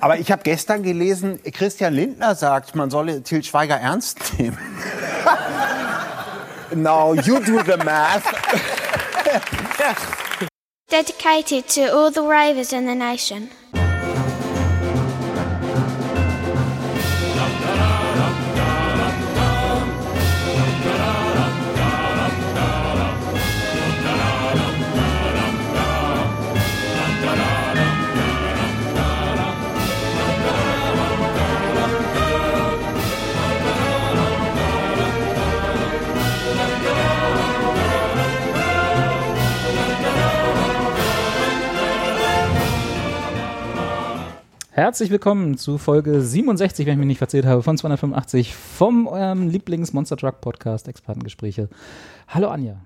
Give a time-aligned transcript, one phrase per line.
[0.00, 4.58] Aber ich habe gestern gelesen, Christian Lindner sagt, man solle Til Schweiger ernst nehmen.
[6.74, 8.24] Now you do the math.
[10.90, 13.48] Dedicated to all the ravers in the nation.
[44.76, 49.48] Herzlich willkommen zu Folge 67, wenn ich mich nicht verzählt habe, von 285 vom eurem
[49.48, 51.70] Lieblings-Monster Truck Podcast Expertengespräche.
[52.28, 52.76] Hallo Anja.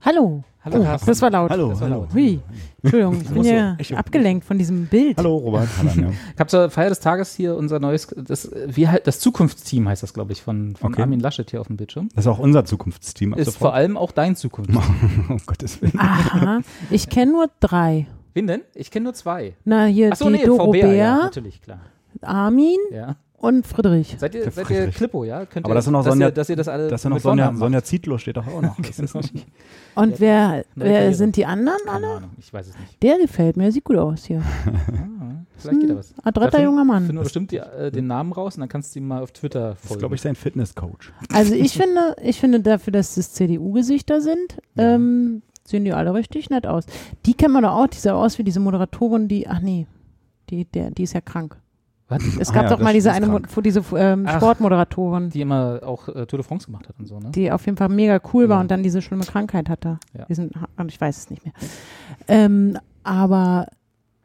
[0.00, 0.42] Hallo.
[0.64, 1.06] Hallo oh, Carsten.
[1.06, 1.50] das war laut.
[1.52, 2.00] Hallo, Das war hallo.
[2.00, 2.14] laut.
[2.14, 2.40] Hui.
[2.82, 5.18] Entschuldigung, ich bin ja ich- abgelenkt von diesem Bild.
[5.18, 5.68] Hallo Robert.
[5.78, 6.10] Hallo, Anja.
[6.34, 10.02] Ich habe zur Feier des Tages hier unser neues, das, wie halt, das Zukunftsteam heißt
[10.02, 11.02] das, glaube ich, von, von Okay.
[11.02, 12.08] Armin Laschet hier auf dem Bildschirm.
[12.16, 13.34] Das ist auch unser Zukunftsteam.
[13.34, 13.74] Ist vor sofort.
[13.74, 14.82] allem auch dein Zukunftsteam.
[15.30, 15.96] Oh Gottes Willen.
[15.96, 16.58] Aha.
[16.90, 18.08] Ich kenne nur drei.
[18.34, 18.62] Wen denn?
[18.74, 19.54] Ich kenne nur zwei.
[19.64, 21.80] Na, hier Achso, die nee, Doro VBR, Bär, ja, natürlich, klar.
[22.22, 23.16] Armin Ja.
[23.38, 24.16] und Friedrich.
[24.18, 24.94] Seid ihr, seid ihr Friedrich.
[24.96, 25.46] Klippo, ja?
[25.46, 27.04] Könnt Aber ihr, das ist noch dass Sonja- ihr, dass ihr das alle Das ist
[27.04, 28.76] ja noch mit Sonja, Vornamen Sonja Zietlow steht doch auch noch.
[28.86, 29.14] Das ist.
[29.94, 31.14] Und wer, wer Karriere.
[31.14, 32.16] sind die anderen Keine alle?
[32.16, 33.02] Ahnung, ich weiß es nicht.
[33.02, 34.42] Der gefällt mir, sieht gut aus hier.
[35.22, 36.14] Ah, vielleicht geht da was.
[36.24, 37.02] Adretter Da find- junger Mann.
[37.04, 39.30] Finden wir bestimmt die, äh, den Namen raus und dann kannst du ihm mal auf
[39.32, 39.98] Twitter Das ist, folgen.
[40.00, 41.12] glaube ich, sein Fitnesscoach.
[41.34, 44.94] Also ich finde, ich finde dafür, dass das CDU-Gesichter sind, Ja.
[44.94, 46.84] ähm, sehen die alle richtig nett aus.
[47.26, 49.86] Die kennt man doch auch, die sah aus wie diese Moderatorin, die, ach nee,
[50.50, 51.56] die, der, die ist ja krank.
[52.08, 52.22] Was?
[52.40, 53.48] Es Ah gab ja, doch mal diese die eine, krank.
[53.64, 54.36] diese ähm, Ach.
[54.38, 55.30] Sportmoderatorin.
[55.30, 57.30] Die immer auch äh, Tour de France gemacht hat und so, ne?
[57.30, 58.60] die auf jeden Fall mega cool war Ja.
[58.62, 59.98] und dann diese schlimme Krankheit hatte.
[60.18, 60.24] Ja.
[60.24, 61.54] Diesen, und ich weiß es nicht mehr.
[62.26, 63.68] Ähm, aber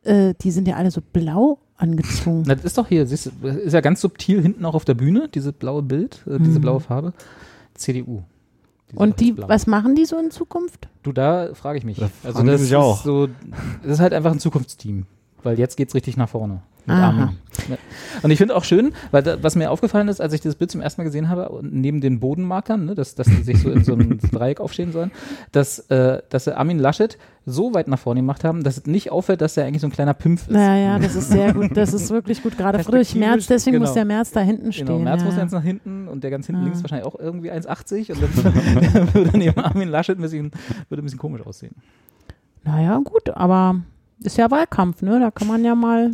[0.04, 2.44] äh, die sind ja alle so blau angezogen.
[2.48, 4.96] Na, Das ist doch hier, siehst du, ist ja ganz subtil hinten auch auf der
[4.96, 6.62] Bühne, diese blaue Bild, äh, diese Mhm.
[6.62, 7.14] blaue Farbe.
[7.76, 8.24] CDU.
[8.92, 10.88] Diese Und die, was machen die so in Zukunft?
[11.04, 11.98] Du, da frage ich mich.
[11.98, 13.04] Da also fragen die das ist auch.
[13.04, 13.28] so,
[13.84, 15.06] das ist halt einfach ein Zukunftsteam.
[15.46, 16.62] Weil jetzt geht's richtig nach vorne.
[16.88, 17.34] Ja.
[18.22, 20.72] Und ich finde auch schön, weil da, was mir aufgefallen ist, als ich das Bild
[20.72, 23.84] zum ersten Mal gesehen habe, neben den Bodenmarkern, ne, dass, dass die sich so in
[23.84, 25.12] so einem Dreieck aufstehen sollen,
[25.52, 29.12] dass, äh, dass sie Armin Laschet so weit nach vorne gemacht haben, dass es nicht
[29.12, 30.54] auffällt, dass er eigentlich so ein kleiner Pimpf ist.
[30.54, 31.78] Naja, das ist sehr gut.
[31.78, 32.58] Das ist wirklich gut.
[32.58, 33.86] Gerade Friedrich Merz, deswegen genau.
[33.86, 34.88] muss der Merz da hinten stehen.
[34.88, 35.26] Genau, Merz ja.
[35.28, 36.66] muss jetzt nach hinten und der ganz hinten Ja.
[36.66, 40.52] links wahrscheinlich auch irgendwie 1,80 und dann würde neben Armin Laschet ein bisschen,
[40.90, 41.76] würde ein bisschen komisch aussehen.
[42.64, 43.82] Naja, gut, aber
[44.20, 45.20] ist ja Wahlkampf, ne?
[45.20, 46.12] Da kann man ja mal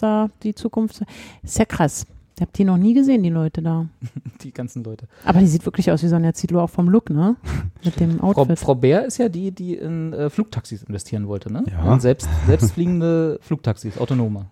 [0.00, 1.02] da die Zukunft.
[1.42, 2.06] Ist ja krass.
[2.36, 3.86] Ich habe die noch nie gesehen, die Leute da.
[4.42, 5.06] Die ganzen Leute.
[5.24, 7.36] Aber die sieht wirklich aus wie Sonja Zietlow, auch vom Look, ne?
[7.84, 8.58] Mit dem Frau, Outfit.
[8.58, 11.62] Frau Bär ist ja die, die in äh, Flugtaxis investieren wollte, ne?
[11.70, 11.92] Ja.
[11.94, 14.46] In selbst, selbstfliegende Flugtaxis, autonome.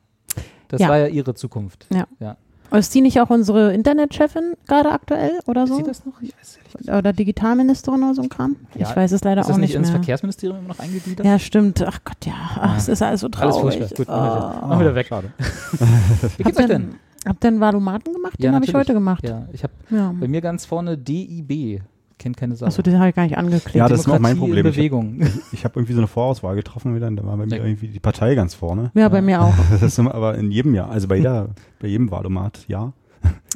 [0.69, 0.89] Das Ja.
[0.91, 1.89] war ja ihre Zukunft.
[2.73, 5.77] Ist die nicht auch unsere Internetchefin gerade aktuell oder Ist so?
[5.77, 6.21] sie das noch?
[6.23, 6.99] Ich weiß gesagt.
[6.99, 8.57] Oder Digitalministerin oder so ein Kram?
[8.77, 8.89] Ja.
[8.89, 9.97] Ich weiß es leider Ist das auch nicht nicht ins mehr.
[9.99, 11.27] Verkehrsministerium immer noch eingegliedert?
[11.27, 11.83] Ja, stimmt.
[11.83, 12.33] Ach Gott, ja.
[12.57, 12.77] Ach, Ja.
[12.77, 13.77] es ist alles so Alles traurig.
[13.79, 13.89] furchtbar.
[13.97, 14.57] Gut, wir Ah.
[14.61, 14.71] wieder.
[14.71, 15.07] Wir wieder weg.
[15.09, 15.33] Schade.
[16.39, 16.95] Wie geht's euch denn?
[17.27, 18.35] Habt ihr einen Valomaten gemacht?
[18.39, 19.29] Ja, Den habe ich heute gemacht.
[19.29, 20.15] Ja, ich habe Ja.
[20.19, 21.83] bei mir ganz vorne DIB.
[22.21, 22.67] Kennt keine Sau.
[22.67, 23.75] Achso, den habe ich gar nicht angeklickt.
[23.75, 24.59] Ja, das ist noch mein Problem.
[24.67, 25.21] Ich hab- Bewegung.
[25.53, 27.65] Ich habe irgendwie so eine Vorauswahl getroffen wieder und da war bei mir Ja.
[27.65, 28.91] irgendwie die Partei ganz vorne.
[28.95, 29.55] Ja, bei mir auch.
[29.71, 31.49] Das ist aber in jedem Jahr, also bei jeder,
[31.81, 32.93] bei jedem Wahlomat, ja.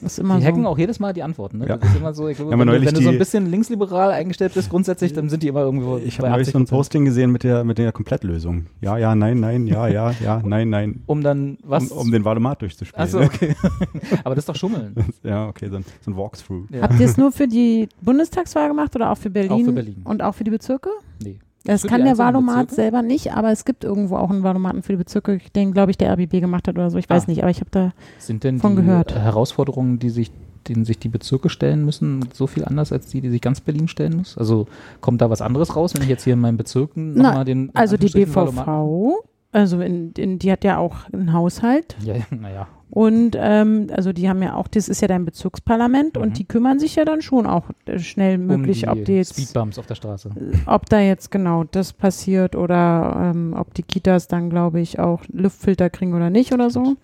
[0.05, 0.69] Ist immer Die hacken so.
[0.69, 1.59] auch jedes Mal die Antworten.
[1.59, 1.69] Ne?
[1.69, 1.77] Ja.
[1.77, 4.55] Das ist immer so, ich glaube, Ja, wenn, wenn du so ein bisschen linksliberal eingestellt
[4.55, 6.71] bist, grundsätzlich, dann sind die immer irgendwo Ich habe neulich so ein 80%.
[6.71, 8.67] Posting gesehen mit der, mit der Komplettlösung.
[8.81, 11.03] Ja, ja, nein, nein, ja, ja, ja, nein, nein.
[11.07, 11.91] Um dann was?
[11.91, 13.03] Um, um den Wahlomat durchzuspielen.
[13.03, 13.27] Achso, ne?
[13.27, 13.55] okay.
[14.25, 14.95] aber das ist doch Schummeln.
[15.23, 16.65] Ja, okay, so ein, so ein Walkthrough.
[16.71, 16.83] Ja.
[16.83, 19.53] Habt ihr es nur für die Bundestagswahl gemacht oder auch für Berlin?
[19.53, 19.97] Auch für Berlin.
[20.05, 20.91] Und auch für die Bezirke?
[21.23, 21.39] Nee.
[21.65, 24.93] Das Für kann der Wahlomat selber nicht, aber es gibt irgendwo auch einen Wahlomaten für
[24.93, 26.99] die Bezirke, den, glaube ich, der RBB gemacht hat oder so.
[26.99, 27.31] Ich weiß Ah.
[27.31, 27.93] nicht, aber ich habe da.
[28.19, 29.15] Sind denn Von die gehört.
[29.15, 30.31] Herausforderungen, die sich,
[30.69, 33.89] denen sich die Bezirke stellen müssen, so viel anders als die, die sich ganz Berlin
[33.89, 34.37] stellen muss?
[34.37, 34.67] Also
[35.01, 37.71] kommt da was anderes raus, wenn ich jetzt hier in meinen Bezirken nochmal den.
[37.75, 42.15] Also die Anführungsstrichen Wahlomaten- BVV, also in, in, die hat ja auch einen Haushalt ja,
[42.31, 42.67] naja.
[42.95, 46.23] Und ähm, also die haben ja auch, das ist ja dein Bezirksparlament Mhm.
[46.23, 49.13] und die kümmern sich ja dann schon auch äh, schnell möglich, um die ob die
[49.17, 50.31] jetzt Speedbumps auf der Straße.
[50.67, 55.23] ob da jetzt genau das passiert oder ähm, ob die Kitas dann, glaube ich, auch
[55.33, 56.95] Luftfilter kriegen oder nicht oder so.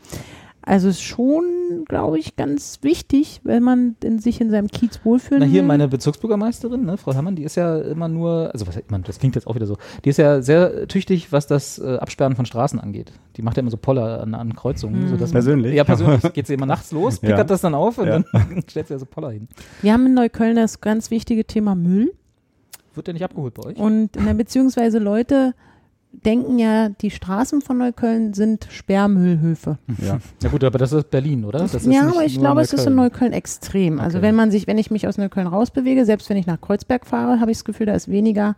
[0.71, 1.43] Also ist schon,
[1.89, 5.89] glaube ich, ganz wichtig, wenn man in sich in seinem Kiez wohlfühlen Na, hier meine
[5.89, 9.35] Bezirksbürgermeisterin, ne, Frau Herrmann, die ist ja immer nur, also was ich meine, das klingt
[9.35, 12.79] jetzt auch wieder so, die ist ja sehr tüchtig, was das äh, Absperren von Straßen
[12.79, 13.13] angeht.
[13.37, 15.03] Die macht ja immer so Poller an, an Kreuzungen.
[15.07, 15.09] Mhm.
[15.09, 15.75] sodass Persönlich?
[15.75, 16.21] Ja, persönlich.
[16.35, 17.45] Geht sie immer nachts los, pickert Ja.
[17.45, 18.21] das dann auf und Ja.
[18.21, 19.49] dann stellt sie ja so Poller hin.
[19.83, 22.13] Wir haben in Neukölln das ganz wichtige Thema Müll
[22.95, 23.77] Wird der nicht abgeholt bei euch?
[23.77, 25.55] und na, beziehungsweise Leute
[26.13, 29.79] denken ja, die Straßen von Neukölln sind Sperrmüllhöfe.
[30.05, 30.19] Ja.
[30.43, 31.61] Ja gut, aber das ist Berlin, oder?
[31.61, 33.13] Das ist ja, nicht aber ich glaube, es ist in Neukölln.
[33.13, 34.01] Neukölln extrem.
[34.01, 34.27] Also Okay.
[34.27, 37.41] wenn man sich, wenn ich mich aus Neukölln rausbewege, selbst wenn ich nach Kreuzberg fahre,
[37.41, 38.57] habe ich das Gefühl, da ist weniger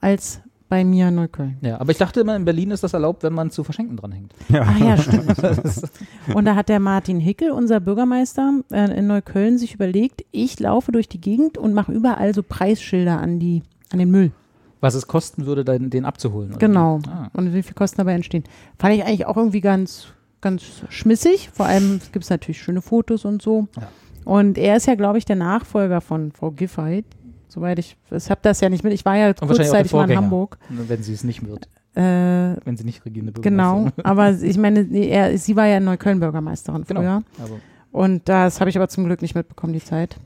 [0.00, 1.58] als bei mir in Neukölln.
[1.60, 4.32] Ja, aber ich dachte immer, in Berlin ist das erlaubt, wenn man zu verschenken dranhängt.
[4.52, 5.36] Ah ja, stimmt.
[6.34, 10.90] Und da hat der Martin Hickel, unser Bürgermeister äh, in Neukölln, sich überlegt, ich laufe
[10.90, 14.32] durch die Gegend und mache überall so Preisschilder an die an den Müll.
[14.80, 16.50] Was es kosten würde, den, den abzuholen.
[16.50, 17.00] oder Genau.
[17.08, 17.28] Ah.
[17.32, 18.44] Und wie viel Kosten dabei entstehen.
[18.78, 20.08] Fand ich eigentlich auch irgendwie ganz,
[20.40, 21.50] ganz schmissig.
[21.52, 23.68] Vor allem gibt es natürlich schöne Fotos und so.
[23.80, 23.88] Ja.
[24.24, 27.04] Und er ist ja, glaube ich, der Nachfolger von Frau Giffey.
[27.48, 28.92] Soweit ich, ich habe das ja nicht mit.
[28.92, 30.16] Ich war ja Und wahrscheinlich auch der kurzzeitig mal in.
[30.16, 30.58] Hamburg.
[30.68, 31.68] Wenn sie es nicht wird.
[31.94, 33.84] Äh, Wenn sie nicht regierende genau.
[33.96, 37.00] Bürgermeisterin Aber ich meine, er, sie war ja in Neukölln Bürgermeisterin Genau.
[37.00, 37.22] früher.
[37.42, 37.54] Aber
[37.92, 40.18] Und das habe ich aber zum Glück nicht mitbekommen, die Zeit.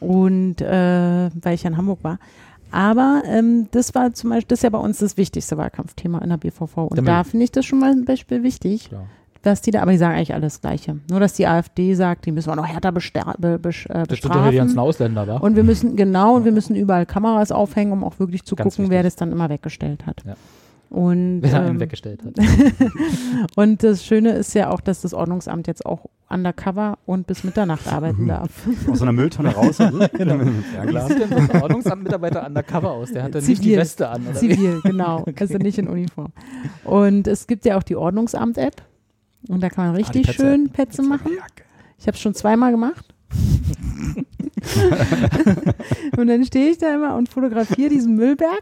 [0.00, 2.18] Und äh, weil ich ja in Hamburg war.
[2.70, 6.30] Aber ähm, das war zum Beispiel, das ist ja bei uns das wichtigste Wahlkampfthema in
[6.30, 6.76] der BVV.
[6.78, 9.06] Und Der da finde ich das schon mal ein Beispiel wichtig, klar.
[9.42, 10.98] dass die da, aber die sagen eigentlich alles Gleiche.
[11.08, 14.34] Nur, dass die AfD sagt, die müssen wir noch härter be, äh, Das sind doch
[14.34, 14.78] ja die ganzen bestrafen.
[14.78, 15.36] Ausländer, wa?
[15.38, 18.74] Und wir müssen, genau, und wir müssen überall Kameras aufhängen, um auch wirklich zu Ganz
[18.76, 19.12] gucken, wer wichtig.
[19.14, 20.22] das dann immer weggestellt hat.
[20.26, 20.34] Ja.
[20.88, 22.34] Und, Wer einen ähm, weggestellt hat.
[23.56, 27.86] und das Schöne ist ja auch, dass das Ordnungsamt jetzt auch undercover und bis Mitternacht
[27.88, 28.66] arbeiten darf.
[28.90, 29.78] Aus so einer Mülltonne raus.
[30.12, 30.40] genau.
[30.40, 33.12] Wie sieht denn ein Ordnungsamtmitarbeiter undercover aus?
[33.12, 33.78] Der hat dann nicht die Zivil.
[33.78, 34.40] Weste an, oder?
[34.40, 34.48] wie?
[34.48, 35.24] Zivil, genau.
[35.38, 36.32] Also nicht in Uniform.
[36.84, 38.82] Und es gibt ja auch die Ordnungsamt-App.
[39.48, 40.42] Und da kann man richtig Petze.
[40.42, 41.32] schön Petze machen.
[41.98, 43.06] Ich habe es schon zweimal gemacht.
[46.16, 48.60] und dann stehe ich da immer und fotografiere diesen Müllberg.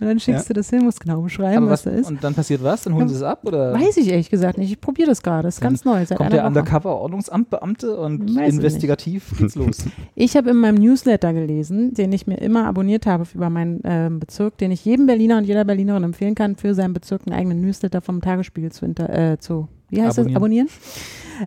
[0.00, 2.08] Und dann schickst du das hin, musst genau beschreiben, Aber was, was, da ist.
[2.08, 2.82] und dann passiert was?
[2.82, 3.40] Dann holen sie es ab?
[3.44, 4.70] Oder Weiß ich ehrlich gesagt nicht.
[4.70, 5.44] Ich probiere das gerade.
[5.44, 6.04] Das ist ganz neu.
[6.04, 6.46] Seit kommt der.
[6.46, 9.84] Undercover-Ordnungsamtbeamte und Weiß investigativ geht's los?
[10.14, 14.20] Ich habe in meinem Newsletter gelesen, den ich mir immer abonniert habe über meinen ähm,
[14.20, 17.60] Bezirk, den ich jedem Berliner und jeder Berlinerin empfehlen kann, für seinen Bezirk einen eigenen
[17.60, 20.68] Newsletter vom Tagesspiegel zu, inter, äh, zu wie heißt das, abonnieren.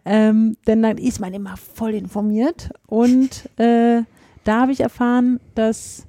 [0.05, 4.01] Ähm, denn dann ist man immer voll informiert und äh,
[4.43, 6.05] da habe ich erfahren, dass,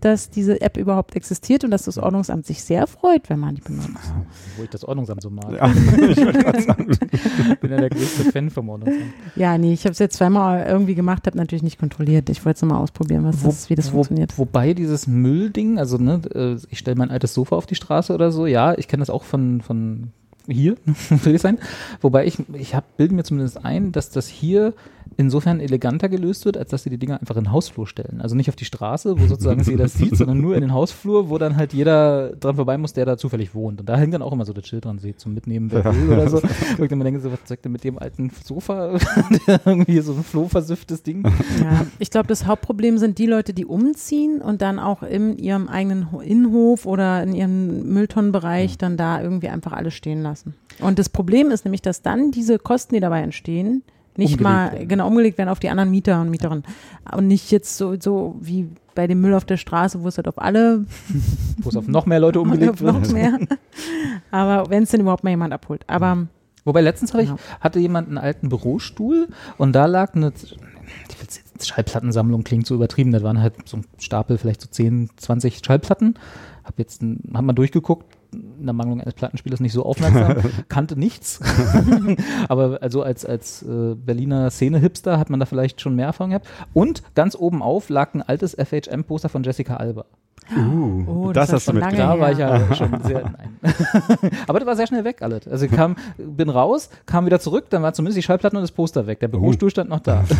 [0.00, 3.60] dass diese App überhaupt existiert und dass das Ordnungsamt sich sehr freut, wenn man die
[3.60, 3.90] benutzt.
[4.56, 5.52] Wo ich das Ordnungsamt so mag.
[5.52, 5.66] Ja,
[6.08, 9.12] ich bin ja der größte Fan vom Ordnungsamt.
[9.36, 12.30] Ja, nee, ich habe es jetzt zweimal irgendwie gemacht, habe natürlich nicht kontrolliert.
[12.30, 14.38] Ich wollte es mal ausprobieren, was das, wie das wo, funktioniert.
[14.38, 18.32] Wobei dieses Müllding, also ne, äh, ich stelle mein altes Sofa auf die Straße oder
[18.32, 20.12] so, ja, ich kenne das auch von, von
[20.46, 20.76] hier,
[21.08, 21.58] will ich sein.
[22.00, 24.74] Wobei ich, ich hab, bilde mir zumindest ein, dass das hier
[25.16, 28.20] insofern eleganter gelöst wird, als dass sie die Dinger einfach in den Hausflur stellen.
[28.20, 31.38] Also nicht auf die Straße, wo sozusagen jeder sieht, sondern nur in den Hausflur, wo
[31.38, 33.80] dann halt jeder dran vorbei muss, der da zufällig wohnt.
[33.80, 36.10] Und da hängt dann auch immer so das Schild dran, seht zum Mitnehmen, wer will
[36.12, 36.40] oder so.
[36.82, 38.98] Ich dann denke, so, was sagt denn mit dem alten Sofa,
[39.46, 41.24] der irgendwie so ein flohversüfftes Ding.
[41.62, 45.68] Ja, ich glaube, das Hauptproblem sind die Leute, die umziehen und dann auch in ihrem
[45.68, 50.54] eigenen Ho- Innenhof oder in ihrem Mülltonnenbereich dann da irgendwie einfach alles stehen lassen.
[50.80, 53.82] Und das Problem ist nämlich, dass dann diese Kosten, die dabei entstehen,
[54.16, 54.88] nicht Umgelegt mal werden.
[54.88, 56.64] genau umgelegt werden auf die anderen Mieter und Mieterinnen.
[57.14, 60.28] Und nicht jetzt so, so wie bei dem Müll auf der Straße, wo es halt
[60.28, 60.84] auf alle
[61.58, 63.12] Wo es auf noch mehr Leute umgelegt auf noch wird.
[63.12, 63.38] mehr.
[64.30, 65.84] Aber wenn es denn überhaupt mal jemand abholt.
[65.86, 66.26] Aber
[66.64, 67.30] Wobei letztens habe ich,
[67.60, 69.26] hatte jemand einen alten Bürostuhl
[69.58, 70.32] und da lag eine,
[71.60, 76.14] Schallplattensammlung klingt so übertrieben, das waren halt so ein Stapel, vielleicht so 10, 20 Schallplatten.
[76.64, 78.16] Hab jetzt, ein- hab mal durchgeguckt,
[78.62, 80.36] in der Mangelung eines Plattenspielers nicht so aufmerksam,
[80.68, 81.40] kannte nichts.
[82.48, 86.48] Aber also als, als äh, Berliner Szene-Hipster hat man da vielleicht schon mehr Erfahrung gehabt.
[86.72, 90.06] Und ganz oben auf lag ein altes FHM-Poster von Jessica Alba.
[90.54, 92.16] Uh, Oh, das, das ist hast du schon lange mitgebracht.
[92.16, 93.22] Da war ich ja schon sehr.
[93.22, 94.30] Nein.
[94.46, 95.46] Aber das war sehr schnell weg, alles.
[95.48, 98.72] Also ich kam, bin raus, kam wieder zurück, dann war zumindest die Schallplatten und das
[98.72, 99.20] Poster weg.
[99.20, 100.24] Der Bürostuhl stand noch da.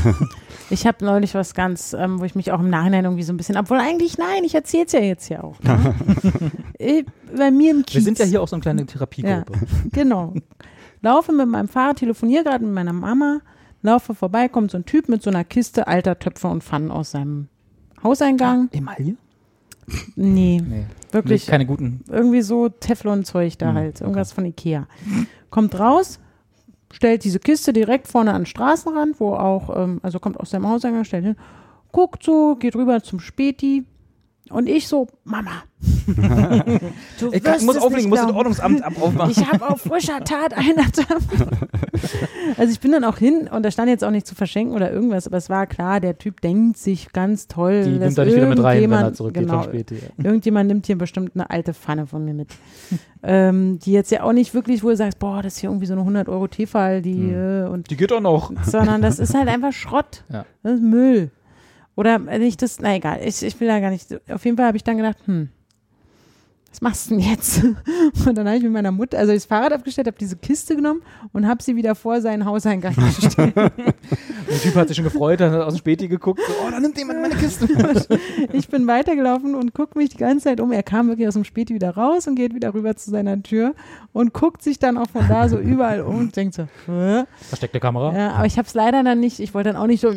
[0.71, 3.37] Ich habe neulich was ganz, ähm, wo ich mich auch im Nachhinein irgendwie so ein
[3.37, 5.61] bisschen, obwohl eigentlich nein, ich erzähle es ja jetzt ja auch.
[5.61, 5.95] Ne?
[6.79, 7.05] äh,
[7.37, 7.97] bei mir im Kiez.
[7.97, 9.53] Wir sind ja hier auch so eine kleine Therapiegruppe.
[9.93, 10.33] Genau.
[11.03, 13.41] Laufe mit meinem Fahrrad, telefoniere gerade mit meiner Mama,
[13.83, 17.11] laufe vorbei, kommt so ein Typ mit so einer Kiste alter Töpfe und Pfannen aus
[17.11, 17.49] seinem
[18.03, 18.69] Hauseingang.
[18.73, 19.17] Emaille?
[20.17, 20.87] Nee, Nee.
[21.11, 22.01] wirklich Nee, keine guten.
[22.09, 24.87] irgendwie so Teflon-Zeug da Hm, halt, irgendwas von Ikea.
[25.51, 26.19] Kommt raus,
[26.93, 30.69] stellt diese Kiste direkt vorne an den Straßenrand, wo auch, ähm, also kommt aus seinem
[30.69, 31.37] Hauseingang, stellt hin,
[31.91, 33.85] guckt so, geht rüber zum Späti
[34.51, 35.63] und ich so, Mama.
[36.07, 38.33] Du Ich wirst muss auflegen, muss das.
[38.33, 39.31] Ordnungsamt aufmachen.
[39.31, 40.85] Ich habe auf frischer Tat einer
[42.57, 44.91] Also ich bin dann auch hin und da stand jetzt auch nicht zu verschenken oder
[44.93, 47.85] irgendwas, aber es war klar, der Typ denkt sich ganz toll.
[47.85, 49.95] Die dass nimmt er nicht wieder mit rein, wenn er irgendjemand- zurückgeht genau, von Späti.
[50.19, 50.25] Ja.
[50.25, 52.49] Irgendjemand nimmt hier bestimmt eine alte Pfanne von mir mit.
[53.23, 55.87] ähm, die jetzt ja auch nicht wirklich, wo du sagst, boah, das ist hier irgendwie
[55.87, 57.65] so eine 100 Euro Tefal, die Hm.
[57.65, 58.53] äh, und Die geht doch noch.
[58.65, 60.25] sondern das ist halt einfach Schrott.
[60.33, 60.45] Ja.
[60.62, 61.31] Das ist Müll.
[61.95, 64.09] Oder äh, nicht das, na egal, ich, ich will da gar nicht.
[64.31, 65.51] Auf jeden Fall habe ich dann gedacht, hm,
[66.73, 67.62] was machst du denn jetzt?
[68.26, 71.02] Und dann habe ich mit meiner Mutter, also das Fahrrad abgestellt, habe diese Kiste genommen
[71.35, 73.55] und habe sie wieder vor seinen Hauseingang gestellt.
[73.55, 76.41] Der Typ hat sich schon gefreut, hat aus dem Späti geguckt.
[76.47, 77.69] So, oh, da nimmt jemand meine Kiste.
[78.52, 80.73] ich bin weitergelaufen und gucke mich die ganze Zeit um.
[80.73, 83.75] Er kam wirklich aus dem Späti wieder raus und geht wieder rüber zu seiner Tür
[84.14, 86.67] und guckt sich dann auch von da so überall um und denkt so?
[87.49, 88.17] Versteckte Kamera.
[88.17, 90.11] Ja, aber ich habe es leider dann nicht, ich wollte dann auch nicht so.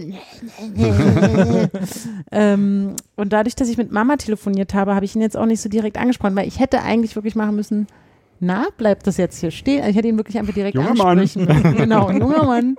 [2.31, 5.61] ähm, und dadurch, dass ich mit Mama telefoniert habe, habe ich ihn jetzt auch nicht
[5.61, 7.87] so direkt angesprochen, weil ich hätte eigentlich wirklich machen müssen,
[8.41, 9.79] na, bleibt das jetzt hier stehen?
[9.79, 11.19] Also ich hätte ihn wirklich einfach direkt Junger Mann.
[11.19, 11.77] ansprechen müssen.
[11.77, 12.75] Genau, junger Mann.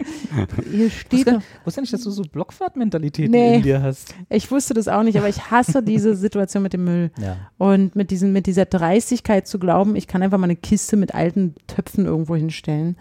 [0.71, 3.57] Hier steht Wusste, wusste nicht, dass du so Blockfahrtmentalitäten Nee.
[3.57, 4.15] in dir hast.
[4.29, 7.11] Ich wusste das auch nicht, aber ich hasse diese Situation mit dem Müll.
[7.19, 7.37] Ja.
[7.57, 11.15] Und mit, diesen, mit dieser Dreistigkeit zu glauben, ich kann einfach mal eine Kiste mit
[11.15, 12.97] alten Töpfen irgendwo hinstellen.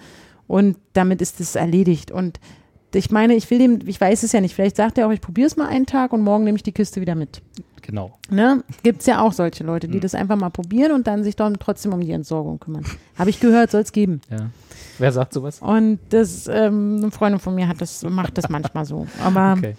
[0.47, 2.09] Und damit ist es erledigt.
[2.11, 2.39] Und
[2.95, 5.21] ich meine, ich will dem, ich weiß es ja nicht, vielleicht sagt er auch, ich
[5.21, 7.41] probiere es mal einen Tag und morgen nehme ich die Kiste wieder mit.
[7.81, 8.17] Genau.
[8.31, 8.63] Ne?
[8.81, 11.59] Gibt es ja auch solche Leute, die das einfach mal probieren und dann sich dann
[11.59, 12.83] trotzdem um die Entsorgung kümmern.
[13.15, 14.21] Habe ich gehört, soll es geben.
[14.31, 14.49] Ja.
[14.97, 15.59] Wer sagt sowas?
[15.61, 19.05] Und das, ähm, eine Freundin von mir hat das, macht das manchmal so.
[19.23, 19.75] Aber Okay.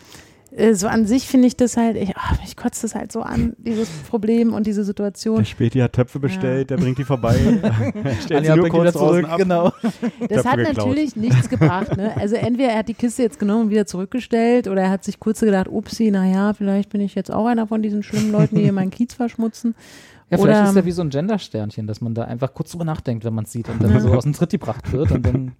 [0.56, 3.20] Äh, so an sich finde ich das halt, ich, ah, ich kotze das halt so
[3.20, 5.44] an, dieses Problem und diese Der Situation.
[5.44, 7.36] Späti hat Töpfe bestellt, der bringt die vorbei.
[8.04, 9.38] er stellt sie nur kurz zurück, ab.
[9.38, 9.72] genau.
[10.28, 10.76] Das Töpfe hat geklaut.
[10.76, 11.96] natürlich nichts gebracht.
[11.96, 12.16] Ne?
[12.16, 15.20] Also entweder er hat die Kiste jetzt genommen und wieder zurückgestellt oder er hat sich
[15.20, 18.62] kurz gedacht, upsi, naja, vielleicht bin ich jetzt auch einer von diesen schlimmen Leuten, die
[18.62, 19.74] hier meinen Kiez verschmutzen.
[20.30, 22.84] Ja, vielleicht Oder- ist er wie so ein Gender-Sternchen, dass man da einfach kurz drüber
[22.84, 25.52] nachdenkt, wenn man es sieht und dann so aus dem Tritt gebracht wird und dann.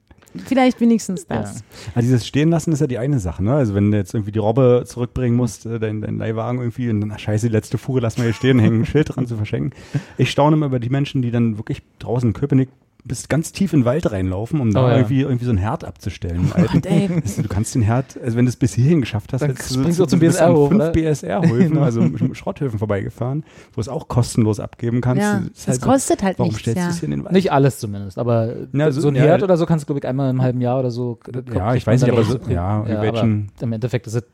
[0.45, 1.65] Vielleicht wenigstens das.
[1.95, 3.55] Also dieses Stehen lassen ist ja die eine Sache, ne?
[3.55, 7.01] Also wenn du jetzt irgendwie die Robbe zurückbringen musst, äh, dein, dein Leihwagen irgendwie und
[7.01, 9.37] dann, ach, scheiße, die letzte Fuhre, lass mal hier stehen, hängen ein Schild dran zu
[9.37, 9.73] verschenken.
[10.19, 12.69] Ich staune immer über die Menschen, die dann wirklich draußen in Köpenick
[13.05, 14.97] bis ganz tief in den Wald reinlaufen, um da Oh ja.
[14.97, 16.51] irgendwie, irgendwie so einen Herd abzustellen.
[16.53, 16.73] alten.
[16.83, 17.09] Gott, ey.
[17.23, 19.75] Also, du kannst den Herd, also wenn du es bis hierhin geschafft hast, Dann hättest
[19.75, 20.91] springst du zum BSR an hoch, fünf?
[20.93, 25.23] BSR-Höfen, also Schrotthöfen vorbeigefahren, wo du es auch kostenlos abgeben kannst.
[25.23, 26.63] Ja, Das halt so, kostet halt Warum nichts.
[26.63, 26.89] stellst du Ja.
[26.91, 27.33] es hier in den Wald?
[27.33, 30.01] Nicht alles zumindest, aber Ja, so- so ein ja, Herd oder so kannst du, glaube
[30.01, 31.21] ich, einmal im halben Jahr oder so.
[31.55, 34.25] Ja, ich weiß nicht, aber so- ja, in aber welchen- Im Endeffekt ist es,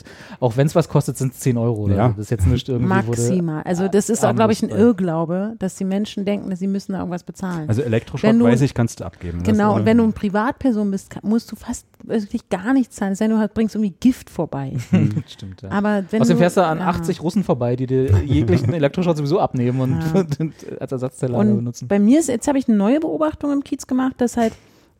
[0.41, 1.83] auch wenn es was kostet, sind es 10 Euro.
[1.83, 1.97] Oder?
[1.97, 2.09] Ja.
[2.09, 2.89] Das ist jetzt nicht irgendwie.
[2.89, 3.63] Maximal.
[3.65, 6.93] Also das ist auch, glaube ich, ein Irrglaube, dass die Menschen denken, dass sie müssen
[6.93, 7.69] da irgendwas bezahlen.
[7.69, 9.39] Also Elektroschrott, weiß ich, kannst du abgeben.
[9.43, 12.97] Das, Genau, äh, und wenn du eine Privatperson bist, musst du fast wirklich gar nichts
[12.97, 13.13] zahlen.
[13.13, 14.73] Es sei denn, du bringst irgendwie Gift vorbei.
[14.91, 15.71] Hm, Stimmt, ja.
[15.71, 16.87] Aber wenn Außerdem du, fährst du an ja.
[16.89, 20.25] 80 Russen vorbei, die dir jeglichen Elektroschrott sowieso abnehmen und, Ja.
[20.41, 21.89] und als Ersatzteller Und benutzen.
[21.89, 24.53] bei mir ist, jetzt habe ich eine neue Beobachtung im Kiez gemacht, dass halt,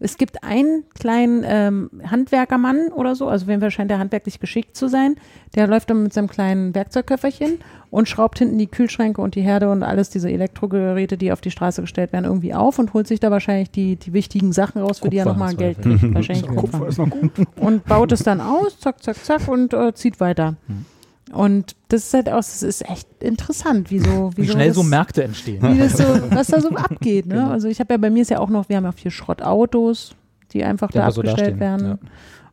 [0.03, 4.89] es gibt einen kleinen ähm, Handwerkermann oder so, also wenn scheint der handwerklich geschickt zu
[4.89, 5.15] sein,
[5.55, 7.59] der läuft dann mit seinem kleinen Werkzeugköfferchen
[7.91, 11.51] und schraubt hinten die Kühlschränke und die Herde und alles diese Elektrogeräte, die auf die
[11.51, 14.99] Straße gestellt werden, irgendwie auf und holt sich da wahrscheinlich die, die wichtigen Sachen raus,
[14.99, 16.03] für die er Kupfer nochmal Geld kriegt.
[16.15, 16.89] Wahrscheinlich Kupfer Kupfer.
[16.89, 17.31] ist noch gut.
[17.57, 20.57] Und baut es dann aus, zack, zack, zack und äh, zieht weiter.
[20.67, 20.85] Hm.
[21.33, 24.77] Und das ist halt auch, das ist echt interessant, wie so, wie, Wie schnell das,
[24.77, 25.63] so Märkte entstehen.
[25.63, 27.27] wie das so, was da so abgeht.
[27.27, 27.37] Ne?
[27.37, 27.51] Genau.
[27.51, 30.15] Also ich habe ja bei mir ist ja auch noch, wir haben ja vier Schrottautos,
[30.53, 31.99] die einfach Die da so abgestellt dastehen, werden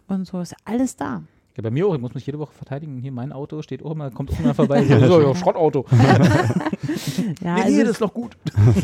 [0.08, 1.24] und so ist alles da.
[1.60, 3.00] Ja, bei mir auch, ich muss mich jede Woche verteidigen.
[3.02, 4.82] Hier mein Auto steht auch immer, kommt auch immer vorbei.
[4.88, 5.86] So, so, ja, Schrottauto.
[7.44, 8.38] Ja, Nee, also nee, das ist doch gut.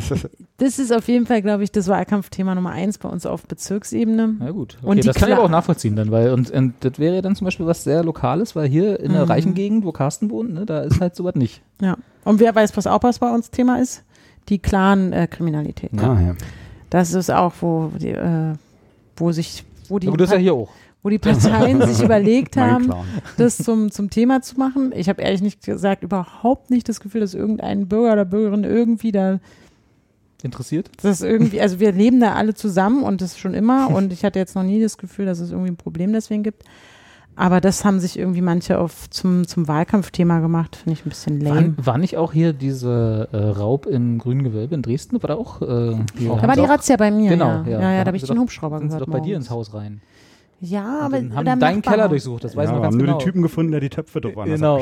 [0.57, 4.35] das ist auf jeden Fall, glaube ich, das Wahlkampfthema Nummer eins bei uns auf Bezirksebene.
[4.41, 4.77] Ja gut.
[4.81, 7.21] Okay, Und das kann ich aber auch nachvollziehen dann, weil und, und das wäre ja
[7.21, 9.31] dann zum Beispiel was sehr Lokales, weil hier in der Mhm.
[9.31, 11.61] reichen Gegend, wo Carsten wohnt, ne, da ist halt sowas nicht.
[11.81, 11.95] Ja.
[12.25, 14.03] Und wer weiß, was auch was bei uns Thema ist?
[14.49, 15.91] Die Clan-Kriminalität.
[15.97, 16.35] Ah, ja.
[16.89, 18.53] Das ist auch, wo, die, äh,
[19.15, 20.69] wo sich, wo die, Ja, gut, das ist ja hier auch.
[21.05, 22.91] Wo die Parteien sich überlegt haben,
[23.37, 24.91] das zum, zum Thema zu machen.
[24.95, 29.11] Ich habe ehrlich nicht gesagt überhaupt nicht das Gefühl, dass irgendein Bürger oder Bürgerin irgendwie
[29.11, 29.39] da
[30.41, 30.89] Interessiert?
[31.03, 34.39] das irgendwie, also wir leben da alle zusammen und das schon immer und ich hatte
[34.39, 36.63] jetzt noch nie das Gefühl, dass es irgendwie ein Problem deswegen gibt.
[37.35, 41.45] Aber das haben sich irgendwie manche auf zum, zum Wahlkampfthema gemacht, finde ich ein bisschen
[41.45, 41.75] War, lame.
[41.77, 45.21] war nicht auch hier diese äh, Raub im Grünen Gewölbe in Dresden?
[45.21, 45.61] War da auch?
[45.61, 47.29] Äh, hier Da war sie die Razzia bei mir.
[47.29, 47.63] Genau, ja.
[47.67, 47.81] ja.
[47.81, 49.07] Ja, ja, Da habe ich sie den Hubschrauber Sind sie gehört.
[49.09, 49.45] doch bei dir morgens.
[49.45, 50.01] ins Haus rein.
[50.65, 52.09] Ja, aber haben deinen Keller Nachbarhaus.
[52.09, 53.17] durchsucht, das weiß ja, man ganz haben nur genau.
[53.19, 54.79] den Typen gefunden, der die Töpfe doch woanders Genau.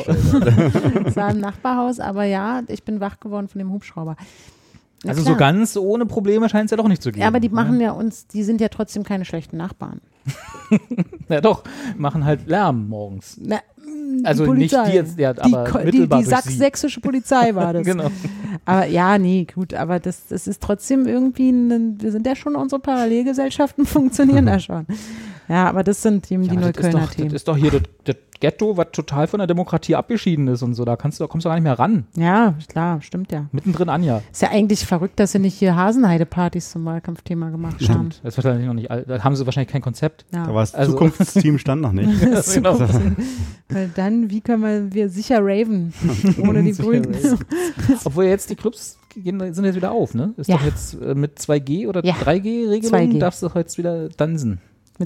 [1.05, 4.15] Es war im Nachbarhaus, aber ja, ich bin wach geworden von dem Hubschrauber.
[5.03, 5.33] Na Also klar.
[5.33, 7.21] so ganz ohne Probleme scheint es ja doch nicht zu gehen.
[7.21, 7.55] Ja, aber die ne?
[7.55, 10.01] machen ja uns, die sind ja trotzdem keine schlechten Nachbarn.
[11.29, 11.63] Ja doch,
[11.97, 13.37] machen halt Lärm morgens.
[13.41, 14.89] Na, die Also nicht Polizei.
[14.89, 16.57] die jetzt, ja, die, aber die, mittelbar die durch sachs sie.
[16.57, 17.85] sächsische Polizei war das.
[17.85, 18.09] Genau.
[18.65, 22.55] Aber ja, nee, gut, aber das, das ist trotzdem irgendwie, ein, wir sind ja schon,
[22.55, 24.85] unsere Parallelgesellschaften funktionieren da schon.
[25.49, 27.71] Ja, aber das sind eben die Ja, das ist Neuköllner doch, das ist doch hier
[27.71, 30.83] das, das Ghetto, was total von der Demokratie abgeschieden ist und so.
[30.83, 32.05] Da kannst du, kommst du gar nicht mehr ran.
[32.17, 33.45] Ja, klar, stimmt ja.
[33.53, 34.21] Mittendrin Anja.
[34.31, 37.83] Ist ja eigentlich verrückt, dass sie nicht hier Hasenheide-Partys zum Wahlkampfthema gemacht haben.
[38.11, 38.19] Stimmt.
[38.21, 40.25] Das ist wahrscheinlich noch nicht, da haben sie wahrscheinlich kein Konzept.
[40.33, 40.45] Ja.
[40.45, 42.09] Da war das Also- Zukunftsteam stand noch nicht.
[42.33, 42.77] Das genau.
[43.69, 45.93] Weil dann, wie können wir, wir sicher raven,
[46.45, 47.15] ohne die Grünen.
[48.03, 50.33] Obwohl jetzt die Clubs gehen, sind jetzt wieder auf, ne?
[50.37, 50.57] Ist Ja.
[50.57, 52.13] doch jetzt äh, mit 2G oder Ja.
[52.15, 53.19] 3G-Regelung 2G.
[53.19, 54.59] darfst du jetzt wieder dansen.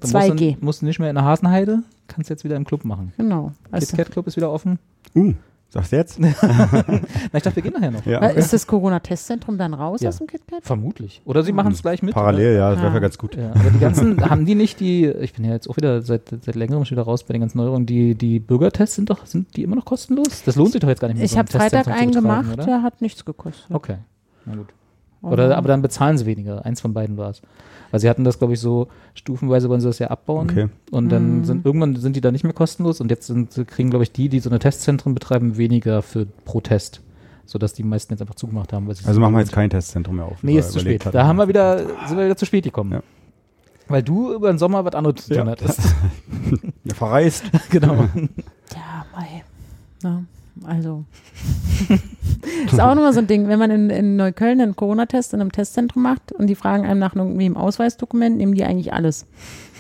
[0.04, 0.58] Mit Dann musst du- 2G.
[0.62, 3.14] Musst du nicht mehr in der Hasenheide, kannst jetzt wieder im Club machen.
[3.18, 3.52] Genau.
[3.72, 4.80] Also, Kat Club ist wieder offen.
[5.16, 5.34] Uh,
[5.70, 6.20] sagst du jetzt?
[6.20, 6.28] Na,
[7.34, 8.06] ich dachte, wir gehen nachher noch.
[8.06, 8.22] Ja.
[8.22, 10.10] Weil Ist das Corona-Testzentrum dann raus Ja.
[10.10, 10.64] aus dem KitKat?
[10.64, 11.22] Vermutlich.
[11.26, 12.14] Oder sie machen es gleich mit.
[12.14, 12.94] Parallel, ja, das wäre Ah.
[12.94, 13.34] ja ganz gut.
[13.36, 13.44] Oder?
[13.44, 16.30] Ja, aber die ganzen, haben die nicht die, ich bin ja jetzt auch wieder seit,
[16.30, 19.56] seit längerem schon wieder raus bei den ganzen Neuerungen, die, die Bürgertests sind doch, sind
[19.56, 20.44] die immer noch kostenlos?
[20.46, 21.26] Das lohnt sich doch jetzt gar nicht mehr.
[21.26, 22.66] Ich so habe Freitag einen gemacht, oder?
[22.66, 23.66] der hat nichts gekostet.
[23.74, 23.98] Okay,
[24.46, 24.68] na gut.
[25.24, 26.64] Oder, aber dann bezahlen sie weniger.
[26.64, 27.42] Eins von beiden war es.
[27.92, 30.50] Weil sie hatten das, glaube ich, so stufenweise wollen sie das ja abbauen.
[30.50, 30.68] Okay.
[30.92, 31.10] Und Mhm.
[31.10, 34.12] dann sind irgendwann sind die da nicht mehr kostenlos und jetzt sind, kriegen, glaube ich,
[34.12, 37.02] die, die so eine Testzentren betreiben, weniger für pro Test.
[37.46, 38.90] Sodass die meisten jetzt einfach zugemacht haben.
[38.90, 40.44] Also machen wir jetzt kein Testzentrum mehr auf.
[40.44, 41.06] Nee, ist zu spät.
[41.06, 41.16] hatten.
[41.16, 41.78] Da haben wir wieder,
[42.08, 42.92] sind wir wieder zu spät gekommen.
[42.92, 43.02] Ja.
[43.88, 45.52] Weil du über den Sommer was anderes zu tun Ja.
[45.52, 45.80] hattest.
[46.84, 47.44] Ja, verreist.
[47.70, 47.96] genau.
[48.76, 49.44] Ja, mei.
[50.04, 50.24] Na,
[50.66, 51.06] also.
[52.66, 55.52] ist auch nochmal so ein Ding, wenn man in, in Neukölln einen Corona-Test in einem
[55.52, 59.26] Testzentrum macht und die fragen einem nach im Ausweisdokument, nehmen die eigentlich alles.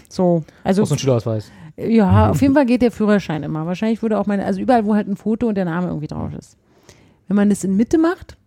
[0.09, 1.51] So, also Auch so ein Schülerausweis.
[1.77, 3.65] ja, auf jeden Fall geht der Führerschein immer.
[3.65, 6.33] Wahrscheinlich würde auch meine, also überall, wo halt ein Foto und der Name irgendwie drauf
[6.37, 6.57] ist.
[7.27, 8.37] Wenn man das in Mitte macht,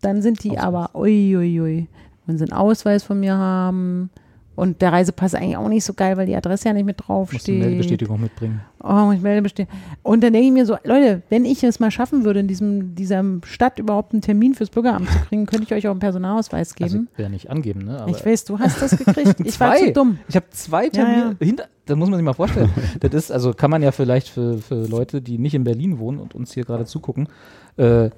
[0.00, 0.64] dann sind die Ausweis.
[0.64, 1.88] aber, ui, ui, ui,
[2.26, 4.10] wenn sie einen Ausweis von mir haben
[4.58, 7.08] und der Reisepass eigentlich auch nicht so geil, weil die Adresse ja nicht mit Musst
[7.08, 7.58] du eine draufsteht.
[7.60, 8.60] Meldebestätigung mitbringen.
[8.82, 9.70] Oh, muss ich Meldebestimmung.
[10.02, 12.96] Und dann denke ich mir so, Leute, wenn ich es mal schaffen würde, in diesem,
[12.96, 16.74] dieser Stadt überhaupt einen Termin fürs Bürgeramt zu kriegen, könnte ich euch auch einen Personalausweis
[16.80, 17.08] Also, geben.
[17.12, 18.00] ich will ja nicht angeben, ne?
[18.00, 19.36] Aber ich weiß, du hast das gekriegt.
[19.44, 20.18] Ich war zu dumm.
[20.28, 21.66] Ich habe zwei Termine Ja, hinter.
[21.86, 22.70] Das muss man sich mal vorstellen.
[23.00, 26.18] das ist, also kann man ja vielleicht für, für Leute, die nicht in Berlin wohnen
[26.18, 27.28] und uns hier gerade zugucken,
[27.76, 28.10] äh,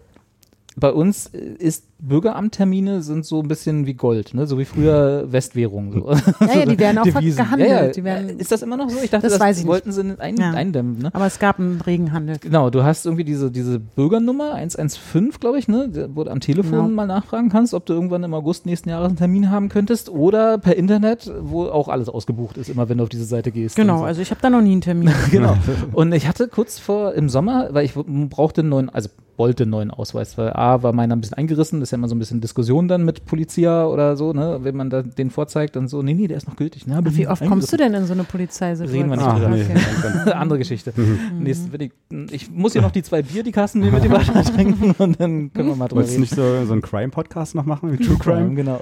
[0.76, 4.46] bei uns äh, ist Bürgeramttermine sind so ein bisschen wie Gold, ne?
[4.46, 5.92] so wie früher Westwährung.
[5.92, 6.10] So.
[6.46, 7.36] Ja, ja, die werden auch Devisen.
[7.44, 7.70] gehandelt.
[7.70, 8.04] Ja, ja.
[8.04, 8.98] Werden, ist das immer noch so?
[9.02, 9.66] Ich dachte, Das das, ich nicht.
[9.66, 10.52] wollten sie ein, Ja.
[10.52, 10.98] eindämmen.
[10.98, 11.10] Ne?
[11.12, 12.38] aber es gab einen regen Handel.
[12.40, 16.70] Genau, du hast irgendwie diese, diese Bürgernummer 115, glaube ich, ne, wo du am Telefon
[16.70, 16.88] Genau.
[16.88, 20.56] mal nachfragen kannst, ob du irgendwann im August nächsten Jahres einen Termin haben könntest oder
[20.56, 23.76] per Internet, wo auch alles ausgebucht ist, immer wenn du auf diese Seite gehst.
[23.76, 24.04] Genau, so.
[24.04, 25.10] also ich habe da noch nie einen Termin.
[25.30, 25.56] Genau.
[25.92, 29.70] Und ich hatte kurz vor im Sommer, weil ich brauchte einen neuen, also wollte einen
[29.70, 32.18] neuen Ausweis, weil A war meiner ein bisschen eingerissen, das ist ja immer so ein
[32.18, 36.02] bisschen Diskussion dann mit Polizia oder so, ne, wenn man da den vorzeigt und so,
[36.02, 36.86] nee, nee, der ist noch gültig.
[36.86, 39.10] Ne, Wie oft kommst du denn in so eine Polizeisituation?
[39.10, 39.48] Reden wir nicht Ach, drüber.
[39.48, 39.64] nee.
[39.64, 40.32] Okay.
[40.34, 40.92] Andere Geschichte.
[41.38, 41.92] Nächstes, wenn ich,
[42.32, 45.18] ich muss hier noch die zwei Bier, die Kassen nehmen, mit die weiter trinken und
[45.18, 46.20] dann können wir mal drüber Wolltest du reden.
[46.20, 48.54] nicht so, so einen Crime-Podcast noch machen, wie True Crime?
[48.54, 48.78] genau.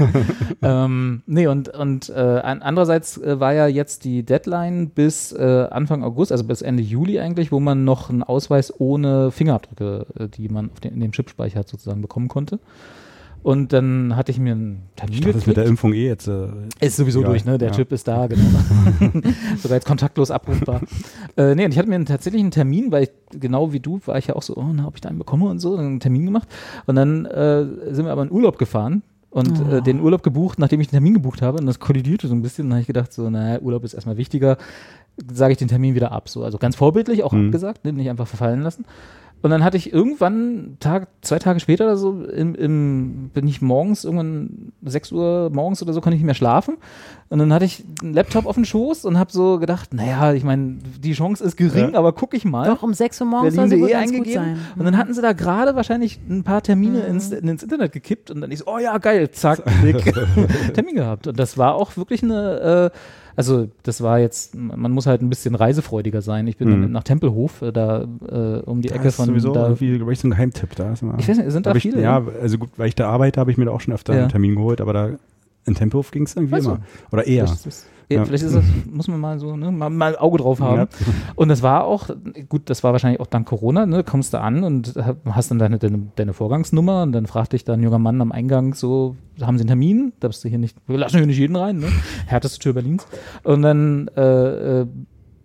[0.62, 5.66] ähm, nee, und, und äh, an, andererseits äh, war ja jetzt die Deadline bis äh,
[5.70, 10.28] Anfang August, also bis Ende Juli eigentlich, wo man noch einen Ausweis ohne Fingerabdrücke, äh,
[10.28, 12.58] die man auf den, in dem Chipspeicher sozusagen bekommen konnte.
[13.42, 15.70] Und dann hatte ich mir einen Termin Ich dachte, das mit der geklickt.
[15.70, 16.28] Impfung eh jetzt.
[16.28, 16.48] Äh,
[16.80, 17.56] Ist sowieso Ja, durch, ne?
[17.56, 17.74] Der ja.
[17.74, 18.42] Chip ist da, genau.
[19.62, 20.82] Sogar jetzt kontaktlos abrufbar.
[21.38, 23.98] äh, nee, und ich hatte mir einen, tatsächlich einen Termin, weil ich, genau wie du,
[24.04, 26.00] war ich ja auch so, oh, na, ob ich da einen bekomme und so, einen
[26.00, 26.48] Termin gemacht.
[26.86, 30.82] Und dann äh, sind wir aber in Urlaub gefahren und äh, den Urlaub gebucht, nachdem
[30.82, 31.56] ich den Termin gebucht habe.
[31.60, 32.64] Und das kollidierte so ein bisschen.
[32.64, 34.58] Und dann habe ich gedacht, so, naja, Urlaub ist erstmal wichtiger,
[35.32, 36.28] sage ich den Termin wieder ab.
[36.28, 37.46] So, also ganz vorbildlich auch Mhm.
[37.46, 37.94] abgesagt, ne?
[37.94, 38.84] nicht einfach verfallen lassen.
[39.42, 43.62] Und dann hatte ich irgendwann, Tag, zwei Tage später oder so, im, im, bin ich
[43.62, 46.76] morgens, irgendwann 6 Uhr morgens oder so, konnte ich nicht mehr schlafen.
[47.30, 50.44] Und dann hatte ich einen Laptop auf dem Schoß und habe so gedacht, naja, ich
[50.44, 51.98] meine, die Chance ist gering, Ja.
[51.98, 52.66] aber guck ich mal.
[52.66, 54.58] Doch, um 6 Uhr morgens soll sie wohl ganz gut eingegeben sein.
[54.78, 57.06] und dann hatten sie da gerade wahrscheinlich ein paar Termine Mhm.
[57.06, 60.12] ins, ins Internet gekippt und dann ich so, oh ja, geil, zack, klick,
[60.74, 61.26] Termin gehabt.
[61.28, 62.98] Und das war auch wirklich eine, äh,
[63.36, 66.46] also das war jetzt, man muss halt ein bisschen reisefreudiger sein.
[66.46, 66.82] Ich bin Mhm.
[66.82, 69.64] dann nach Tempelhof, äh, da äh, um die da Ecke ist von sowieso da.
[69.64, 70.92] irgendwie, glaube ich, so ein Geheimtipp da.
[70.92, 72.00] Ist immer, Ich weiß nicht, sind da ich, viele?
[72.02, 74.20] Ja, also gut, weil ich da arbeite, habe ich mir da auch schon öfter Ja.
[74.20, 75.10] einen Termin geholt, aber da
[75.66, 76.70] in Tempelhof ging es irgendwie so.
[76.72, 76.80] immer.
[77.12, 77.44] Oder eher.
[77.44, 78.24] Ist, das, ja.
[78.24, 80.78] Vielleicht ist das, muss man mal so, ne, mal, mal ein Auge drauf haben.
[80.78, 80.88] Ja.
[81.36, 82.10] Und das war auch,
[82.48, 84.94] gut, das war wahrscheinlich auch dank Corona, ne, kommst du an und
[85.26, 88.32] hast dann deine, deine, deine Vorgangsnummer und dann fragt dich da ein junger Mann am
[88.32, 90.12] Eingang so, haben Sie einen Termin?
[90.20, 91.88] Da bist du hier nicht, wir lassen hier nicht jeden rein, ne?
[92.26, 93.06] Härteste Tür Berlins.
[93.44, 94.86] Und dann, äh, äh,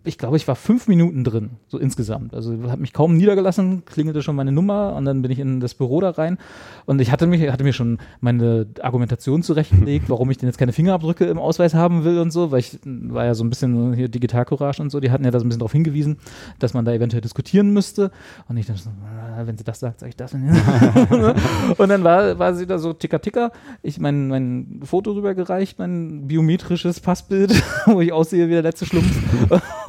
[0.05, 2.33] ich glaube, ich war fünf Minuten drin, so insgesamt.
[2.33, 5.73] Also habe mich kaum niedergelassen, klingelte schon meine Nummer und dann bin ich in das
[5.73, 6.37] Büro da rein.
[6.85, 10.73] Und ich hatte mich, hatte mir schon meine Argumentation zurechtgelegt, warum ich denn jetzt keine
[10.73, 14.07] Fingerabdrücke im Ausweis haben will und so, weil ich war ja so ein bisschen hier
[14.07, 16.17] Digitalcourage und so, die hatten ja da so ein bisschen darauf hingewiesen,
[16.59, 18.11] dass man da eventuell diskutieren müsste.
[18.47, 20.33] Und ich dachte so, ah, wenn sie das sagt, sag ich das.
[21.77, 26.27] und dann war, war sie da so ticker ticker, ich mein, mein Foto rübergereicht, mein
[26.27, 27.51] biometrisches Passbild,
[27.85, 29.15] wo ich aussehe wie der letzte Schlumpf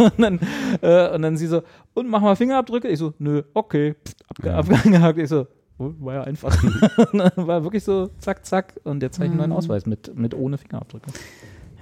[0.17, 0.41] und dann,
[0.83, 1.63] äh, und dann sie so,
[1.95, 2.89] und mach mal Fingerabdrücke.
[2.89, 4.57] Ich so, nö, okay, Pff, abge Ja.
[4.59, 5.19] abgehakt.
[5.19, 5.47] Ich so,
[5.79, 6.57] oh, war ja einfach.
[7.37, 8.75] War wirklich so, zack, zack.
[8.85, 11.11] Und jetzt habe ich einen neuen Ausweis mit, mit ohne Fingerabdrücke.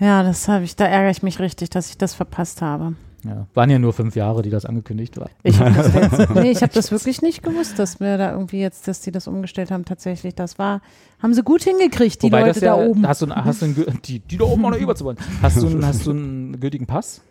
[0.01, 2.95] Ja, das habe ich, da ärgere ich mich richtig, dass ich das verpasst habe.
[3.25, 3.47] Ja.
[3.55, 5.31] Waren ja nur fünf Jahre, die das angekündigt war.
[5.45, 8.59] Ich habe das, jetzt- nee, ich hab das wirklich nicht gewusst, dass wir da irgendwie
[8.61, 9.87] jetzt, dass die das umgestellt haben.
[9.87, 10.83] Tatsächlich, das war,
[11.23, 13.07] haben sie gut hingekriegt, die Wobei Leute das ja, da oben.
[13.09, 15.19] Hast du, einen- hast du gü- die, die da oben auch noch überzuwollen.
[15.41, 17.23] Hast du, einen- hast du einen gültigen Pass?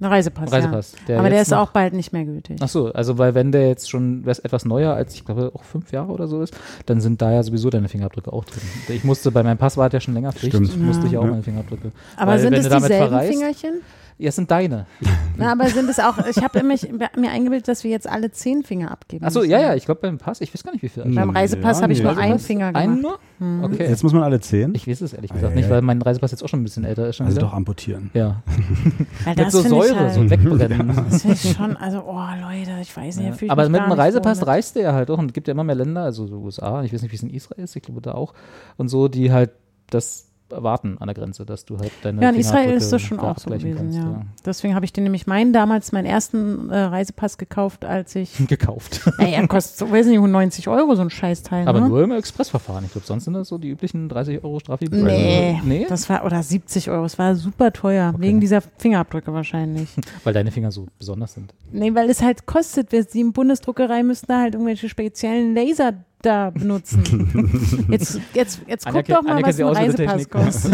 [0.00, 0.50] Ein Reisepass.
[0.50, 0.92] Reisepass.
[1.08, 1.18] Ja.
[1.18, 2.56] Aber der ist noch- auch bald nicht mehr gültig.
[2.60, 5.62] Ach so, also weil wenn der jetzt schon was- etwas neuer als, ich glaube, auch
[5.62, 6.54] fünf Jahre oder so ist,
[6.86, 8.62] dann sind da ja sowieso deine Fingerabdrücke auch drin.
[8.88, 10.76] Ich musste, bei meinem Pass war der schon länger Pflicht, Stimmt.
[10.82, 11.20] musste ich Ja.
[11.20, 11.30] auch Ja.
[11.30, 11.92] meine Fingerabdrücke.
[12.16, 13.80] Aber Weil sind wenn es dieselben verreist- Fingerchen?
[14.20, 14.86] Ja, es sind deine.
[15.38, 18.62] Na, aber sind es auch, ich habe mich, mir eingebildet, dass wir jetzt alle zehn
[18.62, 21.04] Finger abgeben Achso, ja, ja, ich glaube beim Pass, ich weiß gar nicht, wie viel.
[21.04, 22.04] Beim Reisepass Ja, habe ich nee.
[22.04, 22.38] nur einen?
[22.38, 22.84] Finger gemacht.
[22.84, 23.18] Einen nur?
[23.38, 23.64] Hm.
[23.64, 23.88] Okay.
[23.88, 24.74] Jetzt muss man alle zehn.
[24.74, 25.70] Ich weiß es ehrlich gesagt ei, nicht, ei.
[25.70, 27.16] weil mein Reisepass jetzt auch schon ein bisschen älter ist.
[27.16, 27.46] Schon also wieder.
[27.46, 28.10] doch amputieren.
[28.12, 28.42] Ja,
[29.24, 31.04] Weil mit das so finde ich Säure, halt, so wegbrennen.
[31.10, 33.40] Das finde ich schon, also, oh Leute, ich weiß nicht.
[33.40, 33.50] Ja.
[33.50, 34.48] Aber mich mit einem nicht Reisepass mit.
[34.48, 36.82] reist du ja halt auch und es gibt ja immer mehr Länder, also so USA,
[36.82, 38.34] ich weiß nicht, wie es in Israel ist, ich glaube da auch,
[38.76, 39.52] und so, die halt
[39.88, 43.18] das erwarten an der Grenze, dass du halt deine Ja, in Israel ist das schon
[43.18, 44.22] da auch so gewesen, kannst, ja.
[44.44, 49.00] Deswegen habe ich den nämlich meinen damals meinen ersten äh, Reisepass gekauft, als ich, Gekauft.
[49.18, 51.88] naja, kostet, so, weiß nicht, 90 Euro so ein Scheißteil, Aber ne?
[51.88, 52.84] nur im Expressverfahren.
[52.84, 54.84] Ich glaube, sonst sind das so die üblichen 30 Euro Strafe.
[54.90, 55.86] Nee, nee?
[55.88, 59.88] das war, oder 70 Euro, es war super teuer, wegen dieser Fingerabdrücke wahrscheinlich.
[60.24, 61.52] Weil deine Finger so besonders sind.
[61.72, 66.50] Nee, weil es halt kostet, wir- die Bundesdruckerei müssten da halt irgendwelche speziellen Laser da
[66.50, 67.86] benutzen.
[67.90, 70.72] Jetzt, jetzt, jetzt guck Anneke- doch mal, Anneke was ein Reisepass kostet.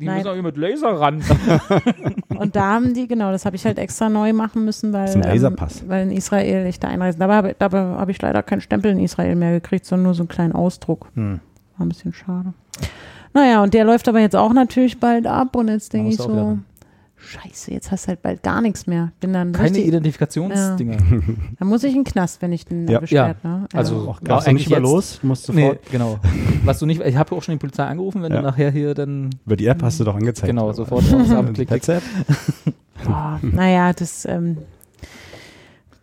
[0.00, 0.16] Die Nein.
[0.16, 1.22] müssen auch hier mit Laser ran.
[2.38, 5.16] Und da haben die, genau, das habe ich halt extra neu machen müssen, weil, Das
[5.16, 5.82] ist ein Laserpass.
[5.82, 7.20] ähm, weil in Israel ich da einreisen.
[7.20, 10.22] Dabei, habe- dabei habe ich leider keinen Stempel in Israel mehr gekriegt, sondern nur so
[10.22, 11.08] einen kleinen Ausdruck.
[11.14, 11.40] Hm.
[11.76, 12.54] War ein bisschen schade.
[13.32, 16.58] Naja, und der läuft aber jetzt auch natürlich bald ab und jetzt denke ich so.
[17.26, 19.12] Scheiße, jetzt hast du halt bald gar nichts mehr.
[19.20, 20.96] Bin dann Keine richtig, Identifikationsdinger.
[21.58, 22.94] dann muss ich in den Knast, wenn ich den Ja.
[22.96, 23.36] erwischt werde.
[23.42, 23.66] Ne?
[23.72, 25.90] Also, Auch Ja, nicht eigentlich über jetzt- los, du musst Nee, sofort.
[25.90, 26.18] genau.
[26.64, 28.38] Was du nicht, ich habe auch schon die Polizei angerufen, wenn Ja.
[28.40, 30.46] du nachher hier dann Über die App hast du doch angezeigt.
[30.48, 31.70] Genau, sofort aufs Amt, klick, klick.
[31.70, 32.02] WhatsApp.
[33.04, 34.58] Boah, naja, das ähm,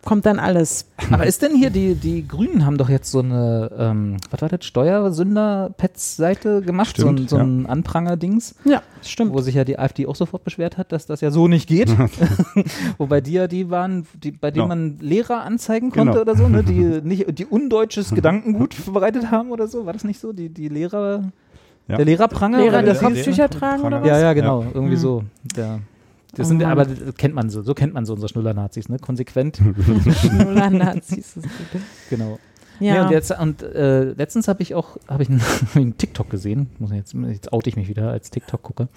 [0.04, 0.86] kommt dann alles.
[1.10, 4.48] Aber ist denn hier, die, die Grünen haben doch jetzt so eine, ähm, was war
[4.48, 9.32] das, Steuersünder-Pets-Seite gemacht, so ein, Stimmt, so ein Anpranger-Dings, Ja, stimmt.
[9.32, 11.94] wo sich ja die AfD auch sofort beschwert hat, dass das ja so nicht geht.
[12.98, 14.68] Wobei die ja die waren, die, bei denen Genau.
[14.68, 16.20] man Lehrer anzeigen konnte Genau.
[16.22, 20.20] oder so, ne, die nicht, die undeutsches Gedankengut verbreitet haben oder so, war das nicht
[20.20, 20.32] so?
[20.32, 21.24] Die, die Lehrer,
[21.88, 21.96] Ja.
[21.96, 22.58] der Lehrerpranger?
[22.58, 24.08] Lehrer, die der- Kopftücher tragen oder was?
[24.08, 25.00] Ja, ja, genau, irgendwie Mhm.
[25.00, 25.24] so.
[25.56, 25.78] Der,
[26.34, 28.98] das Oh sind, aber das kennt man so, so kennt man so unsere Schnuller-Nazis, ne?
[28.98, 29.60] Konsequent,
[30.36, 31.42] Schnuller-Nazis ist
[31.72, 31.82] gut.
[32.10, 32.38] genau.
[32.80, 36.68] Nee, Ja, und jetzt, und äh, letztens habe ich auch hab ich einen, TikTok gesehen,
[36.78, 38.88] muss jetzt, jetzt oute ich mich wieder als TikTok-Gucker,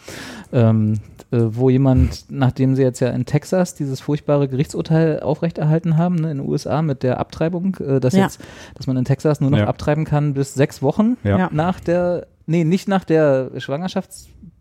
[0.54, 0.93] ähm,
[1.32, 6.32] äh, wo jemand, nachdem sie jetzt ja in Texas dieses furchtbare Gerichtsurteil aufrechterhalten haben, ne,
[6.32, 8.24] in den USA mit der Abtreibung, äh, dass Ja.
[8.24, 8.39] jetzt,
[8.76, 9.67] dass man in Texas nur noch Ja.
[9.67, 11.17] abtreiben kann bis sechs Wochen
[11.52, 13.52] nach der, nee, nicht nach der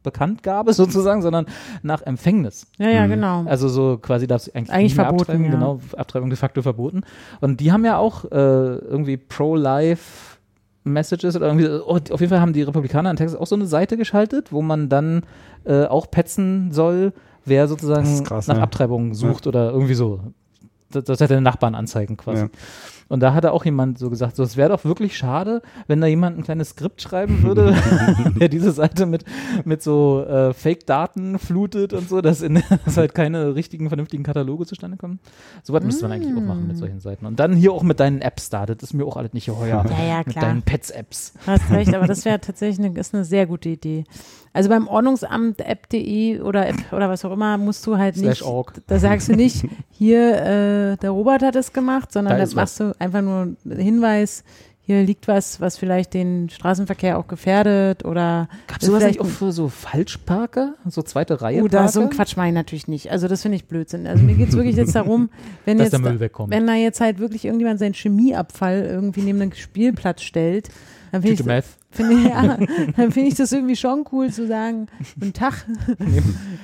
[0.05, 1.47] Schwangerschaftsbekanntgabe sozusagen, sondern
[1.83, 2.67] nach Empfängnis.
[2.79, 3.11] ja, ja, Mhm.
[3.11, 3.45] genau.
[3.47, 5.51] Also so quasi darf es eigentlich, Eigentlich nicht mehr verboten, abtreiben, ja.
[5.53, 7.03] genau, Abtreibung de facto verboten.
[7.41, 10.37] Und die haben ja auch äh, irgendwie pro-life
[10.85, 13.67] Messages oder irgendwie, oh, auf jeden Fall haben die Republikaner in Texas auch so eine
[13.67, 15.23] Seite geschaltet, wo man dann
[15.65, 17.13] äh, auch petzen soll,
[17.47, 18.63] wer sozusagen krass, nach ne?
[18.63, 20.21] Abtreibung sucht oder irgendwie so.
[20.95, 22.43] Das, hat den Nachbarn anzeigen quasi.
[22.43, 22.51] Ja.
[23.09, 26.07] Und da hatte auch jemand so gesagt, so, es wäre doch wirklich schade, wenn da
[26.07, 27.77] jemand ein kleines Skript schreiben würde,
[28.41, 29.25] der diese Seite mit,
[29.65, 34.67] mit so äh, Fake-Daten flutet und so, dass, in, dass halt keine richtigen, vernünftigen Kataloge
[34.67, 35.21] zustande kommen.
[35.63, 37.27] So was müsste man eigentlich auch machen mit solchen Seiten.
[37.27, 39.85] Und dann hier auch mit deinen Apps da, das ist mir auch alles nicht geheuer.
[39.89, 40.47] Ja, ja, Mit klar.
[40.47, 41.35] deinen Pets-Apps.
[41.47, 44.05] Hast recht, aber das wäre tatsächlich eine, ist eine sehr gute Idee.
[44.55, 48.43] Also beim Ordnungsamt app.de oder App oder was auch immer musst du halt Slash nicht,
[48.43, 48.73] org.
[48.87, 50.37] da sagst du nicht, hier,
[50.93, 54.45] äh, der Robert hat es gemacht, sondern Da da machst du einfach nur einen Hinweis,
[54.87, 59.29] hier liegt was, was vielleicht den Straßenverkehr auch gefährdet oder Gab ist sowas vielleicht nicht
[59.29, 60.75] auch für so Falschparker?
[60.89, 62.11] So zweite Reihe Oh, da so ein?
[62.11, 63.11] Quatsch mache ich natürlich nicht.
[63.11, 64.07] Also das finde ich Blödsinn.
[64.07, 65.31] Also mir geht es wirklich jetzt darum,
[65.65, 66.53] wenn Dass jetzt, der Müll wegkommt.
[66.53, 70.69] wenn da jetzt halt wirklich irgendjemand seinen Chemieabfall irgendwie neben einen Spielplatz stellt,
[71.13, 71.65] dann finde ich, Meth.
[71.95, 72.59] Finde ich, ja,
[72.97, 74.87] dann finde ich das irgendwie schon cool zu sagen,
[75.19, 75.65] guten Tag,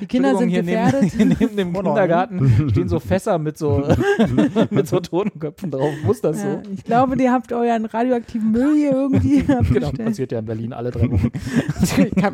[0.01, 1.05] die Kinder sind gefährdet.
[1.13, 3.83] Hier neben, hier neben dem Kindergarten stehen so Fässer mit so,
[4.71, 5.93] mit so Totenköpfen drauf.
[6.05, 6.71] Muss das Ja, so?
[6.73, 10.05] ich glaube, ihr habt euren radioaktiven Müll hier irgendwie Genau, abgestellt.
[10.05, 11.31] passiert ja in Berlin alle drei Wochen.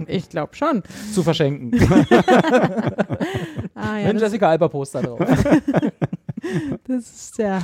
[0.08, 0.82] ich glaube schon.
[1.12, 1.72] Zu verschenken.
[3.78, 5.18] Ah, ja, Wenn das, Jessica Alba Poster drauf.
[6.86, 7.60] Das ist ja.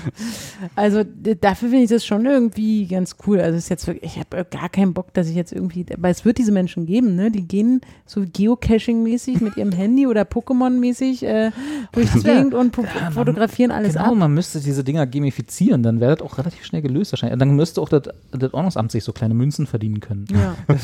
[0.76, 3.40] Also dafür finde ich das schon irgendwie ganz cool.
[3.40, 6.12] Also es ist jetzt wirklich, ich habe gar keinen Bock, dass ich jetzt irgendwie, weil
[6.12, 7.30] es wird diese Menschen geben, ne?
[7.30, 11.50] Die gehen so Geocaching-mäßig mit ihrem Handy oder Pokémon-mäßig äh,
[11.92, 14.14] durch die Gegend und po- fotografieren alles Genau, ab.
[14.16, 17.34] man müsste diese Dinger gamifizieren, dann wäre das auch relativ schnell gelöst wahrscheinlich.
[17.34, 20.26] Und dann müsste auch das, das Ordnungsamt sich so kleine Münzen verdienen können.
[20.30, 20.54] Ja.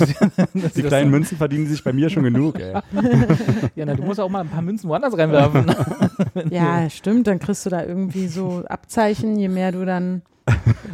[0.77, 2.75] Die kleinen Münzen verdienen sich bei mir schon genug, ey.
[3.75, 5.67] Ja, na, du musst auch mal ein paar Münzen woanders reinwerfen.
[6.51, 7.27] ja, stimmt.
[7.27, 10.23] Dann kriegst du da irgendwie so Abzeichen, je mehr du dann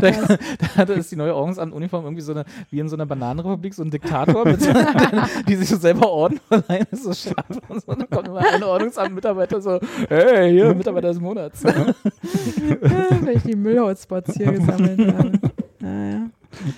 [0.00, 3.82] da, da ist die neue Ordnungsamt-Uniform irgendwie so eine, wie in so einer Bananenrepublik, so
[3.82, 4.72] ein Diktator, mit so,
[5.48, 7.94] die sich so selber Orden verleihen, ist so scharf und so.
[7.94, 11.62] Dann kommt immer ein Ordnungsamt-Mitarbeiter so, hey, hier, Mitarbeiter des Monats.
[11.62, 15.32] Wenn ich die Müllhotspots hier gesammelt habe.
[15.80, 16.30] Naja.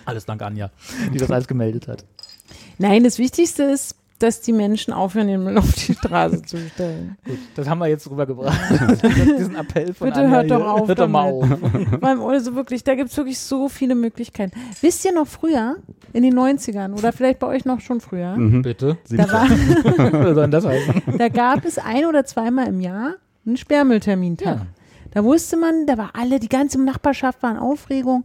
[0.04, 0.70] Alles dank Anja,
[1.12, 2.04] die das alles gemeldet hat.
[2.78, 7.16] Nein, das Wichtigste ist, dass die Menschen aufhören, den Müll auf die Straße zu stellen.
[7.24, 8.58] Gut, das haben wir jetzt rübergebracht.
[9.38, 11.48] Diesen Appell von Bitte Anja hört doch auf Hört doch mal auf.
[12.00, 14.52] Weil, also wirklich, da gibt es wirklich so viele Möglichkeiten.
[14.80, 15.76] Wisst ihr noch früher,
[16.12, 18.98] in den 90ern oder vielleicht bei euch noch schon früher, Bitte?
[19.10, 19.48] da, war,
[21.16, 23.14] da gab es ein oder zweimal im Jahr
[23.46, 24.58] einen Sperrmülltermintag.
[24.58, 24.66] Ja.
[25.12, 28.24] Da wusste man, da war alle, die ganze Nachbarschaft war in Aufregung.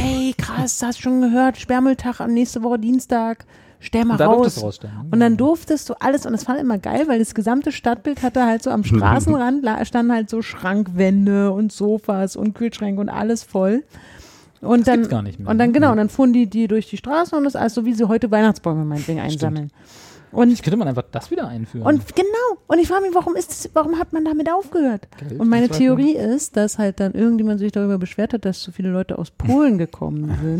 [0.00, 3.44] Ey, krass, hast schon gehört, Sperrmülltag am nächste Woche Dienstag.
[3.82, 4.62] Stell mal Und raus.
[4.62, 4.94] rausstellen.
[5.10, 8.22] Und dann durftest du alles, und das fand ich immer geil, weil das gesamte Stadtbild
[8.22, 13.08] hatte halt so am Straßenrand, la- standen halt so Schrankwände und Sofas und Kühlschränke und
[13.08, 13.82] alles voll.
[14.60, 15.72] Und dann, nicht mehr, Und dann, ne?
[15.72, 18.06] genau, und dann fuhren die, die durch die Straßen und das alles so, wie sie
[18.06, 19.70] heute Weihnachtsbäume meinetwegen einsammeln.
[20.32, 21.86] Und, Ich könnte man einfach das wieder einführen.
[21.86, 22.28] und genau,
[22.66, 25.08] und ich frage mich, warum ist das, warum hat man damit aufgehört?
[25.18, 25.70] Geld Und meine.
[25.70, 29.30] Theorie ist, dass halt dann irgendjemand sich darüber beschwert hat, dass so viele Leute aus
[29.30, 30.36] Polen gekommen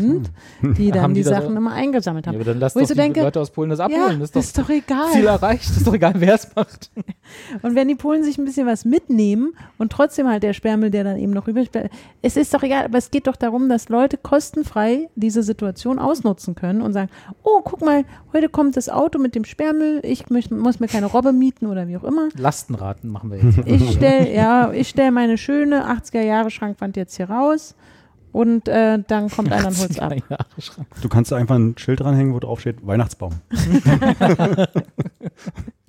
[0.61, 2.37] sind, die dann Haben die, die Sachen immer eingesammelt ja, haben.
[2.37, 4.19] aber dann lass Wo doch die denke, Leute aus Polen das ja, abholen.
[4.19, 5.11] das ist doch ist doch egal.
[5.11, 5.69] Ziel erreicht.
[5.69, 6.91] ist doch egal, wer es macht.
[7.61, 11.03] Und wenn die Polen sich ein bisschen was mitnehmen und trotzdem halt der Sperrmüll, der
[11.03, 13.89] dann eben noch übrig bleibt, es ist doch egal, aber es geht doch darum, dass
[13.89, 17.09] Leute kostenfrei diese Situation ausnutzen können und sagen,
[17.43, 18.03] oh, guck mal,
[18.33, 19.60] heute kommt das Auto mit dem Sperrmüll,
[20.03, 22.29] ich möcht, muss mir keine Robbe mieten oder wie auch immer.
[22.35, 23.59] Lastenraten machen wir jetzt.
[23.65, 27.75] Ich stelle, ja, ich stelle meine schöne 80er Jahre Schrankwand jetzt hier raus
[28.31, 30.13] und äh, dann kommt einer und holt's ab.
[31.01, 33.33] Du kannst einfach ein Schild dranhängen, wo drauf steht Weihnachtsbaum.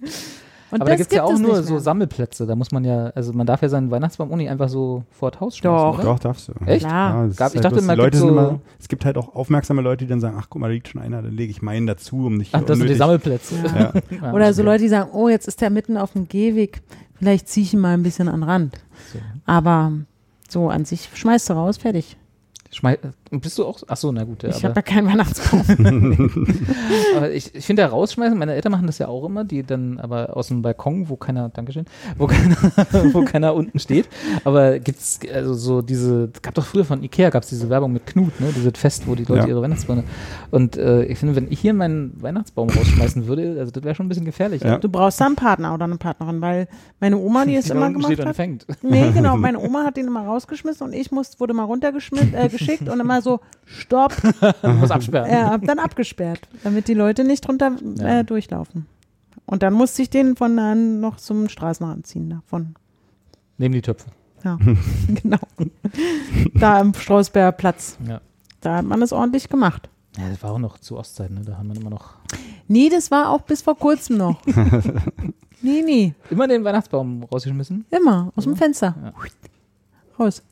[0.73, 1.79] Und Aber da das gibt es ja auch nur so.
[1.79, 2.47] Sammelplätze.
[2.47, 5.41] Da muss man ja, also man darf ja seinen Weihnachtsbaum nicht einfach so vor das
[5.41, 5.77] Haus schmeißen.
[5.77, 5.95] Doch.
[5.99, 6.05] Oder?
[6.05, 6.53] Doch, darfst du.
[6.65, 6.85] Echt?
[6.87, 9.35] Das Gab- ich dachte bloß, immer, Leute gibt's sind so- immer, es gibt halt auch
[9.35, 11.61] aufmerksame Leute, die dann sagen, ach guck mal, da liegt schon einer, dann lege ich
[11.61, 13.55] meinen dazu, um nicht Ach, das sind die Sammelplätze.
[13.65, 13.93] Ja.
[14.23, 14.33] Ja.
[14.33, 16.81] Oder so Leute, die sagen, oh, jetzt ist der mitten auf dem Gehweg,
[17.17, 18.77] vielleicht ziehe ich ihn mal ein bisschen an den Rand.
[19.13, 19.19] So.
[19.45, 19.93] Aber
[20.49, 22.17] so an sich schmeißt du raus, fertig.
[22.71, 22.99] Schmei
[23.41, 23.81] bist du auch?
[23.89, 24.43] Ach so, na gut.
[24.43, 25.63] Ja, ich habe ja keinen Weihnachtsbaum.
[27.17, 29.99] aber ich, ich finde ja rausschmeißen, meine Eltern machen das ja auch immer, die dann
[29.99, 31.87] aber aus dem Balkon, wo keiner, Dankeschön,
[32.19, 32.57] wo keiner,
[33.13, 34.09] wo keiner unten steht.
[34.45, 37.93] Aber gibt's also so diese, es gab doch früher von Ikea gab es diese Werbung
[37.93, 38.53] mit Knut, ne?
[38.55, 39.49] Dieses Fest, wo die Leute Ja.
[39.49, 40.05] ihre Weihnachtsbäume.
[40.51, 44.07] Und äh, ich finde, wenn ich hier meinen Weihnachtsbaum rausschmeißen würde, also das wäre schon
[44.07, 44.63] ein bisschen gefährlich.
[44.63, 44.79] Ja.
[44.79, 46.69] Du brauchst da einen Partner oder eine Partnerin, weil
[47.01, 48.37] meine Oma, die es da immer gemacht steht und hat.
[48.37, 48.67] fängt.
[48.83, 52.49] Nee, genau, meine Oma hat den immer rausgeschmissen und ich muss, wurde mal runtergeschickt äh,
[52.49, 54.15] geschickt und immer so, stopp,
[54.63, 55.51] Man muss absperren.
[55.51, 58.21] hab dann abgesperrt, damit die Leute nicht drunter Ja.
[58.21, 58.87] äh, durchlaufen.
[59.47, 62.75] Und dann musste ich den von dann noch zum Straßenrand ziehen davon.
[63.59, 64.07] Neben die Töpfe.
[64.45, 64.59] Ja,
[65.23, 65.39] genau.
[66.55, 67.97] Da am Strausberger Platz.
[68.07, 68.21] Ja.
[68.61, 69.89] Da hat man es ordentlich gemacht.
[70.19, 71.41] Ja, das war auch noch zu Ostzeiten, ne?
[71.43, 72.17] Da haben wir immer noch
[72.69, 74.41] Nee, das war auch bis vor kurzem noch.
[75.63, 77.85] nee, nee, immer den Weihnachtsbaum rausgeschmissen.
[77.91, 78.95] immer aus dem Fenster.
[79.03, 79.13] Ja.
[80.19, 80.43] Raus.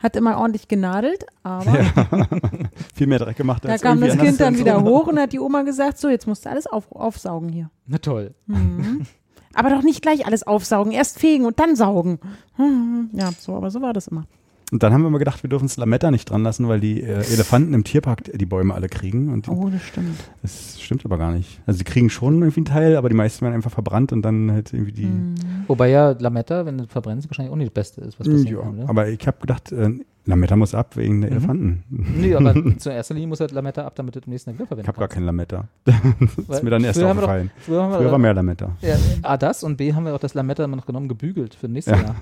[0.00, 1.72] Hat immer ordentlich genadelt, aber
[2.94, 5.32] Viel mehr Dreck gemacht da als kam irgendwie das Kind dann wieder hoch und hat
[5.32, 7.70] die Oma gesagt, so, jetzt musst du alles auf, aufsaugen hier.
[7.86, 8.34] Na toll.
[8.46, 9.06] Mhm.
[9.54, 12.18] aber doch nicht gleich alles aufsaugen, erst fegen und dann saugen.
[12.56, 13.10] Mhm.
[13.12, 14.24] Ja, so, aber so war das immer.
[14.70, 17.02] Und dann haben wir immer gedacht, wir dürfen das Lametta nicht dran lassen, weil die
[17.02, 19.32] äh, Elefanten im Tierpark die Bäume alle kriegen.
[19.32, 20.16] Und die, Oh, das stimmt.
[20.42, 21.60] das stimmt aber gar nicht.
[21.66, 24.50] Also die kriegen schon irgendwie einen Teil, aber die meisten werden einfach verbrannt und dann
[24.52, 25.06] halt irgendwie die.
[25.06, 25.34] Mhm.
[25.66, 28.62] Wobei ja Lametta, wenn du verbrennst, wahrscheinlich auch nicht das Beste ist, was Ja, passieren
[28.62, 28.76] kann.
[28.76, 28.88] Ne?
[28.88, 29.90] aber ich habe gedacht, äh,
[30.26, 31.36] Lametta muss ab wegen der Mhm.
[31.36, 31.84] Elefanten.
[31.88, 34.64] Nee, aber zur ersten Linie muss halt Lametta ab, damit du im nächsten Jahr wieder
[34.64, 35.64] Ich verwenden habe gar kein Lametta.
[35.84, 37.50] Weil ist mir dann erst aufgefallen.
[37.56, 38.76] Doch, früher Früher war mehr Lametta.
[38.82, 41.68] ja, A, das und B, haben wir auch das Lametta immer noch genommen, gebügelt für
[41.68, 42.04] nächstes Ja.
[42.04, 42.14] Jahr.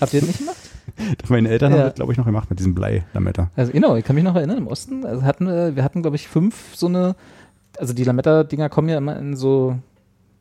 [0.00, 0.56] Habt ihr das nicht gemacht?
[1.28, 1.78] Meine Eltern Ja.
[1.78, 3.50] haben das, glaube ich, noch gemacht mit diesem Blei-Lametta.
[3.54, 6.16] Also genau, ich kann mich noch erinnern, im Osten also hatten wir, wir hatten, glaube
[6.16, 7.14] ich, fünf so eine,
[7.78, 9.76] also die Lametta-Dinger kommen ja immer in so,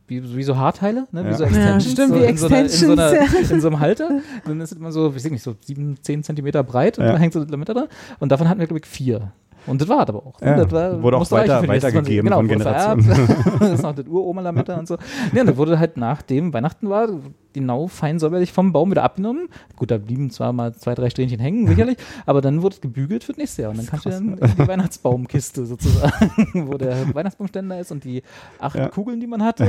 [0.07, 1.23] wie, wie so Haarteile, ne?
[1.23, 1.33] wie Ja.
[1.33, 1.91] so Ja, Extensions.
[1.91, 4.09] stimmt, so wie in so, einer, in, so einer, Extensions, in so einem Halter.
[4.45, 7.13] Dann ist es immer so, ich weiß nicht, so sieben, zehn Zentimeter breit und Ja.
[7.13, 7.87] da hängt so das Lametta da.
[8.19, 9.31] Und davon hatten wir, glaube ich, vier.
[9.67, 10.39] Und das war es aber auch.
[10.41, 10.47] ne?
[10.47, 13.01] Ja, das war, wurde auch weiter- für die nächsten 20 weitergegeben von wurde vererbt.
[13.59, 14.97] das ist noch das Uroma-Lametta und so.
[15.33, 17.07] Ja, und das wurde halt nach dem Weihnachten war,
[17.55, 19.47] genau fein säuberlich vom Baum wieder abgenommen.
[19.75, 23.23] Gut, da blieben zwar mal zwei, drei Strähnchen hängen, sicherlich, aber dann wurde es gebügelt
[23.23, 23.71] für das nächste Jahr.
[23.71, 26.31] Und dann kannst du dann in die Weihnachtsbaumkiste sozusagen,
[26.71, 28.21] wo der Weihnachtsbaumständer ist und die
[28.59, 28.89] acht Ja.
[28.89, 29.65] Kugeln, die man hatte.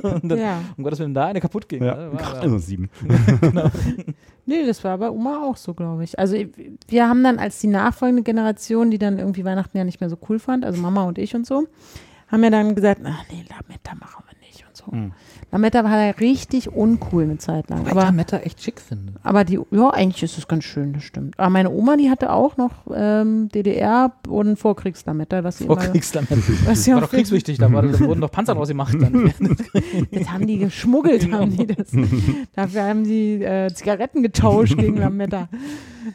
[0.22, 0.60] und dann, Ja.
[0.78, 1.84] um Gottes Willen, da eine kaputt ging.
[1.84, 2.12] Ja, ne?
[2.14, 2.88] War- also sieben.
[4.46, 6.18] Nee, das war bei Oma auch so, glaube ich.
[6.18, 6.36] Also
[6.88, 10.16] wir haben dann als die nachfolgende Generation, die dann irgendwie Weihnachten ja nicht mehr so
[10.28, 11.66] cool fand, also Mama und ich und so,
[12.28, 14.84] haben ja dann gesagt, ach nee, Lametta machen wir nicht und so.
[14.90, 15.12] Mhm.
[15.50, 17.82] Lametta war ja richtig uncool eine Zeit lang.
[17.86, 19.14] Ich Aber, Lametta echt schick finde.
[19.22, 21.38] aber die, ja, eigentlich ist es ganz schön, das stimmt.
[21.38, 26.36] Aber meine Oma, die hatte auch noch ähm, DDR und Vorkriegslametta, was sie immer, Vorkriegslametta.
[26.94, 28.94] War doch kriegswichtig, da, war, da wurden doch Panzer draus gemacht.
[28.98, 29.32] Dann.
[30.10, 31.88] Das haben die geschmuggelt, haben die das.
[32.54, 35.48] Dafür haben die äh, Zigaretten getauscht gegen Lametta.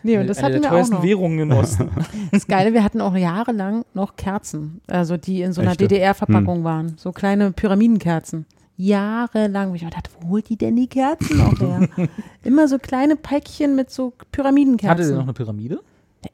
[0.03, 1.03] Nee, und das Eine hatten der wir auch teuersten noch.
[1.03, 1.89] Währungen im Osten.
[2.31, 5.75] Das Geile, wir hatten auch jahrelang noch Kerzen, also die in so einer?
[5.75, 6.95] DDR-Verpackung waren.
[6.97, 8.45] So kleine Pyramidenkerzen.
[8.77, 9.71] Jahrelang.
[9.71, 11.87] wo Ich mir dachte, wo holt die denn die Kerzen auch her?
[12.43, 14.89] immer so kleine Päckchen mit so Pyramidenkerzen.
[14.89, 15.79] Hatte sie noch eine Pyramide?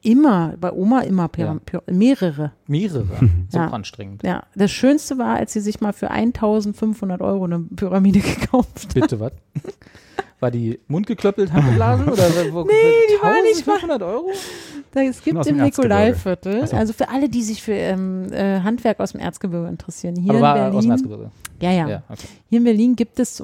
[0.02, 1.80] Immer, bei Oma immer Pyram Ja.
[1.90, 2.52] Mehrere.
[2.68, 3.08] Mehrere.
[3.50, 3.68] So Ja.
[3.68, 4.22] anstrengend.
[4.22, 9.18] Ja, das Schönste war, als sie sich mal für 1500 Euro eine Pyramide gekauft Bitte,
[9.18, 9.32] was?
[10.38, 12.08] War die mundgeklöppelt, handgeblasen?
[12.08, 12.22] Oder
[12.52, 12.70] wo, nee,
[13.10, 14.30] die war nicht mal- 500 Euro?
[14.92, 15.56] Da, es gibt im.
[15.58, 20.30] Nikolaiviertel, also für alle, die sich für ähm, äh, Handwerk aus dem Erzgebirge interessieren, hier
[20.34, 20.76] Aber in Berlin.
[20.78, 21.30] aus dem Erzgebirge.
[21.60, 22.26] Ja, ja, Ja, okay.
[22.48, 23.42] Hier in Berlin gibt es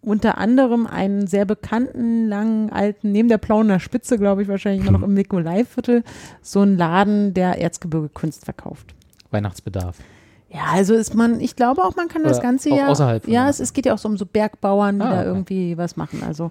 [0.00, 4.96] unter anderem einen sehr bekannten, langen, alten, neben der Plauener Spitze, glaube ich, wahrscheinlich immer
[4.98, 6.04] noch im Nikolaiviertel,
[6.40, 8.94] so einen Laden, der Erzgebirge Kunst verkauft.
[9.30, 9.98] Weihnachtsbedarf.
[10.50, 12.88] Ja, also ist man, ich glaube auch, man kann das Oder ganze auch Jahr.
[12.88, 15.26] außerhalb Ja, es, es geht ja auch so um so Bergbauern, die Ah, da okay.
[15.28, 16.22] irgendwie was machen.
[16.26, 16.50] Also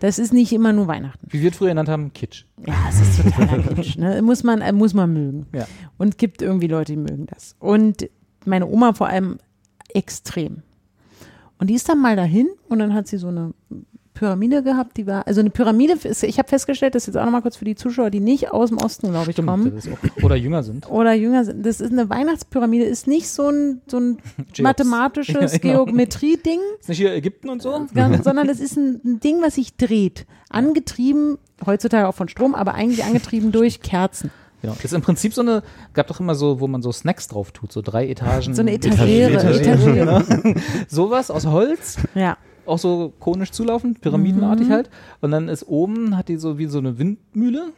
[0.00, 1.26] das ist nicht immer nur Weihnachten.
[1.30, 2.44] Wie wir es früher genannt haben, Kitsch.
[2.66, 3.98] Ja, es ist totaler Quatsch.
[3.98, 4.22] Ne?
[4.22, 5.46] Muss, man, äh, muss man mögen.
[5.52, 5.66] Ja.
[5.98, 7.54] Und gibt irgendwie Leute, die mögen das.
[7.58, 8.08] Und
[8.46, 9.38] meine Oma vor allem
[9.94, 10.62] extrem.
[11.58, 13.54] Und die ist dann mal dahin und dann hat sie so eine
[14.14, 17.24] Pyramide gehabt, die war, also eine Pyramide, ist, ich habe festgestellt, das ist jetzt auch
[17.24, 19.82] nochmal kurz für die Zuschauer, die nicht aus dem Osten, glaube ich, Stimmt, kommen
[20.18, 20.88] auch, oder jünger sind.
[20.88, 21.66] oder jünger sind.
[21.66, 24.18] Das ist eine Weihnachtspyramide, ist nicht so ein, so ein
[24.60, 25.84] mathematisches Ja, genau.
[25.86, 27.86] Geometrie-Ding, Ist nicht hier Ägypten und so?
[27.92, 30.26] Sondern das ist ein, ein Ding, was sich dreht.
[30.48, 34.30] Angetrieben, heutzutage auch von Strom, aber eigentlich angetrieben durch Kerzen.
[34.64, 34.76] Genau.
[34.82, 37.70] Ist im Prinzip so eine, gab doch immer so, wo man so Snacks drauf tut,
[37.72, 38.54] so drei Etagen.
[38.54, 39.30] So eine Etagere.
[39.32, 39.94] Etagere, Etagere.
[39.94, 40.54] genau.
[40.88, 42.36] Sowas aus Holz, Ja.
[42.66, 44.72] auch so konisch zulaufend, pyramidenartig Mhm.
[44.72, 44.90] halt.
[45.20, 47.72] Und dann ist oben, hat die so wie so eine Windmühle.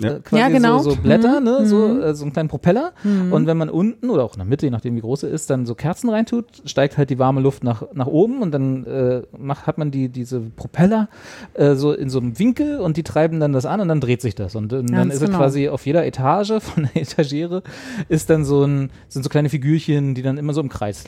[0.00, 0.16] Ja.
[0.16, 0.78] Äh, quasi Ja, genau.
[0.78, 1.44] so, so Blätter, Mhm.
[1.44, 1.66] ne?
[1.66, 2.02] so, Mhm.
[2.02, 2.92] äh, so einen kleinen Propeller.
[3.30, 5.50] Und wenn man unten oder auch in der Mitte, je nachdem wie groß er ist,
[5.50, 9.22] dann so Kerzen reintut, steigt halt die warme Luft nach, nach oben und dann äh,
[9.38, 11.08] macht, hat man die, diese Propeller
[11.54, 14.22] äh, so in so einem Winkel und die treiben dann das an und dann dreht
[14.22, 14.54] sich das.
[14.56, 15.38] Und, äh, dann ist es genau.
[15.38, 17.62] quasi auf jeder Etage von der Etagere
[18.08, 21.04] ist dann so ein, sind so kleine Figürchen, die dann immer so im Kreis.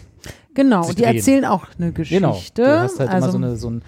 [0.55, 1.17] Genau, Sich die drehen.
[1.17, 2.33] erzählen auch eine Genau.
[2.33, 2.63] Geschichte.
[2.63, 3.83] Du hast halt also, immer so eine, so ein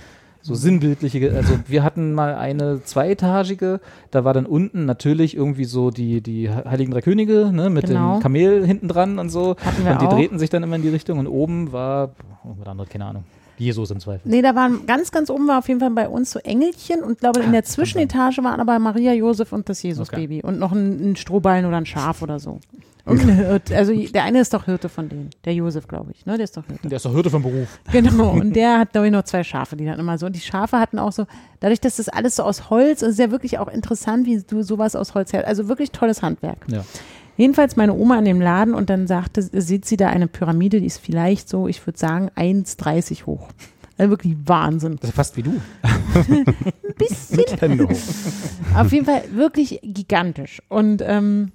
[0.47, 3.81] so sinnbildliche, also wir hatten mal eine zweietagige,
[4.11, 8.17] da war dann unten natürlich irgendwie so die, die Heiligen Drei Könige, ne, mit Genau.
[8.19, 9.57] dem Kamel hinten dran und so.
[9.65, 10.13] Hatten wir und die auch.
[10.15, 12.11] drehten sich dann immer in die Richtung und oben war,
[12.45, 13.25] oh, was anderes, keine Ahnung.
[13.57, 14.29] Jesus im Zweifel.
[14.31, 17.21] Nee, da waren ganz, ganz oben war auf jeden Fall bei uns so Engelchen und
[17.21, 21.17] glaube in der Zwischenetage waren aber Maria, Josef und das Jesusbaby und noch ein, ein
[21.17, 22.59] Strohballen oder ein Schaf oder so.
[23.07, 23.77] Und eine Hirte.
[23.77, 26.37] Also der eine ist doch Hirte von denen, der Josef, glaube ich, ne?
[26.37, 26.89] Der ist doch Hirte.
[26.89, 27.79] Der ist doch Hirte vom Beruf.
[27.93, 30.27] Genau, und der hat, glaube ich, noch zwei Schafe, die dann immer so.
[30.27, 31.27] Und die Schafe hatten auch so,
[31.61, 34.43] dadurch, dass das alles so aus Holz, und es ist ja wirklich auch interessant, wie
[34.43, 35.47] du sowas aus Holz hältst.
[35.47, 36.59] Also wirklich tolles Handwerk.
[36.69, 36.85] Ja.
[37.37, 40.87] Jedenfalls meine Oma in dem Laden und dann sagte, sieht sie da eine Pyramide, die
[40.87, 43.49] ist vielleicht so, ich würde sagen, 1,30 hoch.
[43.99, 44.97] Also wirklich Wahnsinn.
[45.01, 45.61] Das ist fast wie du.
[46.15, 46.45] Ein
[46.97, 47.89] bisschen.
[48.75, 50.63] Auf jeden Fall wirklich gigantisch.
[50.69, 51.53] Und ähm,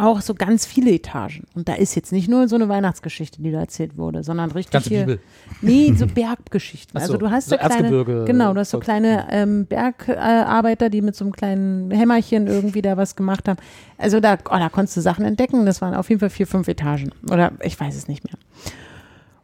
[0.00, 1.44] auch so ganz viele Etagen.
[1.54, 4.72] Und da ist jetzt nicht nur so eine Weihnachtsgeschichte, die da erzählt wurde, sondern richtig
[4.72, 5.00] Ganze hier.
[5.00, 5.20] Bibel.
[5.60, 6.96] Nee, so Berggeschichten.
[6.96, 10.90] Ach so, also du hast so, so kleine, genau, du hast so kleine ähm, Bergarbeiter,
[10.90, 13.58] die mit so einem kleinen Hämmerchen irgendwie da was gemacht haben.
[13.98, 15.66] Also da, oh, da konntest du Sachen entdecken.
[15.66, 17.12] Das waren auf jeden Fall vier, fünf Etagen.
[17.30, 18.38] Oder ich weiß es nicht mehr.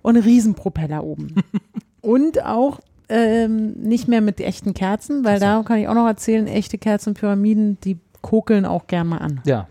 [0.02, 1.34] Und Riesenpropeller oben.
[2.00, 6.46] Und auch ähm, nicht mehr mit echten Kerzen, weil da kann ich auch noch erzählen,
[6.46, 9.40] echte Kerzen, Pyramiden, die kokeln auch gern mal an.
[9.44, 9.68] Ja.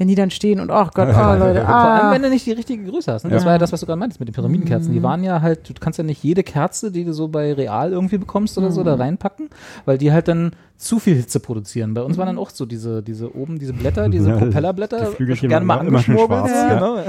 [0.00, 2.10] Wenn die dann stehen und, oh Gott, oh Leute, Vor allem, ah.
[2.10, 3.24] wenn du nicht die richtige Größe hast.
[3.24, 3.30] Ne?
[3.30, 3.46] Das Ja.
[3.46, 4.90] war ja das, was du gerade meintest mit den Pyramidenkerzen.
[4.92, 4.96] Mhm.
[4.96, 7.92] Die waren ja halt, du kannst ja nicht jede Kerze, die du so bei Real
[7.92, 9.02] irgendwie bekommst oder so, da Mhm.
[9.02, 9.50] reinpacken,
[9.84, 11.92] weil die halt dann zu viel Hitze produzieren.
[11.92, 15.46] Bei uns waren dann auch so diese, diese oben, diese Blätter, diese Ja, Propellerblätter, die
[15.48, 17.04] gerne mal schwarz, Ja, genau.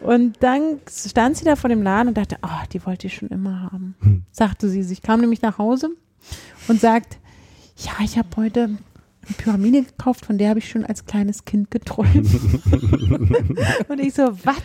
[0.00, 3.28] Und dann stand sie da vor dem Laden und dachte, oh, die wollte ich schon
[3.28, 3.94] immer haben.
[4.00, 4.22] Hm.
[4.32, 5.90] Sagte sie sich, kam nämlich nach Hause
[6.68, 7.18] und sagt,
[7.76, 8.70] ja, ich habe heute
[9.26, 12.14] eine Pyramide gekauft, von der habe ich schon als kleines Kind geträumt.
[13.88, 14.56] und ich so, was?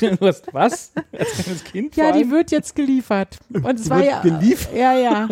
[0.00, 0.92] du hast was?
[1.16, 1.96] Als kleines Kind?
[1.96, 3.38] Ja, die wird jetzt geliefert.
[3.52, 4.74] Und es war ja geliefert?
[4.76, 5.28] Ja, ja.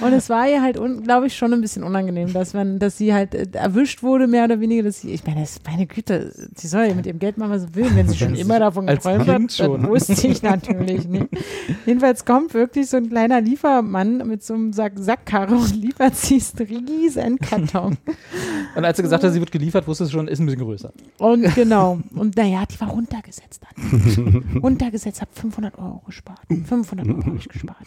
[0.00, 3.14] Und es war ihr halt, glaube ich, schon ein bisschen unangenehm, dass man, dass sie
[3.14, 6.32] halt äh, erwischt wurde, mehr oder weniger, dass sie, ich meine, das ist meine Güte,
[6.54, 8.86] sie soll ja mit ihrem Geld machen, was sie will, wenn sie schon immer davon
[8.86, 9.82] geträumt hat, schon.
[9.82, 11.28] dann wusste ich natürlich nicht.
[11.86, 16.42] Jedenfalls kommt wirklich so ein kleiner Liefermann mit so einem Sack Sackkarre und liefert sie
[16.58, 17.96] einen riesen Karton.
[18.74, 20.92] Und als sie gesagt hat, sie wird geliefert, wusste sie schon, ist ein bisschen größer.
[21.18, 22.00] Und genau.
[22.14, 24.42] Und naja, die war runtergesetzt dann.
[24.62, 26.40] runtergesetzt, hab 500 Euro gespart.
[26.48, 27.86] 500 Euro habe ich gespart.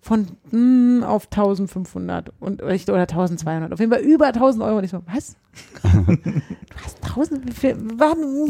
[0.00, 3.72] Von mm, auf 1500 und, oder ich- oder 1200.
[3.72, 4.78] Auf jeden Fall über 1000 Euro.
[4.78, 5.36] Und ich so, was?
[5.82, 7.46] du hast 1000?
[7.48, 7.76] Wie viel?
[7.96, 8.46] Wann?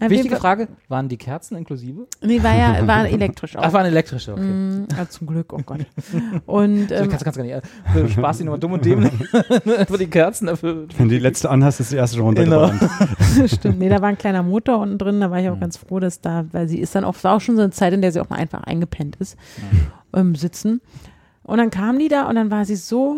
[0.00, 2.06] Jeden Wichtige Frage, waren die Kerzen inklusive?
[2.22, 3.62] Nee, war ja war elektrisch auch.
[3.62, 4.42] Ach, waren elektrische, okay.
[4.42, 5.86] Mm, ja, zum Glück, oh Gott.
[6.46, 7.62] Und So, ähm, kannst, kannst gar nicht.
[7.94, 9.12] Du sparst dich nochmal dumm und dämlich.
[9.78, 10.86] Einfach die Kerzen dafür.
[10.96, 12.66] Wenn du die letzte anhast, ist die erste schon Genau.
[12.66, 13.50] runtergebrannt.
[13.50, 16.00] Stimmt, nee, da war ein kleiner Motor unten drin, da war ich auch ganz froh,
[16.00, 18.12] dass da, weil sie ist dann auch, war auch schon so eine Zeit, in der
[18.12, 19.36] sie auch mal einfach eingepennt ist,
[20.14, 20.80] im Sitzen.
[21.42, 23.16] Und dann kam die da und dann war sie so,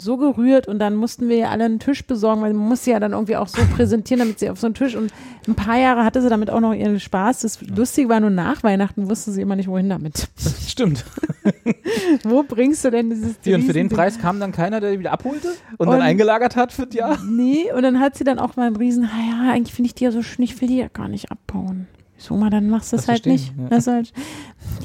[0.00, 2.90] so gerührt und dann mussten wir ja alle einen Tisch besorgen, weil man muss sie
[2.90, 5.12] ja dann irgendwie auch so präsentieren, damit sie auf so einen Tisch und
[5.46, 7.40] ein paar Jahre hatte sie damit auch noch ihren Spaß.
[7.40, 10.28] Das Lustige war nur nach Weihnachten wusste sie immer nicht, wohin damit.
[10.66, 11.04] Stimmt.
[12.24, 13.88] Wo bringst du denn dieses Die, und für den?
[13.88, 16.94] Preis kam dann keiner, der die wieder abholte und, Und- dann eingelagert hat für das
[16.94, 17.18] Jahr.
[17.24, 19.94] Nee, und dann hat sie dann auch mal einen riesen, ah ja, eigentlich finde ich
[19.94, 21.86] die ja so schön, ich will die ja gar nicht abbauen.
[22.16, 23.52] So, mal, dann machst du es Das halt nicht.
[23.58, 23.68] ja.
[23.68, 24.12] Das halt,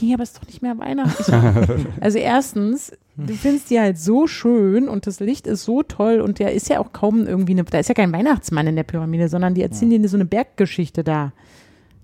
[0.01, 1.85] nee, aber es ist doch nicht mehr Weihnachten.
[2.01, 6.39] Also erstens, du findest die halt so schön und das Licht ist so toll und
[6.39, 9.29] der ist ja auch kaum irgendwie eine, da ist ja kein Weihnachtsmann in der Pyramide,
[9.29, 11.31] sondern die erzählen dir so eine Berggeschichte da.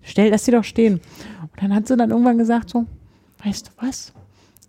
[0.04, 0.96] Stell, lass sie doch stehen.
[1.42, 2.86] Und dann hat sie dann irgendwann gesagt so,
[3.44, 4.14] weißt du was?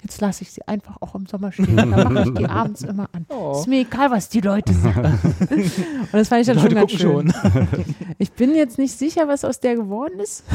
[0.03, 1.77] Jetzt lasse ich sie einfach auch im Sommer stehen.
[1.77, 3.27] Dann mache ich die abends immer an.
[3.29, 3.53] Oh.
[3.59, 5.19] Ist mir egal, was die Leute sagen.
[5.51, 7.33] Und das fand ich dann Die schon Leute ganz schön.
[7.33, 7.69] schon.
[8.19, 10.45] Ich bin jetzt nicht sicher, was aus der geworden ist.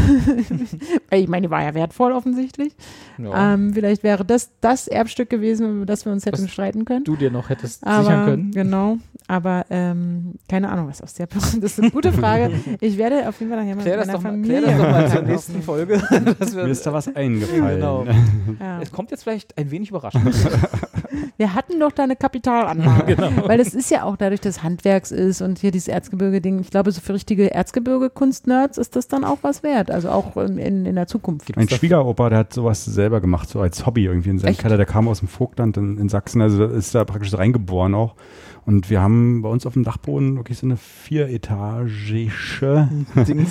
[1.14, 2.74] Ich meine, die war ja wertvoll offensichtlich.
[3.18, 3.54] Ja.
[3.54, 7.04] Ähm, vielleicht wäre das das Erbstück gewesen, über das wir uns hätten Was streiten können.
[7.04, 8.52] du dir noch hättest Aber, sichern können.
[8.52, 8.98] Genau.
[9.28, 12.52] Aber ähm, keine Ahnung, was aus der Das ist eine gute Frage.
[12.80, 14.78] Ich werde auf jeden Fall nachher mal Klär mit das, meiner doch mal, klär Familie
[14.78, 15.62] das doch mal zur nächsten.
[15.62, 16.02] Folge.
[16.40, 17.76] dass wir, Mir ist da was eingefallen.
[17.76, 18.06] Genau.
[18.60, 18.82] Ja.
[18.82, 20.36] Es kommt jetzt vielleicht ein wenig überraschend.
[21.38, 23.16] Wir hatten doch da eine Kapitalanlage.
[23.22, 23.48] Genau.
[23.48, 26.60] Weil es ist ja auch dadurch, dass Handwerks ist und hier dieses Erzgebirge-Ding.
[26.60, 29.92] Ich glaube, so für richtige Erzgebirge-Kunstnerds ist das dann auch was wert.
[29.92, 31.54] Also auch in, in, der Zukunft.
[31.56, 34.62] Mein Schwiegeropa, der hat sowas selber gemacht, so als Hobby irgendwie in seinem Echt?
[34.62, 34.78] Keller.
[34.78, 38.16] Der kam aus dem Vogtland in, in Sachsen, also ist da praktisch reingeboren auch.
[38.66, 42.88] Und wir haben bei uns auf dem Dachboden wirklich so eine vieretagische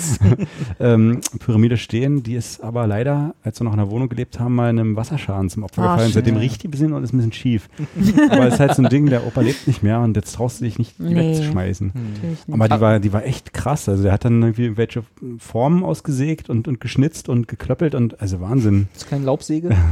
[0.79, 2.23] ähm, Pyramide stehen.
[2.23, 5.49] Die ist aber leider, als wir noch in der Wohnung gelebt haben, mal einem Wasserschaden
[5.49, 6.13] zum Opfer Ah, gefallen.
[6.13, 7.69] Seitdem riecht die ein bisschen und ist ein bisschen schief.
[8.29, 10.61] aber es ist halt so ein Ding, der Opa lebt nicht mehr und jetzt traust
[10.61, 11.31] du dich nicht, die Nee.
[11.31, 11.91] wegzuschmeißen.
[11.93, 12.53] Natürlich nicht.
[12.53, 13.89] Aber die war, die war echt krass.
[13.89, 15.03] Also der hat dann irgendwie irgendwelche
[15.39, 18.87] Formen ausgesägt und, und geschnitzt und geklöppelt und also Wahnsinn.
[18.93, 19.75] Das ist keine Laubsäge.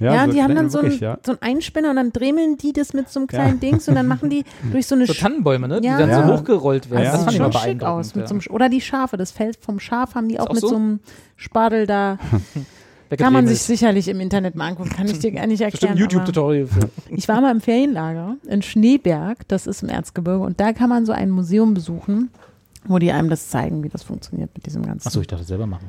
[0.00, 1.18] Ja, die haben dann so, ein, wirklich, ja.
[1.24, 4.06] so einen Einspinner und dann dremeln die das mit so einem kleinen Dings und dann
[4.06, 5.80] machen die durch so eine So Sch- Tannenbäume, ne?
[5.80, 5.98] Die Ja.
[5.98, 6.26] dann Ja.
[6.26, 7.04] so hochgerollt werden.
[7.04, 8.14] Ja, das das sieht schon schick aus.
[8.14, 8.28] Mit ja.
[8.28, 10.60] so einem, Sch- oder die Schafe, das Fell vom Schaf haben die auch auch mit
[10.60, 10.68] so?
[10.68, 11.00] so einem
[11.36, 12.18] Spadel da.
[13.18, 15.92] Kann man sich sicherlich im Internet mal angucken, kann ich dir gar nicht Bestimmt erklären.
[15.92, 16.90] ein aber YouTube-Tutorial für.
[17.14, 21.06] ich war mal im Ferienlager in Schneeberg, das ist im Erzgebirge, und da kann man
[21.06, 22.30] so ein Museum besuchen,
[22.84, 25.06] wo die einem das zeigen, wie das funktioniert mit diesem ganzen.
[25.06, 25.86] Achso, ich dachte selber machen.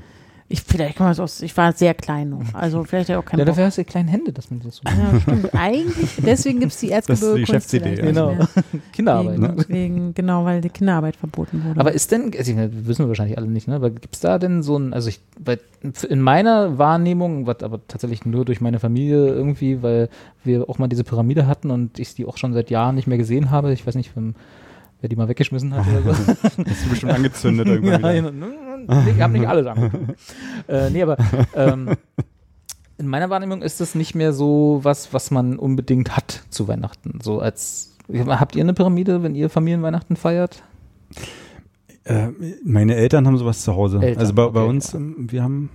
[0.49, 3.37] Ich, vielleicht kann man es aus, ich war sehr klein noch, also vielleicht auch kein
[3.37, 3.51] Ja, Bock.
[3.51, 4.83] dafür hast du die kleinen Hände, dass man das so.
[4.85, 5.53] Ja, stimmt.
[5.53, 8.01] Eigentlich, deswegen gibt es die Das ist die Erzgebirge Geschäftsidee, ja.
[8.05, 8.33] Genau.
[8.33, 8.47] mehr.
[8.93, 9.39] Kinderarbeit.
[9.39, 9.55] Ne?
[9.57, 11.77] Wegen, wegen, genau, weil die Kinderarbeit verboten wurde.
[11.77, 13.75] Aber ist denn, also, wissen wir wahrscheinlich alle nicht, ne?
[13.75, 15.59] Aber gibt es da denn so ein, also ich, weil
[16.07, 20.07] in meiner Wahrnehmung, was aber tatsächlich nur durch meine Familie irgendwie, weil
[20.45, 23.17] wir auch mal diese Pyramide hatten und ich die auch schon seit Jahren nicht mehr
[23.17, 23.73] gesehen habe.
[23.73, 24.23] Ich weiß nicht, wer,
[25.01, 26.33] wer die mal weggeschmissen hat oder so.
[26.43, 28.31] Hast du bestimmt angezündet irgendwann Ja,
[28.85, 30.19] nee, ich habe nicht alles angeguckt.
[30.67, 31.17] äh, nee, aber
[31.55, 31.95] ähm,
[32.97, 37.19] in meiner Wahrnehmung ist das nicht mehr so was, was man unbedingt hat zu Weihnachten.
[37.21, 37.95] So als
[38.27, 40.63] habt ihr eine Pyramide, wenn ihr Familienweihnachten feiert?
[42.03, 42.29] Äh,
[42.63, 43.99] meine Eltern haben sowas zu Hause.
[44.01, 45.69] Eltern, also bei, bei okay, uns, ähm, wir haben,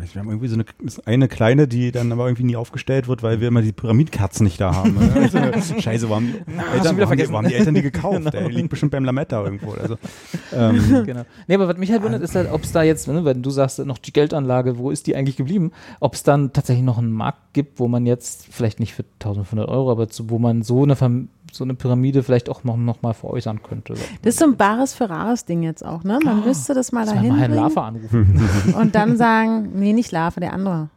[0.00, 0.64] weiß, wir haben irgendwie so eine,
[1.04, 4.60] eine kleine, die dann aber irgendwie nie aufgestellt wird, weil wir immer die Pyramidkerzen nicht
[4.60, 4.96] da haben.
[5.14, 5.38] Also,
[5.80, 8.34] Scheiße, wo haben die, du Eltern, wo haben die, wo haben die Eltern die gekauft?
[8.34, 8.48] ey?
[8.48, 9.72] Die liegt bestimmt beim Lametta irgendwo.
[9.72, 9.96] Also,
[10.52, 11.22] ähm, Genau.
[11.46, 13.50] Nee, aber was mich halt wundert, ist halt, ob es da jetzt, ne, wenn du
[13.50, 15.72] sagst, noch die Geldanlage, wo ist die eigentlich geblieben?
[16.00, 19.68] Ob es dann tatsächlich noch einen Markt gibt, wo man jetzt, vielleicht nicht für 1500
[19.68, 23.02] Euro, aber zu, wo man so eine, Fam- so eine Pyramide vielleicht auch noch, noch
[23.02, 23.94] mal veräußern könnte.
[24.22, 26.18] das ist so ein bares Ferraris-Ding jetzt auch, ne?
[26.24, 28.40] Man müsste das mal dahin mal Herrn Lava anrufen.
[28.76, 30.88] und dann sagen, nee, nicht Larve, der andere.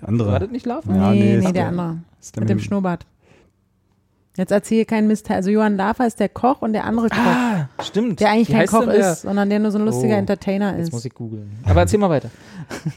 [0.00, 0.32] der andere.
[0.32, 0.92] War das nicht Lava?
[0.94, 1.98] Ja, nee, nee, nee, der der- andere.
[2.20, 3.06] ist der Mit dem Schnurrbart.
[4.36, 5.30] Jetzt erzähle kein Mist.
[5.30, 8.18] Also Johann Lafer ist der Koch und der andere Koch, Ah, stimmt.
[8.20, 10.86] der eigentlich Wie kein Koch ist, sondern der nur so ein lustiger Oh, Entertainer Jetzt
[10.88, 10.92] ist.
[10.94, 11.50] muss ich googeln.
[11.64, 12.30] Aber erzähl mal weiter.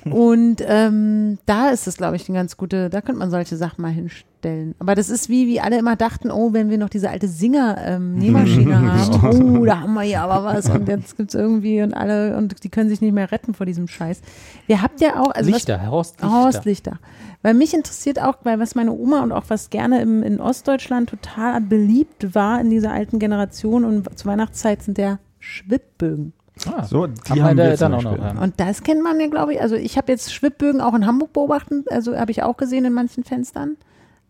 [0.10, 3.82] Und ähm, da ist es, glaube ich, eine ganz gute, da könnte man solche Sachen
[3.82, 4.76] mal hinstellen.
[4.80, 8.80] Aber das ist wie, wie alle immer dachten, oh, wenn wir noch diese alte Singer-Nähmaschine
[9.22, 12.64] haben, oh, da haben wir hier aber was und jetzt gibt's irgendwie und alle, und
[12.64, 14.22] die können sich nicht mehr retten vor diesem Scheiß.
[14.68, 16.98] Ihr habt ja auch, also was, Lichter, Herr Horst Lichter.
[17.46, 21.12] Weil mich interessiert auch, weil was meine Oma und auch was gerne im, in Ostdeutschland
[21.12, 26.34] total beliebt war in dieser alten Generation und zur Weihnachtszeit sind der Schwibbögen.
[26.66, 28.18] Ah, So, die haben haben wir wir dann auch noch.
[28.18, 28.32] Ja.
[28.42, 29.62] Und das kennt man ja, glaube ich.
[29.62, 32.94] Also ich habe jetzt Schwibbögen auch in Hamburg beobachtet, also habe ich auch gesehen in
[32.94, 33.78] manchen Fenstern.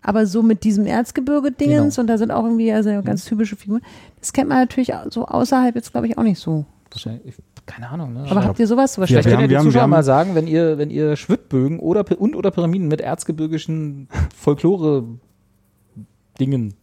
[0.02, 2.02] Aber so mit diesem Erzgebirge-Dingens Genau.
[2.04, 3.82] und da sind auch irgendwie also ganz typische Figuren.
[4.20, 6.66] Das kennt man natürlich auch so außerhalb jetzt, glaube ich, auch nicht so.
[6.92, 7.36] Wahrscheinlich-
[7.66, 8.14] Keine Ahnung.
[8.14, 8.26] Ne?
[8.30, 8.94] Aber habt ihr sowas?
[8.94, 12.06] sowas Vielleicht wir könnt haben- ihr haben- mal sagen, wenn ihr, wenn ihr Schwibbögen oder
[12.20, 15.04] und oder Pyramiden mit erzgebirgischen Folklore
[16.40, 16.74] Dingen,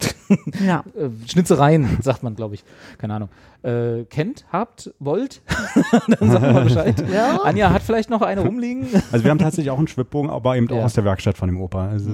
[0.67, 0.83] ja.
[0.97, 2.65] äh, Schnitzereien, sagt man, glaube ich.
[2.99, 3.29] Keine Ahnung.
[3.63, 5.41] Äh, kennt, habt, wollt,
[6.19, 7.05] dann sagt mal Bescheid.
[7.45, 8.89] Anja hat vielleicht noch eine rumliegen.
[9.13, 10.81] Also wir haben tatsächlich auch einen Schwibbogen, aber eben Ja.
[10.81, 11.87] auch aus der Werkstatt von dem Opa.
[11.89, 12.11] Also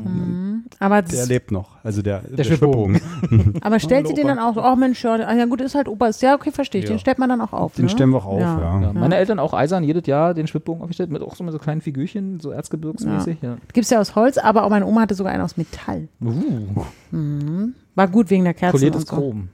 [0.79, 1.77] Aber, der lebt noch.
[1.83, 2.97] Also der, der, Schwibbogen.
[2.97, 3.63] Schwibbogen.
[3.63, 6.09] aber stellt ihr den dann auch so, oh Mensch, ja, ja gut, ist halt Opa.
[6.09, 6.89] Ist, ja, okay, verstehe ich.
[6.89, 6.95] Ja.
[6.95, 7.75] Den stellt man dann auch auf.
[7.75, 7.91] Den ne?
[7.91, 8.59] stellen wir auch auf, Ja.
[8.61, 8.81] ja.
[8.83, 11.59] Ja, meine Eltern auch eisern jedes Jahr den Schwibbogen aufgestellt, mit auch so, mit so
[11.59, 13.39] kleinen Figürchen, so erzgebirgsmäßig.
[13.41, 13.57] Ja.
[13.73, 16.09] Gibt's ja aus Holz, aber auch meine Oma hatte sogar einen aus Metall.
[16.23, 19.17] Uh, War gut wegen der Kerzen poliertes und so.
[19.17, 19.49] Chrom.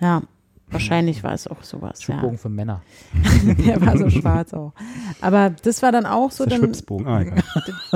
[0.00, 0.22] Ja,
[0.70, 2.00] wahrscheinlich war es auch sowas.
[2.00, 2.14] Ja.
[2.14, 2.82] Schwibbogen für Männer.
[3.66, 4.72] Der war so schwarz auch.
[5.20, 6.72] Aber das war dann auch so, Der dann.
[7.06, 7.42] Ah, egal.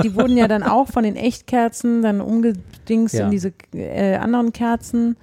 [0.03, 3.25] die wurden ja dann auch von den Echtkerzen dann umgedingst Ja.
[3.25, 5.15] in diese äh, anderen Kerzen,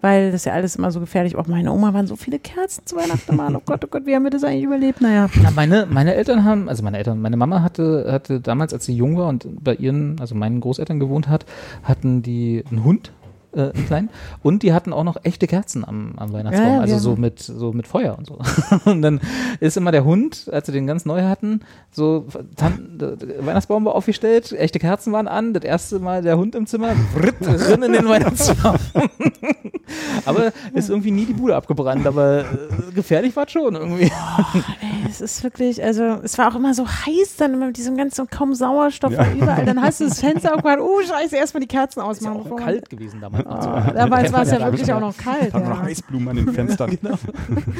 [0.00, 1.36] weil das ja alles immer so gefährlich.
[1.36, 3.54] Auch meine Oma waren so viele Kerzen zu Weihnachten mal.
[3.54, 5.00] Oh Gott, oh Gott, wie haben wir das eigentlich überlebt?
[5.00, 5.28] Naja.
[5.42, 8.94] Ja, meine, meine Eltern haben, also meine Eltern, meine Mama hatte, hatte damals, als sie
[8.94, 11.46] jung war und bei ihren, also meinen Großeltern gewohnt hat,
[11.84, 13.12] hatten die einen Hund,
[13.54, 14.08] äh, einen kleinen,
[14.42, 17.38] und die hatten auch noch echte Kerzen am, am Weihnachtsbaum, Ja, ja, also so mit,
[17.40, 18.38] so mit Feuer und so.
[18.90, 19.20] Und dann
[19.60, 22.26] ist immer der Hund, als sie den ganz neu hatten, so,
[22.56, 22.98] Tan
[23.40, 27.34] Weihnachtsbaum war aufgestellt, echte Kerzen waren an, das erste Mal der Hund im Zimmer, fritt,
[27.40, 28.76] drin in den Weihnachtsbaum.
[30.24, 32.44] aber ist irgendwie nie die Bude abgebrannt, aber äh,
[32.94, 34.04] gefährlich war es schon irgendwie.
[34.04, 34.10] Ey,
[35.08, 38.28] es ist wirklich, also es war auch immer so heiß dann immer mit diesem ganzen
[38.28, 39.26] kaum Sauerstoff Ja.
[39.32, 39.64] überall.
[39.64, 42.52] Dann hast du das Fenster aufgemacht, oh scheiße, erstmal die Kerzen Ist ja ausmachen.
[42.52, 43.41] auch kalt gewesen damals.
[43.46, 44.96] Ah, Damals war es ja Ja, wirklich ja.
[44.96, 45.52] auch noch kalt.
[45.54, 45.86] Da wir noch Ja.
[45.86, 46.98] Eisblumen an den Fenstern.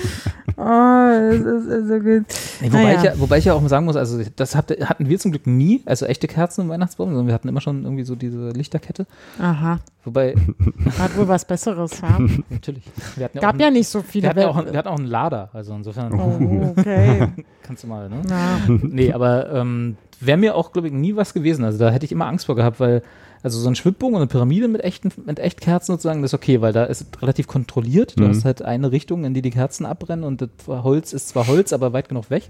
[0.56, 2.24] Oh, es ist, so gut.
[2.60, 2.98] Nee, wobei, Naja.
[2.98, 5.46] ich ja, wobei ich ja auch sagen muss, also das habt, hatten wir zum Glück
[5.46, 9.06] nie, also echte Kerzen im Weihnachtsbaum, sondern wir hatten immer schon irgendwie so diese Lichterkette.
[9.40, 10.34] Aha, Wobei,
[10.98, 12.00] hat wohl was Besseres.
[12.00, 12.18] Ja.
[12.50, 12.84] natürlich,
[13.16, 14.28] wir hatten ja, Gab auch, ja einen, nicht so wir viele.
[14.28, 17.28] hatten ja auch, einen- wir hatten auch einen Lader, also insofern oh, okay.
[17.62, 18.16] kannst du mal, ne?
[18.28, 18.58] Ja.
[18.82, 21.64] Nee, aber ähm, wäre mir auch, glaube ich, nie was gewesen.
[21.64, 23.02] Also da hätte ich immer Angst vor gehabt, weil
[23.43, 26.61] also so ein Schwibbogen und eine Pyramide mit echten, mit Echtkerzen sozusagen, das ist okay,
[26.61, 28.18] weil da ist relativ kontrolliert.
[28.18, 28.28] Du Mhm.
[28.28, 31.72] hast halt eine Richtung, in die die Kerzen abbrennen und das Holz ist zwar Holz,
[31.72, 32.45] aber weit genug weg.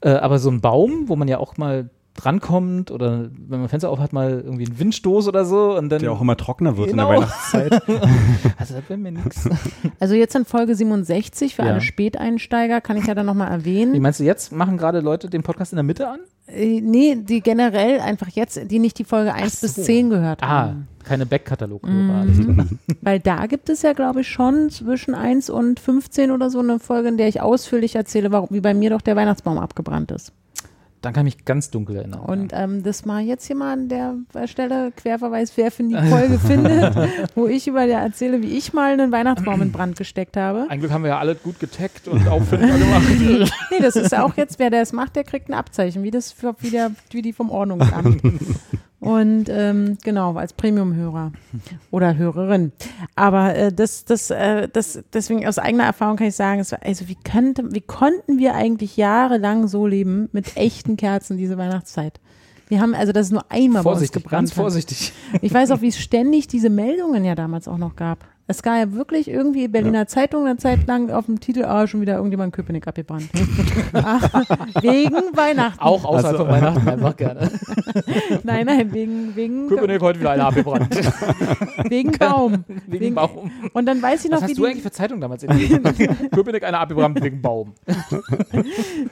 [0.00, 3.90] Äh, aber so ein Baum, wo man ja auch mal drankommt oder wenn man Fenster
[3.90, 6.00] auf hat, mal irgendwie einen Windstoß oder so und dann.
[6.00, 7.10] Der auch immer trockener wird Genau.
[7.12, 7.72] in der Weihnachtszeit.
[8.56, 9.48] also das wäre mir nix.
[9.98, 11.72] Also jetzt in Folge 67 für Ja.
[11.72, 14.00] alle Späteinsteiger kann ich ja dann nochmal Wie erwähnen.
[14.00, 16.20] meinst du, jetzt machen gerade Leute den Podcast in der Mitte an?
[16.46, 19.82] Äh, nee, die generell einfach jetzt, die nicht die Folge 1 bis so.
[19.82, 20.88] 10 gehört Ah, haben.
[21.02, 21.86] keine Backkatalog.
[21.86, 22.78] Mhm.
[23.00, 26.78] Weil da gibt es ja, glaube ich, schon zwischen 1 und 15 oder so eine
[26.78, 30.32] Folge, in der ich ausführlich erzähle, warum, wie bei mir doch der Weihnachtsbaum abgebrannt ist.
[31.04, 32.20] Dann kann ich mich ganz dunkel erinnern.
[32.20, 36.38] Und ähm, das mal jetzt hier mal an der Stelle Querverweis, wer für die Folge
[36.38, 36.96] findet,
[37.34, 40.66] wo ich über der erzähle, wie ich mal einen Weihnachtsbaum in Brand gesteckt habe.
[40.70, 43.04] Ein Glück haben wir ja alle gut getaggt und auffindbar gemacht.
[43.70, 46.54] Nee, das ist auch jetzt, wer das macht, der kriegt ein Abzeichen, wie das für,
[46.60, 48.22] wie, der, wie die vom Ordnungsamt.
[49.04, 51.32] Und ähm, genau, als Premium-Hörer
[51.90, 52.72] oder Hörerin.
[53.14, 56.78] Aber äh, das, das, äh, das, deswegen aus eigener Erfahrung kann ich sagen, es war,
[56.82, 62.18] also wie, könnte, wie konnten wir eigentlich jahrelang so leben mit echten Kerzen diese Weihnachtszeit?
[62.68, 64.40] Wir haben, also das ist nur einmal bei uns vorsichtig, gebrannt.
[64.40, 64.56] ganz hat.
[64.56, 65.12] vorsichtig.
[65.42, 68.24] Ich weiß auch, wie es ständig diese Meldungen ja damals auch noch gab.
[68.46, 72.02] Es gab ja wirklich irgendwie Berliner Zeitung eine Zeit lang auf dem Titel, ah, schon
[72.02, 73.28] wieder irgendjemand in Köpenick abgebrannt.
[73.94, 74.18] Ah,
[74.82, 75.80] wegen Weihnachten.
[75.80, 77.50] Auch außerhalb Also- von Weihnachten einfach gerne.
[78.42, 80.88] Nein, nein, wegen, wegen, Köpenick heute wieder einer abgebrannt.
[81.88, 82.64] wegen Baum.
[82.88, 83.50] wegen Baum.
[83.72, 85.82] Und dann weiß ich noch, Was wie hast du die, eigentlich für Zeitung damals gelesen?
[86.32, 87.72] Köpenick einer abgebrannt wegen Baum.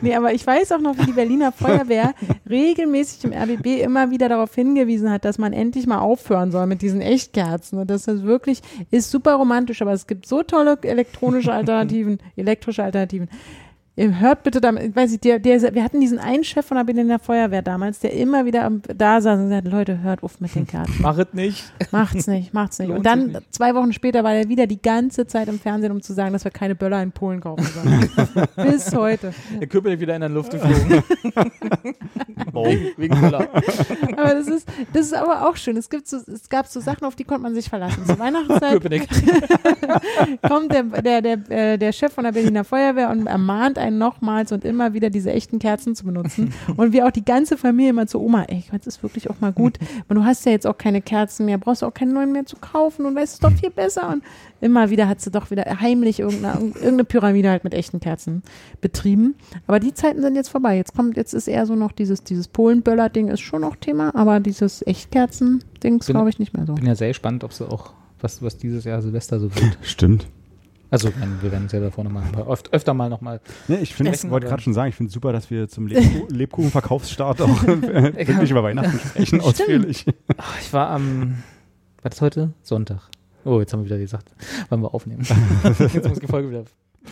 [0.00, 2.14] nee, aber ich weiß auch noch, wie die Berliner Feuerwehr
[2.48, 6.82] regelmäßig im RBB immer wieder darauf hingewiesen hat, dass man endlich mal aufhören soll mit
[6.82, 7.78] diesen Echtkerzen.
[7.78, 8.60] Und das ist wirklich,
[8.90, 13.28] ist super romantisch, aber es gibt so tolle elektronische Alternativen, elektrische Alternativen.
[13.94, 16.78] Ihr hört bitte damit, ich weiß ich, der, der, wir hatten diesen einen Chef von
[16.78, 20.40] der Berliner Feuerwehr damals, der immer wieder am, da saß und gesagt, Leute, hört auf
[20.40, 20.96] mit den Kerzen.
[21.00, 21.62] Mach es nicht.
[21.90, 22.88] Macht's nicht, macht's nicht.
[22.88, 23.54] Lohnt Und dann, nicht.
[23.54, 26.42] zwei Wochen später, war er wieder die ganze Zeit im Fernsehen, um zu sagen, dass
[26.42, 28.08] wir keine Böller in Polen kaufen sollen.
[28.70, 29.34] Bis heute.
[29.60, 31.02] Der Köpel wieder in der Luft geflogen.
[32.54, 33.46] wegen, wegen Böller.
[34.16, 35.76] Aber das ist, das ist aber auch schön.
[35.76, 38.06] Es gibt so, es gab so Sachen, auf die konnte man sich verlassen.
[38.06, 39.06] Zur Weihnachtszeit Köpenick.
[40.48, 44.52] kommt der, der, der, äh, der Chef von der Berliner Feuerwehr und ermahnt einen nochmals
[44.52, 46.52] und immer wieder diese echten Kerzen zu benutzen.
[46.76, 49.52] Und wir auch die ganze Familie immer zu Oma, ey, das ist wirklich auch mal
[49.52, 49.78] gut.
[50.08, 52.46] Und du hast ja jetzt auch keine Kerzen mehr, brauchst du auch keine neuen mehr
[52.46, 54.10] zu kaufen und weißt es ist doch viel besser.
[54.10, 54.22] Und
[54.60, 58.42] immer wieder hat sie doch wieder heimlich irgendeine, irgendeine Pyramide halt mit echten Kerzen
[58.80, 59.34] betrieben.
[59.66, 60.76] Aber die Zeiten sind jetzt vorbei.
[60.76, 64.40] Jetzt kommt, jetzt ist eher so noch dieses, dieses Polen-Böller-Ding ist schon noch Thema, aber
[64.40, 66.74] dieses Echtkerzen-Ding ist, Bin- glaube ich, nicht mehr so.
[66.74, 69.78] Bin ja sehr gespannt, ob sie auch, was, was dieses Jahr Silvester so wird.
[69.82, 70.26] Stimmt.
[70.92, 71.08] Also,
[71.40, 73.40] wir werden es ja davor nochmal, öf öfter mal nochmal.
[73.66, 75.86] Ne, ich finde, ich wollte gerade schon sagen, ich finde es super, dass wir zum
[75.86, 80.04] Lebku Lebkuchenverkaufsstart auch äh, wirklich über Weihnachten sprechen, ausführlich.
[80.36, 81.42] Ach, ich war am,
[82.02, 82.52] was ist heute?
[82.62, 83.00] Sonntag.
[83.44, 84.32] Oh, jetzt haben wir wieder gesagt,
[84.68, 85.26] wann wir aufnehmen.
[85.78, 86.64] jetzt muss die Folge wieder,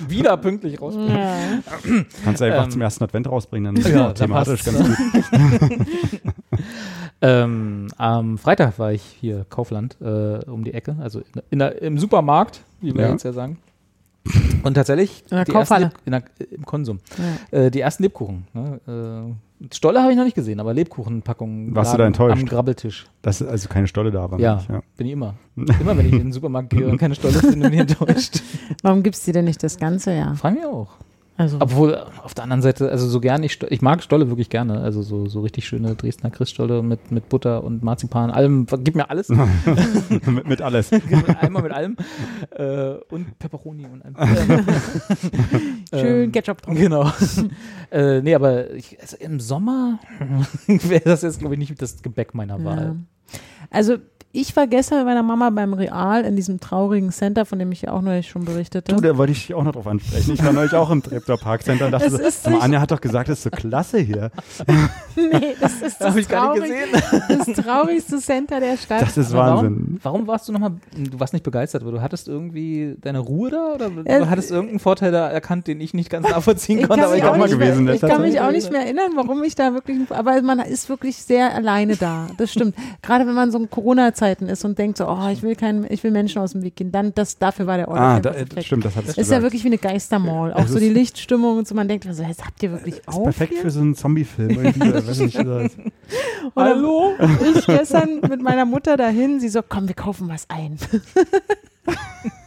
[0.09, 1.09] wieder pünktlich rauskommen.
[1.17, 1.37] Ja.
[2.23, 4.97] Kannst du einfach Ähm, zum ersten Advent rausbringen, dann ist ja, thematisch ganz gut.
[7.23, 11.83] Ähm, am Freitag war ich hier Kaufland äh, um die Ecke, also in, in der,
[11.83, 13.11] im Supermarkt, wie wir Ja.
[13.11, 13.59] jetzt ja sagen.
[14.63, 15.91] Und tatsächlich In der Kaufhalle.
[16.05, 17.01] In der, im Konsum.
[17.53, 17.59] Ja.
[17.59, 18.47] Äh, die ersten Lebkuchen.
[18.53, 18.81] Ne?
[19.61, 21.75] Äh, Stolle habe ich noch nicht gesehen, aber Lebkuchenpackungen.
[21.75, 22.41] Warst du da enttäuscht?
[22.41, 23.07] Am Grabbeltisch.
[23.23, 24.39] Dass also keine Stolle da war.
[24.41, 24.83] Ja, ja.
[24.97, 25.35] bin ich immer.
[25.57, 28.43] Immer wenn ich in den Supermarkt gehe und keine Stolle finde, bin ich enttäuscht.
[28.83, 30.35] Warum gibt's die denn nicht das ganze Jahr?
[30.37, 30.97] Frag mich auch.
[31.41, 34.81] Also, Obwohl, auf der anderen Seite, also so gern ich, ich mag Stolle wirklich gerne.
[34.81, 39.09] Also so, so richtig schöne Dresdner Christstolle mit, mit Butter und Marzipan, allem, gib mir
[39.09, 39.29] alles.
[40.27, 40.91] mit, mit alles.
[41.41, 41.97] Einmal mit allem.
[42.51, 44.67] Äh, und Pepperoni und allem.
[45.91, 46.75] schön ähm, Ketchup drauf.
[46.77, 47.11] Genau.
[47.91, 49.99] äh, nee, aber ich, also im Sommer
[50.67, 52.65] wäre das jetzt, glaube ich, nicht das Gebäck meiner Ja.
[52.67, 52.97] Wahl.
[53.71, 53.97] Also
[54.33, 57.83] ich war gestern mit meiner Mama beim Real in diesem traurigen Center, von dem ich
[57.83, 58.95] ja auch neulich schon berichtete.
[58.95, 60.35] Du, da wollte ich dich auch noch drauf ansprechen.
[60.35, 62.93] Ich war neulich auch im Treptower Park Center und dachte Es so, nicht- Anja hat
[62.93, 64.31] doch gesagt, das ist so klasse hier.
[65.17, 66.71] nee, das ist das, nicht traurig,
[67.29, 69.03] das traurigste Center der Stadt.
[69.03, 69.99] Das ist Aber Wahnsinn.
[70.03, 73.51] Warum, warum warst du nochmal, du warst nicht begeistert, aber du hattest irgendwie deine Ruhe
[73.51, 76.89] da oder du Äh, hattest irgendeinen Vorteil da erkannt, den ich nicht ganz nachvollziehen ich
[76.89, 78.83] konnte, aber ich auch auch mal gewesen, mehr, das ich kann mich auch nicht mehr
[78.83, 82.29] erinnern, warum ich da wirklich, aber man ist wirklich sehr alleine da.
[82.39, 82.77] Das stimmt.
[83.03, 83.69] Gerade wenn man so in
[84.21, 86.77] Corona-Zeiten ist und denkt so, oh, ich will keinen, ich will Menschen aus dem Weg
[86.77, 87.99] gehen, dann das dafür war der Ort.
[87.99, 90.53] Ah, da, stimmt, das hat es Ist ja wirklich wie eine Geistermall.
[90.53, 91.75] Auch Es so die Lichtstimmung und so.
[91.75, 93.63] Man denkt so, jetzt habt ihr wirklich ist auf perfekt hier?
[93.63, 94.51] für so einen Zombie-Film.
[96.57, 97.13] Hallo?
[97.55, 99.41] Ich gestern mit meiner Mutter dahin.
[99.41, 100.77] Sie so, komm, wir kaufen was ein.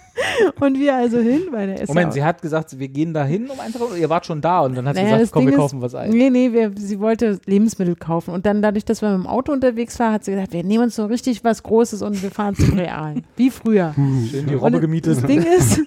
[0.59, 3.49] und wir also hin, weil der ist Moment, sie hat gesagt, wir gehen da hin
[3.49, 5.41] um einzukaufen, oder ihr wart schon da und dann hat sie Naja, gesagt, das komm,
[5.41, 6.09] Ding wir ist- kaufen was ein.
[6.09, 8.31] Nee, nee, wir, sie wollte Lebensmittel kaufen.
[8.33, 10.85] Und dann dadurch, dass wir mit dem Auto unterwegs waren, hat sie gesagt, wir nehmen
[10.85, 13.15] uns so richtig was Großes und wir fahren zum Real.
[13.35, 13.93] Wie früher.
[13.95, 15.17] Schön die Robbe gemietet.
[15.17, 15.81] Das Ding ist,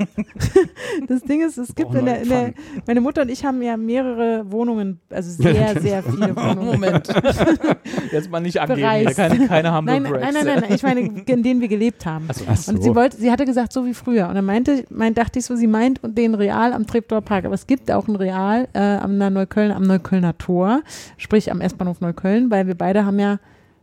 [1.09, 2.53] das Ding ist, es gibt in der, in der,
[2.87, 6.67] meine Mutter und ich haben ja mehrere Wohnungen, also sehr, sehr viele Wohnungen.
[6.67, 7.09] Moment.
[8.13, 8.79] Jetzt mal nicht angeben.
[8.79, 8.87] hier.
[9.05, 9.17] Bereist.
[9.17, 10.35] Keine, keine Humble Nein, nein, Breaks.
[10.35, 12.29] nein, nein, nein, ich meine, in denen wir gelebt haben.
[12.33, 12.45] So.
[12.73, 14.26] Und sie wollte, sie hatte gesagt, so wie früher.
[14.29, 17.45] Und dann meinte, meint, dachte ich so, sie meint den Real am Treptower Park.
[17.45, 20.83] Aber es gibt auch ein Real äh, am Neukölln, am Neuköllner Tor,
[21.17, 23.39] sprich am S-Bahnhof Neukölln, weil wir beide haben ja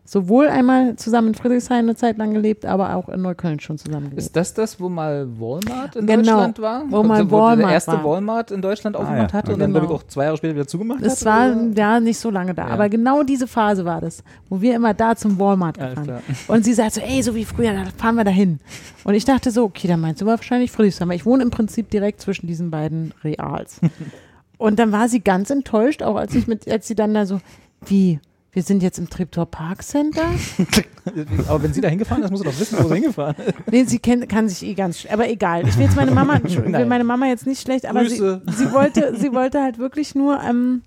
[0.06, 4.10] sowohl einmal zusammen in Friedrichshain eine Zeit lang gelebt, aber auch in Neukölln schon zusammen
[4.10, 4.22] gelebt.
[4.22, 6.84] Ist das das, wo mal Walmart in Genau, Deutschland war?
[6.90, 8.04] wo mal Also, Walmart der erste war.
[8.04, 9.80] Walmart in Deutschland aufgemacht ja, hatte und dann, genau.
[9.86, 11.06] glaube ich, auch zwei Jahre später wieder zugemacht hat?
[11.08, 11.72] Es war oder?
[11.78, 12.74] ja nicht so lange da, Ja.
[12.74, 16.20] aber genau diese Phase war das, wo wir immer da zum Walmart gefahren.
[16.48, 18.60] Und sie sagt so, ey, so wie früher, da fahren wir dahin.
[19.06, 21.90] Und ich dachte so, okay, dann meinst du wahrscheinlich Friedrichshain, weil ich wohne im Prinzip
[21.90, 23.80] direkt zwischen diesen beiden Reals.
[24.58, 27.40] Und dann war sie ganz enttäuscht, auch als ich mit, als sie dann da so,
[27.86, 28.20] wie,
[28.54, 30.24] wir sind jetzt im Treptower Park Center?
[31.48, 33.56] Aber wenn sie da hingefahren ist, muss sie doch wissen, wo sie hingefahren ist.
[33.72, 35.68] Nee, sie kennt, kann sich eh ganz, aber egal.
[35.68, 38.72] Ich will jetzt meine Mama, ich will meine Mama jetzt nicht schlecht, aber sie, sie
[38.72, 40.84] wollte, sie wollte halt wirklich nur ähm,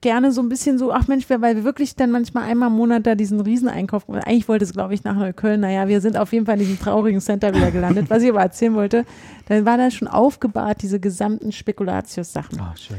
[0.00, 3.06] gerne so ein bisschen so, ach Mensch, weil wir wirklich dann manchmal einmal im Monat
[3.06, 6.46] da diesen Rieseneinkauf, eigentlich wollte es, glaube ich, nach Neukölln, naja, wir sind auf jeden
[6.46, 8.08] Fall in diesem traurigen Center wieder gelandet.
[8.08, 9.04] Was ich aber erzählen wollte,
[9.46, 12.58] dann war da schon aufgebahrt, diese gesamten Spekulatius-Sachen.
[12.60, 12.96] Ah, schön.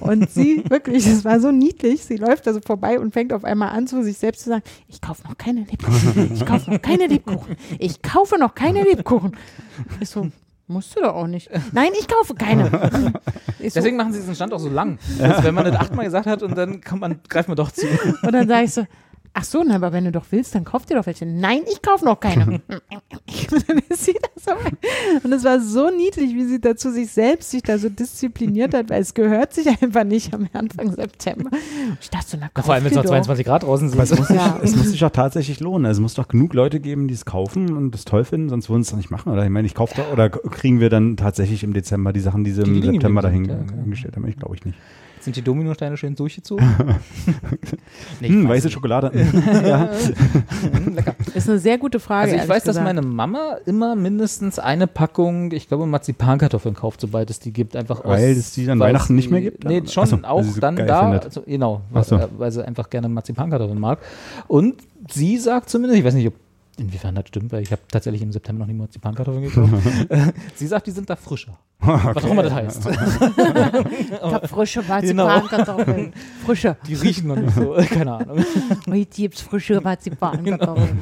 [0.00, 3.44] Und sie, wirklich, es war so niedlich, sie läuft da so vorbei und fängt auf
[3.44, 6.82] einmal an, zu sich selbst zu sagen, ich kaufe noch keine Lebkuchen, ich kaufe noch
[6.82, 9.36] keine Lebkuchen, ich kaufe noch keine Lebkuchen.
[10.00, 10.28] Ich so,
[10.66, 11.50] musst du doch auch nicht.
[11.72, 13.12] Nein, ich kaufe keine.
[13.60, 14.98] Ich so, Deswegen machen sie diesen Stand auch so lang.
[15.18, 17.86] Also wenn man das achtmal gesagt hat und dann man, greift man doch zu.
[18.22, 18.86] und dann sage ich so,
[19.36, 21.26] Ach so, na, aber wenn du doch willst, dann kauf dir doch welche.
[21.26, 22.46] Nein, ich kaufe noch keine.
[22.46, 22.62] und
[23.68, 24.52] dann ist sie das so.
[25.24, 28.90] Und es war so niedlich, wie sie dazu sich selbst sich da so diszipliniert hat,
[28.90, 31.50] weil es gehört sich einfach nicht am Anfang September.
[31.50, 33.10] Und ich dachte so, na, kauf vor allem, wenn es noch doch.
[33.10, 34.00] 22 Grad draußen sind.
[34.00, 34.60] Es muss, sich, Ja.
[34.62, 35.84] es muss sich doch tatsächlich lohnen.
[35.86, 38.70] Also es muss doch genug Leute geben, die es kaufen und das toll finden, sonst
[38.70, 39.32] würden sie es doch nicht machen.
[39.32, 42.44] Oder ich meine, ich kaufe doch, oder kriegen wir dann tatsächlich im Dezember die Sachen,
[42.44, 44.28] die sie Die im liegen September dahin ja, hingestellt haben?
[44.28, 44.78] Ich glaube ich nicht.
[45.24, 46.66] Sind die Dominosteine schön durchgezogen?
[48.20, 48.74] nee, Hm, weiß weiße nicht.
[48.74, 49.10] Schokolade.
[49.66, 49.88] ja.
[50.72, 51.14] Hm, Lecker.
[51.34, 52.32] Ist eine sehr gute Frage.
[52.32, 52.84] Also ich weiß, dass gesagt.
[52.86, 57.74] meine Mama immer mindestens eine Packung, ich glaube, Marzipankartoffeln kauft, sobald es die gibt.
[57.74, 59.64] Einfach Weil aus, es die an weil Weihnachten sie- nicht mehr gibt?
[59.64, 61.10] Nee, schon Ach so, auch so dann da.
[61.12, 62.18] Also, genau, so.
[62.18, 64.00] weil, weil sie einfach gerne Marzipankartoffeln mag.
[64.46, 64.74] Und
[65.10, 66.34] sie sagt zumindest, ich weiß nicht, ob
[66.80, 69.72] inwiefern das stimmt, weil ich habe tatsächlich im September noch nie Marzipankartoffeln gekauft.
[70.10, 71.58] Äh, sie sagt, die sind da frischer.
[71.80, 72.86] Was auch immer das heißt.
[74.14, 75.26] Ich hab frische Genau.
[75.26, 76.12] Marzipankartoffeln.
[76.44, 76.76] Frische.
[76.86, 78.44] Die riechen noch nicht so, keine Ahnung.
[78.88, 80.98] Heute gibt's frische Marzipankartoffeln.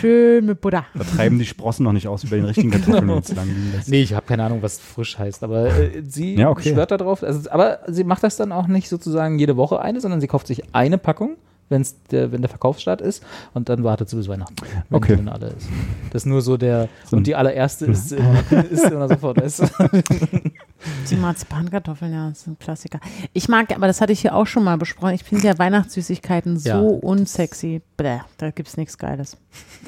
[0.00, 0.84] Schön mit Butter.
[0.94, 3.46] Da treiben die Sprossen noch nicht aus wie bei den richtigen Kartoffeln, wenn es lang
[3.48, 3.88] liegen lässt.
[3.88, 6.70] Nee, ich habe keine Ahnung, was frisch heißt, aber äh, sie Ja, okay.
[6.72, 7.22] schwört darauf.
[7.22, 10.46] Also, aber sie macht das dann auch nicht sozusagen jede Woche eine, sondern sie kauft
[10.46, 11.36] sich eine Packung,
[11.68, 13.22] wenn's der, wenn der Verkaufsstart ist
[13.54, 14.54] und dann wartet sie bis Weihnachten,
[14.88, 15.16] wenn Okay.
[15.16, 15.68] die dann alle ist.
[16.12, 19.38] Das ist nur so der, So und die allererste ist, immer- ist immer sofort.
[19.38, 19.42] Du?
[21.10, 23.00] Die Marzipankartoffeln, ja, das ist ein Klassiker.
[23.32, 26.58] Ich mag, aber das hatte ich hier auch schon mal besprochen, ich finde ja Weihnachtssüßigkeiten
[26.58, 26.78] so Ja.
[26.78, 27.82] unsexy.
[27.96, 29.36] Bäh, da gibt's nichts Geiles.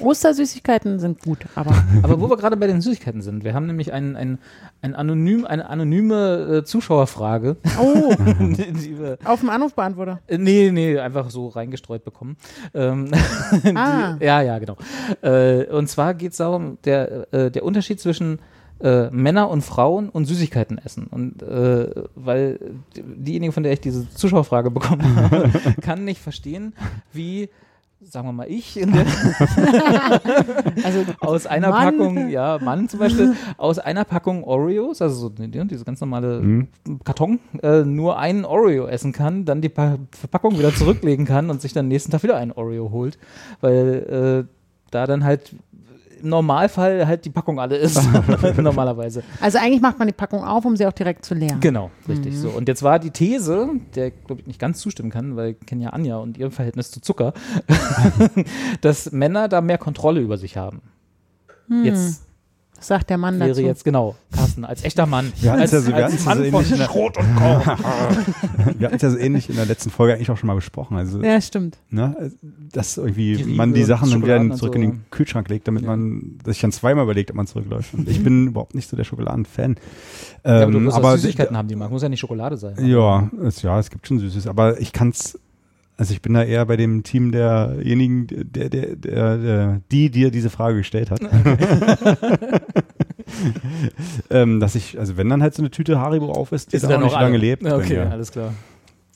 [0.01, 1.73] Ostersüßigkeiten sind gut, aber
[2.03, 4.39] Aber wo wir gerade bei den Süßigkeiten sind, wir haben nämlich ein, ein,
[4.81, 7.57] ein anonym, eine anonyme äh, Zuschauerfrage.
[7.81, 10.21] oh, die, die wir, auf dem Anrufbeantworter.
[10.27, 12.37] Äh, Nee, nee, einfach so reingestreut bekommen.
[12.75, 13.11] Ähm,
[13.75, 14.13] Ah.
[14.19, 14.77] die, ja, ja, genau.
[15.23, 18.39] Äh, und zwar geht es darum, der, äh, der Unterschied zwischen
[18.81, 21.07] äh, Männer und Frauen und Süßigkeiten essen.
[21.11, 22.61] Und äh, weil
[22.97, 25.51] diejenige, von der ich diese Zuschauerfrage bekommen habe,
[25.81, 26.75] kann nicht verstehen,
[27.13, 27.49] wie
[28.01, 29.05] sagen wir mal ich in der,
[30.85, 31.97] Also aus einer Mann.
[31.99, 36.41] Packung, ja, Mann zum Beispiel, aus einer Packung Oreos, also so die- diese ganz normale
[36.41, 36.69] Mhm.
[37.05, 41.61] Karton, äh, nur einen Oreo essen kann, dann die pa Verpackung wieder zurücklegen kann und
[41.61, 43.19] sich dann nächsten Tag wieder einen Oreo holt,
[43.61, 44.55] weil äh,
[44.91, 45.55] da dann halt
[46.23, 48.01] im Normalfall halt die Packung alle ist,
[48.57, 49.23] normalerweise.
[49.41, 51.61] Also eigentlich macht man die Packung auf, um sie auch direkt zu leeren.
[51.61, 52.49] Genau, richtig so.
[52.51, 55.85] Und jetzt war die These, der glaube ich nicht ganz zustimmen kann, weil ich kenne
[55.85, 57.33] ja Anja und ihr Verhältnis zu Zucker,
[58.81, 60.83] dass Männer da mehr Kontrolle über sich haben.
[61.83, 62.25] Jetzt
[62.77, 63.61] Das sagt der Mann wäre dazu.
[63.61, 64.15] jetzt genau
[64.59, 65.33] Carsten als echter Mann.
[65.41, 66.79] Wir hatten es als, ja so, wir als hatten's ja so Mann von ähnlich in
[66.79, 67.63] der, Schrot und Korn.
[68.79, 70.97] wir hatten's ja so ähnlich in der letzten Folge eigentlich auch schon mal besprochen.
[70.97, 71.79] Also, ja, stimmt.
[71.91, 72.33] ne,
[72.73, 75.83] dass irgendwie Die man die Sachen dann wieder zurück so, in den Kühlschrank legt, damit
[75.85, 75.89] Ja.
[75.91, 77.95] man sich dann zweimal überlegt, ob man zurückläuft.
[77.95, 79.77] Und ich bin überhaupt nicht so der Schokoladen-Fan.
[80.45, 81.91] Ja, aber du Ähm, musst aber Süßigkeiten haben, die mag.
[81.91, 82.75] Muss ja nicht Schokolade sein.
[82.87, 85.39] Ja, es, ja, es gibt schon Süßes, aber ich kann's,
[85.97, 90.31] also ich bin da eher bei dem Team derjenigen, der, der, der, der die dir
[90.31, 91.21] diese Frage gestellt hat.
[94.31, 96.85] ähm, dass ich, also wenn dann halt so eine Tüte Haribo auf ist, die Ist
[96.85, 97.27] dann auch nicht alle?
[97.27, 97.63] lange lebt.
[97.63, 98.09] Ja, Okay, ja.
[98.09, 98.53] alles klar.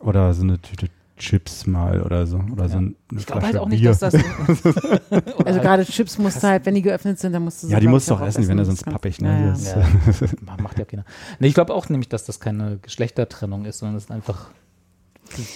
[0.00, 0.88] Oder so eine Tüte
[1.18, 2.40] Chips mal oder so.
[2.52, 2.78] Oder so Ja.
[2.78, 3.90] eine Ich glaube halt auch nicht, Bier.
[3.90, 4.14] dass das.
[5.44, 7.78] Also gerade Chips musst du halt, wenn die geöffnet sind, dann musst du sie ja,
[7.80, 9.20] die musst du auch essen, die werden ja Das sonst pappig.
[9.20, 9.28] Ne?
[9.28, 9.50] ja.
[9.50, 11.04] Das, Ja, macht ja keiner.
[11.38, 14.50] Nee, ich glaube auch nämlich, dass das keine Geschlechtertrennung ist, sondern es ist einfach.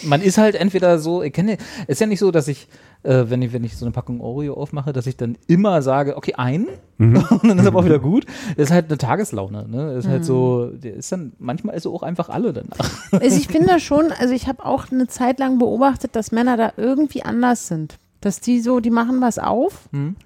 [0.05, 1.57] Man ist halt entweder so, ich kenne,
[1.87, 2.69] ist ja nicht so, dass ich,
[3.03, 6.17] äh, wenn ich, wenn ich so eine Packung Oreo aufmache, dass ich dann immer sage,
[6.17, 6.67] okay, ein,
[6.99, 7.17] Mhm.
[7.43, 8.25] und dann ist aber auch wieder gut.
[8.57, 9.95] Das ist halt eine Tageslaune, ne?
[9.95, 10.25] Das ist halt Mhm.
[10.27, 12.91] so, der ist dann, manchmal ist er auch einfach alle danach.
[13.13, 16.73] Also ich finde schon, also ich habe auch eine Zeit lang beobachtet, dass Männer da
[16.79, 17.97] irgendwie anders sind.
[18.23, 20.17] Dass die so, die machen was auf Hm.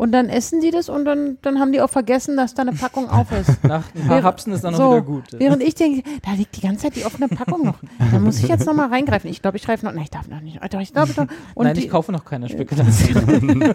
[0.00, 2.72] Und dann essen die das und dann, dann haben die auch vergessen, dass da eine
[2.72, 3.62] Packung auf ist.
[3.62, 5.24] Nach ein paar Hapsen ist dann so, wieder gut.
[5.32, 7.76] Während ich denke, da liegt die ganze Zeit die offene Packung noch.
[8.10, 9.28] Da muss ich jetzt noch mal reingreifen.
[9.28, 9.92] Ich glaube, ich greife noch.
[9.92, 10.56] Nein, ich darf noch nicht.
[10.56, 11.16] Doch, ich glaube, ich
[11.54, 13.74] Nein, die, ich kaufe noch keine Spekulation.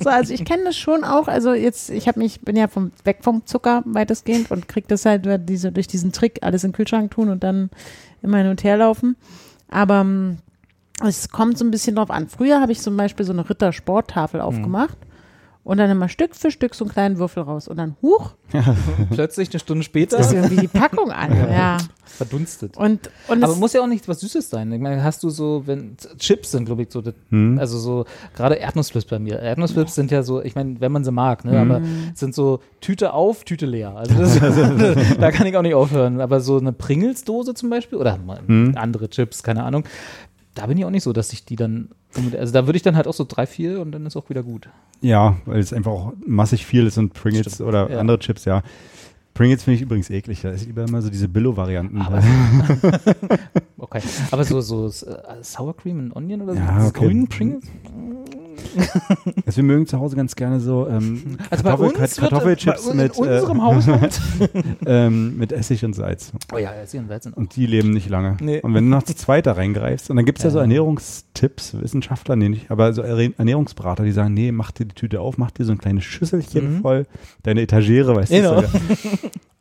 [0.00, 1.26] so, also ich kenne das schon auch.
[1.26, 5.04] Also jetzt, ich habe mich, bin ja vom, weg vom Zucker weitestgehend und kriege das
[5.04, 7.70] halt diese, durch diesen Trick alles in den Kühlschrank tun und dann
[8.22, 9.16] immer hin und her laufen.
[9.68, 10.38] Aber ähm,
[11.04, 12.28] es kommt so ein bisschen drauf an.
[12.28, 14.96] Früher habe ich zum Beispiel so eine Ritter-Sporttafel aufgemacht
[15.66, 18.34] und dann immer Stück für Stück so einen kleinen Würfel raus und dann huch,
[19.10, 21.36] Plötzlich eine Stunde später ist irgendwie die Packung an.
[21.36, 21.78] Ja.
[22.04, 22.76] verdunstet.
[22.76, 24.70] Und, und Aber muss ja auch nicht was Süßes sein.
[24.72, 27.58] Ich meine, hast du so, wenn Chips sind, glaube ich, so, das, Hm.
[27.58, 28.04] also so,
[28.36, 29.40] gerade Erdnussflips bei mir.
[29.40, 31.82] Erdnussflips sind ja so, ich meine, wenn man sie mag, ne, aber
[32.14, 33.96] sind so Tüte auf, Tüte leer.
[33.96, 34.38] Also das,
[35.20, 36.20] da kann ich auch nicht aufhören.
[36.20, 38.40] Aber so eine Pringles-Dose zum Beispiel oder mal
[38.76, 39.84] andere Chips, keine Ahnung,
[40.56, 41.90] da bin ich auch nicht so, dass ich die dann,
[42.36, 44.42] also da würde ich dann halt auch so drei, vier und dann ist auch wieder
[44.42, 44.68] gut.
[45.02, 47.98] Ja, weil es einfach auch massig viel ist und Pringles Stimmt, oder ja.
[48.00, 48.62] andere Chips, ja.
[49.34, 50.40] Pringles finde ich übrigens eklig.
[50.40, 52.00] Da ich lieber immer so diese Billo-Varianten.
[53.78, 54.00] Okay.
[54.30, 56.58] Aber so, so äh, Sour Cream and Onion oder so?
[56.58, 57.04] Ja, okay.
[57.04, 57.64] grünen Pringles?
[59.46, 62.96] Also wir mögen zu Hause ganz gerne so ähm, Also bei Kartoffel- uns Kartoffelchips wird,
[62.96, 64.20] mit, in unserem äh, Haushalt.
[64.86, 66.32] ähm, mit Essig und Salz.
[66.54, 67.26] oh ja, Essig und Salz.
[67.26, 68.36] Und die leben nicht lange.
[68.40, 68.60] Nee.
[68.60, 70.50] Und wenn du noch zu zweit da reingreifst, und dann gibt es ja.
[70.50, 70.62] so Ja.
[70.62, 75.38] Ernährungstipps, Wissenschaftler, nee, nicht, aber so Ernährungsberater, die sagen, nee, mach dir die Tüte auf,
[75.38, 76.80] mach dir so ein kleines Schüsselchen Mhm.
[76.82, 77.06] voll,
[77.42, 78.60] deine Etagere, weißt Genau.
[78.62, 78.66] du.
[78.68, 79.08] so.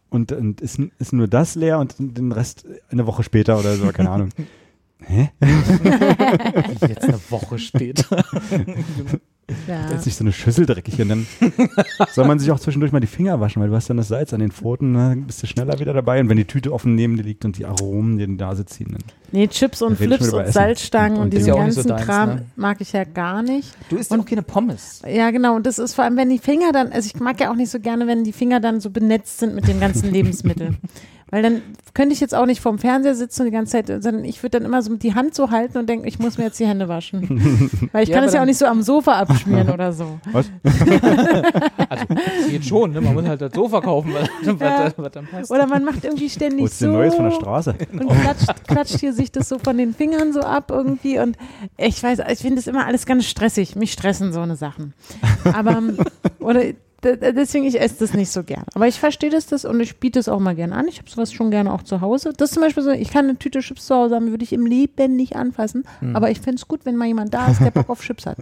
[0.09, 3.87] Und, und ist, ist nur das leer und den Rest eine Woche später oder so,
[3.91, 4.29] keine Ahnung.
[4.99, 5.29] Hä?
[5.39, 8.23] Wie jetzt eine Woche später.
[9.67, 9.91] Ja.
[9.91, 11.27] Ist nicht so eine Schüssel dreckig und dann
[12.11, 14.33] soll man sich auch zwischendurch mal die Finger waschen, weil du hast dann das Salz
[14.33, 17.15] an den Pfoten, ne, bist du schneller wieder dabei und wenn die Tüte offen neben
[17.15, 20.33] dir liegt und die Aromen dir in die Nase ziehen, dann Nee, Chips und Flips
[20.33, 20.53] und Essen.
[20.53, 22.45] Salzstangen Und und, diesen ganzen so deins, Kram ne?
[22.55, 23.71] mag ich ja gar nicht.
[23.89, 25.03] Du isst ja auch keine Pommes.
[25.07, 25.55] Ja, genau.
[25.55, 27.69] Und das ist vor allem, wenn die Finger dann, also ich mag ja auch nicht
[27.69, 30.77] so gerne, wenn die Finger dann so benetzt sind mit den ganzen Lebensmitteln.
[31.35, 31.61] Weil dann
[31.93, 34.51] könnte ich jetzt auch nicht vorm Fernseher sitzen und die ganze Zeit, sondern ich würde
[34.57, 36.87] dann immer so die Hand so halten und denken, ich muss mir jetzt die Hände
[36.87, 37.89] waschen.
[37.91, 40.17] Weil ich Ja, kann es ja auch nicht so am Sofa abschmieren oder so.
[40.31, 40.49] was?
[41.89, 42.05] Also,
[42.49, 43.01] geht schon, ne?
[43.01, 44.29] Man muss halt das so verkaufen, was,
[44.59, 44.85] Ja.
[44.85, 45.51] was, was dann passt.
[45.51, 47.75] Oder man macht irgendwie ständig Holst so Neues von der Straße?
[47.91, 51.37] und klatscht, klatscht hier sich das so von den Fingern so ab irgendwie und
[51.77, 53.75] ich weiß, ich finde das immer alles ganz stressig.
[53.75, 54.93] Mich stressen so eine Sachen.
[55.53, 55.81] Aber,
[56.39, 56.61] oder
[57.03, 58.63] deswegen, ich esse das nicht so gern.
[58.73, 60.87] Aber ich verstehe das, das und ich biete es auch mal gerne an.
[60.87, 62.33] Ich habe sowas schon gerne auch zu Hause.
[62.35, 64.65] Das zum Beispiel so, ich kann eine Tüte Chips zu Hause haben, würde ich im
[64.65, 65.85] Leben nicht anfassen.
[65.99, 66.15] Hm.
[66.15, 68.37] Aber ich finde es gut, wenn mal jemand da ist, der Bock auf Chips hat.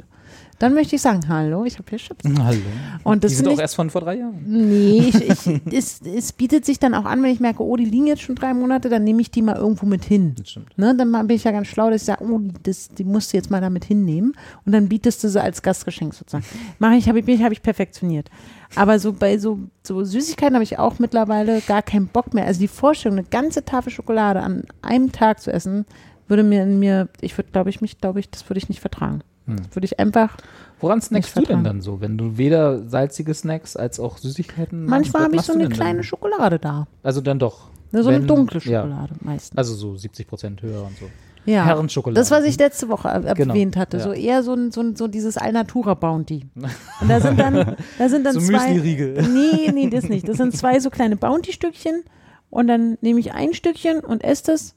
[0.60, 2.24] Dann möchte ich sagen, hallo, ich habe hier Chips.
[2.40, 2.60] Hallo.
[3.04, 4.44] Und das Die sind auch erst von vor drei Jahren.
[4.46, 7.86] Nee, ich, ich, es, es bietet sich dann auch an, wenn ich merke, oh, die
[7.86, 10.36] liegen jetzt schon drei Monate, dann nehme ich die mal irgendwo mit hin.
[10.38, 10.78] Das stimmt.
[10.78, 13.38] Ne, dann bin ich ja ganz schlau, dass ich sage, oh, das, die musst du
[13.38, 14.34] jetzt mal damit hinnehmen
[14.66, 16.46] und dann bietest du sie als Gastgeschenk sozusagen.
[16.80, 18.30] Mache ich, habe ich, hab ich perfektioniert.
[18.76, 22.46] Aber so bei so, so Süßigkeiten habe ich auch mittlerweile gar keinen Bock mehr.
[22.46, 25.86] Also die Vorstellung, eine ganze Tafel Schokolade an einem Tag zu essen,
[26.28, 28.82] würde mir in mir, ich würde, glaube ich, mich, glaube ich, das würde ich nicht
[28.82, 29.22] vertragen.
[29.46, 29.58] Hm.
[29.74, 30.38] Würde ich einfach,
[30.80, 35.24] Woran snackst du denn dann so, wenn du weder salzige Snacks als auch Süßigkeiten manchmal
[35.24, 36.04] habe ich so eine denn kleine dann?
[36.04, 36.88] Schokolade da.
[37.04, 37.70] Also dann doch.
[37.92, 38.82] Ne, so eine Wenn- dunkle ja.
[38.84, 39.58] Schokolade meistens.
[39.58, 41.06] Also so 70 Prozent höher und so.
[41.46, 41.66] Ja.
[41.66, 42.20] Herrenschokolade.
[42.20, 44.04] Das, was ich letzte Woche er- Genau, erwähnt hatte, ja.
[44.04, 46.48] so eher so, ein, so, ein, so dieses Alnatura Bounty.
[47.02, 48.74] Und da sind dann, da sind dann So zwei.
[48.74, 49.28] Müsli-Riegel.
[49.28, 50.28] Nee, nee, das nicht.
[50.28, 52.04] Das sind zwei so kleine Bounty-Stückchen
[52.50, 54.76] und dann nehme ich ein Stückchen und esse das,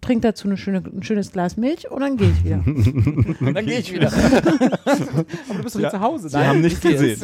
[0.00, 2.56] trinke dazu eine schöne, ein schönes Glas Milch und dann gehe ich wieder.
[2.66, 4.10] Und dann gehe ich wieder.
[5.48, 6.28] Aber du bist doch Ja, nicht zu Hause.
[6.28, 7.20] Sie haben nicht gesehen.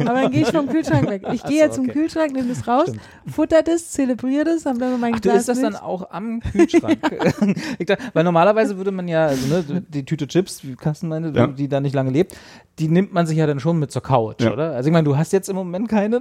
[0.00, 1.22] Aber dann gehe ich vom Kühlschrank weg.
[1.32, 1.92] Ich gehe so, jetzt zum okay.
[1.92, 3.00] Kühlschrank, nehme das raus, Stimmt.
[3.32, 5.72] futter das, zelebriere das, dann noch mein Ach, du Glas isst das Milch.
[5.74, 6.98] dann auch am Kühlschrank?
[7.78, 11.32] ich dachte, weil normalerweise würde man ja, also ne, die Tüte Chips, wie Carsten meinte,
[11.38, 11.46] Ja.
[11.46, 12.36] die da nicht lange lebt,
[12.78, 14.52] die nimmt man sich ja dann schon mit zur Couch, Ja.
[14.52, 14.72] oder?
[14.72, 16.20] Also ich meine, du hast jetzt im Moment keine,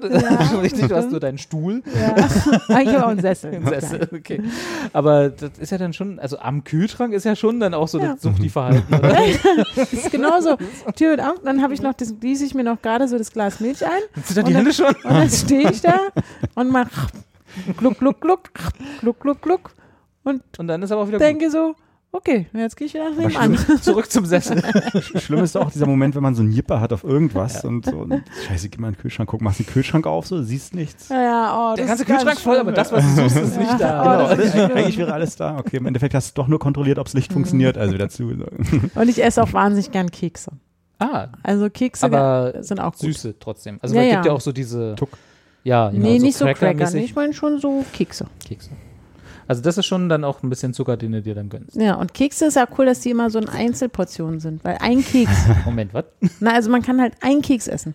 [0.61, 1.81] richtig, du hast nur deinen Stuhl.
[1.99, 2.15] ja.
[2.69, 3.53] Ah, ich habe auch einen Sessel.
[3.53, 4.41] Im Sessel, okay.
[4.93, 7.99] Aber das ist ja dann schon, also am Kühlschrank ist ja schon dann auch so
[7.99, 8.13] Ja.
[8.13, 8.83] das Suchti-Verhalten?
[9.75, 10.57] Das ist genauso.
[10.95, 13.31] Tür und auf, dann habe ich noch, das, gieße ich mir noch gerade so das
[13.31, 13.91] Glas Milch ein.
[14.23, 14.87] Sind da die Und Hände schon?
[14.87, 15.99] Und dann stehe ich da
[16.55, 16.87] und mach
[17.77, 18.49] gluck, gluck, gluck,
[19.01, 19.71] gluck, gluck, gluck
[20.23, 21.75] und Und dann ist aber auch wieder denke so,
[22.15, 23.57] okay, jetzt gehe ich wieder nach nebenan.
[23.81, 24.61] Zurück zum Sessel.
[25.19, 27.97] Schlimm ist auch dieser Moment, wenn man so einen Jipper hat auf irgendwas und so.
[27.97, 31.09] Und scheiße, geh mal in den Kühlschrank, guck, machst den Kühlschrank auf, so, siehst nichts.
[31.09, 33.79] Ja, ja, oh, Der das ganze Kühlschrank voll, aber das, was du suchst, ist nicht
[33.79, 34.01] da.
[34.01, 34.35] Oh, Genau.
[34.35, 34.55] das ist.
[34.55, 35.57] Eigentlich wäre alles da.
[35.57, 37.77] Okay, im Endeffekt hast du doch nur kontrolliert, ob das Licht funktioniert.
[37.77, 38.23] Also wieder zu.
[38.29, 40.51] Und ich esse auch wahnsinnig gern Kekse.
[40.99, 43.01] Ah, Also Kekse aber sind auch gut.
[43.01, 43.79] Süße trotzdem.
[43.81, 44.13] Also Ja, es ja.
[44.15, 44.95] gibt ja auch so diese.
[44.95, 45.09] Tuck.
[45.65, 46.91] Ja, genau, nee, nicht so Cracker.
[46.91, 48.27] Nee, ich meine schon so Kekse.
[48.47, 48.69] Kekse.
[49.47, 51.75] Also das ist schon dann auch ein bisschen Zucker, den du dir dann gönnst.
[51.75, 54.63] Ja, und Kekse ist ja cool, dass die immer so in Einzelportionen sind.
[54.63, 55.31] Weil ein Keks,
[55.65, 56.05] Moment, was?
[56.39, 57.93] na, also man kann halt ein Keks essen.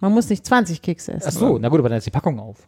[0.00, 1.28] Man muss nicht 20 Kekse essen.
[1.28, 2.58] Ach so, na gut, aber dann ist die Packung auf.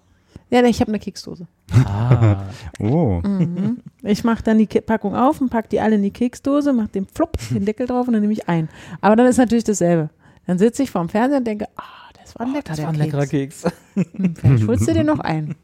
[0.50, 1.46] Ja, ich habe eine Keksdose.
[1.84, 2.42] Ah,
[2.78, 3.20] Oh.
[3.24, 3.78] Mhm.
[4.02, 6.88] Ich mache dann die Ke Packung auf und packe die alle in die Keksdose, mache
[6.88, 8.68] den Flop, den Deckel drauf und dann nehme ich ein.
[9.00, 10.10] Aber dann ist natürlich dasselbe.
[10.46, 11.82] Dann sitze ich vorm Fernseher und denke, ah,
[12.20, 13.04] das war ein lecker, das der war ein Keks.
[13.12, 13.64] leckerer Keks.
[13.94, 15.54] Hm, Vielleicht holst du dir noch ein.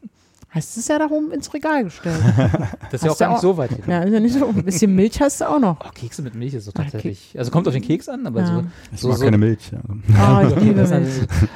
[0.53, 2.19] Heißt es ja da oben ins Regal gestellt.
[2.91, 3.69] Das ist ja auch Hast du gar nicht so weit.
[3.87, 4.47] Ja, ist ja nicht so.
[4.47, 5.77] Ein bisschen Milch hast du auch noch.
[5.79, 7.33] Oh, Kekse mit Milch ist so Ah, tatsächlich.
[7.37, 8.45] Also kommt auf den Keks an, aber Ja.
[8.47, 8.63] so.
[8.91, 9.71] Ich so, mag so keine Milch.
[9.71, 9.79] Ja.
[10.43, 11.07] Oh, ich liebe Milch.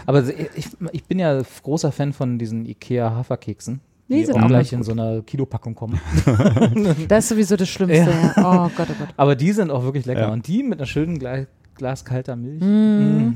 [0.06, 0.24] aber
[0.56, 3.82] ich, ich bin ja großer Fan von diesen Ikea Haferkeksen.
[4.08, 6.00] Die Die sind auch gleich in so einer Kilopackung kommen.
[7.10, 8.10] Das ist sowieso das Schlimmste.
[8.10, 8.34] Ja.
[8.38, 9.10] Oh Gott, oh Gott.
[9.18, 10.22] Aber die sind auch wirklich lecker.
[10.22, 10.32] Ja.
[10.32, 12.62] Und die mit einer schönen Gla Glas kalter Milch.
[12.62, 13.28] Mm.
[13.28, 13.36] Mm.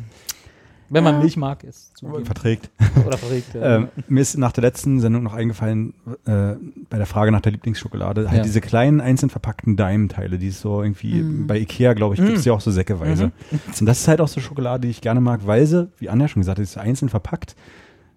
[0.90, 1.20] Wenn man.
[1.20, 2.26] Milch mag, ist zugeben.
[2.26, 2.70] Verträgt.
[3.06, 3.54] Oder verregt.
[3.54, 3.76] Ja.
[3.78, 5.94] Ähm, mir ist nach der letzten Sendung noch eingefallen,
[6.26, 6.56] äh,
[6.90, 8.44] bei der Frage nach der Lieblingsschokolade, halt Ja.
[8.44, 11.48] diese kleinen einzeln verpackten Daim-Teile, die es so irgendwie, Mm.
[11.48, 12.48] bei Ikea, glaube ich, gibt es Mm.
[12.50, 13.32] ja auch so säckeweise.
[13.80, 16.28] Und das ist halt auch so Schokolade, die ich gerne mag, weil sie, wie Anja
[16.28, 17.56] schon gesagt hat, ist einzeln verpackt.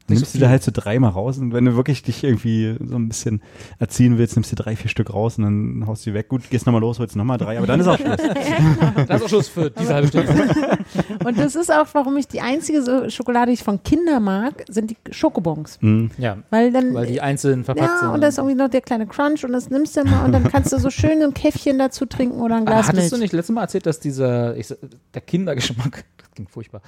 [0.09, 3.09] Nimmst du da halt so dreimal raus und wenn du wirklich dich irgendwie so ein
[3.09, 3.41] bisschen
[3.79, 6.29] erziehen willst, nimmst du drei, vier Stück raus und dann haust du die weg.
[6.29, 8.17] Gut, gehst nochmal los, holst nochmal drei, aber dann ist auch Schluss.
[9.07, 10.33] Das ist auch Schluss für diese halbe Stunde.
[11.25, 14.65] Und das ist auch, warum ich die einzige so Schokolade, die ich von Kinder mag,
[14.69, 15.79] sind die Schokobons.
[16.19, 16.93] Ja, Weil dann.
[16.95, 18.09] weil die einzeln verpackt ja, sind.
[18.11, 20.45] und da ist irgendwie noch der kleine Crunch und das nimmst du mal und dann
[20.51, 23.23] kannst du so schön ein Käffchen dazu trinken oder ein Ah, Glas Hattest du Milch.
[23.27, 24.75] nicht letztes Mal erzählt, dass dieser, ich,
[25.15, 26.83] der Kindergeschmack, das klingt furchtbar.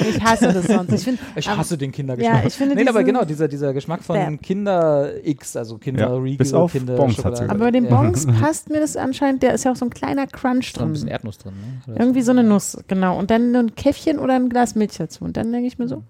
[0.00, 0.92] Ich hasse das sonst.
[0.92, 2.42] Ich, find, Ich aber- hasse den Kindergeschmack.
[2.42, 4.36] Ja, ich finde nee, aber genau, dieser, dieser Geschmack von Bäh.
[4.38, 7.40] Kinder X, also Kinder Ja, Riegel, bis auf Kinder gesagt.
[7.42, 7.88] Aber bei den.
[7.88, 10.86] Bongs passt mir das anscheinend, der ist ja auch so ein kleiner Crunch Da ist
[10.86, 11.12] ein bisschen drin.
[11.14, 11.52] Erdnuss drin.
[11.86, 11.94] Ne?
[11.98, 13.18] Irgendwie so eine Nuss, genau.
[13.18, 15.24] Und dann ein Käffchen oder ein Glas Milch dazu.
[15.24, 16.02] Und dann denke ich mir so,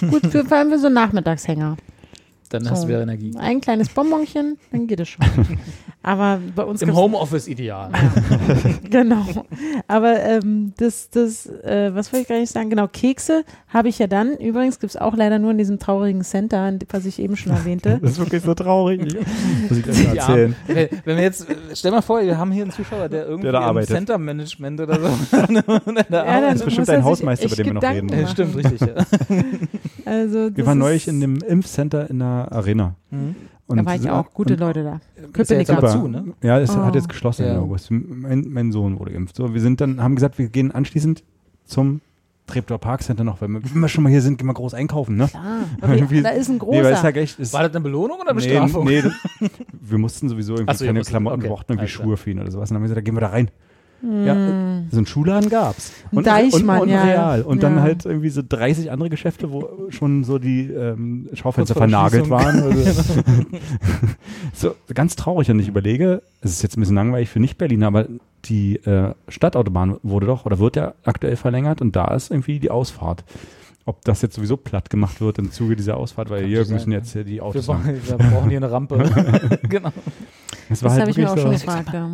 [0.00, 1.76] hm, gut, für, vor allem für so Nachmittagshänger.
[2.50, 2.70] Dann So.
[2.70, 3.32] hast du wieder Energie.
[3.38, 5.24] Ein kleines Bonbonchen, dann geht es schon.
[6.04, 7.90] Aber bei uns Im Homeoffice ideal.
[8.90, 9.24] Genau.
[9.88, 12.68] Aber ähm, das, das äh, was wollte ich gar nicht sagen?
[12.70, 14.36] Genau, Kekse habe ich ja dann.
[14.36, 17.98] Übrigens gibt es auch leider nur in diesem traurigen Center, was ich eben schon erwähnte.
[18.02, 19.00] Das ist wirklich so traurig.
[19.68, 20.56] Muss ich gleich mal Ja, erzählen.
[20.66, 23.52] wenn wenn wir jetzt, stell mal vor, wir haben hier einen Zuschauer, der irgendwie Der
[23.52, 23.90] da im arbeitet.
[23.90, 25.08] Center Management oder so.
[25.36, 26.50] der da Ja, arbeitet.
[26.50, 28.22] Das ist bestimmt muss ein sich Hausmeister, über den wir noch Gedanken reden.
[28.22, 28.80] Ja, stimmt, richtig.
[28.80, 28.86] Ja.
[30.04, 32.94] Also, Wir waren neulich in dem Impfcenter in der Arena.
[33.10, 33.36] Mhm.
[33.68, 34.32] Und Da war ich auch.
[34.34, 35.00] Gute Leute da.
[35.14, 35.74] Ist ja Köpenicker.
[35.76, 35.88] Super.
[35.88, 36.24] zu, ne?
[36.42, 36.84] Ja, es Oh.
[36.84, 37.54] hat jetzt geschlossen Ja.
[37.54, 37.90] im August.
[37.90, 39.36] Mein, mein Sohn wurde geimpft.
[39.36, 41.22] So, wir sind dann, haben gesagt, wir gehen anschließend
[41.64, 42.00] zum
[42.48, 44.74] Treptower Park Center noch, weil wir, wenn wir schon mal hier sind, gehen wir groß
[44.74, 45.28] einkaufen, ne?
[45.32, 47.14] Ah, okay, da ist ein Nee, weil es großer.
[47.14, 47.52] ja echt ist.
[47.52, 48.84] War das eine Belohnung oder Nee, Bestrafung?
[48.84, 49.12] nee, das,
[49.80, 52.04] wir mussten sowieso irgendwie so, keine musstet, Klamotten, okay, wir brauchten irgendwie klar.
[52.04, 52.68] Schuhe für ihn oder sowas.
[52.70, 53.48] Und dann haben wir gesagt, da gehen wir da rein.
[54.02, 54.34] Ja,
[54.90, 55.92] so einen Schuhladen gab's.
[56.10, 57.30] Und, Deichmann, und, und ja, ja.
[57.30, 57.42] Real.
[57.42, 57.82] Und dann Ja.
[57.82, 62.62] halt irgendwie so 30 andere Geschäfte, wo schon so die ähm, Schaufenster vernagelt waren.
[62.66, 62.76] Oder
[64.54, 65.50] so, ganz traurig.
[65.50, 68.06] Und ich überlege, es ist jetzt ein bisschen langweilig für Nicht-Berliner, aber
[68.46, 72.70] die äh, Stadtautobahn wurde doch oder wird ja aktuell verlängert und da ist irgendwie die
[72.70, 73.24] Ausfahrt.
[73.84, 76.90] Ob das jetzt sowieso platt gemacht wird im Zuge dieser Ausfahrt, weil hier sein, müssen
[76.90, 76.96] ne?
[76.96, 77.82] jetzt hier die Wir Autos lang.
[77.82, 78.96] brauchen, wir brauchen hier eine Rampe.
[79.68, 79.90] genau.
[80.68, 81.92] Das war Das halt habe ich mir auch wirklich schon gefragt.
[81.92, 82.08] ja.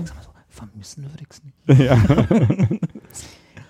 [0.59, 1.80] Vermissen würde ich es nicht.
[1.86, 1.96] ja.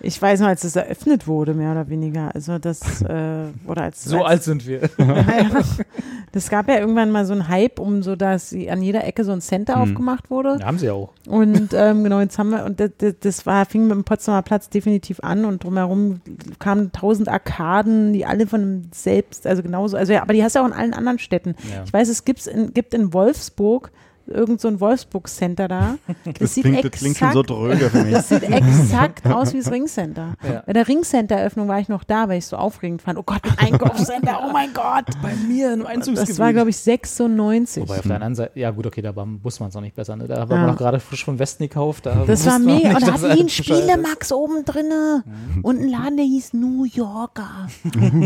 [0.00, 2.32] Ich weiß noch, als es eröffnet wurde, mehr oder weniger.
[2.34, 4.82] Also das, äh, oder als So alt als, sind wir.
[4.98, 5.50] ja,
[6.30, 9.24] das gab ja irgendwann mal so einen Hype, um so, dass sie an jeder Ecke
[9.24, 9.82] so ein Center Hm.
[9.82, 10.58] aufgemacht wurde.
[10.60, 11.10] Ja, haben sie auch.
[11.26, 14.68] Und ähm, genau, jetzt haben wir, und das, das, war, fing mit dem Potsdamer Platz
[14.68, 16.20] definitiv an und drumherum
[16.60, 20.60] kamen tausend Arkaden, die alle von selbst, also genauso, also ja, aber die hast du
[20.60, 21.56] auch in allen anderen Städten.
[21.74, 21.82] Ja.
[21.84, 23.90] Ich weiß, es gibt's in, gibt in Wolfsburg
[24.28, 25.94] irgend so ein Wolfsburg-Center da.
[26.24, 28.12] Das, Das sieht klingt, das klingt schon exakt- so dröge für mich.
[28.14, 30.34] das sieht exakt aus wie das Ringcenter.
[30.46, 30.62] Ja.
[30.66, 33.18] Bei der Ringcenter-Eröffnung war ich noch da, weil ich es so aufregend fand.
[33.18, 35.06] Oh Gott, ein Einkaufscenter, oh mein Gott.
[35.22, 36.30] Bei mir im Einzugsgebiet.
[36.30, 37.82] Das war, glaube ich, 96.
[37.82, 39.94] Wobei auf der anderen Seite, ja gut, okay, da war- wusste man es noch nicht
[39.96, 40.16] besser.
[40.16, 40.26] Ne?
[40.28, 40.60] Da haben Ja.
[40.62, 42.06] wir noch gerade frisch von Westen gekauft.
[42.06, 42.94] Da Das war man mega.
[42.94, 43.48] Und da hatten die einen.
[43.48, 45.24] Spielemax oben drinne
[45.62, 47.68] und einen Laden, der hieß New Yorker.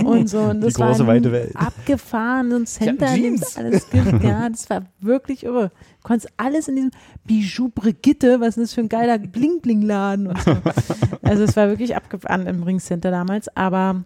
[0.05, 0.41] und so.
[0.41, 1.53] Und das Die große, war weite Welt.
[1.55, 3.49] abgefahren, so ein Center, in dem Jeans.
[3.49, 4.23] es alles gibt.
[4.25, 5.71] Ja, das war wirklich irre.
[6.03, 6.91] Du konntest alles in diesem
[7.25, 10.57] Bijou Brigitte, was ist das für ein geiler Bling-Bling-Laden und so.
[11.23, 14.03] Also es war wirklich abgefahren im Ringcenter damals, aber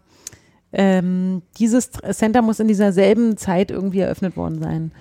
[0.73, 4.93] ähm, dieses Center muss in dieser selben Zeit irgendwie eröffnet worden sein.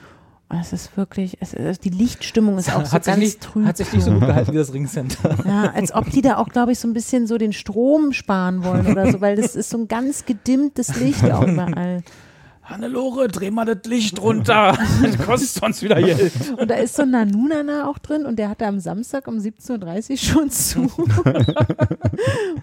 [0.48, 3.66] Und es ist wirklich, es ist, die Lichtstimmung ist auch so ganz nicht, trüb.
[3.66, 5.36] hat sich nicht so gut gehalten wie das Ringcenter.
[5.46, 8.64] Ja, als ob die da auch, glaube ich, so ein bisschen so den Strom sparen
[8.64, 12.04] wollen oder so, weil das ist so ein ganz gedimmtes Licht auch überall.
[12.66, 14.78] Hannelore, dreh mal das Licht runter.
[15.02, 16.32] Das kostet sonst wieder Geld.
[16.58, 20.12] Und da ist so ein Nanunana auch drin und der hatte am Samstag um 17.30
[20.12, 20.82] Uhr schon zu.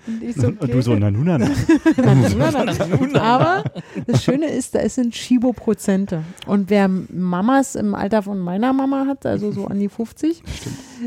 [0.07, 1.01] und ich so, Und du so, okay.
[1.01, 1.53] na nun, na, nun.
[1.97, 3.21] Nanunana.
[3.21, 3.65] Aber
[4.07, 6.25] das Schöne ist, da sind Chibo-Prozente.
[6.47, 10.43] Und wer Mamas im Alter von meiner Mama hat, also so an die 50,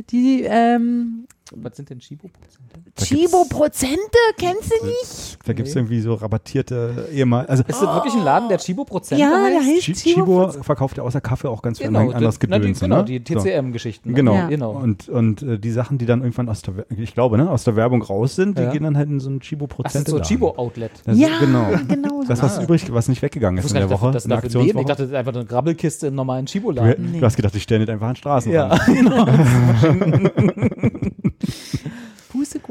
[0.09, 2.79] die ähm, Was sind denn Chibo-Prozente?
[2.97, 3.99] Chibo-Prozente,
[4.35, 5.37] kennst du nicht?
[5.45, 7.45] Da gibt es irgendwie so rabattierte ehemal.
[7.45, 9.51] Also Ist das wirklich ein Laden, der Chibo-Prozente Ja, heißt?
[9.53, 10.47] der heißt Chi- Chibo.
[10.49, 12.79] Chibo verkauft ja außer Kaffee auch ganz viel Genau, anderes Gedöns.
[12.79, 13.05] genau, ne?
[13.05, 13.19] die.
[13.23, 14.15] TCM-Geschichten.
[14.15, 14.33] Genau.
[14.33, 14.47] Ja.
[14.47, 14.71] genau.
[14.71, 17.75] Und, und äh, die Sachen, die dann irgendwann aus der, ich glaube, ne, aus der
[17.75, 18.71] Werbung raus sind, die Ja.
[18.71, 20.91] gehen dann halt in so ein chibo Ach, das ist so Chibo-Outlet.
[21.13, 21.67] Ja, genau.
[21.87, 22.27] genau so.
[22.27, 24.35] Das, was übrig, was nicht weggegangen Ich ist in der nicht, Woche, in das dafür
[24.35, 24.85] Läden, ich Aktionswoche.
[24.87, 27.11] dachte, das ist einfach eine Grabbelkiste im normalen Du, Chibo-Laden.
[27.11, 27.19] Nee.
[27.19, 29.25] du hast gedacht, die stellen das einfach an Straßen Ja, genau.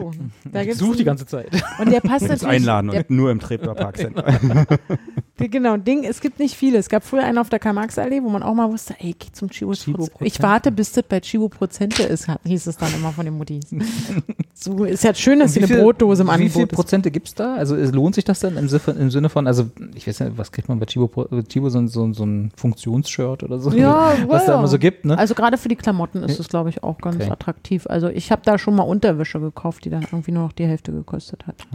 [0.04, 0.32] Pustekuchen.
[0.52, 1.48] Da gibt's Such die ganze Zeit.
[1.78, 2.46] Und der passt natürlich.
[2.46, 4.10] einladen Der, und nur im Treptower Park der,
[5.48, 6.78] genau, Ding, es gibt nicht viele.
[6.78, 9.48] Es gab früher einen auf der Karl-Marx-Allee, wo man auch mal wusste, ey, geh zum
[9.48, 10.10] Prozente.
[10.20, 13.64] Ich warte, bis das bei Chibo Prozente ist, hieß es dann immer von den Muttis.
[14.54, 16.76] so ist ja schön, dass sie eine Brotdose im Wie viel Angebot ist.
[16.76, 17.54] Prozente gibt es da?
[17.56, 20.52] Also es lohnt sich das dann im, im Sinne von, also ich weiß nicht, was
[20.52, 23.70] kriegt man bei Chibo, Pro- äh, Chibo so, ein- so, so ein Funktionsshirt oder so?
[23.72, 25.18] Ja, was ja, da immer so gibt, ne?
[25.18, 27.30] Also gerade für die Klamotten ist es, glaube ich, auch ganz Okay.
[27.30, 27.86] attraktiv.
[27.88, 30.92] Also ich habe da schon mal Unterwäsche gekauft, die dann irgendwie nur noch die Hälfte
[30.92, 31.66] gekostet hat.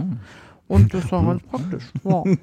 [0.67, 1.83] Und das war ganz praktisch.
[2.03, 2.23] Ja.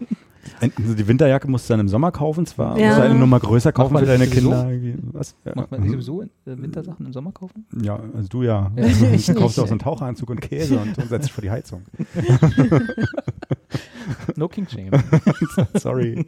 [0.79, 2.87] Also die Winterjacke musst du dann im Sommer kaufen, zwar, Ja.
[2.87, 4.29] musst du eine Nummer größer kaufen für deine?
[4.29, 4.71] Kinder.
[5.13, 5.35] Was?
[5.45, 5.51] Ja.
[5.57, 7.67] Macht man nicht sowieso äh, Wintersachen im Sommer kaufen?
[7.83, 8.71] ja, also du ja.
[8.77, 8.85] Ja.
[9.13, 9.65] Ich Du kaufst nicht.
[9.65, 11.83] auch so einen Taucheranzug und Käse und, und setzt dich vor die Heizung.
[14.37, 14.91] No King Shame.
[15.75, 16.25] Sorry.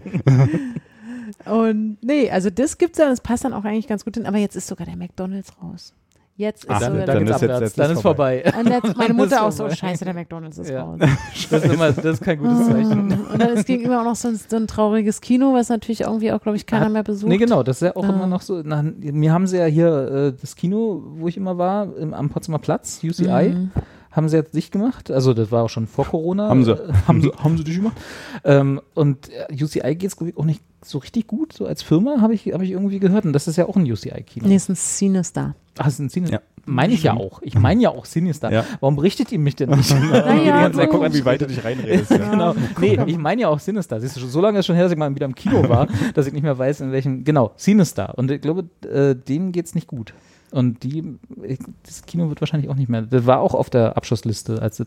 [1.45, 4.27] Und nee, also das gibt's ja, das passt dann auch eigentlich ganz gut hin.
[4.27, 5.95] Aber jetzt ist sogar der McDonalds raus.
[6.39, 8.45] Jetzt ist Ach, sogar dann der ist jetzt- dann ist ist vorbei.
[8.57, 9.75] Und jetzt meine Dann Mutter ist auch so, vorbei.
[9.75, 10.85] scheiße, der McDonalds ist Ja.
[10.85, 11.01] raus.
[11.51, 13.13] Das ist, immer, das ist kein gutes Zeichen.
[13.33, 16.31] Und dann ist gegenüber auch noch so ein, so ein trauriges Kino, was natürlich irgendwie
[16.31, 17.29] auch, glaube ich, keiner Hat- mehr besucht.
[17.29, 18.11] Nee, genau, das ist ja auch Ja.
[18.11, 18.63] immer noch so.
[18.65, 22.29] Na, mir haben sie ja hier äh, das Kino, wo ich immer war, im, am
[22.29, 23.71] Potsdamer Platz, UCI, Mhm.
[24.13, 25.11] haben sie jetzt dicht gemacht.
[25.11, 26.49] Also das war auch schon vor Corona.
[26.51, 26.71] Haben sie.
[26.73, 27.97] Äh, haben sie, haben sie dicht gemacht.
[28.45, 32.35] Ähm, und äh, UCI geht es auch nicht so richtig gut, so als Firma, habe
[32.35, 33.25] ich, hab ich irgendwie gehört.
[33.25, 34.47] Und das ist ja auch ein UCI-Kino.
[34.47, 35.57] Nee, ist ein Sinister.
[35.79, 36.31] Ach, das ist ein Cine.
[36.31, 36.41] Ja.
[36.67, 37.41] Meine ich ja auch.
[37.43, 38.53] Ich meine ja auch Sinister.
[38.53, 38.65] Ja.
[38.81, 39.91] Warum berichtet ihr mich denn nicht?
[39.91, 42.11] Naja, Die ganze Zeit du- gucken, wie weit du dich reinredest.
[42.11, 42.19] Ja.
[42.31, 42.55] Genau.
[42.81, 44.01] Nee, ich meine ja auch Sinister.
[44.01, 46.27] Siehst du, so lange ist schon her, dass ich mal wieder im Kino war, dass
[46.27, 47.25] ich nicht mehr weiß, in welchem.
[47.25, 48.17] Genau, Sinister.
[48.19, 50.13] Und ich glaube, äh, denen geht's nicht gut.
[50.51, 53.03] Und die, ich, das Kino wird wahrscheinlich auch nicht mehr.
[53.03, 54.87] Das war auch auf der Abschussliste, als, das,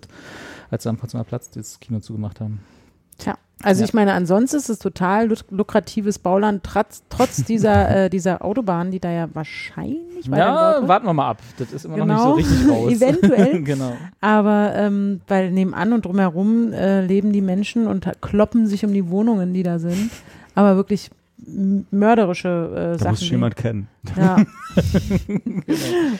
[0.71, 2.59] als sie am Potsdamer Platz das Kino zugemacht haben.
[3.21, 3.85] Tja, also Ja.
[3.85, 8.91] ich meine, ansonsten ist es total luk- lukratives Bauland, trotz, trotz dieser, äh, dieser Autobahn,
[8.91, 11.37] die da ja wahrscheinlich Ja, warten wir mal ab.
[11.57, 12.35] Das ist immer noch Genau.
[12.35, 12.91] nicht so richtig raus.
[13.01, 13.61] Eventuell.
[13.63, 13.93] genau.
[14.19, 19.09] Aber ähm, weil nebenan und drumherum äh, leben die Menschen und kloppen sich um die
[19.09, 20.09] Wohnungen, die da sind.
[20.55, 21.09] Aber wirklich
[21.91, 23.11] mörderische äh, Da Sachen.
[23.11, 23.87] muss jemand kennen.
[24.17, 24.37] ja.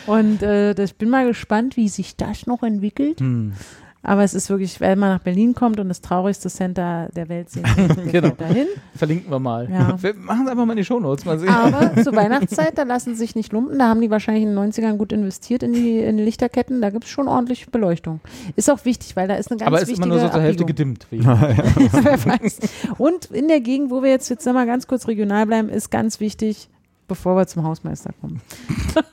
[0.08, 3.20] Und äh, das, ich bin mal gespannt, wie sich das noch entwickelt.
[3.20, 3.54] Hm.
[4.04, 7.52] Aber es ist wirklich, wenn man nach Berlin kommt und das traurigste Center der Welt
[7.52, 8.30] sehen will, Genau.
[8.30, 8.66] dahin.
[8.96, 9.70] Verlinken wir mal.
[9.70, 9.96] Ja.
[10.02, 11.50] Wir machen es einfach mal in die Shownotes, mal sehen.
[11.50, 13.78] Aber zur Weihnachtszeit, da lassen sie sich nicht lumpen.
[13.78, 16.82] Da haben die wahrscheinlich in den 90ern gut investiert in die, in die Lichterketten.
[16.82, 18.22] Da gibt es schon ordentlich Beleuchtung.
[18.56, 20.42] Ist auch wichtig, weil da ist eine ganz Aber es ist immer nur so zur
[20.42, 21.06] Hälfte gedimmt.
[21.12, 21.24] Wie.
[21.24, 22.60] Wer weiß.
[22.98, 26.20] Und in der Gegend, wo wir jetzt, jetzt mal ganz kurz regional bleiben, ist ganz
[26.20, 26.70] wichtig,
[27.08, 28.42] bevor wir zum Hausmeister kommen.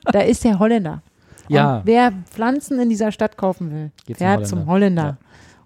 [0.05, 1.03] da ist der Holländer.
[1.49, 1.77] Ja.
[1.79, 4.49] Und wer Pflanzen in dieser Stadt kaufen will, Geht zum fährt Holländer.
[4.49, 5.03] zum Holländer.
[5.05, 5.17] Ja.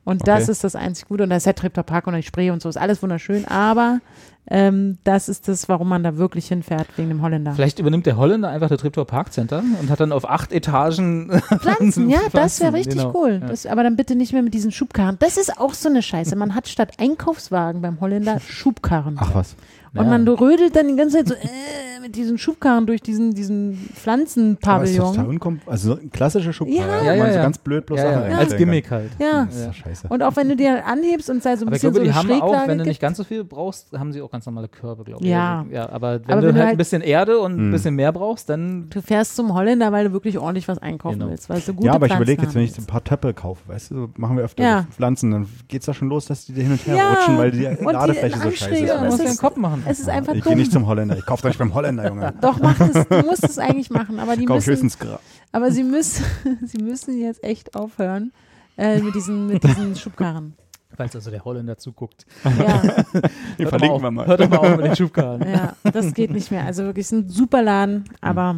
[0.04, 0.52] Und das Okay.
[0.52, 1.22] ist das einzig Gute.
[1.22, 3.44] Und da ist der Treptower Park und die Spree und so, ist alles wunderschön.
[3.46, 4.00] Aber
[4.48, 7.52] ähm, das ist das, warum man da wirklich hinfährt, wegen dem Holländer.
[7.52, 11.30] Vielleicht übernimmt der Holländer einfach das Treptower Park Center und hat dann auf acht Etagen
[11.60, 13.12] Pflanzen, ja, das wäre Pflanzen, richtig genau.
[13.14, 13.38] cool.
[13.40, 13.46] Ja.
[13.46, 15.16] Das, aber dann bitte nicht mehr mit diesen Schubkarren.
[15.20, 16.34] Das ist auch so eine Scheiße.
[16.34, 19.14] Man hat statt Einkaufswagen beim Holländer Schubkarren.
[19.20, 19.54] Ach was.
[19.94, 20.10] Und Ja.
[20.10, 23.74] man rödelt dann die ganze Zeit so äh, mit diesen Schubkarren durch diesen, diesen Aber
[23.74, 24.26] ist total
[24.56, 25.60] Pflanzenpavillon.
[25.66, 27.12] also so ein klassischer Schubkarre, Ja.
[27.12, 27.42] Ja, man ja, so ja.
[27.42, 28.56] ganz blöd bloß ja, ja, als.
[28.56, 29.10] Gimmick halt.
[29.18, 29.46] Ja.
[29.66, 30.08] Doch scheiße.
[30.08, 32.12] Und auch wenn du dir anhebst und sei so ein Aber ich bisschen glaube, so
[32.26, 34.68] die haben auch, wenn du nicht ganz so viel brauchst, haben sie auch ganz normale
[34.68, 35.30] Körbe, glaube ich.
[35.30, 35.60] Ja.
[35.60, 37.58] Also, ja aber wenn Aber du wenn du halt halt- ein bisschen Erde und ein
[37.66, 37.70] Hm.
[37.72, 41.30] bisschen mehr brauchst, dann Du fährst zum Holländer, weil du wirklich ordentlich was einkaufen Genau.
[41.30, 41.48] willst.
[41.50, 43.60] Weil du gute Ja, aber ich Pflanzen überlege jetzt, wenn ich ein paar Töpfe kaufe,
[43.68, 44.86] weißt du, so machen wir öfter Ja.
[44.90, 47.10] Pflanzen, dann geht's da schon los, dass die da hin und her Ja.
[47.12, 49.00] rutschen, weil die Ladefläche so scheiße ist.
[49.02, 49.28] musst du du.
[49.28, 49.81] den Kopf machen.
[49.86, 50.50] Es ist einfach Ich dumm.
[50.50, 52.32] gehe nicht zum Holländer, ich kaufe doch nicht beim Holländer, Junge.
[52.40, 54.18] Doch, mach das, du musst es eigentlich machen.
[54.20, 54.90] Aber die Ich kaufe müssen,
[55.52, 56.24] aber sie müssen,
[56.64, 58.32] sie müssen jetzt echt aufhören
[58.76, 60.54] äh, mit diesen, mit diesen Schubkarren.
[60.94, 62.26] Falls also der Holländer zuguckt.
[62.44, 63.24] Ja, Den Hört
[63.58, 64.26] doch verlinken auf, wir mal.
[64.26, 65.48] Hört doch mal auf mit den Schubkarren.
[65.48, 66.64] ja, das geht nicht mehr.
[66.66, 68.56] Also wirklich es ist ein super Laden, aber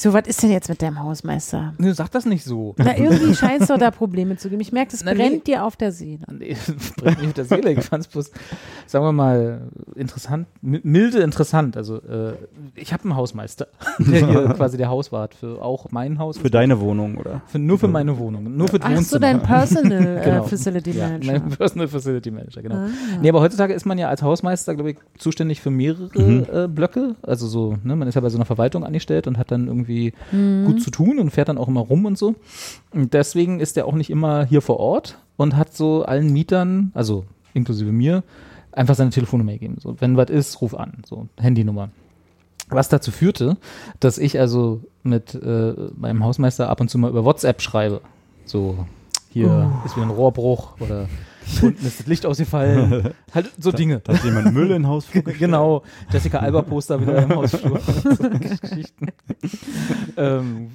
[0.00, 1.74] so, was ist denn jetzt mit deinem Hausmeister?
[1.78, 2.74] Nee, sag das nicht so.
[2.78, 4.60] Na, irgendwie scheint es doch da Probleme zu geben.
[4.60, 5.18] Ich merke, es Na, nee.
[5.18, 6.20] brennt dir auf der Seele.
[6.30, 6.56] Nee,
[6.96, 7.72] brennt mich auf der Seele.
[7.72, 8.30] Ich fand es bloß,
[8.86, 9.62] sagen wir mal,
[9.96, 11.76] interessant, mi- milde interessant.
[11.76, 12.34] Also, äh,
[12.76, 13.66] ich habe einen Hausmeister,
[13.98, 16.38] der hier quasi der Hauswart für auch mein Haus.
[16.38, 17.42] Für deine Wohnung, oder?
[17.46, 19.20] Für, nur für meine Wohnung, nur für das Ach so, Wohnzimmer.
[19.20, 20.42] dein Personal äh, Genau.
[20.44, 21.32] Facility ja, Manager.
[21.32, 22.76] mein Personal Facility Manager, genau.
[22.76, 22.88] Ah.
[23.20, 26.46] Nee, aber heutzutage ist man ja als Hausmeister, glaube ich, zuständig für mehrere Mhm.
[26.52, 27.16] äh, Blöcke.
[27.22, 29.87] Also so, ne, man ist ja bei so einer Verwaltung angestellt und hat dann irgendwie
[30.32, 30.66] Mhm.
[30.66, 32.34] gut zu tun und fährt dann auch immer rum und so.
[32.92, 36.92] Und deswegen ist er auch nicht immer hier vor Ort und hat so allen Mietern,
[36.94, 37.24] also
[37.54, 38.22] inklusive mir,
[38.72, 39.76] einfach seine Telefonnummer gegeben.
[39.80, 41.02] So, wenn was ist, ruf an.
[41.06, 41.90] So, Handynummer.
[42.70, 43.56] Was dazu führte,
[43.98, 48.02] dass ich also mit äh, meinem Hausmeister ab und zu mal über WhatsApp schreibe.
[48.44, 48.86] So,
[49.30, 51.08] hier ist wieder ein Rohrbruch oder
[51.62, 53.10] unten ist das Licht ausgefallen.
[53.34, 54.00] halt so Dinge.
[54.04, 55.06] Da hat jemand Müll in Haus
[55.38, 57.80] Genau, Jessica Alba Poster wieder im Hausflur.
[57.80, 59.08] so Geschichten.
[60.16, 60.70] ähm,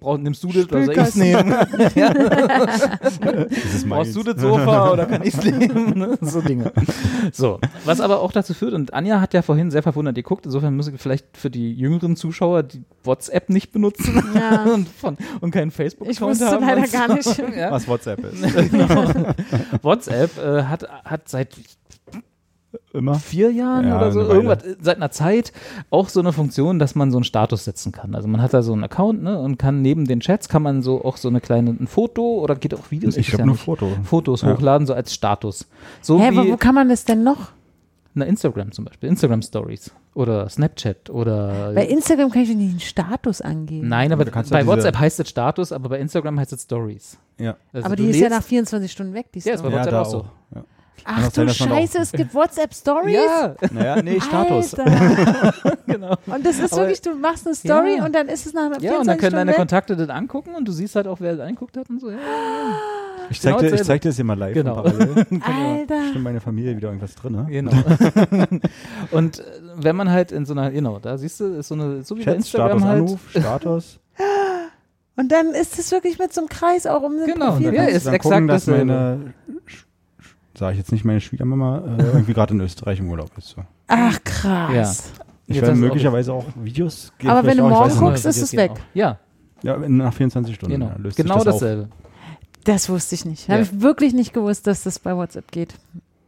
[0.00, 1.54] brauch, nimmst du das oder soll ich es nehmen?
[1.94, 2.12] ja.
[2.14, 5.98] Das ist Brauchst du das Sofa oder kann ich es nehmen?
[5.98, 6.18] Ne?
[6.20, 6.72] So Dinge.
[7.32, 10.76] So, was aber auch dazu führt, und Anja hat ja vorhin sehr verwundert geguckt, insofern
[10.76, 14.64] muss ich vielleicht für die jüngeren Zuschauer die WhatsApp nicht benutzen Ja.
[14.64, 16.64] und, von, und keinen Ich Facebook-Account wusste haben.
[16.66, 17.14] leider und gar so.
[17.42, 17.56] nicht.
[17.56, 17.70] Ja.
[17.70, 18.70] Was WhatsApp ist.
[18.70, 19.04] Genau.
[19.82, 21.56] WhatsApp äh, hat, hat seit
[22.92, 23.14] immer.
[23.16, 25.52] vier Jahren Ja, oder so, irgendwas, äh, seit einer Zeit
[25.90, 28.14] auch so eine Funktion, dass man so einen Status setzen kann.
[28.14, 30.82] Also man hat da so einen Account ne, und kann neben den Chats kann man
[30.82, 33.16] so auch so eine kleine, ein Foto oder geht auch Videos.
[33.16, 33.56] Ich habe ja nur.
[33.56, 33.88] Foto.
[34.04, 34.52] Fotos Ja.
[34.52, 35.66] hochladen, so als Status.
[36.00, 37.52] So Hä, wie wo kann man das denn noch?
[38.14, 42.80] Na, Instagram zum Beispiel, Instagram Stories oder Snapchat oder Bei Instagram kann ich nicht einen
[42.80, 43.88] Status angeben.
[43.88, 46.52] Nein, aber Du kannst bei ja diese- WhatsApp heißt es Status, aber bei Instagram heißt
[46.52, 47.18] es Stories.
[47.38, 47.56] Ja.
[47.72, 49.72] Also aber die ist ja nach 24 Stunden weg, die Ja, ist Story.
[49.72, 50.26] bei WhatsApp da auch so.
[50.54, 50.64] Ja.
[51.04, 53.14] Ach du Scheiße, es gibt WhatsApp-Stories?
[53.16, 54.74] Ja, Naja, nee, Status.
[54.78, 55.54] Alter.
[55.86, 56.14] genau.
[56.26, 58.04] Und das ist Aber- wirklich, du machst eine Story Ja.
[58.04, 59.56] und dann ist es nach 24 Ja, und dann können deine Stunden weg?
[59.56, 62.10] Kontakte das angucken und du siehst halt auch, wer das angeguckt hat und so.
[62.10, 62.18] Ja.
[63.30, 64.54] Ich zeig, Genau dir, ich zeig dir das hier mal live.
[64.54, 64.76] Genau.
[64.82, 66.08] Alter.
[66.10, 67.46] Stimmt meine Familie wieder irgendwas drin, ne?
[67.48, 67.72] Genau.
[69.10, 69.42] und äh,
[69.76, 72.20] wenn man halt in so einer, genau, da siehst du, ist so eine, so wie
[72.20, 73.02] bei Chat, Instagram Status, halt.
[73.02, 74.00] Anruf, Status.
[75.16, 77.74] Und dann ist es wirklich mit so einem Kreis auch um den Genau, Profil.
[77.74, 79.34] ja, ist dann exakt gucken, dass meine,
[80.58, 83.48] sage ich jetzt nicht, meine Schwiegermama äh, irgendwie gerade in Österreich im Urlaub ist.
[83.48, 83.62] So.
[83.88, 85.12] Ach krass.
[85.46, 87.30] Ich Jetzt werde möglicherweise auch Videos geben.
[87.30, 88.72] Aber wenn du ich morgen es guckst, ist es weg.
[88.94, 89.18] Ja,
[89.62, 90.74] Ja, nach 24 Stunden.
[90.74, 90.86] genau.
[90.86, 91.60] ja, löst sich genau das auf.
[91.60, 91.88] dasselbe.
[92.64, 93.48] Das wusste ich nicht.
[93.48, 93.54] Ja.
[93.54, 95.74] Habe ich wirklich nicht gewusst, dass das bei WhatsApp geht.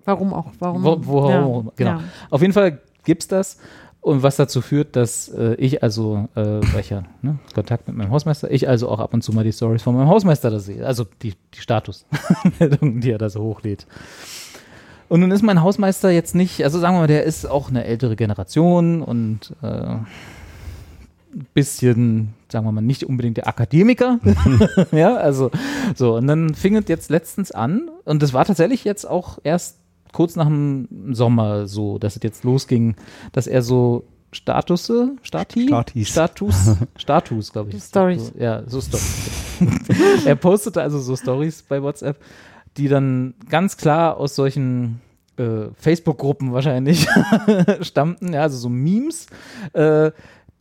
[0.04, 0.50] Warum auch?
[0.58, 0.82] Warum?
[0.82, 1.40] Wo, wo, ja.
[1.76, 1.90] genau.
[1.90, 2.00] Ja.
[2.30, 3.58] Auf jeden Fall gibt's das.
[4.04, 7.96] Und was dazu führt, dass äh, ich also, äh, weil ich ja ne, Kontakt mit
[7.96, 10.58] meinem Hausmeister, ich also auch ab und zu mal die Stories von meinem Hausmeister da
[10.58, 10.84] sehe.
[10.84, 13.86] Also die, die Statusmeldungen, die er da so hochlädt.
[15.08, 17.86] Und nun ist mein Hausmeister jetzt nicht, also sagen wir mal, der ist auch eine
[17.86, 20.06] ältere Generation und äh, ein
[21.54, 24.20] bisschen, sagen wir mal, nicht unbedingt der Akademiker.
[24.92, 25.50] ja, also
[25.94, 26.16] so.
[26.16, 29.78] Und dann fing es jetzt letztens an und das war tatsächlich jetzt auch erst
[30.14, 32.96] kurz nach dem Sommer so, dass es jetzt losging,
[33.32, 35.66] dass er so Statusse, Stati?
[35.68, 36.08] Statis.
[36.08, 37.82] Status, Status, glaube ich.
[37.82, 38.28] Stories.
[38.28, 39.30] So, ja, so Stories.
[40.24, 42.18] er postete also so Stories bei WhatsApp,
[42.76, 45.00] die dann ganz klar aus solchen
[45.36, 47.06] äh, Facebook-Gruppen wahrscheinlich
[47.80, 49.26] stammten, ja, also so Memes,
[49.72, 50.10] äh,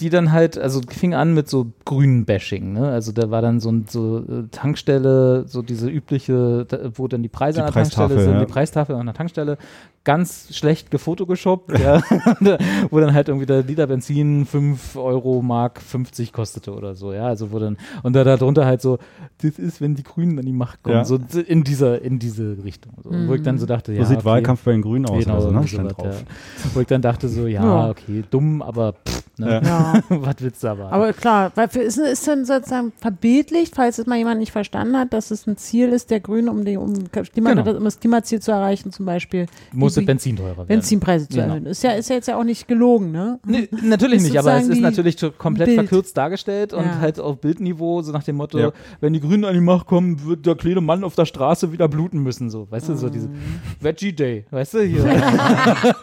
[0.04, 2.90] die dann halt, also fing an mit so grünen Bashing, ne?
[2.90, 7.24] Also da war dann so, ein- so äh, Tankstelle, so diese übliche, da, wo dann
[7.24, 8.40] die Preise Die an der Tankstelle sind, ja.
[8.42, 9.58] die Preistafel an der Tankstelle,
[10.06, 12.02] ganz schlecht gefotoshoppt, ja,
[12.90, 17.28] wo dann halt irgendwie der Liter Benzin 5 Euro Mark 50 kostete oder so, ja,
[17.28, 18.98] also wo dann, und da darunter halt so,
[19.42, 21.06] das ist, wenn die Grünen an die Macht kommen, Ja.
[21.06, 21.18] so
[21.48, 24.26] in dieser, in diese Richtung, so, wo ich dann so dachte, So ja, sieht okay.
[24.26, 25.24] Wahlkampf bei den Grünen aus.
[25.24, 25.68] Genau, oder so, ne?
[25.68, 26.06] sowas, drauf.
[26.06, 26.70] ja.
[26.74, 27.90] Wo ich dann dachte so, ja, Ja.
[27.90, 29.62] okay, dumm, aber pff, ne?
[29.64, 29.94] Ja.
[30.10, 30.92] was willst du aber?
[30.92, 34.98] Aber klar, weil für, ist, ist dann sozusagen verbildlicht, falls es mal jemand nicht verstanden
[34.98, 37.78] hat, dass es ein Ziel ist der Grünen, um, die, um, Klima, Genau.
[37.78, 40.68] um das Klimaziel zu erreichen, zum Beispiel muss die- Benzin teurer werden.
[40.68, 41.50] Benzinpreise zu Genau.
[41.50, 41.66] erhöhen.
[41.66, 43.40] Ist ja, ist ja jetzt ja auch nicht gelogen, ne?
[43.46, 45.80] Nee, natürlich Ist nicht, aber es ist natürlich komplett Bild.
[45.80, 47.00] verkürzt dargestellt und Ja.
[47.00, 48.72] halt auf Bildniveau, so nach dem Motto, Ja.
[49.02, 51.88] wenn die Grünen an die Macht kommen, wird der kleine Mann auf der Straße wieder
[51.88, 53.36] bluten müssen, so, weißt du, so diese Mhm.
[53.80, 55.04] Veggie Day, weißt du, hier,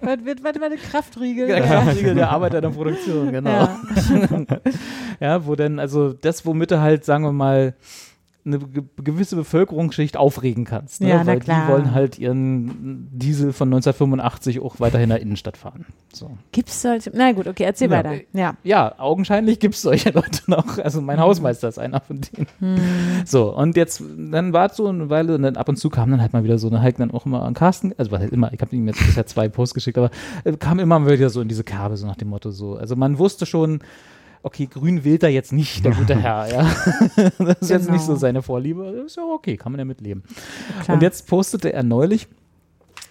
[0.00, 1.46] Was wird, was wird Kraftriegel?
[1.46, 3.50] der Kraftriegel der Arbeiter der Produktion, genau.
[3.50, 3.78] Ja.
[5.20, 7.74] Ja, wo denn, also das, womit du halt, sagen wir mal,
[8.46, 11.00] eine ge gewisse Bevölkerungsschicht aufregen kannst.
[11.00, 11.08] Ne?
[11.08, 15.84] Ja, Weil die wollen halt ihren Diesel von 1985 auch weiterhin in der Innenstadt fahren.
[16.12, 16.30] So.
[16.52, 17.10] Gibt's solche?
[17.12, 17.98] Na gut, okay, erzähl Ja.
[17.98, 18.14] weiter.
[18.32, 18.54] Ja.
[18.62, 20.78] Ja, augenscheinlich gibt es solche Leute noch.
[20.78, 23.26] Also mein Hausmeister ist einer von denen.
[23.26, 26.10] So, und jetzt, dann war es so eine Weile und dann ab und zu kam
[26.10, 28.32] dann halt mal wieder so eine Heike dann auch immer an Carsten, also was heißt
[28.32, 30.10] immer, ich habe ihm jetzt bisher zwei Posts geschickt, aber
[30.44, 32.76] äh, kam immer mal wieder so in diese Kerbe, so nach dem Motto so.
[32.76, 33.80] Also man wusste schon,
[34.46, 36.70] okay, grün wählt er jetzt nicht, der gute Herr, ja.
[37.38, 37.92] Das ist jetzt Genau.
[37.92, 38.92] nicht so seine Vorliebe.
[38.96, 40.22] Das ist ja okay, kann man ja mitleben.
[40.84, 40.94] Klar.
[40.94, 42.28] Und jetzt postete er neulich,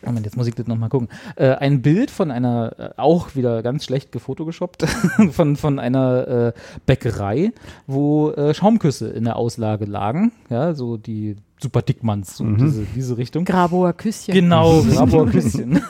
[0.05, 3.63] Moment, jetzt muss ich das nochmal gucken, äh, ein Bild von einer, äh, auch wieder
[3.63, 4.83] ganz schlecht gefotogeshoppt,
[5.31, 6.53] von, von einer äh,
[6.85, 7.51] Bäckerei,
[7.87, 13.17] wo äh, Schaumküsse in der Auslage lagen, ja, so die Super Dickmanns, so diese, diese
[13.17, 13.45] Richtung.
[13.45, 14.33] Graboer Küsschen.
[14.33, 15.81] Genau, Graboer Küsschen.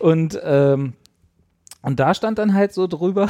[0.00, 0.92] und, ähm,
[1.80, 3.28] und da stand dann halt so drüber,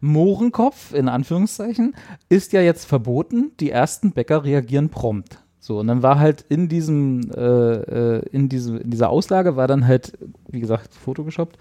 [0.00, 1.94] Mohrenkopf, in Anführungszeichen,
[2.28, 5.42] ist ja jetzt verboten, die ersten Bäcker reagieren prompt.
[5.58, 9.66] So, und dann war halt in diesem, äh, äh, in, diesem, in dieser Auslage war
[9.66, 10.16] dann halt,
[10.48, 11.58] wie gesagt, Photogeshoppt,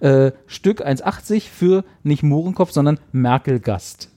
[0.00, 4.08] äh, Stück 1,80 für nicht Mohrenkopf, sondern Merkel-Gast.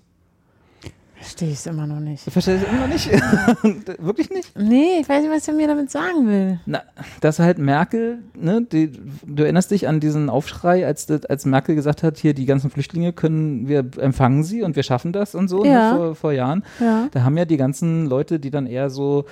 [1.24, 2.22] Verstehe ich es immer noch nicht.
[2.30, 3.10] Verstehst du immer noch nicht?
[4.00, 4.52] Wirklich nicht?
[4.60, 6.60] Nee, ich weiß nicht, was er mir damit sagen will.
[6.66, 6.82] Na,
[7.22, 8.92] dass halt Merkel, ne, die,
[9.26, 13.14] du erinnerst dich an diesen Aufschrei, als, als Merkel gesagt hat, hier die ganzen Flüchtlinge
[13.14, 15.94] können, wir empfangen sie und wir schaffen das und so Ja.
[15.94, 16.64] ne, vor, vor Jahren.
[16.82, 17.08] Ja.
[17.12, 19.24] Da haben ja die ganzen Leute, die dann eher so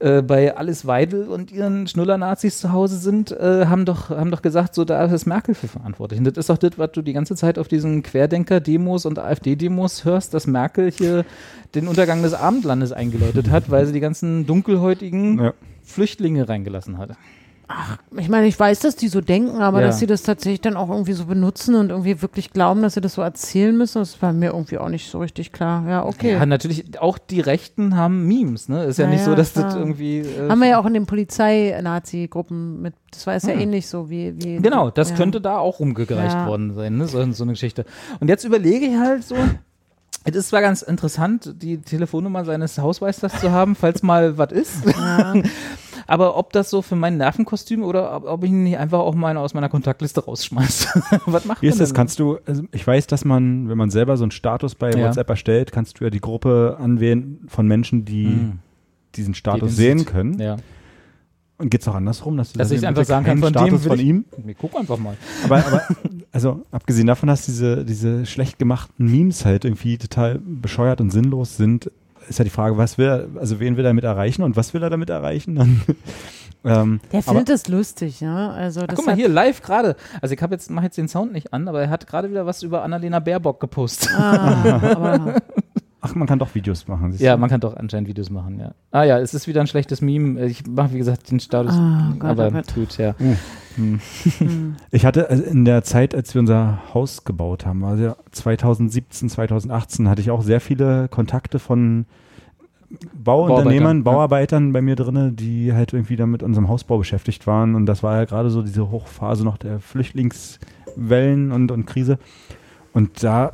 [0.00, 4.42] äh, bei Alice Weidel und ihren Schnuller-Nazis zu Hause sind, äh, haben, doch, haben doch
[4.42, 6.18] gesagt, so da ist Merkel für verantwortlich.
[6.20, 10.04] Und das ist doch das, was du die ganze Zeit auf diesen Querdenker-Demos und AfD-Demos
[10.04, 11.24] hörst, dass Merkel hier
[11.74, 15.54] den Untergang des Abendlandes eingeläutet hat, weil sie die ganzen dunkelhäutigen Ja.
[15.82, 17.10] Flüchtlinge reingelassen hat.
[18.16, 19.88] Ich meine, ich weiß, dass die so denken, aber Ja.
[19.88, 23.02] dass sie das tatsächlich dann auch irgendwie so benutzen und irgendwie wirklich glauben, dass sie
[23.02, 25.86] das so erzählen müssen, das war mir irgendwie auch nicht so richtig klar.
[25.86, 26.32] Ja, okay.
[26.32, 28.84] Ja, natürlich, auch die Rechten haben Memes, ne?
[28.84, 29.76] Ist ja Ja, nicht so, ja, dass das klar.
[29.78, 30.20] irgendwie.
[30.20, 34.08] Äh, Haben wir ja auch in den Polizei-Nazi-Gruppen mit, das war es ja ähnlich so
[34.08, 34.34] wie.
[34.42, 35.16] wie Genau, das ja.
[35.16, 36.46] könnte da auch rumgereicht Ja.
[36.46, 37.06] worden sein, ne?
[37.06, 37.84] so, so eine Geschichte.
[38.20, 39.36] Und jetzt überlege ich halt so,
[40.24, 44.74] es ist zwar ganz interessant, die Telefonnummer seines Hausmeisters zu haben, falls mal was ist,
[46.08, 49.36] aber ob das so für mein Nervenkostüm oder ob, ich ihn nicht einfach auch mal
[49.36, 51.02] aus meiner Kontaktliste rausschmeiße.
[51.26, 51.90] was macht Wie ist das?
[51.90, 51.96] denn?
[51.96, 55.06] Kannst du, also ich weiß, dass man, wenn man selber so einen Status bei Ja.
[55.06, 58.58] WhatsApp erstellt, kannst du ja die Gruppe anwählen von Menschen, die Hm.
[59.14, 60.08] diesen Die Status den sehen sieht.
[60.08, 60.38] können.
[60.40, 60.56] Ja.
[61.60, 63.82] Und geht es auch andersrum, dass du Dass ich einfach sagen kann, von dem Status
[63.84, 64.24] will von ich- ihm.
[64.44, 65.16] Nee, guck einfach mal.
[65.44, 65.82] Aber, aber
[66.30, 71.56] also abgesehen davon, dass diese, diese schlecht gemachten Memes halt irgendwie total bescheuert und sinnlos
[71.56, 71.90] sind,
[72.28, 74.74] ist ja die Frage, was will er, also wen will er damit erreichen und was
[74.74, 75.56] will er damit erreichen?
[75.56, 75.82] Dann,
[76.64, 78.50] ähm, Der findet es lustig, ja.
[78.50, 79.96] Also Ach, das guck mal hier, live gerade.
[80.20, 82.46] Also ich habe jetzt, mache jetzt den Sound nicht an, aber er hat gerade wieder
[82.46, 84.10] was über Annalena Baerbock gepostet.
[84.14, 85.42] Ah, aber
[86.00, 87.14] ach, man kann doch Videos machen.
[87.18, 87.40] Ja, du?
[87.40, 88.72] man kann doch anscheinend Videos machen, ja.
[88.90, 90.44] Ah ja, es ist wieder ein schlechtes Meme.
[90.46, 91.72] Ich mache, wie gesagt, den Status.
[91.74, 92.74] Ah, Gott, aber oh Gott.
[92.74, 93.14] gut, ja.
[94.90, 99.28] Ich hatte also in der Zeit, als wir unser Haus gebaut haben, also ja 2017,
[99.28, 102.06] 2018, hatte ich auch sehr viele Kontakte von
[103.12, 104.02] Bauunternehmern, Bauarbeitern, ja.
[104.02, 107.74] Bauarbeitern bei mir drinne, die halt irgendwie da mit unserem Hausbau beschäftigt waren.
[107.74, 112.18] Und das war ja gerade so diese Hochphase noch der Flüchtlingswellen und, und Krise.
[112.92, 113.52] Und da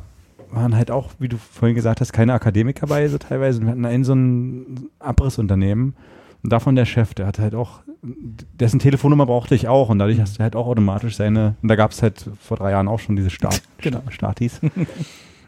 [0.51, 3.61] waren halt auch, wie du vorhin gesagt hast, keine Akademiker bei, so teilweise.
[3.61, 5.95] Wir hatten ein so ein Abrissunternehmen.
[6.43, 9.89] Und davon der Chef, der hat halt auch, dessen Telefonnummer brauchte ich auch.
[9.89, 12.71] Und dadurch hast du halt auch automatisch seine, und da gab es halt vor drei
[12.71, 14.01] Jahren auch schon diese Start, Genau.
[14.09, 14.59] Startis.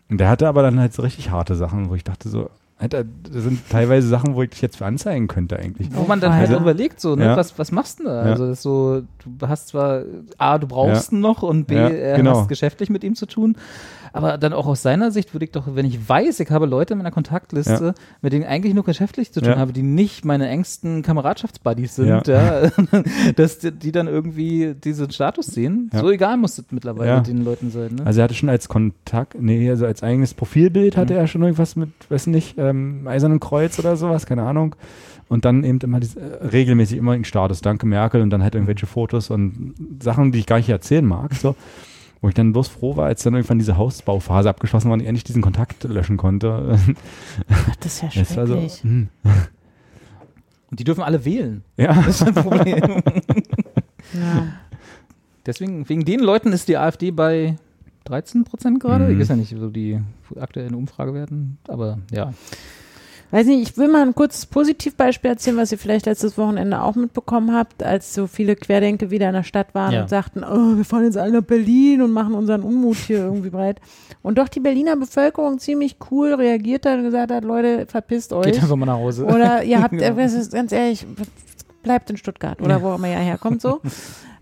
[0.09, 2.49] Und der hatte aber dann halt so richtig harte Sachen, wo ich dachte so,
[2.79, 5.87] Alter, das sind teilweise Sachen, wo ich dich jetzt für anzeigen könnte eigentlich.
[5.93, 7.35] Wo man dann halt Also- überlegt, so, ne, Ja.
[7.37, 8.25] was, was machst du denn da?
[8.25, 8.31] Ja.
[8.33, 10.03] Also so, du hast zwar
[10.37, 12.39] A, du brauchst ihn noch und B, Ja, er genau.
[12.39, 13.55] hast geschäftlich mit ihm zu tun.
[14.13, 16.93] Aber dann auch aus seiner Sicht würde ich doch, wenn ich weiß, ich habe Leute
[16.93, 17.93] in meiner Kontaktliste, Ja.
[18.21, 19.57] mit denen ich eigentlich nur geschäftlich zu tun Ja.
[19.57, 22.69] habe, die nicht meine engsten Kameradschaftsbuddies sind, ja.
[23.35, 25.89] dass die, die dann irgendwie diesen Status sehen.
[25.93, 27.19] So egal muss das mittlerweile Ja.
[27.21, 27.95] den Leuten sein.
[27.95, 28.05] Ne?
[28.05, 31.75] Also er hatte schon als Kontakt, nee, also als eigenes Profilbild hatte er schon irgendwas
[31.75, 34.75] mit, weiß nicht, ähm, Eisernen Kreuz oder sowas, keine Ahnung.
[35.29, 38.55] Und dann eben immer diese, äh, regelmäßig immer einen Status, danke Merkel und dann halt
[38.55, 41.55] irgendwelche Fotos und Sachen, die ich gar nicht erzählen mag, so.
[42.21, 45.07] Wo ich dann bloß froh war, als dann irgendwann diese Hausbauphase abgeschlossen war und ich
[45.07, 46.79] endlich diesen Kontakt löschen konnte.
[47.79, 48.81] das ist ja Das war so, schrecklich.
[48.83, 49.09] hm,
[50.71, 51.63] Und die dürfen alle wählen.
[51.77, 51.93] ja.
[51.93, 53.01] Das ist ein Problem.
[54.13, 54.47] Ja.
[55.45, 57.57] Deswegen, wegen den Leuten ist die AfD bei
[58.05, 59.05] 13 Prozent gerade.
[59.05, 59.11] Mhm.
[59.13, 59.99] Ich weiß ja nicht, so die
[60.39, 62.33] aktuellen Umfragewerten, aber ja.
[63.29, 66.95] Weiß nicht, ich will mal ein kurzes Positivbeispiel erzählen, was ihr vielleicht letztes Wochenende auch
[66.95, 70.01] mitbekommen habt, als so viele Querdenke wieder in der Stadt waren Ja.
[70.03, 73.49] und sagten, oh, wir fahren jetzt alle nach Berlin und machen unseren Unmut hier irgendwie
[73.49, 73.81] breit.
[74.21, 78.45] Und doch die Berliner Bevölkerung ziemlich cool reagiert hat und gesagt hat, Leute, verpisst euch.
[78.45, 79.25] Geht einfach mal nach Hause.
[79.25, 80.07] Oder ihr habt, Ja.
[80.17, 81.05] ist ganz ehrlich,
[81.83, 83.81] bleibt in Stuttgart oder wo auch immer ihr herkommt so.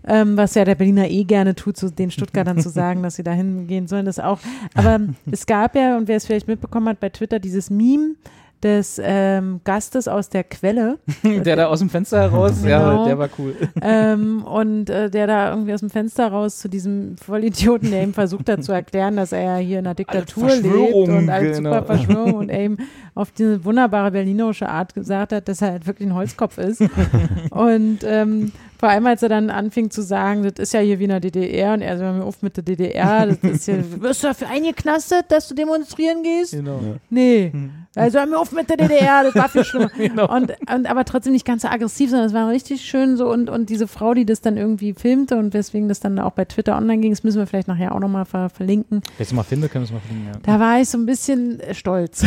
[0.08, 3.24] Ähm, was ja der Berliner eh gerne tut, so den Stuttgartern zu sagen, dass sie
[3.24, 4.38] da hingehen sollen, das auch.
[4.76, 5.00] Aber
[5.32, 8.14] es gab ja, und wer es vielleicht mitbekommen hat, bei Twitter dieses Meme
[8.62, 10.98] des ähm, Gastes aus der Quelle.
[11.22, 12.68] der da aus dem Fenster heraus, Genau.
[12.68, 13.54] ja, der war cool.
[13.82, 18.14] ähm, und äh, der da irgendwie aus dem Fenster raus zu diesem Vollidioten, der ihm
[18.14, 21.72] versucht hat zu erklären, dass er ja hier in einer Diktatur lebt und als genau.
[21.72, 22.78] super Verschwörung und er ihm
[23.14, 26.80] auf diese wunderbare berlinerische Art gesagt hat, dass er halt wirklich ein Holzkopf ist.
[27.50, 31.04] und ähm, vor allem, als er dann anfing zu sagen, das ist ja hier wie
[31.04, 33.84] in der DDR und er so, hör mir auf mit der DDR, das ist hier,
[34.02, 36.52] wirst du dafür eingeknastet, dass du demonstrieren gehst?
[36.52, 36.80] Genau.
[37.10, 37.52] Nee.
[37.94, 39.90] Also hör mir auf mit der DDR, das war viel schlimmer.
[39.96, 40.34] Genau.
[40.34, 43.48] und, und aber trotzdem nicht ganz so aggressiv, sondern es war richtig schön so und,
[43.48, 46.76] und diese Frau, die das dann irgendwie filmte und weswegen das dann auch bei Twitter
[46.76, 49.00] online ging, das müssen wir vielleicht nachher auch nochmal ver verlinken.
[49.16, 50.38] Wenn ich mal finde, können wir es mal finden, ja.
[50.42, 52.24] Da war ich so ein bisschen stolz.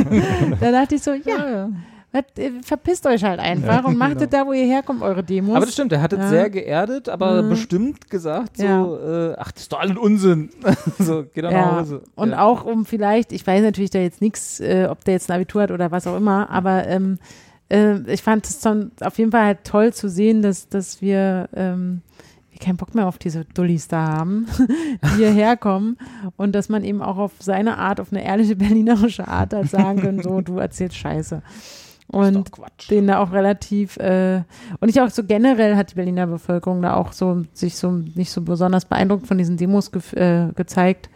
[0.60, 1.68] da dachte ich so, ja, äh,
[2.62, 5.46] verpisst euch halt einfach und macht es da, wo ihr herkommt, eure Demos.
[5.48, 5.56] genau.
[5.56, 6.28] Aber das stimmt, er hat es Ja.
[6.28, 7.48] sehr geerdet, aber Mhm.
[7.48, 9.30] bestimmt gesagt, so, Ja.
[9.30, 10.50] äh, ach, das ist doch alles Unsinn.
[10.98, 12.02] so, geh doch nach Ja, Hause.
[12.14, 12.42] und ja.
[12.44, 15.62] auch um vielleicht, ich weiß natürlich da jetzt nichts, äh, ob der jetzt ein Abitur
[15.62, 17.18] hat oder was auch immer, aber ähm,
[17.70, 21.48] äh, ich fand es dann auf jeden Fall halt toll zu sehen, dass, dass wir,
[21.54, 22.02] ähm,
[22.50, 24.46] wir keinen Bock mehr auf diese Dullis da haben,
[25.16, 25.96] die hierher kommen
[26.36, 30.02] und dass man eben auch auf seine Art, auf eine ehrliche berlinerische Art halt sagen
[30.02, 31.40] kann, so, du erzählst Scheiße.
[32.12, 32.90] Und doch Quatsch.
[32.90, 34.42] den da auch relativ äh,
[34.80, 38.30] und ich auch so generell hat die Berliner Bevölkerung da auch so sich so nicht
[38.30, 41.08] so besonders beeindruckt von diesen Demos gef- äh, gezeigt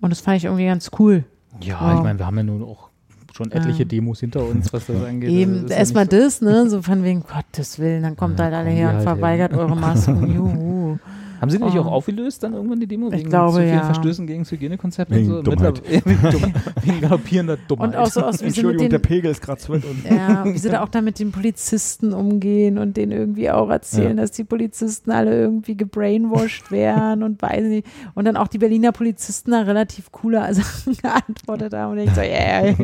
[0.00, 1.24] und das fand ich irgendwie ganz cool.
[1.60, 1.96] Ja, Wow.
[1.98, 2.88] ich meine, wir haben ja nun auch
[3.34, 5.28] schon etliche Demos hinter uns, was das angeht.
[5.30, 6.68] Eben, ja erstmal so- das, ne?
[6.70, 9.76] So von wegen, Gottes Willen, dann kommt Ja, halt alle her und halt verweigert eure
[9.76, 10.26] Masken.
[10.34, 10.98] Juhu.
[11.40, 11.80] Haben Sie nicht Oh.
[11.80, 13.08] auch aufgelöst dann irgendwann die Demo?
[13.08, 13.84] Ich wegen glaube, zu vielen ja.
[13.84, 15.42] Verstößen gegen das Hygienekonzept Wegen und so?
[15.42, 15.82] Dummheit.
[16.04, 16.52] Wegen, Dumm,
[16.82, 17.88] wegen galoppierender Dummheit.
[17.90, 20.04] Und auch so aus, wie Entschuldigung, der den, Pegel ist gerade unten.
[20.08, 24.16] ja, wie sie da auch da mit den Polizisten umgehen und denen irgendwie auch erzählen,
[24.16, 27.86] dass die Polizisten alle irgendwie gebrainwashed wären und weiß nicht.
[28.14, 32.20] Und dann auch die Berliner Polizisten da relativ coole Sachen geantwortet haben und ich so,
[32.20, 32.74] yeah,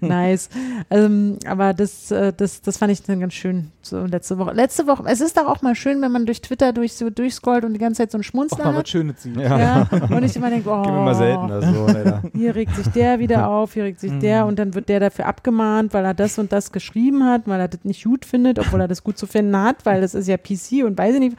[0.00, 0.48] nice.
[0.90, 4.52] Ähm, aber das, äh, das, das fand ich dann ganz schön so letzte Woche.
[4.52, 7.64] Letzte Woche, es ist doch auch mal schön, wenn man durch Twitter durch so durchscrollt
[7.64, 8.88] und die ganze Zeit so auch Schmunzler was hat.
[8.88, 9.38] Schönes ziehen.
[9.38, 9.88] Ja.
[10.10, 13.48] Und ich immer denke, oh, Gib mir mal seltener so, hier regt sich der wieder
[13.48, 16.52] auf, hier regt sich der und dann wird der dafür abgemahnt, weil er das und
[16.52, 19.56] das geschrieben hat, weil er das nicht gut findet, obwohl er das gut zu finden
[19.56, 21.36] hat, weil das ist ja PC und weiß ich nicht.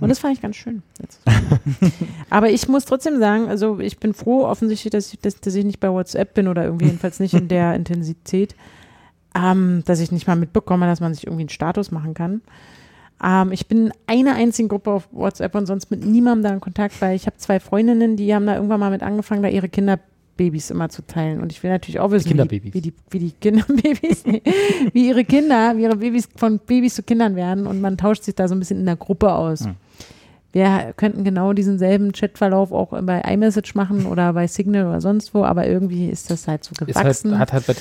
[0.00, 0.82] Und das fand ich ganz schön.
[2.30, 5.64] Aber ich muss trotzdem sagen, also ich bin froh offensichtlich, dass ich, dass, dass ich
[5.64, 8.56] nicht bei WhatsApp bin oder irgendwie jedenfalls nicht in der Intensität,
[9.34, 12.40] ähm, dass ich nicht mal mitbekomme, dass man sich irgendwie einen Status machen kann.
[13.22, 16.60] Ähm, ich bin in einer einzigen Gruppe auf WhatsApp und sonst mit niemandem da in
[16.60, 19.68] Kontakt, weil ich habe zwei Freundinnen, die haben da irgendwann mal mit angefangen, da ihre
[19.68, 21.40] Kinderbabys immer zu teilen.
[21.40, 22.74] Und ich will natürlich auch wissen, wie die, Kinderbabys.
[22.74, 24.42] wie die, wie die Kinderbabys, nee,
[24.92, 27.66] wie ihre Kinder, wie ihre Babys von Babys zu Kindern werden.
[27.66, 29.64] Und man tauscht sich da so ein bisschen in der Gruppe aus.
[29.64, 29.76] Hm.
[30.52, 35.34] Wir könnten genau diesen selben Chatverlauf auch bei iMessage machen oder bei Signal oder sonst
[35.34, 37.38] wo, aber irgendwie ist das halt so Ist halt, gewachsen.
[37.38, 37.74] hat halt bei,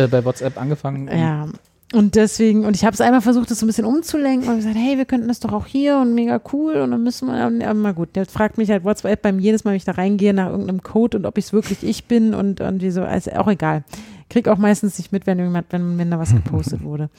[0.00, 1.08] äh, bei WhatsApp angefangen.
[1.08, 1.48] Ja.
[1.92, 4.76] Und deswegen, und ich habe es einmal versucht, das so ein bisschen umzulenken und gesagt,
[4.76, 7.74] hey, wir könnten das doch auch hier und mega cool und dann müssen wir, aber
[7.74, 10.48] mal gut, der fragt mich halt WhatsApp beim jedes Mal, wenn ich da reingehe, nach
[10.48, 13.48] irgendeinem Code und ob ich es wirklich ich bin und, und wie so, also auch
[13.48, 13.84] egal.
[14.30, 17.10] Krieg auch meistens nicht mit, wenn irgendjemand, wenn, wenn da was gepostet wurde.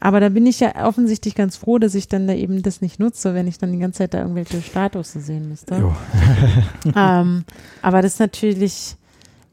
[0.00, 3.00] Aber da bin ich ja offensichtlich ganz froh, dass ich dann da eben das nicht
[3.00, 5.76] nutze, wenn ich dann die ganze Zeit da irgendwelche Status sehen müsste.
[5.76, 5.94] Jo.
[6.96, 7.44] ähm,
[7.80, 8.96] aber das ist natürlich,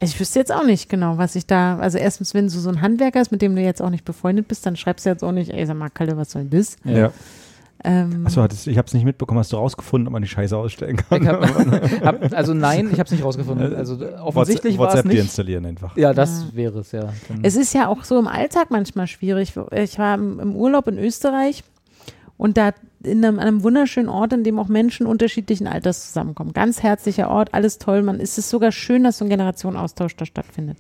[0.02, 2.82] ich wüsste jetzt auch nicht genau, was ich da, also erstens, wenn du so ein
[2.82, 5.32] Handwerker ist, mit dem du jetzt auch nicht befreundet bist, dann schreibst du jetzt auch
[5.32, 6.76] nicht, ey, sag mal, Kalle, was soll das?
[6.84, 7.12] Ja.
[7.84, 9.40] Ähm, Achso, ich habe es nicht mitbekommen.
[9.40, 11.24] Hast du rausgefunden, ob man die Scheiße ausstellen kann?
[11.24, 11.42] Ich hab,
[12.06, 13.76] hab, also nein, ich habe es nicht rausgefunden.
[13.76, 15.20] Also äh, offensichtlich war es WhatsApp nicht.
[15.20, 15.98] deinstallieren einfach.
[15.98, 17.12] Ja, das wäre es ja.
[17.28, 19.54] Dann- Es ist ja auch so im Alltag manchmal schwierig.
[19.72, 21.64] Ich war im Urlaub in Österreich
[22.38, 22.72] und da
[23.04, 26.54] in einem, einem wunderschönen Ort, in dem auch Menschen unterschiedlichen Alters zusammenkommen.
[26.54, 28.04] Ganz herzlicher Ort, alles toll.
[28.04, 30.78] Man ist es sogar schön, dass so ein Generationenaustausch da stattfindet.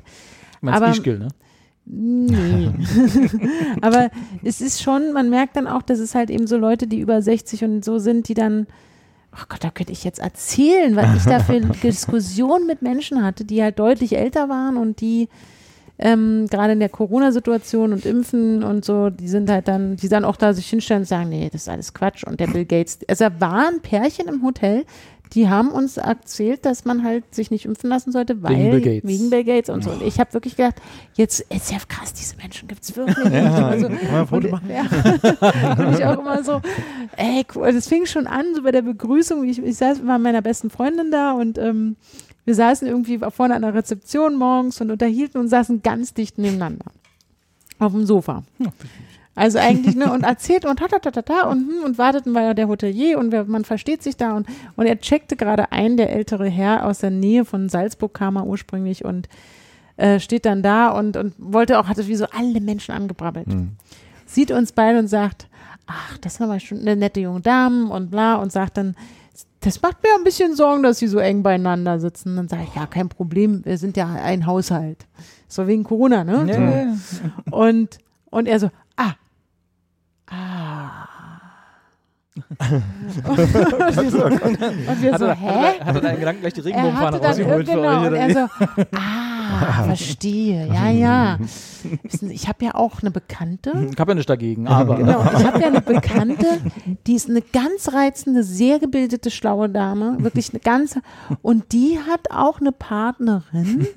[0.61, 1.27] Meinst aber- Ischgl, ne?
[1.85, 2.69] Nee.
[3.81, 4.11] Aber
[4.43, 7.21] es ist schon, man merkt dann auch, dass es halt eben so Leute, die über
[7.23, 8.67] 60 und so sind, die dann,
[9.33, 13.45] oh Gott, da könnte ich jetzt erzählen, was ich da für Diskussionen mit Menschen hatte,
[13.45, 15.27] die halt deutlich älter waren und die
[16.01, 20.25] ähm, gerade in der Corona-Situation und Impfen und so, die sind halt dann, die dann
[20.25, 22.23] auch da sich hinstellen und sagen, nee, das ist alles Quatsch.
[22.23, 24.85] Und der Bill Gates, also da waren Pärchen im Hotel,
[25.33, 29.09] die haben uns erzählt, dass man halt sich nicht impfen lassen sollte, weil Bill Gates.
[29.09, 29.91] wegen Bill Gates und so.
[29.91, 30.75] Und ich habe wirklich gedacht,
[31.13, 33.25] jetzt ist ja krass, diese Menschen gibt es wirklich.
[33.25, 34.69] also, Kann man ein Foto und, machen?
[34.69, 34.81] ja,
[35.85, 36.61] und ich auch immer so,
[37.15, 37.71] ey, cool.
[37.71, 39.45] das fing schon an, so bei der Begrüßung.
[39.45, 41.95] Ich, ich saß mit meiner besten Freundin da und ähm,
[42.45, 46.85] wir saßen irgendwie vorne an der Rezeption morgens und unterhielten und saßen ganz dicht nebeneinander.
[47.79, 48.43] Auf dem Sofa.
[49.35, 53.31] Also eigentlich, ne, und erzählt und ta und, hm, und warteten bei der Hotelier und
[53.31, 56.99] wer, man versteht sich da und, und er checkte gerade ein, der ältere Herr aus
[56.99, 59.29] der Nähe von Salzburg kam er ursprünglich und
[59.97, 63.47] äh, steht dann da und, und wollte auch, hatte wie so alle Menschen angebrabbelt.
[64.25, 65.47] Sieht uns beide und sagt,
[65.87, 68.95] ach, das ist aber schon eine nette junge Dame und bla und sagt dann,
[69.61, 72.35] das macht mir ein bisschen Sorgen, dass sie so eng beieinander sitzen.
[72.35, 75.05] Dann sage ich, ja, kein Problem, wir sind ja ein Haushalt.
[75.47, 76.97] So wegen Corona, ne?
[76.97, 77.55] So.
[77.55, 77.99] Und,
[78.31, 79.13] und er so, ah.
[80.27, 81.07] Ah.
[82.35, 85.79] Und wir so, und wir Hat so er, hä?
[85.81, 88.07] hat er, deinen Gedanken gleich die Regenbogenfahne rausgeholt für genau, euch?
[88.07, 88.47] und er so,
[88.95, 91.39] ah, verstehe, ja, ja.
[92.29, 94.95] Ich habe ja auch eine Bekannte, Ich habe ja nichts dagegen, aber.
[94.95, 96.45] Genau, ich habe ja eine Bekannte,
[97.05, 101.01] die ist eine ganz reizende, sehr gebildete, schlaue Dame, wirklich eine ganze,
[101.41, 103.87] und die hat auch eine Partnerin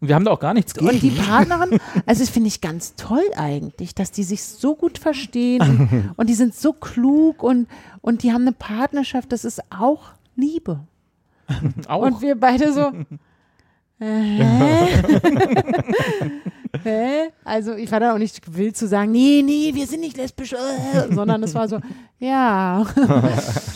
[0.00, 0.88] und, Wir haben da auch gar nichts gegen.
[0.88, 4.98] und die Partnerin, also das finde ich ganz toll eigentlich, dass die sich so gut
[4.98, 7.68] verstehen und, und die sind so klug und,
[8.00, 10.80] und die haben eine Partnerschaft, das ist auch Liebe.
[11.88, 12.02] auch.
[12.02, 12.92] Und wir beide so,
[13.98, 14.88] äh, hä?
[16.84, 17.28] hä?
[17.44, 20.52] Also ich war da auch nicht gewillt zu sagen, nee, nee, wir sind nicht lesbisch,
[20.52, 21.80] äh, sondern es war so,
[22.18, 22.84] ja,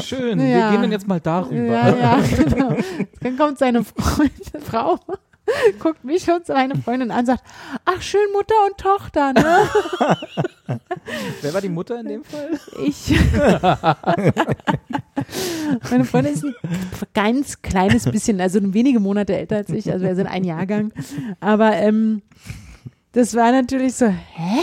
[0.02, 0.46] Schön, Ja.
[0.46, 1.56] wir gehen dann jetzt mal darüber.
[1.64, 2.76] ja, ja, genau.
[3.20, 4.98] Dann kommt seine Freundin, Frau,
[5.78, 7.44] guckt mich und seine Freundin an und sagt,
[7.84, 9.68] ach schön, Mutter und Tochter, ne?
[11.42, 12.58] Wer war die Mutter in dem Fall?
[12.84, 13.10] Ich.
[15.90, 16.54] Meine Freundin ist ein
[17.12, 20.92] ganz kleines bisschen, also wenige Monate älter als ich, also wir sind ein Jahrgang.
[21.40, 22.22] Aber ähm,
[23.14, 24.60] das war natürlich so, hä?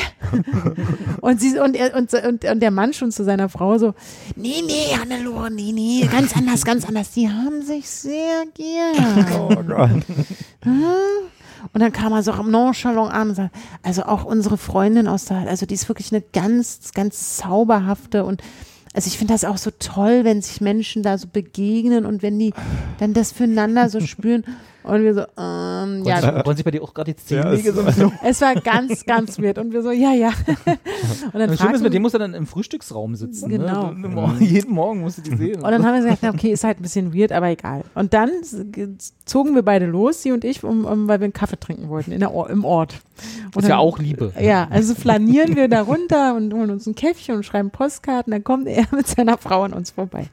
[1.21, 3.93] Und, sie, und, er, und, und, und der Mann schon zu seiner Frau so,
[4.35, 7.11] nee, nee, Hannelore, nee, nee, ganz anders, ganz anders.
[7.11, 9.25] Die haben sich sehr gern.
[9.39, 10.03] Oh Gott.
[10.63, 15.25] Und dann kam er so am Nonchalant an und sagte, also auch unsere Freundin aus
[15.25, 18.41] der, also die ist wirklich eine ganz, ganz zauberhafte und
[18.93, 22.37] also ich finde das auch so toll, wenn sich Menschen da so begegnen und wenn
[22.37, 22.53] die
[22.99, 24.43] dann das füreinander so spüren.
[24.83, 27.41] Und wir so, ähm, ja, Wollen, Sie, wollen Sie bei dir auch gerade die Ja,
[27.43, 28.11] Zehennägel es- so?
[28.23, 29.57] es war ganz, ganz weird.
[29.59, 30.29] Und wir so, ja, ja.
[30.65, 33.49] Und dann Das Schlimme ist, mit dem muss er dann im Frühstücksraum sitzen.
[33.49, 33.91] Genau.
[33.91, 34.07] Ne?
[34.07, 35.61] Mor- Jeden Morgen musst du die sehen.
[35.61, 37.83] Und dann haben wir gesagt, okay, ist halt ein bisschen weird, aber egal.
[37.93, 38.29] Und dann
[39.25, 42.11] zogen wir beide los, sie und ich, um, um, weil wir einen Kaffee trinken wollten
[42.11, 42.95] in der Or im Ort.
[43.53, 44.33] Und ist ja dann- auch Liebe.
[44.41, 48.31] Ja, also flanieren wir da runter und holen uns ein Käffchen und schreiben Postkarten.
[48.31, 50.27] Dann kommt er mit seiner Frau an uns vorbei.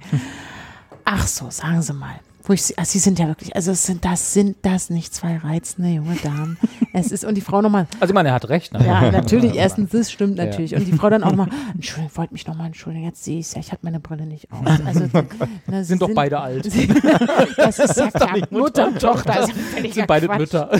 [1.04, 2.20] Ach so, sagen Sie mal.
[2.48, 5.14] Wo ich, sie- ah, sie sind ja wirklich, also es sind das sind das nicht
[5.14, 6.56] zwei reizende junge Damen.
[6.94, 8.72] Es ist und die Frau nochmal, Also ich meine, er hat recht.
[8.72, 8.84] Ne?
[8.84, 10.46] ja, natürlich, erstens, das stimmt Ja.
[10.46, 10.74] natürlich.
[10.74, 13.54] Und die Frau dann auch nochmal, Entschuldigung, wollte mich nochmal entschuldigen, jetzt sehe ich es
[13.54, 14.60] ja, ich hatte meine Brille nicht auf.
[14.86, 15.04] Also,
[15.66, 16.64] na, sie Sind doch beide alt.
[16.72, 16.88] Sie,
[17.58, 19.40] das ist ja klar, Mutter und Tochter.
[19.42, 20.38] Ja völliger Sind beide Quatsch.
[20.40, 20.70] Mütter.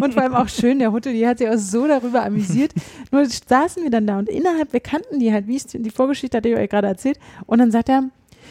[0.00, 2.72] Und vor allem auch schön, der Hutte, die hat sich auch so darüber amüsiert.
[3.12, 6.36] Nur saßen wir dann da und innerhalb, wir kannten die halt, wie ich die Vorgeschichte
[6.36, 7.20] hatte ich euch gerade erzählt.
[7.46, 8.02] Und dann sagt er,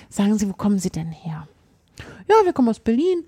[0.10, 1.46] sagen Sie, wo kommen Sie denn her?
[2.28, 3.24] Ja, wir kommen aus Berlin.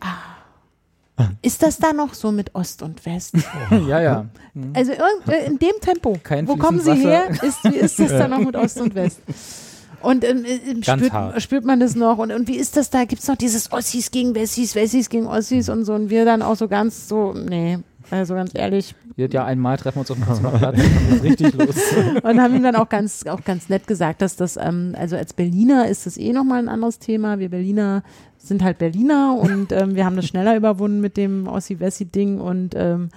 [0.00, 1.26] Ah.
[1.42, 3.34] Ist das da noch so mit Ost und West?
[3.70, 4.26] ja, ja.
[4.72, 6.18] Also irgend- äh, in dem Tempo.
[6.22, 7.30] Kein Wo kommen Sie her?
[7.42, 9.20] Ist, wie ist das da noch mit Ost und West?
[10.00, 12.16] Und ähm, äh, Ganz spürt, spürt man das noch?
[12.18, 13.04] Und, und wie ist das da?
[13.04, 15.92] Gibt es noch dieses Ossis gegen Wessis, Wessis gegen Ossis und so?
[15.92, 17.78] Und wir dann auch so ganz so, nee,
[18.10, 18.94] also ganz ehrlich.
[19.20, 20.72] Jedes Jahr einmal treffen wir uns auf dem Potsdamer
[21.22, 21.76] richtig los.
[22.22, 25.34] Und haben ihm dann auch ganz, auch ganz nett gesagt, dass das, ähm, also als
[25.34, 27.38] Berliner ist das eh nochmal ein anderes Thema.
[27.38, 28.02] Wir Berliner
[28.38, 33.10] sind halt Berliner und ähm, wir haben das schneller überwunden mit dem Ossi-Wessi-Ding und ähm,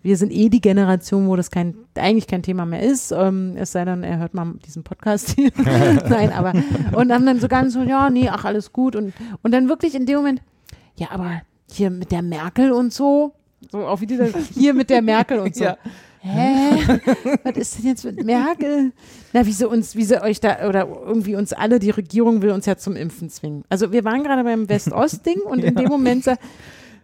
[0.00, 3.10] wir sind eh die Generation, wo das kein, eigentlich kein Thema mehr ist.
[3.10, 5.50] Ähm, es sei denn, er hört mal diesen Podcast hier.
[6.08, 6.52] Nein, aber,
[6.92, 8.94] und haben dann so ganz so, ja, nee, ach, alles gut.
[8.94, 9.12] Und,
[9.42, 10.40] und dann wirklich in dem Moment,
[10.94, 13.34] ja, aber hier mit der Merkel und so,
[13.70, 15.64] so auch wie dieser, hier mit der Merkel und so.
[16.20, 16.34] Ja.
[16.34, 16.98] Hä?
[17.44, 18.90] Was ist denn jetzt mit Merkel?
[19.32, 22.50] Na, wie sie uns, wie sie euch da, oder irgendwie uns alle, die Regierung will
[22.50, 23.62] uns ja zum Impfen zwingen.
[23.68, 26.26] Also wir waren gerade beim West-Ost-Ding und in dem Moment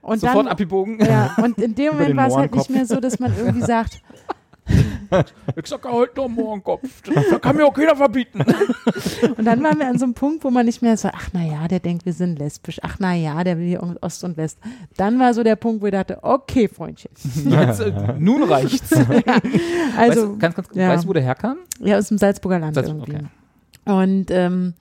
[0.03, 0.99] und Sofort dann, abgebogen.
[0.99, 4.03] ja, und in dem Moment war es halt nicht mehr so, dass man irgendwie sagt,
[5.57, 7.03] Ich sag ja heute noch morgen Kopf.
[7.03, 8.41] Das kann mir auch keiner verbieten.
[9.37, 11.45] und dann waren wir an so einem Punkt, wo man nicht mehr so, ach na
[11.45, 14.59] ja, der denkt, wir sind lesbisch, ach na ja, der will hier Ost und West.
[14.97, 17.11] Dann war so der Punkt, wo ich dachte, okay, Freundchen.
[17.45, 18.91] Jetzt, äh, nun reicht's.
[19.97, 20.89] Also, weißt, du, ganz, ganz, ja.
[20.89, 21.59] weißt du, wo der herkam?
[21.79, 23.27] Ja, aus dem Salzburger Land Salzburg, irgendwie.
[23.85, 24.75] Und ähm,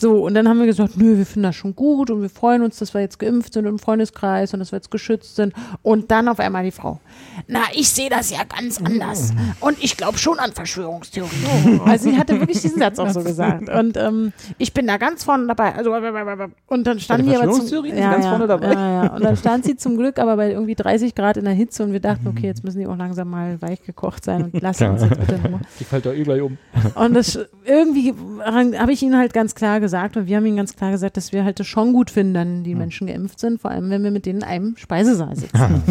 [0.00, 2.62] so, und dann haben wir gesagt, nö, wir finden das schon gut und wir freuen
[2.62, 5.52] uns, dass wir jetzt geimpft sind im Freundeskreis und dass wir jetzt geschützt sind.
[5.82, 7.00] Und dann auf einmal die Frau.
[7.48, 9.34] Na, ich sehe das ja ganz anders.
[9.60, 11.82] Und ich glaube schon an Verschwörungstheorien.
[11.84, 13.68] Also sie hatte wirklich diesen Satz auch so gesagt.
[13.68, 15.74] Und ähm, ich bin da ganz vorne dabei.
[15.74, 18.72] Also, und dann stand den aber zum, sie ganz vorne dabei?
[18.72, 19.14] Ja, ja.
[19.14, 21.92] Und dann stand sie zum Glück aber bei irgendwie 30 Grad in der Hitze und
[21.92, 25.02] wir dachten, okay, jetzt müssen die auch langsam mal weich gekocht sein und lassen uns
[25.10, 25.60] jetzt bitte Ruhe.
[25.78, 26.56] Die fällt da eh gleich um.
[26.94, 30.76] Und das irgendwie habe ich ihnen halt ganz klar gesagt und wir haben ihnen ganz
[30.76, 33.70] klar gesagt, dass wir halt das schon gut finden, wenn die Menschen geimpft sind, vor
[33.70, 35.82] allem wenn wir mit denen in einem Speisesaal sitzen.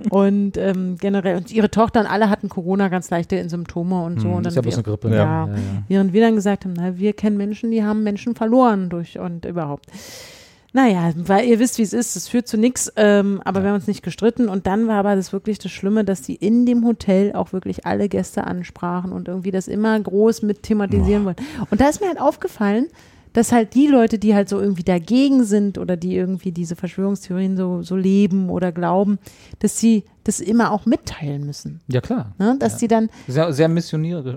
[0.10, 4.28] und ähm, generell, und ihre Tochter und alle hatten Corona, ganz leichte Symptome und so.
[4.28, 5.08] und dann ist ja bloß eine Grippe.
[5.10, 5.16] Ja.
[5.16, 5.58] ja, ja.
[5.88, 9.44] Während wir dann gesagt haben, na, wir kennen Menschen, die haben Menschen verloren durch und
[9.44, 9.86] überhaupt.
[10.78, 13.74] Naja, weil ihr wisst, wie es ist, es führt zu nichts, ähm, aber wir haben
[13.74, 16.86] uns nicht gestritten und dann war aber das wirklich das Schlimme, dass die in dem
[16.86, 21.34] Hotel auch wirklich alle Gäste ansprachen und irgendwie das immer groß mit thematisieren wollen.
[21.72, 22.86] Und da ist mir halt aufgefallen,
[23.32, 27.56] dass halt die Leute, die halt so irgendwie dagegen sind oder die irgendwie diese Verschwörungstheorien
[27.56, 29.18] so, so leben oder glauben,
[29.58, 31.80] dass sie das immer auch mitteilen müssen.
[31.88, 32.32] Ja, klar.
[32.38, 32.56] Ne?
[32.58, 34.36] Dass die dann Sehr, sehr ja, missionarisch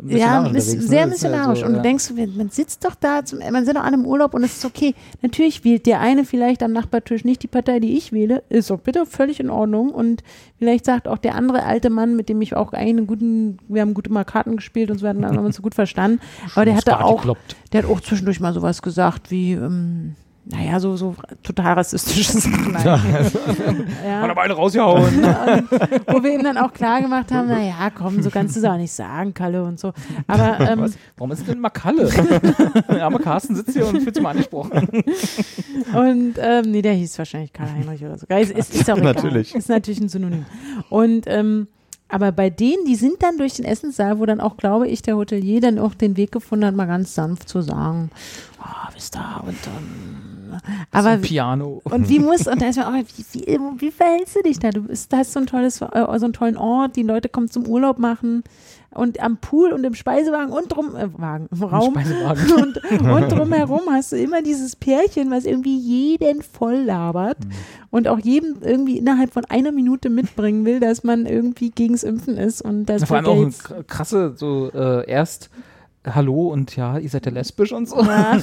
[0.54, 0.82] miss- ne?
[0.82, 1.60] sehr Das ist ja missionarisch.
[1.60, 1.84] so, und du ja.
[1.84, 4.66] denkst, man sitzt doch da, zum, man sind doch alle im Urlaub und es ist
[4.66, 4.96] okay.
[5.22, 8.44] Natürlich wählt der eine vielleicht am Nachbartisch nicht die Partei, die ich wähle.
[8.50, 9.90] Ist auch bitte völlig in Ordnung.
[9.90, 10.24] Und
[10.58, 13.82] vielleicht sagt auch der andere alte Mann, mit dem ich auch eigentlich einen guten, wir
[13.82, 16.22] haben gute mal Karten gespielt und so, wir haben uns so gut verstanden.
[16.56, 17.36] Aber der hatte Sparti auch,
[17.74, 20.16] der hat auch zwischendurch mal sowas gesagt wie, ähm,
[20.52, 22.84] naja, so, so total rassistisches Nein.
[22.84, 23.02] ja.
[24.22, 25.24] Hat aber eine rausgehauen.
[26.08, 28.78] Wo wir ihm dann auch klar gemacht haben, naja, komm, so kannst du es auch
[28.78, 29.94] nicht sagen, Kalle und so.
[30.28, 30.94] Aber ähm?
[31.18, 32.10] Warum ist denn immer Kalle?
[32.90, 34.90] Der arme Carsten sitzt hier und fühlt sich mal angesprochen.
[35.94, 38.26] Und ähm, nee, der hieß wahrscheinlich Karl Heinrich oder so.
[38.28, 39.14] Ist, ist, ist auch egal.
[39.14, 39.56] Natürlich.
[39.56, 40.46] Ist natürlich ein Synonym.
[40.90, 41.68] Und ähm,
[42.10, 45.16] Aber bei denen, die sind dann durch den Essenssaal, wo dann auch, glaube ich, der
[45.16, 48.12] Hotelier dann auch den Weg gefunden hat, mal ganz sanft zu sagen,
[48.62, 50.62] ah, bis da und dann.
[50.92, 51.82] Aber Piano.
[51.86, 52.94] und wie muss, und da ist man auch,
[53.34, 54.70] wie, wie, wie verhältst du dich da?
[54.70, 55.88] Du bist, hast so ein tolles, äh,
[56.20, 58.44] so einen tollen Ort, die Leute kommen zum Urlaub machen
[58.94, 62.52] und am Pool und im Speisewagen und drum, äh, Wagen, im Raum Speisewagen.
[63.00, 67.52] und, und drumherum hast du immer dieses Pärchen, was irgendwie jeden voll labert Mhm.
[67.92, 72.38] und auch jedem irgendwie innerhalb von einer Minute mitbringen will, dass man irgendwie gegens Impfen
[72.38, 75.50] ist und das Vor allem auch ja krasse, so äh, erst
[76.04, 78.02] Hallo und ja, ihr seid ja lesbisch und so.
[78.02, 78.40] Ja.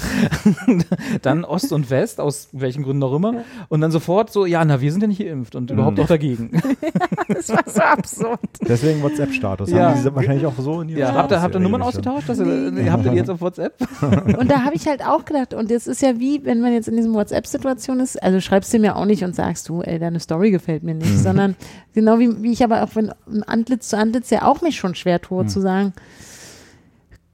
[1.23, 3.43] dann Ost und West, aus welchen Gründen auch immer.
[3.69, 6.53] Und dann sofort so, ja, na, wir sind ja nicht geimpft und überhaupt auch dagegen.
[7.29, 8.39] das war so absurd.
[8.61, 9.71] Deswegen WhatsApp-Status.
[9.71, 9.91] Ja.
[9.91, 12.29] Haben die wahrscheinlich auch so in ihrer ja, habt ihr, habt ihr Nummern ausgetauscht?
[12.29, 13.75] Dass ihr, ihr habt ihr die jetzt auf WhatsApp?
[14.03, 16.87] Und da habe ich halt auch gedacht, und das ist ja wie, wenn man jetzt
[16.87, 20.21] in diesem WhatsApp-Situation ist, also schreibst du mir auch nicht und sagst du, ey, deine
[20.21, 21.57] Story gefällt mir nicht, sondern
[21.93, 23.13] genau wie, wie ich aber auch, wenn
[23.47, 25.93] Antlitz zu Antlitz ja auch mich schon schwer tue, zu sagen,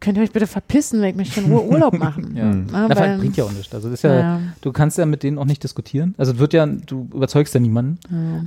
[0.04, 2.34] könnt ihr euch bitte verpissen, weil ich möchte in Ruhe Urlaub machen.
[2.36, 2.52] Ja.
[2.82, 3.74] Ja, Das weil- bringt ja auch nichts.
[3.74, 4.40] Also das ist ja, Ja.
[4.60, 6.14] du kannst ja mit denen auch nicht diskutieren.
[6.18, 7.98] Also wird ja, du überzeugst ja niemanden.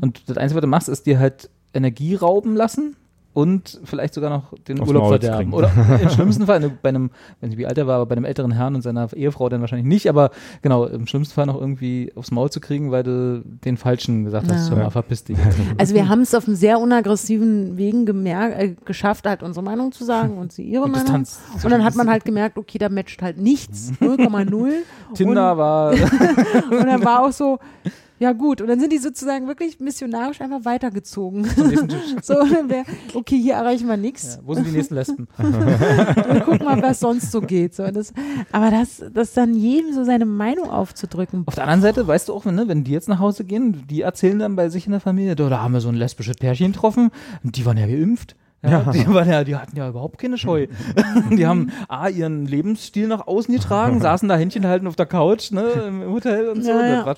[0.01, 2.95] Und das Einzige, was du machst, ist dir halt Energie rauben lassen
[3.37, 5.51] und vielleicht sogar noch den Aufs Urlaub Maul zu verderben.
[5.51, 5.53] kriegen.
[5.53, 8.15] Oder im schlimmsten Fall, ne, bei einem, wenn ich wie alt er war, aber bei
[8.15, 10.31] einem älteren Herrn und seiner Ehefrau dann wahrscheinlich nicht, aber
[10.63, 14.51] genau, im schlimmsten Fall noch irgendwie aufs Maul zu kriegen, weil du den Falschen gesagt
[14.51, 14.75] hast, Ja.
[14.75, 15.37] hör mal, verpiss dich.
[15.77, 19.91] Also wir haben es auf einem sehr unaggressiven Wegen gemerkt, äh, geschafft, halt unsere Meinung
[19.91, 21.05] zu sagen und sie ihre Und Meinung.
[21.23, 21.39] Distanz.
[21.63, 24.71] Und dann hat man halt gemerkt, okay, da matcht halt nichts, 0,0.
[25.13, 25.91] Tinder war,
[26.71, 27.59] Und dann war auch so,
[28.19, 28.61] ja gut.
[28.61, 31.45] Und dann sind die sozusagen wirklich missionarisch einfach weitergezogen.
[32.21, 32.83] so, dann wär,
[33.13, 34.35] okay, hier erreichen wir nichts.
[34.35, 35.27] ja, wo sind die nächsten Lesben?
[35.37, 37.75] Wir gucken mal, was sonst so geht.
[37.75, 38.13] So, das,
[38.51, 41.43] aber das, das dann jedem so seine Meinung aufzudrücken.
[41.45, 44.01] Auf der anderen Seite, weißt du auch, ne, wenn die jetzt nach Hause gehen, die
[44.01, 46.71] erzählen dann bei sich in der Familie, da, da haben wir so ein lesbisches Pärchen
[46.73, 47.11] getroffen
[47.43, 48.35] und die waren ja geimpft.
[48.63, 50.67] Ja, Die, waren ja, die hatten ja überhaupt keine Scheu.
[51.31, 55.51] die haben A, ihren Lebensstil nach außen getragen, saßen da Händchen halten auf der Couch,
[55.51, 56.71] ne, im Hotel und so.
[56.71, 57.15] Ja,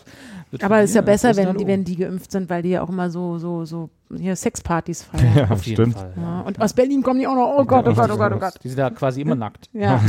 [0.61, 2.89] Aber es ist ja besser, wenn die, wenn die geimpft sind, weil die ja auch
[2.89, 5.35] immer so, so, so hier Sexpartys feiern.
[5.35, 5.97] Ja, Auf jeden stimmt.
[5.97, 6.13] Fall.
[6.17, 7.55] Ja, und aus Berlin kommen die auch noch.
[7.57, 8.53] Oh Gott, oh Gott, oh Gott, oh Gott.
[8.63, 9.69] Die sind ja quasi immer nackt.
[9.80, 10.01] Ja.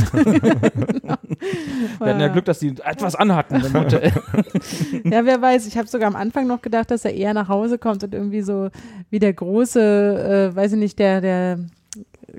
[1.99, 4.11] Wir hatten ja Glück, dass die etwas anhatten im Hotel.
[5.03, 5.65] Ja, wer weiß.
[5.65, 8.41] Ich habe sogar am Anfang noch gedacht, dass er eher nach Hause kommt und irgendwie
[8.41, 8.69] so
[9.09, 11.59] wie der große, äh, weiß ich nicht, der, der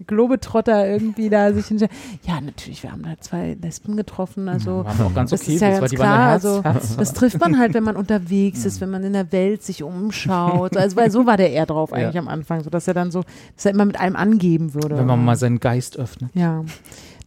[0.07, 1.91] Globetrotter irgendwie da sich hinstellt.
[2.27, 4.49] Ja, natürlich, wir haben da zwei Lesben getroffen.
[4.49, 6.29] Also auch ganz das okay, ist ja das war ganz klar.
[6.31, 9.83] Also das trifft man halt, wenn man unterwegs ist, wenn man in der Welt sich
[9.83, 10.77] umschaut.
[10.77, 12.21] Also weil so war der eher drauf eigentlich Ja.
[12.21, 13.23] am Anfang, so dass er dann so,
[13.57, 14.97] dass er immer mit allem angeben würde.
[14.97, 16.31] Wenn man mal seinen Geist öffnet.
[16.35, 16.65] Ja,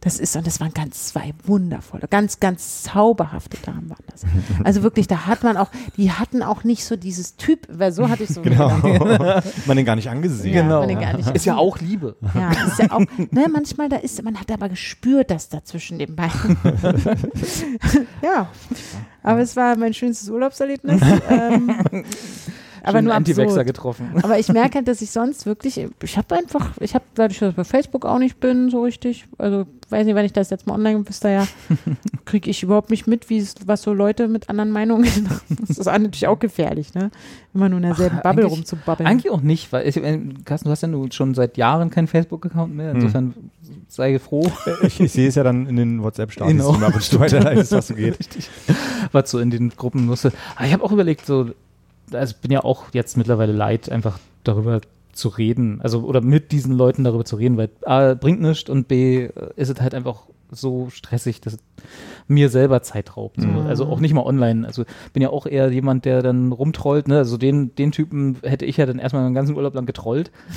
[0.06, 4.22] das ist, und das waren ganz zwei wundervolle, ganz, ganz zauberhafte Damen waren das.
[4.62, 8.08] Also wirklich, da hat man auch, die hatten auch nicht so dieses Typ, weil so
[8.08, 8.68] hatte ich so Genau.
[9.66, 10.54] Man den gar nicht angesehen.
[10.54, 12.14] Ja, man den gar nicht- Ist ja auch Liebe.
[12.34, 15.98] Ja, ist ja auch, ne, manchmal da ist, man hat aber gespürt, dass da zwischen
[15.98, 16.56] den beiden.
[18.22, 18.48] ja,
[19.24, 21.02] aber es war mein schönstes Urlaubserlebnis.
[21.28, 21.74] ähm,
[22.82, 23.66] aber nur absurd.
[23.66, 24.12] getroffen.
[24.22, 27.50] Aber ich merke halt, dass ich sonst wirklich, ich habe einfach, ich habe dadurch, dass
[27.50, 30.66] ich bei Facebook auch nicht bin, so richtig, also weiß nicht, wenn ich das jetzt
[30.66, 31.46] mal online wisst ihr ja,
[32.24, 35.56] kriege ich überhaupt nicht mit, wie es, was so Leute mit anderen Meinungen machen.
[35.66, 37.10] Das ist natürlich auch gefährlich, ne?
[37.54, 39.06] Immer nur in derselben Ach, Bubble rumzubabbeln.
[39.06, 42.08] Eigentlich auch nicht, weil ich, äh, Carsten, du hast ja nun schon seit Jahren keinen
[42.08, 42.92] Facebook-Account mehr.
[42.92, 43.34] Insofern
[43.88, 44.50] sei froh,
[44.82, 46.72] Ich, ich sehe es ja dann in den WhatsApp-Status, Genau.
[46.74, 48.16] ab und zu weiterleitest, was so geht.
[49.12, 50.32] was so in den Gruppen musste.
[50.56, 51.50] Aber ich habe auch überlegt, so,
[52.12, 54.80] also ich bin ja auch jetzt mittlerweile leid, einfach darüber
[55.16, 58.88] zu reden, also oder mit diesen Leuten darüber zu reden, weil A, bringt nichts und
[58.88, 61.58] B, äh, ist es halt einfach so stressig, dass es
[62.28, 63.40] mir selber Zeit raubt.
[63.40, 63.46] So.
[63.46, 63.66] Mhm.
[63.66, 64.66] Also auch nicht mal online.
[64.66, 67.08] Also bin ja auch eher jemand, der dann rumtrollt.
[67.08, 67.18] Ne?
[67.18, 70.30] Also den, den Typen hätte ich ja dann erstmal den ganzen Urlaub lang getrollt.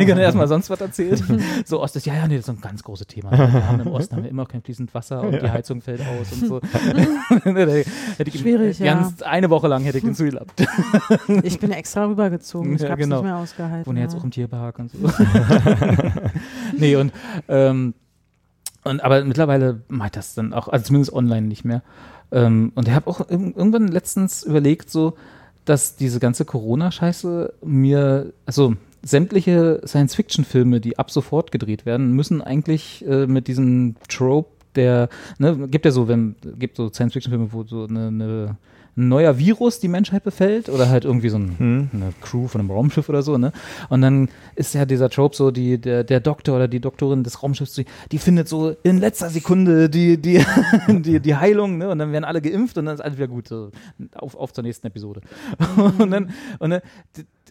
[0.00, 1.22] Die dann erstmal sonst was erzählt.
[1.64, 3.30] so Ost ist, ja, ja, nee, das ist ein ganz großes Thema.
[3.30, 6.32] Wir haben im Osten haben wir immer kein fließend Wasser und die Heizung fällt aus
[6.32, 6.60] und so.
[6.60, 7.84] Da hätte
[8.26, 8.94] ich ihn Schwierig, ja.
[8.94, 10.66] ganz, Eine Woche lang hätte ich ihn zugelappt.
[11.42, 13.16] Ich bin extra rübergezogen, ich Ja, habe genau.
[13.16, 13.86] nicht mehr ausgehalten.
[13.86, 14.18] Wohne jetzt ja.
[14.18, 14.98] auch im Tierpark und so.
[16.76, 17.12] nee, und,
[17.48, 17.94] ähm,
[18.84, 21.82] und aber mittlerweile mache das dann auch, also zumindest online nicht mehr.
[22.32, 25.16] Ähm, und ich habe auch irg- irgendwann letztens überlegt, so,
[25.64, 33.04] dass diese ganze Corona-Scheiße mir, also sämtliche Science-Fiction-Filme, die ab sofort gedreht werden, müssen eigentlich
[33.06, 35.08] äh, mit diesem Trope der,
[35.38, 38.56] ne, gibt ja so, wenn, gibt so Science-Fiction-Filme, wo so eine, eine
[38.96, 41.90] ein neuer Virus die Menschheit befällt oder halt irgendwie so ein, Hm.
[41.92, 43.52] eine Crew von einem Raumschiff oder so, ne?
[43.88, 47.42] Und dann ist ja dieser Trope so, die, der, der Doktor oder die Doktorin des
[47.42, 50.44] Raumschiffs, die, die findet so in letzter Sekunde die, die,
[50.88, 51.88] die, die Heilung, ne?
[51.88, 53.48] Und dann werden alle geimpft und dann ist alles wieder gut.
[53.48, 53.70] So.
[54.14, 55.20] Auf, auf zur nächsten Episode.
[55.98, 56.80] Und dann, und dann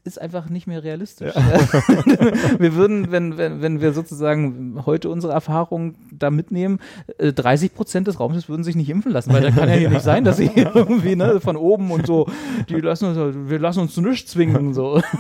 [0.04, 1.34] ist einfach nicht mehr realistisch.
[2.60, 6.80] wir würden, wenn, wenn, wenn wir sozusagen heute unsere Erfahrung da mitnehmen,
[7.18, 9.90] äh, 30 Prozent des Raumschiffs würden sich nicht impfen lassen, weil da kann ja hier
[9.90, 12.28] nicht sein, dass sie irgendwie ne, von oben und so,
[12.70, 14.74] die lassen uns, wir lassen uns zu nichts zwingen.
[14.74, 15.02] So.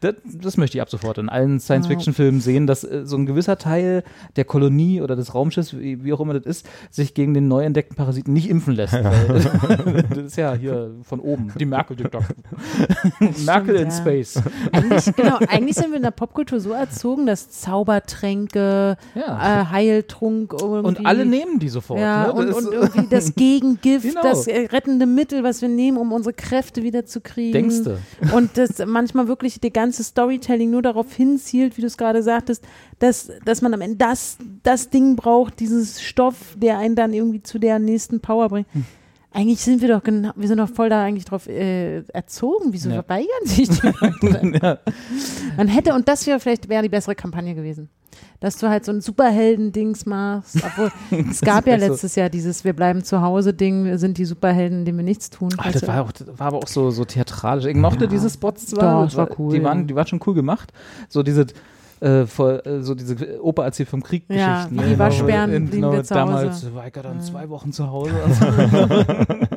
[0.00, 3.58] Das, das möchte ich ab sofort in allen Science-Fiction-Filmen sehen, dass äh, so ein gewisser
[3.58, 4.02] Teil
[4.36, 7.64] der Kolonie oder des Raumschiffs, wie, wie auch immer das ist, sich gegen den neu
[7.64, 8.94] entdeckten Parasiten nicht impfen lässt.
[9.04, 12.34] Weil, das ist ja hier von oben, die Merkel-Diktatur.
[13.44, 13.90] Merkel in ja.
[13.90, 14.42] Space.
[14.72, 19.60] Eigentlich, genau, eigentlich sind wir in der Popkultur so erzogen, dass Zaubertränke, Ja.
[19.60, 19.64] äh,
[20.20, 20.86] Heiltrunk irgendwie.
[20.88, 22.00] Und alle nehmen die sofort.
[22.00, 22.32] Ja, ne?
[22.32, 24.22] und, Das und irgendwie das Gegengift, Genau.
[24.22, 27.52] das äh, rettende Mittel, was wir nehmen, um unsere Kräfte wieder zu kriegen.
[27.52, 27.98] Denkste.
[28.34, 32.64] Und das manchmal wirklich die ganze Storytelling nur darauf hinzielt, wie du es gerade sagtest,
[32.98, 37.42] dass, dass man am Ende das, das Ding braucht, dieses Stoff, der einen dann irgendwie
[37.42, 38.66] zu der nächsten Power bringt.
[38.72, 38.84] Hm.
[39.32, 42.72] Eigentlich sind wir doch genau, wir sind doch voll da eigentlich drauf äh, erzogen.
[42.72, 42.96] Wieso Ja.
[43.04, 44.58] verweigern sich die Leute?
[44.60, 44.78] ja.
[45.56, 47.88] Man hätte, und das wäre vielleicht wäre die bessere Kampagne gewesen.
[48.40, 50.56] Dass du halt so ein Superhelden-Dings machst.
[50.64, 50.90] Obwohl,
[51.30, 54.24] es gab ja wär so- letztes Jahr dieses Wir bleiben zu Hause-Ding, wir sind die
[54.24, 55.50] Superhelden, denen wir nichts tun.
[55.58, 57.66] Ah, Weißt das, war auch, das war aber auch so, so theatralisch.
[57.66, 58.10] Ich mochte Ja.
[58.10, 59.06] diese Spots zwar.
[59.06, 59.84] Doch, war cool, Die waren, ja.
[59.84, 60.72] die waren schon cool gemacht.
[61.10, 61.46] So diese,
[62.00, 64.74] äh, voll, äh, so diese Opa erzählt vom Krieg Ja, Geschichten.
[64.74, 64.82] wie ne?
[64.86, 66.74] die Genau, Waschbären in- blieben wir zu damals Hause.
[66.74, 67.22] war ich ja dann Ja.
[67.24, 68.10] zwei Wochen zu Hause.
[68.38, 68.46] so.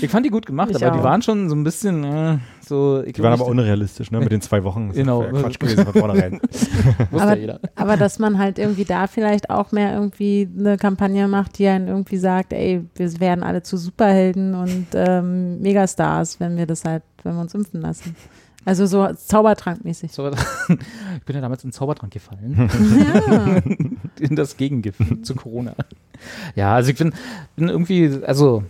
[0.00, 1.04] ich fand die gut gemacht, Ich aber die auch.
[1.04, 3.02] waren schon so ein bisschen äh, so.
[3.04, 4.20] Ich Die waren aber unrealistisch, ne?
[4.20, 4.92] Mit den zwei Wochen.
[4.92, 5.22] Genau.
[5.22, 6.40] Quatsch gewesen von vornherein.
[6.50, 7.60] wusste Aber- ja jeder.
[7.76, 11.88] Aber dass man halt irgendwie da vielleicht auch mehr irgendwie eine Kampagne macht, die einen
[11.88, 17.02] irgendwie sagt, ey, wir werden alle zu Superhelden und ähm, Megastars, wenn wir das halt,
[17.22, 18.14] wenn wir uns impfen lassen.
[18.64, 20.12] Also so Zaubertrankmäßig.
[20.12, 20.28] So,
[20.68, 22.68] ich bin ja damals in den Zaubertrank gefallen.
[23.28, 23.56] Ja.
[24.20, 25.74] in das Gegengift zu Corona.
[26.54, 27.14] Ja, also ich bin,
[27.56, 28.64] bin irgendwie, also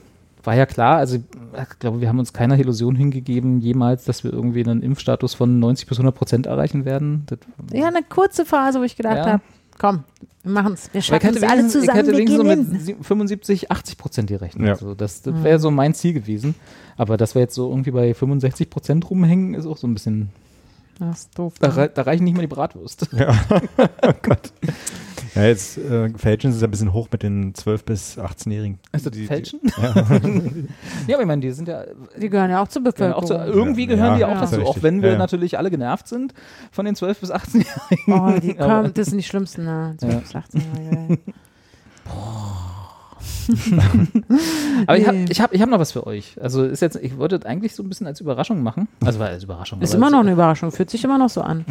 [0.45, 4.33] war ja klar, also ich glaube, wir haben uns keiner Illusion hingegeben, jemals, dass wir
[4.33, 7.25] irgendwie einen Impfstatus von 90 bis 100 Prozent erreichen werden.
[7.27, 7.39] Das,
[7.73, 9.27] ja, eine kurze Phase, wo ich gedacht Ja.
[9.33, 9.43] habe,
[9.79, 10.05] komm,
[10.45, 10.93] wir machen es.
[10.95, 12.69] Wir schaffen es alle wenigstens, ich zusammen, hätte wir gehen so hin.
[12.73, 14.67] mit sie- 75, 80 Prozent gerechnet.
[14.67, 14.73] Ja.
[14.75, 16.55] Also das das wäre so mein Ziel gewesen.
[16.97, 20.31] Aber dass wir jetzt so irgendwie bei 65 Prozent rumhängen, ist auch so ein bisschen,
[20.99, 21.55] Das ist doof.
[21.61, 21.91] da, ne?
[21.93, 23.09] da reichen nicht mal die Bratwurst.
[23.13, 23.35] Ja,
[25.35, 28.79] jetzt äh, fälschen sie es ein bisschen hoch mit den 12- bis 18-Jährigen.
[28.93, 29.61] Ist das Die- die- Fälschen?
[29.77, 29.95] Ja.
[31.07, 31.85] ja, aber ich meine, die sind ja
[32.21, 33.53] Die gehören ja auch zur gehören auch Bevölkerung.
[33.53, 34.41] zu, irgendwie gehören die Ja, auch ja.
[34.41, 35.19] dazu, ist auch wenn wir Ja, ja.
[35.19, 36.35] natürlich alle genervt sind
[36.73, 38.13] von den 12- bis 18-Jährigen.
[38.13, 39.97] Oh, die kommen, das sind die schlimmsten, ne?
[40.03, 40.09] Ja.
[40.25, 41.19] 12, 18-Jährige.
[44.87, 46.37] Aber ich habe ich hab, ich hab noch was für euch.
[46.41, 48.89] Also ist jetzt, ich wollte das eigentlich so ein bisschen als Überraschung machen.
[49.05, 49.81] Also war als Überraschung.
[49.81, 51.65] Ist immer noch eine Überraschung, fühlt sich immer noch so an.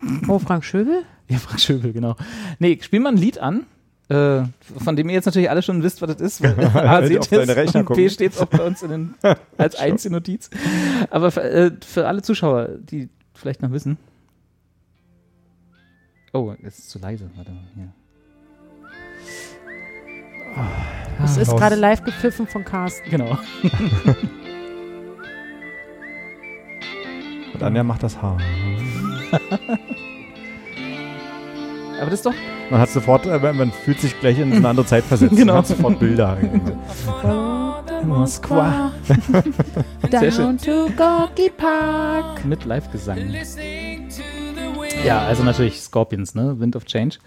[0.00, 0.28] Mhm.
[0.28, 1.02] Oh, Frank Schöbel?
[1.26, 2.16] Ja, Frank Schöbel, genau.
[2.58, 3.64] Nee, spiel mal ein Lied an.
[4.10, 4.42] Äh,
[4.76, 6.44] von dem ihr jetzt natürlich alle schon wisst, was das ist.
[6.74, 8.10] A, seht auf deine es Rechner und B gucken.
[8.10, 9.14] steht es auch bei uns in den,
[9.56, 10.50] als einzige Notiz.
[11.08, 13.96] Aber für, äh, für alle Zuschauer, die vielleicht noch wissen.
[16.34, 17.30] Oh, es ist zu leise.
[17.36, 17.62] Warte mal.
[17.74, 17.88] Hier.
[21.20, 21.60] Das ist raus.
[21.60, 23.08] gerade live gepfiffen von Carsten.
[23.10, 23.38] Genau.
[27.54, 28.38] Und Anja macht das Haar.
[32.00, 32.34] Aber das ist doch.
[32.70, 35.36] Man hat sofort, äh, man fühlt sich gleich in eine andere Zeit versetzt.
[35.36, 35.52] Genau.
[35.54, 36.36] Man hat sofort Bilder.
[38.04, 38.92] Moskwa.
[40.10, 42.44] Down to Gorky Park.
[42.44, 43.18] Mit Live-Gesang.
[45.04, 46.58] Ja, also natürlich Scorpions, ne?
[46.58, 47.18] Wind of Change.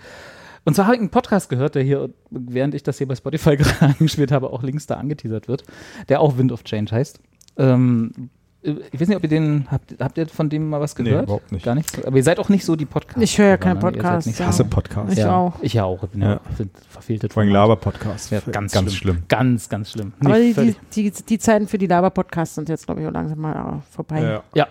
[0.68, 3.56] Und zwar habe ich einen Podcast gehört, der hier, während ich das hier bei Spotify
[3.58, 5.64] gerade angespielt habe, auch links da angeteasert wird,
[6.10, 7.22] der auch Wind of Change heißt.
[7.58, 8.30] Ähm,
[8.62, 11.24] ich weiß nicht, ob ihr den, habt, habt ihr von dem mal was Nee, gehört?
[11.24, 11.64] überhaupt nicht.
[11.64, 12.04] Gar nichts?
[12.04, 13.22] Aber ihr seid auch nicht so die Podcasts.
[13.22, 15.14] Ich höre ja keine Ihr seid Podcasts, nicht Ich hasse Podcasts.
[15.14, 15.54] Ich ja, auch.
[15.62, 16.04] Ich ja auch.
[16.04, 16.42] Ich bin ja, Ja.
[16.90, 17.32] verfehltet.
[17.32, 17.54] Vor allem.
[17.54, 18.30] Laber-Podcasts.
[18.32, 19.14] Ja, ganz, ganz schlimm.
[19.16, 19.24] schlimm.
[19.30, 20.12] Ganz, ganz schlimm.
[20.20, 23.14] Aber Nee, die, die, die, die Zeiten für die Laber-Podcasts sind jetzt, glaube ich, auch
[23.14, 24.22] langsam mal äh, vorbei.
[24.22, 24.44] Ja.
[24.54, 24.68] Ja.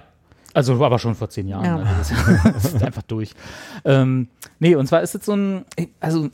[0.57, 1.65] Also aber schon vor zehn Jahren.
[1.67, 1.77] Ja.
[1.77, 1.87] Ne?
[1.99, 3.33] Das, ist, das ist einfach durch.
[3.85, 4.29] Ähm,
[4.59, 5.67] nee, und zwar ist es so ein,
[6.01, 6.31] also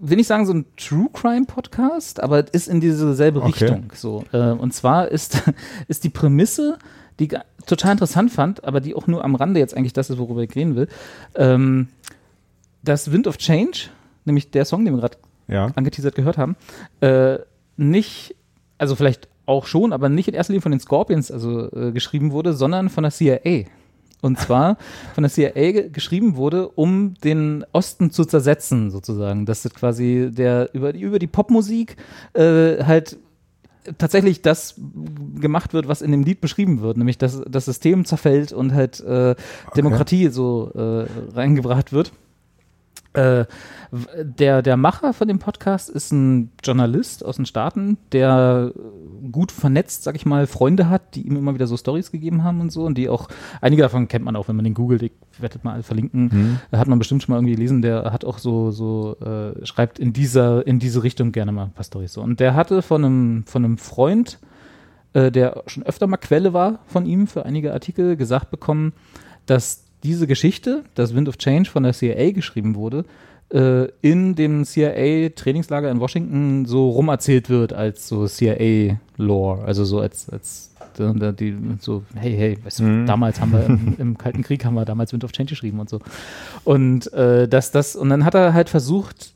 [0.00, 3.64] will nicht sagen so ein True Crime Podcast, aber es ist in diese selbe Okay.
[3.64, 3.92] Richtung.
[3.94, 4.24] So.
[4.32, 5.40] Äh, und zwar ist,
[5.88, 6.78] ist die Prämisse,
[7.20, 10.18] die ich total interessant fand, aber die auch nur am Rande jetzt eigentlich das ist,
[10.18, 10.88] worüber ich reden will,
[11.36, 11.86] ähm,
[12.82, 13.82] dass Wind of Change,
[14.24, 15.70] nämlich der Song, den wir gerade Ja.
[15.76, 16.56] angeteasert gehört haben,
[17.02, 17.38] äh,
[17.76, 18.34] nicht,
[18.78, 22.30] also vielleicht auch schon, aber nicht in erster Linie von den Scorpions also, äh, geschrieben
[22.30, 23.64] wurde, sondern von der CIA.
[24.22, 24.76] Und zwar
[25.14, 29.46] von der CIA ge geschrieben wurde, um den Osten zu zersetzen, sozusagen.
[29.46, 31.96] Dass das quasi der über die, über die Popmusik
[32.34, 33.18] äh, halt
[33.98, 34.74] tatsächlich das
[35.40, 39.00] gemacht wird, was in dem Lied beschrieben wird, nämlich dass das System zerfällt und halt
[39.00, 39.34] äh,
[39.74, 42.12] Demokratie so äh, reingebracht wird.
[43.12, 43.44] Äh,
[44.22, 48.72] der, der Macher von dem Podcast ist ein Journalist aus den Staaten, der
[49.32, 52.60] gut vernetzt, sag ich mal, Freunde hat, die ihm immer wieder so Stories gegeben haben
[52.60, 52.84] und so.
[52.84, 53.28] Und die auch,
[53.60, 56.86] einige davon kennt man auch, wenn man den googelt, ich werde mal alle verlinken, hat
[56.86, 60.64] man bestimmt schon mal irgendwie gelesen, der hat auch so, so, äh, schreibt in dieser,
[60.66, 62.22] in diese Richtung gerne mal ein paar Stories so.
[62.22, 64.38] Und der hatte von einem, von einem Freund,
[65.14, 68.92] äh, der schon öfter mal Quelle war von ihm für einige Artikel, gesagt bekommen,
[69.46, 73.04] dass diese Geschichte, das Wind of Change von der CIA geschrieben wurde,
[73.52, 80.28] äh, in dem CIA-Trainingslager in Washington so rumerzählt wird als so CIA-Lore, also so als,
[80.30, 84.64] als äh, die, so, hey, hey, weißt du, damals haben wir im, im Kalten Krieg
[84.64, 86.00] haben wir damals Wind of Change geschrieben und so.
[86.64, 89.34] Und äh, dass das, und dann hat er halt versucht,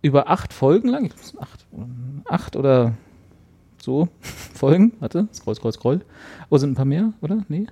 [0.00, 1.66] über acht Folgen lang, ich glaub, acht,
[2.24, 2.94] acht oder
[3.80, 4.08] so
[4.54, 6.00] Folgen, warte, scroll, scroll, scroll.
[6.50, 7.44] Oh, sind ein paar mehr, oder?
[7.48, 7.66] Nee?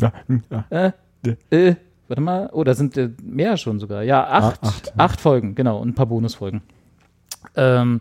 [0.00, 0.64] Ja, hm, ja.
[0.70, 0.92] Äh,
[1.50, 1.74] äh,
[2.08, 4.02] warte mal, oh, da sind äh, mehr schon sogar.
[4.02, 6.62] Ja, acht, Ah, acht, acht, Folgen, genau, und ein paar Bonusfolgen.
[7.56, 8.00] Ähm,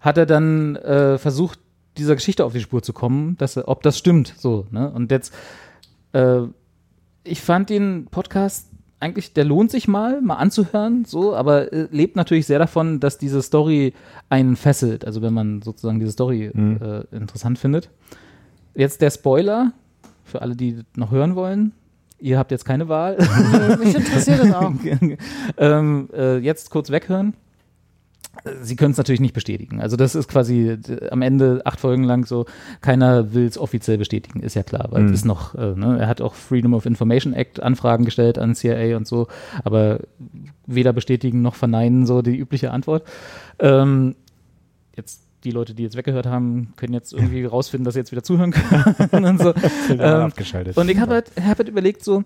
[0.00, 1.58] hat er dann äh, versucht,
[1.96, 4.90] dieser Geschichte auf die Spur zu kommen, dass er, ob das stimmt, so, ne?
[4.90, 5.32] Und jetzt,
[6.12, 6.42] äh,
[7.22, 8.68] ich fand den Podcast
[9.00, 13.18] eigentlich, der lohnt sich mal, mal anzuhören, so, aber äh, lebt natürlich sehr davon, dass
[13.18, 13.92] diese Story
[14.30, 17.90] einen fesselt, also wenn man sozusagen diese Story äh, interessant findet.
[18.74, 19.72] Jetzt der Spoiler,
[20.24, 21.72] für alle, die noch hören wollen.
[22.24, 23.18] Ihr habt jetzt keine Wahl.
[23.78, 24.72] Mich interessiert das auch.
[25.58, 27.34] ähm, äh, jetzt kurz weghören.
[28.62, 29.82] Sie können es natürlich nicht bestätigen.
[29.82, 32.46] Also das ist quasi äh, am Ende acht Folgen lang so,
[32.80, 36.08] keiner will es offiziell bestätigen, ist ja klar, weil es ist noch, äh, ne, er
[36.08, 39.28] hat auch Freedom of Information Act Anfragen gestellt an CIA und so,
[39.62, 40.00] aber
[40.66, 43.04] weder bestätigen noch verneinen, so die übliche Antwort.
[43.58, 44.16] Ähm,
[44.96, 48.22] jetzt die Leute, die jetzt weggehört haben, können jetzt irgendwie rausfinden, dass sie jetzt wieder
[48.22, 49.54] zuhören können und so.
[49.90, 50.76] Ähm, abgeschaltet.
[50.76, 52.24] Und ich habe halt, hab halt überlegt, so,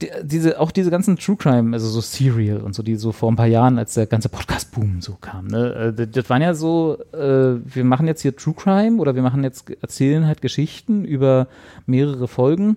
[0.00, 3.30] die, diese, auch diese ganzen True Crime, also so Serial und so, die so vor
[3.30, 6.54] ein paar Jahren, als der ganze Podcast-Boom so kam, ne, äh, das, das waren ja
[6.54, 11.04] so, äh, wir machen jetzt hier True Crime oder wir machen jetzt, erzählen halt Geschichten
[11.04, 11.48] über
[11.86, 12.76] mehrere Folgen.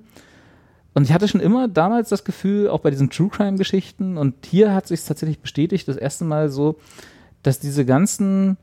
[0.93, 4.73] Und ich hatte schon immer damals das Gefühl, auch bei diesen True Crime-Geschichten, und hier
[4.73, 6.75] hat sich tatsächlich bestätigt, das erste Mal so,
[7.41, 8.57] dass diese ganzen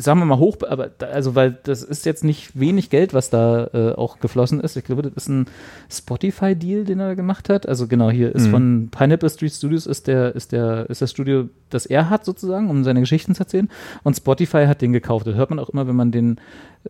[0.00, 3.30] sagen wir mal hoch, aber da, also weil das ist jetzt nicht wenig Geld, was
[3.30, 4.76] da äh, auch geflossen ist.
[4.76, 5.46] Ich glaube, das ist ein
[5.90, 7.68] Spotify-Deal, den er gemacht hat.
[7.68, 11.48] Also genau, hier ist von Pineapple Street Studios ist der, ist der, ist das Studio,
[11.68, 13.68] das er hat sozusagen, um seine Geschichten zu erzählen.
[14.02, 15.26] Und Spotify hat den gekauft.
[15.26, 16.40] Das hört man auch immer, wenn man den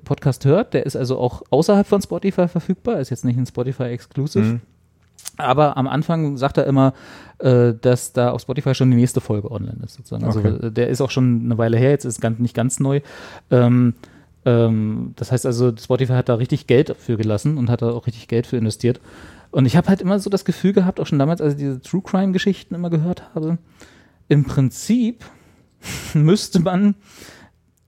[0.04, 0.74] Podcast hört.
[0.74, 4.60] Der ist also auch außerhalb von Spotify verfügbar, ist jetzt nicht ein Spotify-Exclusive.
[5.40, 6.92] Aber am Anfang sagt er immer,
[7.38, 10.24] äh, dass da auf Spotify schon die nächste Folge online ist, sozusagen.
[10.24, 10.70] Also Okay.
[10.70, 13.00] der ist auch schon eine Weile her, jetzt ist ganz, nicht ganz neu.
[13.50, 13.94] Ähm,
[14.44, 18.06] ähm, das heißt also, Spotify hat da richtig Geld dafür gelassen und hat da auch
[18.06, 19.00] richtig Geld für investiert.
[19.50, 21.80] Und ich habe halt immer so das Gefühl gehabt, auch schon damals, als ich diese
[21.80, 23.58] True Crime-Geschichten immer gehört habe,
[24.28, 25.24] im Prinzip
[26.14, 26.94] müsste man,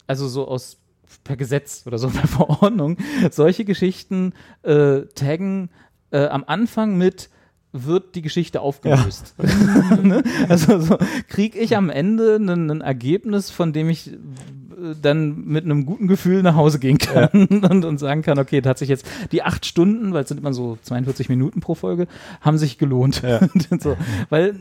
[0.07, 0.79] also so aus
[1.25, 2.97] per Gesetz oder so per Verordnung,
[3.31, 5.71] solche Geschichten äh, taggen
[6.11, 7.31] äh, am Anfang mit
[7.73, 9.35] wird die Geschichte aufgelöst.
[10.03, 10.23] ne?
[10.49, 15.87] Also so, kriege ich am Ende ein, Ergebnis, von dem ich äh, dann mit einem
[15.87, 19.07] guten Gefühl nach Hause gehen kann und, und sagen kann, okay, da hat sich jetzt
[19.33, 22.09] die acht Stunden, weil es sind immer so 42 Minuten pro Folge,
[22.43, 23.23] haben sich gelohnt.
[23.81, 23.97] so,
[24.29, 24.55] weil,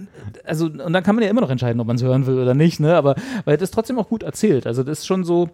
[0.45, 2.53] also, und dann kann man ja immer noch entscheiden, ob man es hören will oder
[2.53, 2.95] nicht, ne?
[2.95, 4.67] Aber weil das ist trotzdem auch gut erzählt.
[4.67, 5.49] Also das ist schon so,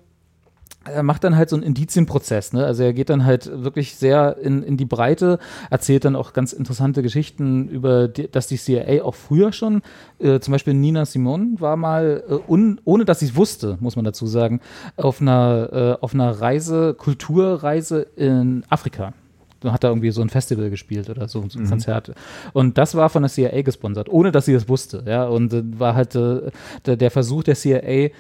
[0.94, 2.66] er macht dann halt so einen Indizienprozess, ne?
[2.66, 5.40] Also er geht dann halt wirklich sehr in, in die Breite,
[5.70, 9.82] erzählt dann auch ganz interessante Geschichten über, die, dass die CIA auch früher schon,
[10.20, 13.96] äh, zum Beispiel Nina Simon war mal, äh, un, ohne dass sie es wusste, muss
[13.96, 14.62] man dazu sagen,
[14.96, 19.14] auf einer, äh, auf einer Reise, Kulturreise in Afrika.
[19.60, 22.12] Da hat er irgendwie so ein Festival gespielt oder so, so ein Konzert.
[22.54, 25.04] Und das war von der CIA gesponsert, ohne dass sie das wusste.
[25.08, 26.52] Ja, und äh, war halt äh,
[26.86, 28.12] der, der Versuch der CIA, äh,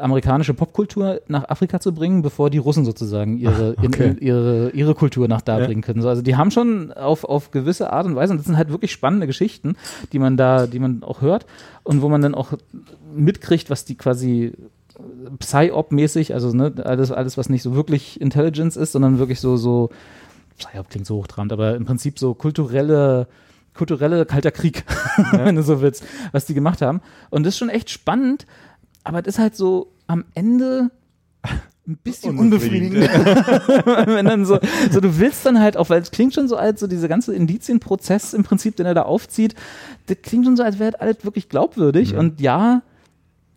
[0.00, 4.08] amerikanische Popkultur nach Afrika zu bringen, bevor die Russen sozusagen ihre, in, okay.
[4.08, 5.66] in, ihre, ihre Kultur nach da Ja.
[5.66, 6.02] bringen können.
[6.02, 8.70] So, also die haben schon auf, auf gewisse Art und Weise, und das sind halt
[8.70, 9.76] wirklich spannende Geschichten,
[10.12, 11.46] die man da, die man auch hört
[11.82, 12.52] und wo man dann auch
[13.14, 14.52] mitkriegt, was die quasi
[15.38, 19.90] Psy-Op-mäßig, also ne, alles, alles, was nicht so wirklich Intelligence ist, sondern wirklich so, so,
[20.58, 23.28] Psy-Op klingt so hochtrabend, aber im Prinzip so kulturelle,
[23.74, 24.84] kulturelle kalter Krieg,
[25.32, 27.00] wenn du so willst, was die gemacht haben.
[27.30, 28.46] Und das ist schon echt spannend,
[29.04, 30.90] aber das ist halt so am Ende
[31.86, 32.96] ein bisschen unbefriedigend.
[34.06, 34.58] wenn dann so,
[34.90, 37.34] so, du willst dann halt auch, weil es klingt schon so als so dieser ganze
[37.34, 39.54] Indizienprozess im Prinzip, den er da aufzieht,
[40.06, 42.14] das klingt schon so, als wäre das alles wirklich glaubwürdig.
[42.16, 42.82] Und ja,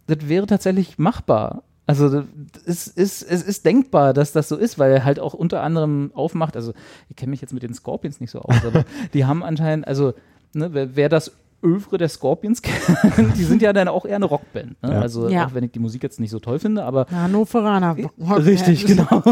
[0.08, 1.64] das wäre tatsächlich machbar.
[1.90, 2.24] Also
[2.68, 6.12] es ist, es ist denkbar, dass das so ist, weil er halt auch unter anderem
[6.14, 6.76] aufmacht, also
[7.10, 8.86] ich kenne mich jetzt mit den Scorpions nicht so aus, aber
[9.16, 10.14] die haben anscheinend, also
[10.54, 11.32] ne, wer, wer das
[11.64, 14.82] Övre der Scorpions kennt, die sind ja dann auch eher eine Rockband.
[14.82, 14.92] Ne?
[14.94, 15.02] Ja.
[15.02, 15.48] Also Ja.
[15.48, 17.96] auch wenn ich die Musik jetzt nicht so toll finde, aber Hannoveraner.
[18.20, 19.24] Richtig, genau.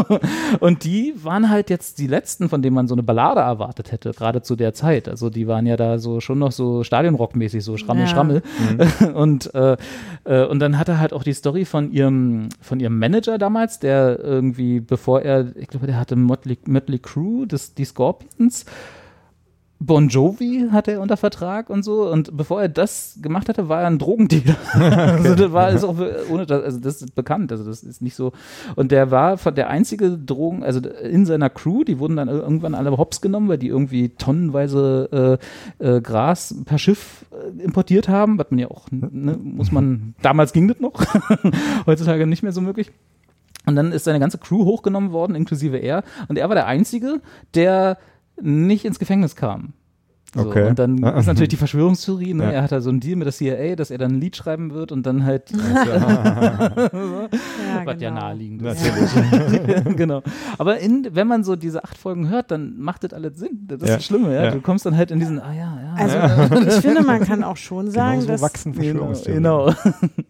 [0.60, 4.12] Und die waren halt jetzt die letzten, von denen man so eine Ballade erwartet hätte,
[4.12, 5.08] gerade zu der Zeit.
[5.08, 8.08] Also die waren ja da so schon noch so Stadionrockmäßig, so Schrammel, Ja.
[8.08, 8.42] Schrammel.
[9.14, 9.76] Und, äh,
[10.24, 13.78] äh, und dann hat er halt auch die Story von ihrem, von ihrem Manager damals,
[13.78, 18.64] der irgendwie, bevor er, ich glaube, der hatte Motley, Motley Crew, das, die Scorpions.
[19.80, 22.10] Bon Jovi hatte er unter Vertrag und so.
[22.10, 24.56] Und bevor er das gemacht hatte, war er ein Drogendealer.
[24.74, 25.96] also das war ist auch
[26.30, 27.52] ohne das, also das ist bekannt.
[27.52, 28.32] Also das ist nicht so.
[28.74, 32.96] Und der war der einzige Drogen, also in seiner Crew, die wurden dann irgendwann alle
[32.96, 35.38] hops genommen, weil die irgendwie tonnenweise
[35.80, 40.14] äh, äh, Gras per Schiff äh, importiert haben, was man ja auch, ne, muss man,
[40.22, 41.04] damals ging das noch,
[41.86, 42.90] heutzutage nicht mehr so möglich.
[43.64, 46.02] Und dann ist seine ganze Crew hochgenommen worden, inklusive er.
[46.28, 47.20] Und er war der Einzige,
[47.54, 47.98] der
[48.42, 49.72] nicht ins Gefängnis kam.
[50.34, 50.68] So, Okay.
[50.68, 52.44] Und dann ist natürlich die Verschwörungstheorie, ne?
[52.44, 52.50] Ja.
[52.50, 54.72] er hat da so einen Deal mit der CIA, dass er dann ein Lied schreiben
[54.72, 56.80] wird und dann halt, Ja,
[57.84, 58.20] was ja genau.
[58.20, 58.82] naheliegend ist.
[58.84, 59.96] Natürlich.
[59.96, 60.22] genau.
[60.58, 63.64] Aber in, wenn man so diese acht Folgen hört, dann macht das alles Sinn.
[63.68, 63.94] Das ist Ja.
[63.96, 64.44] das Schlimme, ja?
[64.44, 64.50] Ja.
[64.50, 65.94] Du kommst dann halt in diesen, ah ja, ja.
[65.96, 69.42] Also ich finde, man kann auch schon sagen, Genau so dass, wachsen genau, Verschwörungstheorien.
[69.42, 69.72] genau.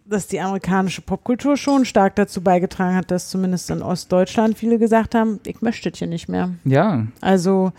[0.05, 5.15] dass die amerikanische Popkultur schon stark dazu beigetragen hat, dass zumindest in Ostdeutschland viele gesagt
[5.15, 6.51] haben, ich möchte das hier nicht mehr.
[6.63, 7.71] Ja, Also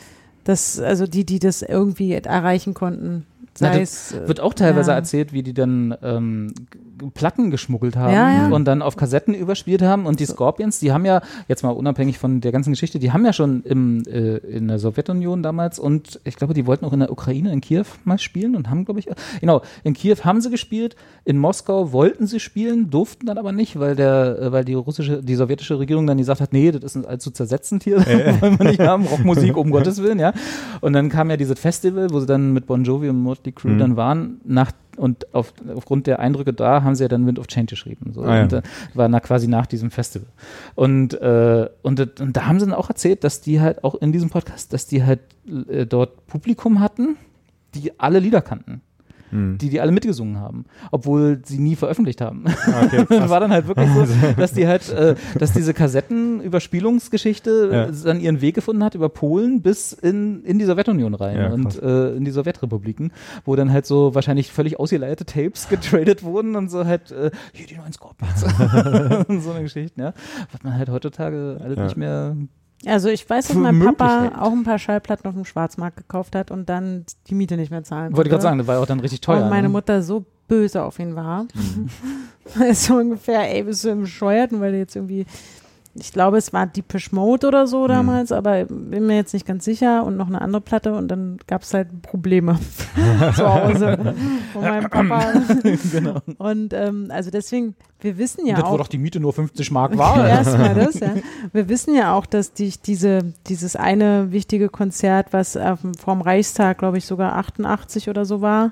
[0.45, 3.27] das, also die, die das irgendwie erreichen konnten,
[3.59, 4.97] Na, sei das es äh, wird auch teilweise ja.
[4.97, 6.55] erzählt, wie die dann ähm,
[7.14, 8.48] Platten geschmuggelt haben Ja, ja.
[8.48, 10.06] und dann auf Kassetten überspielt haben.
[10.06, 13.24] Und die Scorpions, die haben ja, jetzt mal unabhängig von der ganzen Geschichte, die haben
[13.24, 17.01] ja schon im, äh, in der Sowjetunion damals und ich glaube, die wollten auch in
[17.01, 19.09] der Ukraine, in Kiew mal spielen und haben, glaube ich,
[19.40, 23.78] genau, in Kiew haben sie gespielt, in Moskau wollten sie spielen, durften dann aber nicht,
[23.78, 26.97] weil der, äh, weil die russische, die sowjetische Regierung dann gesagt hat, nee, das ist
[26.97, 27.98] uns allzu zersetzend hier,
[28.40, 30.32] wollen wir nicht haben, Rockmusik, um Gottes Willen, ja.
[30.81, 33.77] Und dann kam ja dieses Festival, wo sie dann mit Bon Jovi und Motley Crue
[33.79, 37.47] dann waren, nach und auf, aufgrund der Eindrücke da haben sie ja dann Wind of
[37.47, 38.12] Change geschrieben.
[38.12, 38.23] So.
[38.23, 38.43] Ah, ja.
[38.43, 38.62] Und äh,
[38.93, 40.29] war na, quasi nach diesem Festival.
[40.75, 43.95] Und, äh, und, das- und da haben sie dann auch erzählt, dass die halt auch
[43.95, 45.21] in diesem Podcast, dass die halt
[45.69, 47.17] äh, dort Publikum hatten,
[47.75, 48.83] die alle Lieder kannten.
[49.32, 52.44] Die die alle mitgesungen haben, obwohl sie nie veröffentlicht haben.
[52.85, 54.05] Okay, war dann halt wirklich so,
[54.36, 57.85] dass die halt, äh, dass diese Kassetten-Überspielungsgeschichte Ja.
[57.86, 61.52] äh, dann ihren Weg gefunden hat über Polen bis in, in die Sowjetunion rein Ja,
[61.52, 63.12] und äh, in die Sowjetrepubliken,
[63.44, 67.66] wo dann halt so wahrscheinlich völlig ausgeleierte Tapes getradet wurden und so halt, äh, hier
[67.66, 68.43] die neuen Scorpions
[69.28, 70.12] und so eine Geschichte, ja.
[70.52, 71.85] Was man halt heutzutage alles Ja.
[71.85, 72.36] nicht mehr
[72.86, 74.39] Also ich weiß, dass mein Papa hält.
[74.39, 77.85] auch ein paar Schallplatten auf dem Schwarzmarkt gekauft hat und dann die Miete nicht mehr
[77.85, 78.43] zahlen Wollte ich gerade konnte.
[78.43, 79.44] sagen, das war ja auch dann richtig teuer.
[79.44, 79.73] Und meine ne?
[79.73, 81.47] Mutter so böse auf ihn war.
[82.73, 85.27] so ungefähr, ey, bist du im Bescheuerten, weil du jetzt irgendwie,
[85.95, 89.65] ich glaube, es war Deepish Mode oder so damals, aber bin mir jetzt nicht ganz
[89.65, 92.59] sicher und noch eine andere Platte und dann gab es halt Probleme
[93.35, 94.15] zu Hause
[94.53, 95.33] von meinem Papa.
[95.93, 96.21] genau.
[96.39, 99.71] Und ähm, also deswegen, wir wissen ja das, wo auch, doch die Miete nur 50
[99.73, 100.29] Mark war.
[100.29, 101.15] Erstmal das, ja.
[101.53, 106.79] Wir wissen ja auch, dass die, diese, dieses eine wichtige Konzert, was dem, vorm Reichstag,
[106.79, 108.71] glaube ich, sogar 88 oder so war,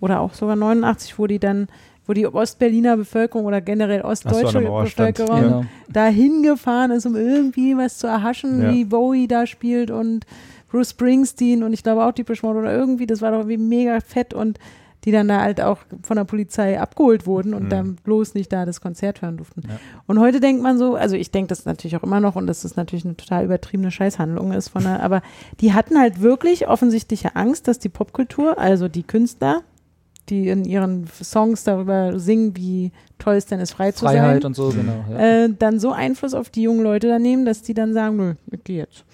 [0.00, 1.68] oder auch sogar 89, wo die dann,
[2.06, 5.16] wo die Ostberliner Bevölkerung oder generell ostdeutsche stand.
[5.16, 5.64] Bevölkerung Genau.
[5.88, 8.72] dahin gefahren ist, um irgendwie was zu erhaschen, Ja.
[8.72, 10.26] wie Bowie da spielt und
[10.70, 14.00] Bruce Springsteen und ich glaube auch die Mode oder irgendwie, das war doch irgendwie mega
[14.00, 14.58] fett und
[15.04, 18.64] die dann da halt auch von der Polizei abgeholt wurden und dann bloß nicht da
[18.64, 19.62] das Konzert hören durften.
[20.06, 22.62] Und heute denkt man so, also ich denke das natürlich auch immer noch und dass
[22.62, 25.20] das natürlich eine total übertriebene Scheißhandlung ist von der, aber
[25.60, 29.60] die hatten halt wirklich offensichtliche Angst, dass die Popkultur, also die Künstler,
[30.28, 34.44] die in ihren Songs darüber singen, wie toll es denn ist, frei zu sein Freiheit
[34.44, 35.04] und so, genau.
[35.10, 35.44] Ja.
[35.44, 38.34] äh, dann so Einfluss auf die jungen Leute da nehmen, dass die dann sagen, nö,
[38.50, 39.04] ich gehe jetzt.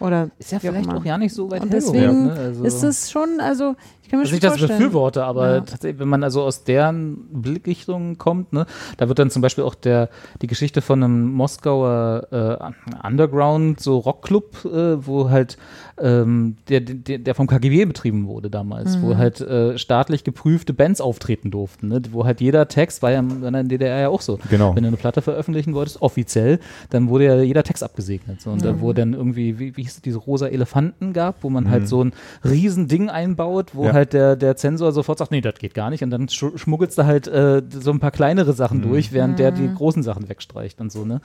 [0.00, 0.96] Oder ist ja auch vielleicht immer.
[0.98, 2.32] auch ja nicht so weit Und deswegen ne?
[2.32, 3.76] also, ist es schon, also
[4.10, 4.78] kann mir Also schon nicht, dass ich vorstellen.
[4.80, 5.60] befürworte, aber Ja.
[5.60, 8.66] tatsächlich, wenn man also aus deren Blickrichtung kommt, ne,
[8.98, 10.08] da wird dann zum Beispiel auch der,
[10.42, 15.56] die Geschichte von einem Moskauer äh, Underground, so Rockclub, äh, wo halt
[16.02, 19.02] ähm, der, der, der vom KGB betrieben wurde damals, Mhm.
[19.02, 23.20] wo halt äh, staatlich geprüfte Bands auftreten durften, ne, wo halt jeder Text, war ja
[23.20, 24.38] in der DDR ja auch so.
[24.48, 24.74] Genau.
[24.74, 26.58] Wenn du eine Platte veröffentlichen wolltest, offiziell,
[26.90, 28.40] dann wurde ja jeder Text abgesegnet.
[28.40, 28.62] So, und Mhm.
[28.64, 31.86] da wurde dann irgendwie, wie, wie hieß es, diese rosa Elefanten gab, wo man halt
[31.86, 32.12] so ein
[32.44, 33.92] Riesending einbaut, wo Ja.
[33.92, 36.02] halt der, der Zensor sofort sagt, nee, das geht gar nicht.
[36.02, 39.50] Und dann sch schmuggelst du halt äh, so ein paar kleinere Sachen durch, während der
[39.50, 41.20] die großen Sachen wegstreicht und so, ne?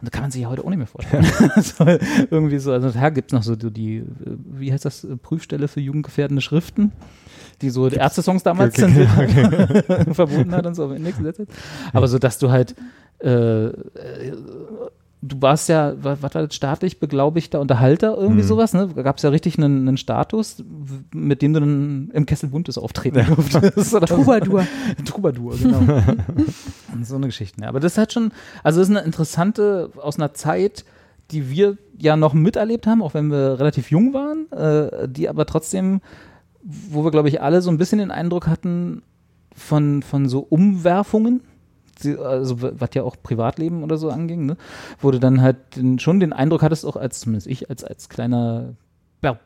[0.00, 1.24] Und da kann man sich ja heute auch nicht mehr vorstellen.
[1.56, 1.84] so,
[2.30, 4.04] irgendwie so, also da gibt es noch so die, die, äh,
[4.52, 6.92] wie heißt das, äh, Prüfstelle für jugendgefährdende Schriften,
[7.62, 11.18] die so die Ärzte-Songs damals Okay, zensiert haben, verboten hat und so auf den Index
[11.18, 11.48] gesetzt hat.
[11.92, 12.74] Aber so, dass du halt
[13.20, 13.72] äh, äh,
[15.26, 18.88] du warst ja, was war das, staatlich beglaubigter Unterhalter, irgendwie sowas, ne?
[18.94, 22.50] Da gab es ja richtig einen, einen Status, w- mit dem du dann im Kessel
[22.50, 23.94] Buntes auftreten durftest.
[23.94, 24.16] oder so.
[24.16, 24.66] Troubadour.
[25.04, 25.80] Troubadour, genau.
[27.02, 27.62] So eine Geschichte.
[27.62, 27.68] Ja.
[27.68, 28.32] Aber das ist halt schon,
[28.62, 30.84] also das ist eine interessante, aus einer Zeit,
[31.30, 35.46] die wir ja noch miterlebt haben, auch wenn wir relativ jung waren, äh, die aber
[35.46, 36.00] trotzdem,
[36.62, 39.02] wo wir, glaube ich, alle so ein bisschen den Eindruck hatten
[39.56, 41.40] von, von so Umwerfungen,
[42.04, 44.56] also was ja auch Privatleben oder so anging, ne?
[45.00, 48.08] wo du dann halt den, schon den Eindruck hattest, auch als, zumindest ich, als, als
[48.08, 48.74] kleiner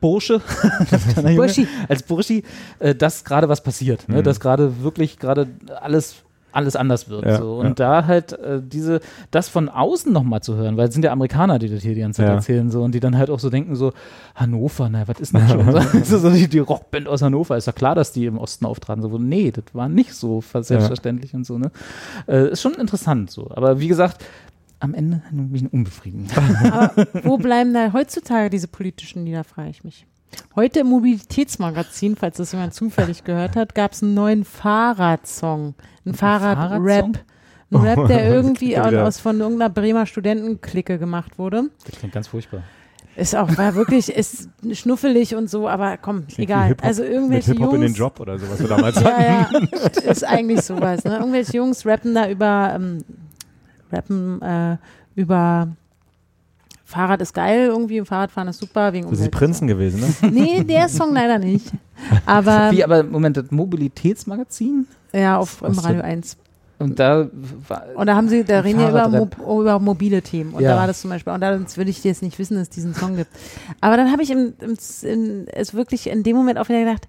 [0.00, 0.40] Bursche,
[1.16, 1.68] Junge, Burschi.
[1.88, 2.42] als Burschi,
[2.80, 4.24] äh, dass gerade was passiert, ne?
[4.24, 5.46] dass gerade wirklich gerade
[5.80, 6.24] alles
[6.58, 7.24] alles anders wird.
[7.24, 7.54] Ja, so.
[7.58, 7.74] Und ja.
[7.74, 11.58] da halt äh, diese, das von außen nochmal zu hören, weil es sind ja Amerikaner,
[11.58, 12.34] die das hier die ganze Zeit Ja.
[12.34, 13.92] erzählen, so, und die dann halt auch so denken, so,
[14.34, 16.04] Hannover, naja, was ist denn das schon?
[16.04, 19.02] so, so die, die Rockband aus Hannover, ist ja klar, dass die im Osten auftraten.
[19.02, 21.70] So, nee, das war nicht so selbstverständlich und so, ne?
[22.26, 23.50] Äh, ist schon interessant so.
[23.54, 24.24] Aber wie gesagt,
[24.80, 26.30] am Ende bin ich unbefriedigend.
[26.72, 26.92] Aber
[27.24, 30.06] wo bleiben da heutzutage diese politischen Lieder, frage ich mich.
[30.56, 35.74] Heute im Mobilitätsmagazin, falls das jemand zufällig gehört hat, gab es einen neuen Fahrradsong.
[36.04, 37.20] Ein Fahrrad-Rap.
[37.70, 41.70] Ein Rap, der irgendwie aus von irgendeiner Bremer Studentenklicke gemacht wurde.
[41.86, 42.62] Das klingt ganz furchtbar.
[43.18, 46.76] Ist auch, war wirklich, ist schnuffelig und so, aber komm, Klingt egal.
[46.82, 47.98] Also Mit irgendwelche Hip-Hop in den Jungs.
[47.98, 49.68] Job oder so, was wir damals hatten.
[49.72, 51.02] Ja, ja, ist eigentlich sowas.
[51.02, 51.16] Ne?
[51.18, 53.04] Irgendwelche Jungs rappen da über, ähm,
[53.90, 54.76] rappen äh,
[55.16, 55.68] über
[56.88, 59.32] Fahrrad ist geil irgendwie, Fahrradfahren ist super wegen Das sind die Umwelt.
[59.38, 60.30] Prinzen gewesen, ne?
[60.32, 61.66] Nee, der Song leider nicht.
[62.24, 64.86] Aber Wie, aber Moment, das Mobilitätsmagazin?
[65.12, 66.10] ja, auf im Was Radio denn?
[66.10, 66.36] 1.
[66.78, 67.28] Und da
[67.68, 70.54] war, Und da haben sie, da reden ja über, Mo über mobile Themen.
[70.54, 70.70] Und Ja.
[70.70, 72.94] da war das zum Beispiel, und da würde ich jetzt nicht wissen, dass es diesen
[72.94, 73.30] Song gibt.
[73.82, 77.06] Aber dann habe ich im, im, in, es wirklich in dem Moment auch wieder gedacht,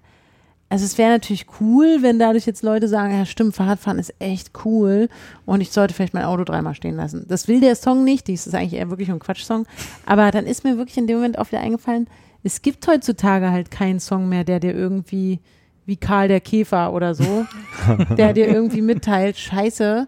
[0.70, 4.52] also es wäre natürlich cool, wenn dadurch jetzt Leute sagen, ja stimmt, Fahrradfahren ist echt
[4.64, 5.08] cool
[5.44, 7.26] und ich sollte vielleicht mein Auto dreimal stehen lassen.
[7.28, 9.66] Das will der Song nicht, das ist eigentlich eher wirklich ein Quatschsong.
[10.06, 12.06] Aber dann ist mir wirklich in dem Moment auch wieder eingefallen,
[12.44, 15.40] es gibt heutzutage halt keinen Song mehr, der dir irgendwie
[15.86, 17.46] wie Karl der Käfer oder so,
[18.16, 20.06] der dir irgendwie mitteilt, scheiße,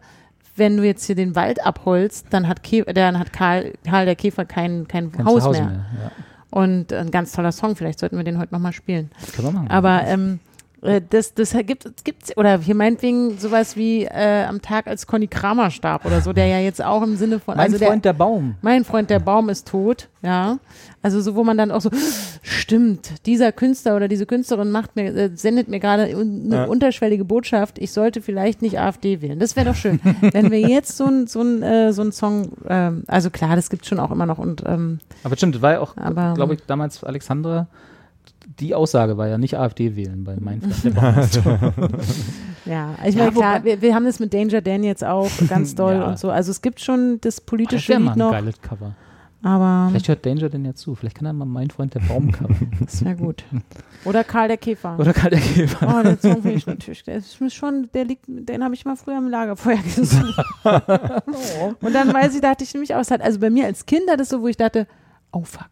[0.55, 4.15] wenn du jetzt hier den Wald abholst, dann hat, Kä dann hat Karl, Karl der
[4.15, 5.65] Käfer kein, kein, kein Haus mehr.
[5.65, 5.87] mehr.
[6.05, 6.11] Ja.
[6.51, 9.11] Und ein ganz toller Song, vielleicht sollten wir den heute nochmal spielen.
[9.21, 9.71] Das können wir machen.
[9.71, 10.52] Aber ähm, äh,
[10.83, 11.87] das, das gibt
[12.25, 16.33] es, oder hier meinetwegen sowas wie äh, am Tag, als Conny Kramer starb oder so,
[16.33, 17.57] der ja jetzt auch im Sinne von.
[17.57, 18.57] mein also Freund der, der Baum.
[18.63, 20.59] mein Freund, der Baum ist tot, ja.
[21.01, 21.91] Also so, wo man dann auch so,
[22.43, 26.65] stimmt, dieser Künstler oder diese Künstlerin macht mir, äh, sendet mir gerade eine Ja.
[26.65, 29.39] unterschwellige Botschaft, ich sollte vielleicht nicht AfD wählen.
[29.39, 30.01] Das wäre doch schön.
[30.33, 33.71] Wenn wir jetzt so ein, so ein, äh, so ein Song, ähm, also klar, das
[33.71, 36.61] gibt schon auch immer noch und ähm, Aber stimmt, das war ja auch, glaube ich,
[36.67, 37.69] damals Alexandra,
[38.61, 41.91] die Aussage war ja nicht AfD wählen bei mein Freund der Baum.
[42.65, 45.29] Ja, ich Ja, meine, klar, wobei- wir, wir haben das mit Danger Dan jetzt auch
[45.49, 46.11] ganz doll Ja.
[46.11, 46.31] und so.
[46.31, 48.95] Also es gibt schon das Das politische wäre mal Lied ein noch, geiles Cover.
[49.43, 50.95] aber Vielleicht hört Danger denn ja zu.
[50.95, 52.71] Vielleicht kann er mal mein Freund der Baum covern.
[52.81, 53.43] das wäre gut.
[54.05, 54.97] Oder Karl der Käfer.
[54.97, 55.93] Oder kann der Käfer.
[55.99, 58.95] Oh, den Song finde ich natürlich, der ist schon, der liegt, den habe ich mal
[58.97, 60.33] früher im Lagerfeuer gesungen.
[61.81, 64.09] Und dann weiß ich, dachte ich nämlich auch, es hat, also bei mir als Kind
[64.09, 64.87] hat es so, wo ich dachte,
[65.33, 65.69] oh fuck,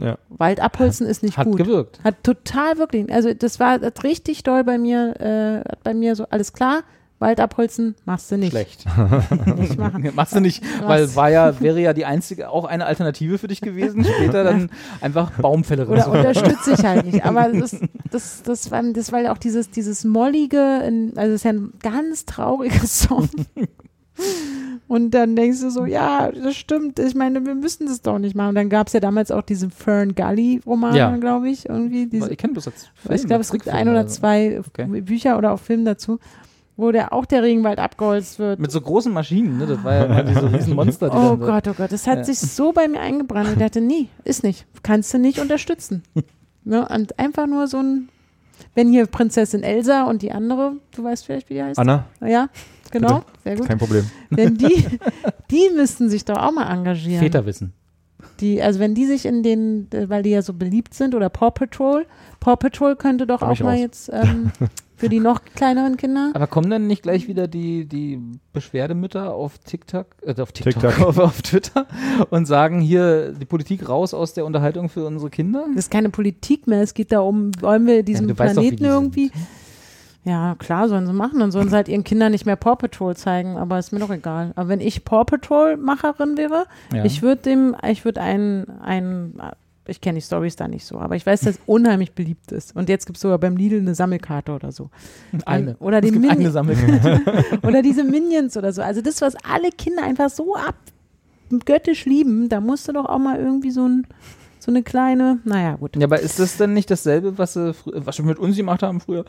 [0.00, 0.18] Ja.
[0.28, 1.58] Wald abholzen ist nicht Hat gut.
[1.58, 2.00] gewirkt.
[2.02, 6.16] Hat total wirklich, also das war hat richtig doll bei mir, äh, hat bei mir
[6.16, 6.82] so, alles klar,
[7.20, 8.50] Wald abholzen machst du nicht.
[8.50, 8.86] Schlecht.
[9.58, 10.10] Nicht machen.
[10.14, 13.60] Machst du nicht, weil war ja, wäre ja die einzige, auch eine Alternative für dich
[13.60, 14.70] gewesen, später dann
[15.02, 15.92] einfach Baumfällerin.
[15.92, 17.22] Oder zu unterstütze ich halt nicht.
[17.26, 17.76] Aber das,
[18.10, 20.80] das, das, war, das war ja auch dieses, dieses mollige,
[21.14, 23.28] also es ist ja ein ganz trauriger Song.
[24.90, 26.98] Und dann denkst du so, ja, das stimmt.
[26.98, 28.48] Ich meine, wir müssen das doch nicht machen.
[28.48, 31.16] Und dann gab es ja damals auch diese Fern Gully-Romane, Ja.
[31.16, 32.06] glaube ich, irgendwie.
[32.06, 35.00] Diese, Ich kenne das als ich glaube, es gibt ein oder zwei Okay.
[35.02, 36.18] Bücher oder auch Filme dazu,
[36.76, 38.58] wo der auch der Regenwald abgeholzt wird.
[38.58, 39.66] Mit so großen Maschinen, ne?
[39.68, 42.24] Das war ja immer diese riesen Monster, die Oh Gott, oh Gott, das hat Ja.
[42.24, 43.46] sich so bei mir eingebrannt.
[43.46, 44.66] Und ich dachte, nee, ist nicht.
[44.82, 46.02] Kannst du nicht unterstützen.
[46.64, 46.88] ne?
[46.88, 48.08] Und einfach nur so ein,
[48.74, 51.78] wenn hier Prinzessin Elsa und die andere, du weißt vielleicht, wie die heißt?
[51.78, 52.48] Anna, Ja,
[52.90, 53.66] genau, sehr gut.
[53.66, 54.10] kein Problem.
[54.30, 54.84] Wenn die,
[55.50, 57.20] die müssten sich doch auch mal engagieren.
[57.20, 57.72] Väterwissen.
[58.40, 61.28] Die, also wenn die sich in den, äh, weil die ja so beliebt sind, oder
[61.30, 62.06] Paw Patrol,
[62.38, 63.80] Paw Patrol könnte doch Komm auch mal raus.
[63.80, 64.50] jetzt ähm,
[65.00, 66.30] für die noch kleineren Kinder.
[66.34, 68.20] Aber kommen dann nicht gleich wieder die, die
[68.52, 71.06] Beschwerdemütter auf TikTok, äh, auf TikTok, TikTok.
[71.06, 71.86] Auf, auf Twitter
[72.30, 75.64] und sagen hier die Politik raus aus der Unterhaltung für unsere Kinder?
[75.74, 76.82] Das ist keine Politik mehr.
[76.82, 79.30] Es geht darum, wollen wir diesen du weißt doch, wie Planeten die sind.
[79.30, 79.32] irgendwie.
[80.22, 81.40] Ja, klar, sollen sie machen.
[81.40, 84.10] Dann sollen sie halt ihren Kindern nicht mehr Paw Patrol zeigen, aber ist mir doch
[84.10, 84.52] egal.
[84.54, 87.06] Aber wenn ich Paw Patrol-Macherin wäre, Ja.
[87.06, 89.40] ich würde dem, ich würde einen, einen,
[89.90, 92.74] ich kenne die Stories da nicht so, aber ich weiß, dass es unheimlich beliebt ist.
[92.76, 94.90] Und jetzt gibt es sogar beim Lidl eine Sammelkarte oder so.
[95.46, 95.76] Eine.
[95.78, 97.22] Oder es gibt Mini- eine Sammelkarte.
[97.66, 98.82] Oder diese Minions oder so.
[98.82, 100.54] Also das, was alle Kinder einfach so
[101.50, 104.06] abgöttisch lieben, da musst du doch auch mal irgendwie so, ein,
[104.70, 105.96] so eine kleine, naja, gut.
[105.96, 109.00] Ja, aber ist das denn nicht dasselbe, was sie, was sie mit uns gemacht haben
[109.00, 109.24] früher?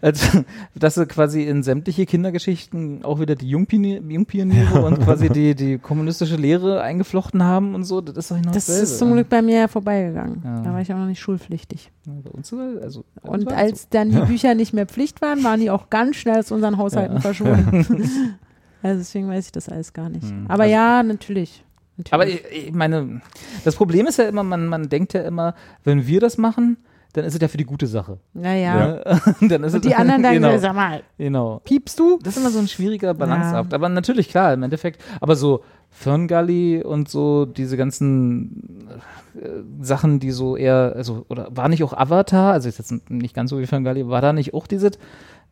[0.00, 0.42] Also,
[0.74, 5.78] dass sie quasi in sämtliche Kindergeschichten auch wieder die Jungpioniere, Jungpioniere und quasi die, die
[5.78, 8.00] kommunistische Lehre eingeflochten haben und so?
[8.00, 8.84] Das ist doch nicht noch Das dasselbe.
[8.84, 10.40] ist zum Glück bei mir ja vorbeigegangen.
[10.44, 10.60] Ja.
[10.62, 11.90] Da war ich auch noch nicht schulpflichtig.
[12.06, 15.20] Ja, Bei uns, sogar- also, bei uns Und als dann die Bücher nicht mehr Pflicht
[15.20, 17.20] waren, waren die auch ganz schnell aus unseren Haushalten Ja.
[17.20, 17.74] verschwunden.
[18.82, 20.28] also deswegen weiß ich das alles gar nicht.
[20.28, 20.46] Hm.
[20.48, 21.64] Aber ja, natürlich.
[21.96, 22.12] Natürlich.
[22.12, 23.20] Aber ich, ich meine,
[23.64, 25.54] das Problem ist ja immer, man, man denkt ja immer,
[25.84, 26.78] wenn wir das machen,
[27.16, 28.18] dann ist es ja für die gute Sache.
[28.34, 29.00] naja.
[29.40, 31.60] dann ist Und es, die anderen dann, genau, sag mal, genau.
[31.64, 32.18] piepst du?
[32.22, 33.72] Das ist immer so ein schwieriger Balanceakt.
[33.72, 35.02] Aber natürlich, klar, im Endeffekt.
[35.20, 38.88] Aber so Ferngully und so diese ganzen
[39.34, 39.48] äh,
[39.80, 43.48] Sachen, die so eher, also, oder war nicht auch Avatar, also ist jetzt nicht ganz
[43.48, 44.98] so wie Ferngully, war da nicht auch dieses,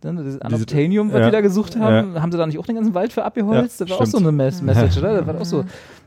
[0.03, 1.27] ne, dieses Anobtainium, was ja.
[1.27, 2.21] die da gesucht haben?
[2.21, 3.81] Haben sie da nicht auch den ganzen Wald für abgeholzt?
[3.81, 4.29] Ja, das war auch so stimmt.
[4.29, 5.23] eine Mes Message, oder?
[5.23, 5.65] Das war auch so.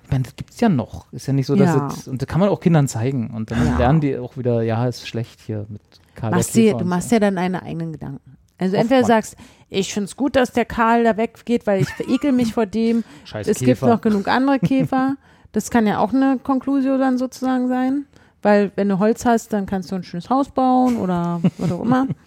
[0.07, 1.11] Ich meine, das gibt's ja noch.
[1.11, 1.87] Ist ja nicht so, dass Ja.
[1.87, 3.29] es, und das kann man auch Kindern zeigen.
[3.31, 3.77] Und dann Ja.
[3.77, 5.81] lernen die auch wieder, ja, ist schlecht hier mit
[6.15, 7.15] Karl der Machst Käfer du machst so.
[7.15, 8.37] ja dann deine eigenen Gedanken.
[8.57, 9.31] Also entweder Oftmals.
[9.31, 9.35] sagst,
[9.69, 13.03] ich finde es gut, dass der Karl da weggeht, weil ich verekel mich vor dem.
[13.25, 13.87] Scheiß es gibt Käfer.
[13.87, 15.17] noch genug andere Käfer.
[15.51, 18.05] Das kann ja auch eine Konklusion dann sozusagen sein.
[18.41, 21.81] Weil wenn du Holz hast, dann kannst du ein schönes Haus bauen oder was auch
[21.83, 22.07] immer.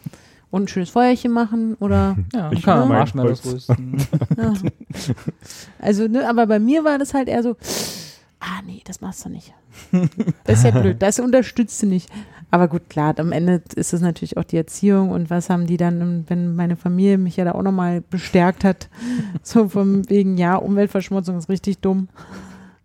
[0.50, 3.98] Und ein schönes Feuerchen machen oder Ja, Ich kann mag Marshmallows rösten.
[4.36, 4.52] ja.
[5.78, 7.56] Also, ne, aber bei mir war das halt eher so,
[8.40, 9.52] ah nee, das machst du nicht.
[10.44, 12.10] Das ist ja blöd, das unterstützt du nicht.
[12.50, 15.76] Aber gut, klar, am Ende ist es natürlich auch die Erziehung und was haben die
[15.76, 18.88] dann, wenn meine Familie mich ja da auch nochmal bestärkt hat,
[19.44, 22.08] so von wegen, ja, Umweltverschmutzung ist richtig dumm.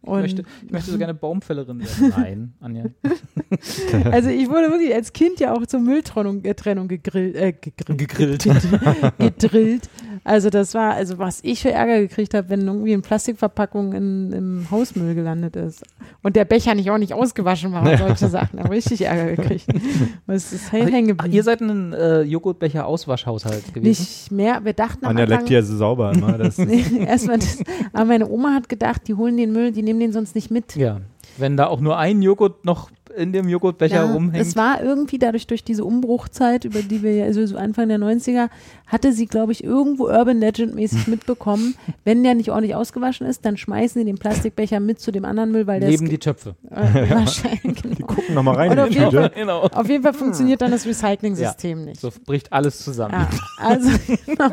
[0.06, 2.14] Ich möchte, ich möchte so gerne Baumfällerin werden.
[2.18, 2.86] Nein, Anja.
[4.12, 8.00] also ich wurde wirklich als Kind ja auch zur Mülltrennung äh, Trennung gegrillt, äh, gegrillt,
[8.00, 8.48] Gegrillt.
[9.18, 9.90] gedrillt.
[10.24, 14.32] Also das war, also was ich für Ärger gekriegt habe, wenn irgendwie eine Plastikverpackung in,
[14.32, 15.84] im Hausmüll gelandet ist
[16.24, 18.58] und der Becher nicht auch nicht ausgewaschen war und solche Sachen.
[18.58, 19.68] Da habe ich richtig Ärger gekriegt.
[20.26, 21.36] Was ist Also, hängen Ach, geblieben.
[21.36, 24.02] ihr seid ein äh, Joghurtbecher-Auswaschhaushalt gewesen.
[24.02, 24.64] nicht mehr.
[24.64, 26.38] Wir dachten am Anja Anfang, leckt ja so sauber immer.
[26.38, 27.60] Das erstmal das,
[27.94, 30.76] aber meine Oma hat gedacht, die holen den Müll, die nehmen den sonst nicht mit.
[30.76, 31.02] Ja.
[31.38, 34.42] Wenn da auch nur ein Joghurt noch in dem Joghurtbecher Ja, rumhängt.
[34.46, 38.00] es war irgendwie dadurch durch diese Umbruchzeit, über die wir ja, also so Anfang der
[38.00, 38.50] 90er,
[38.88, 43.46] hatte sie, glaube ich, irgendwo Urban Legend mäßig mitbekommen, wenn der nicht ordentlich ausgewaschen ist,
[43.46, 46.56] dann schmeißen sie den Plastikbecher mit zu dem anderen Müll, weil der neben die Töpfe.
[46.72, 48.08] äh, wahrscheinlich, die genau.
[48.08, 49.32] gucken nochmal rein auf die jeden Tüte.
[49.36, 49.62] genau.
[49.62, 52.00] Auf jeden Fall funktioniert dann das Recycling-System nicht.
[52.02, 53.14] So bricht alles zusammen.
[53.14, 53.90] Ja, also
[54.26, 54.50] genau,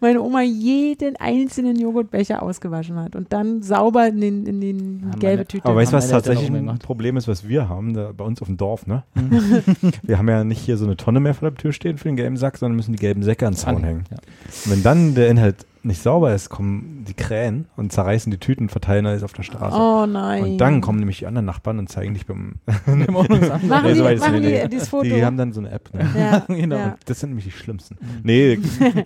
[0.00, 5.18] meine Oma jeden einzelnen Joghurtbecher ausgewaschen hat und dann sauber in den, in den meine-
[5.18, 5.64] gelbe Tüte.
[5.66, 6.78] Aber weißt du, was tatsächlich ein.
[6.78, 9.04] Problem ist, was wir haben, da bei uns auf dem Dorf, ne?
[10.02, 12.16] wir haben ja nicht hier so eine Tonne mehr vor der Tür stehen für den
[12.16, 14.04] gelben Sack, sondern müssen die gelben Säcke an den Zaun hängen.
[14.10, 14.16] Ja.
[14.64, 18.64] Und wenn dann der Inhalt nicht sauber ist, kommen die Krähen und zerreißen die Tüten
[18.64, 19.76] und verteilen alles auf der Straße.
[19.76, 20.42] oh nein.
[20.42, 22.56] Und dann kommen nämlich die anderen Nachbarn und zeigen dich beim.
[22.86, 23.66] Wir machen uns an.
[23.68, 25.04] Machen Nee, die, so machen die dieses Foto.
[25.04, 25.88] Die haben dann so eine App.
[25.94, 26.06] Ne?
[26.18, 26.76] ja, Genau.
[26.76, 26.96] ja.
[27.06, 27.96] Das sind nämlich die schlimmsten.
[28.22, 28.58] Nee,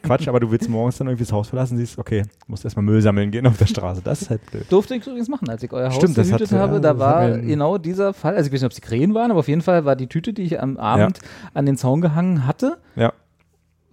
[0.02, 3.02] Quatsch, aber du willst morgens dann irgendwie das Haus verlassen, siehst, okay, musst erstmal Müll
[3.02, 4.01] sammeln gehen auf der Straße.
[4.02, 4.65] Das ist halt blöd.
[4.70, 6.74] Durfte ich übrigens machen, als ich euer Haus Stimmt, gehütet habe.
[6.74, 8.35] ja, da war genau dieser Fall.
[8.35, 10.07] Also ich weiß nicht, ob es die Krähen waren, aber auf jeden Fall war die
[10.07, 11.19] Tüte, die ich am Abend
[11.55, 13.12] an den Zaun gehangen hatte, Ja.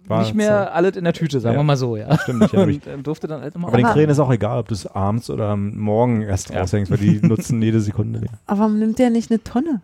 [0.08, 1.60] War nicht mehr alles in der Tüte, sagen Ja.
[1.60, 2.18] wir mal so, ja.
[2.20, 2.54] Stimmt, mich.
[2.54, 4.88] Und ähm, durfte dann halt immer Aber den Krähen ist auch egal, ob du es
[4.88, 6.62] abends oder am Morgen erst Ja.
[6.62, 8.22] raushängst, weil die nutzen jede Sekunde.
[8.46, 9.82] Aber warum nimmt der nicht eine Tonne?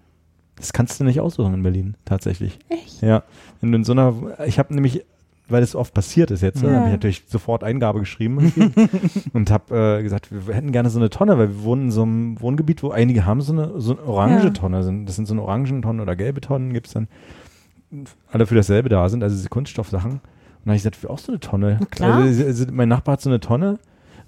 [0.56, 2.60] Das kannst du nicht aussuchen in Berlin, tatsächlich.
[2.70, 3.02] Echt?
[3.02, 3.24] Ja.
[3.62, 4.14] Du in so einer,
[4.46, 5.04] ich habe nämlich,
[5.50, 6.72] weil es oft passiert ist jetzt, Ja.
[6.72, 8.54] habe ich natürlich sofort Eingabe geschrieben
[9.34, 12.04] und habe äh, gesagt, wir hätten gerne so eine Tonne, weil wir wohnen in so
[12.04, 14.50] einem Wohngebiet, wo einige haben so eine, so eine orange Ja.
[14.52, 14.84] Tonne.
[14.84, 15.06] Sind.
[15.08, 17.08] Das sind so eine Orangentonnen oder gelbe Tonnen, gibt es dann,
[18.32, 20.12] alle für dasselbe da sind, also diese Kunststoffsachen.
[20.12, 20.22] Und
[20.66, 21.80] dann habe ich gesagt, wir auch so eine Tonne.
[21.92, 22.22] Klar.
[22.22, 23.80] Also, also, mein Nachbar hat so eine Tonne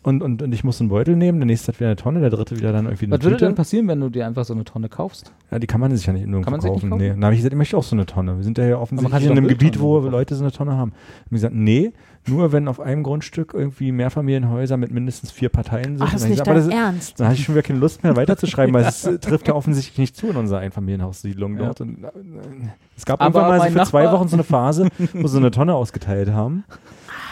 [0.06, 2.30] und, und, und ich muss einen Beutel nehmen, der nächste hat wieder eine Tonne, der
[2.30, 3.46] dritte wieder dann irgendwie eine Was würde Tüte.
[3.46, 5.34] denn passieren, wenn du dir einfach so eine Tonne kaufst?
[5.50, 6.90] Ja, die kann man sich ja nicht nirgendwo Kann kaufen.
[6.92, 7.02] kaufen?
[7.02, 7.10] Nee.
[7.10, 8.38] Dann habe ich gesagt, ich möchte auch so eine Tonne.
[8.38, 9.98] Wir sind ja hier offensichtlich sich in einem Gebiet, wo.
[10.00, 10.92] Leute so eine Tonne haben.
[10.92, 11.92] Und ich gesagt, nee,
[12.28, 16.02] nur wenn auf einem Grundstück irgendwie Mehrfamilienhäuser mit mindestens vier Parteien sind.
[16.08, 17.20] Ach, das ist nicht dein das- Ernst.
[17.20, 20.16] Dann hatte ich schon wieder keine Lust mehr weiterzuschreiben, weil es trifft ja offensichtlich nicht
[20.16, 21.66] zu in unserer Einfamilienhaussiedlung Ja.
[21.66, 21.82] dort.
[21.82, 22.08] Und, äh,
[22.98, 25.34] es gab Aber irgendwann mal so für zwei Nachbar- Wochen so eine Phase, wo sie
[25.34, 26.64] so eine Tonne ausgeteilt haben.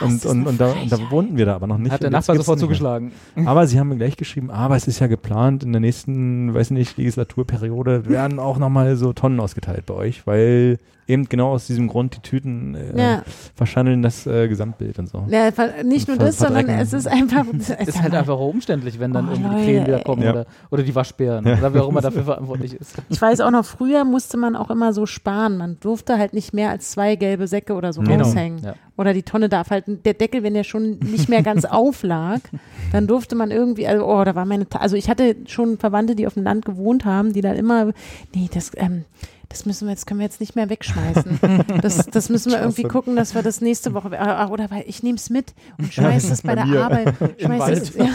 [0.01, 1.91] Und, und, und, da, und da wohnten wir da aber noch nicht.
[1.91, 3.11] Hat der Nachbar sofort zugeschlagen.
[3.45, 6.71] Aber sie haben mir gleich geschrieben, aber es ist ja geplant, in der nächsten, weiß
[6.71, 11.87] nicht, Legislaturperiode werden auch nochmal so Tonnen ausgeteilt bei euch, weil eben genau aus diesem
[11.87, 13.23] Grund die Tüten äh, Ja.
[13.55, 15.25] verschandeln das äh, Gesamtbild und so.
[15.29, 15.49] Ja,
[15.83, 17.45] nicht nur Ver- das, sondern es ist einfach.
[17.85, 20.31] Ist halt einfach auch umständlich, wenn dann Oh, irgendwie die Krähen wieder kommen Ja.
[20.31, 22.95] oder, oder die Waschbären oder wer auch immer dafür verantwortlich ist.
[23.09, 25.57] Ich weiß auch noch, früher musste man auch immer so sparen.
[25.57, 28.23] Man durfte halt nicht mehr als zwei gelbe Säcke oder so Genau.
[28.23, 28.59] raushängen.
[28.63, 28.75] Ja.
[28.97, 32.41] Oder die Tonne darf halt, der Deckel, wenn der schon nicht mehr ganz auflag,
[32.91, 36.15] dann durfte man irgendwie, also, oh, da war meine, Ta also ich hatte schon Verwandte,
[36.15, 37.87] die auf dem Land gewohnt haben, die dann immer,
[38.35, 39.05] nee, das, ähm,
[39.53, 41.39] das müssen wir jetzt, können wir jetzt nicht mehr wegschmeißen.
[41.81, 45.03] Das, das müssen wir irgendwie gucken, dass wir das nächste Woche, ah, oder weil ich
[45.03, 46.83] nehme es mit und schmeiß es bei der mir.
[46.83, 47.15] Arbeit.
[47.39, 48.05] Schmeiß es, ja.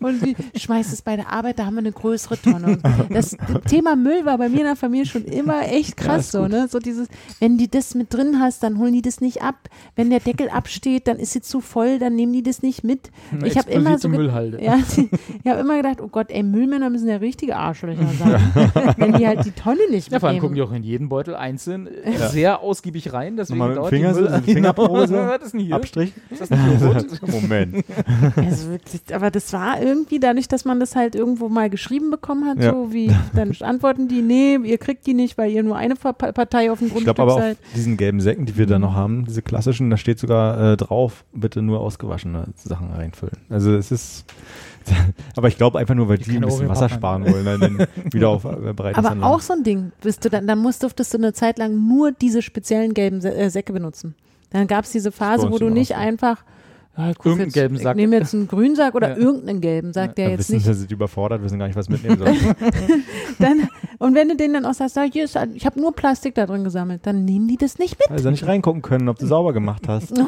[0.00, 2.78] und wie, schmeiß es bei der Arbeit, da haben wir eine größere Tonne.
[3.10, 3.36] Das
[3.68, 6.68] Thema Müll war bei mir in der Familie schon immer echt krass ist so, ne?
[6.68, 7.08] So dieses,
[7.40, 9.68] wenn die das mit drin hast, dann holen die das nicht ab.
[9.96, 13.10] Wenn der Deckel absteht, dann ist sie zu voll, dann nehmen die das nicht mit.
[13.44, 14.62] Ich habe immer so Müllhalde.
[14.62, 19.14] ja, ich habe immer gedacht, oh Gott, ey, Müllmänner müssen ja richtige Arschlöcher sein, wenn
[19.14, 21.86] die halt die Tonne nicht Ja, vor allem gucken die auch in jeden Beutel einzeln
[22.04, 23.36] äh, sehr ausgiebig rein.
[23.36, 24.30] Deswegen Nochmal mit dem dauert Finger die so, Müll
[25.52, 25.74] denn hier?
[25.76, 26.12] Abstrich?
[26.30, 27.06] Ist das ein Joghurt?
[27.42, 27.84] Moment.
[28.36, 32.46] Also wirklich, aber das war irgendwie dadurch, dass man das halt irgendwo mal geschrieben bekommen
[32.46, 32.72] hat, Ja.
[32.72, 36.70] so wie, dann antworten die, nee, ihr kriegt die nicht, weil ihr nur eine Partei
[36.70, 37.58] auf dem Ich Grundstück glaube aber seid.
[37.58, 40.76] auf diesen gelben Säcken, die wir da noch haben, diese klassischen, da steht sogar äh,
[40.76, 43.36] drauf, bitte nur ausgewaschene Sachen reinfüllen.
[43.48, 44.24] Also es ist,
[45.36, 48.28] aber ich glaube einfach nur, weil die, ein keine bisschen Wasser sparen wollen, dann wieder
[48.28, 51.18] auf äh, breites Aber auch so ein Ding, bist du dann, dann musst, durftest du
[51.18, 54.14] eine Zeit lang nur diese speziellen gelben Sä äh, Säcke benutzen.
[54.50, 56.44] Dann gab es diese Phase, wo du nicht einfach
[56.96, 57.96] ja, ich Irgendeinen jetzt, gelben ich Sack.
[57.96, 59.16] nehme jetzt einen grünen Sack oder Ja.
[59.16, 61.88] irgendeinen gelben Sack, der Da jetzt wissen nicht sie, sind überfordert, wissen gar nicht, was
[61.88, 62.36] mitnehmen sollen.
[63.38, 63.68] dann
[63.98, 66.46] und wenn du denen dann auch sagst, ja, hier ist, ich habe nur Plastik da
[66.46, 68.10] drin gesammelt, dann nehmen die das nicht mit.
[68.10, 70.12] Also nicht reingucken können, ob du sauber gemacht hast.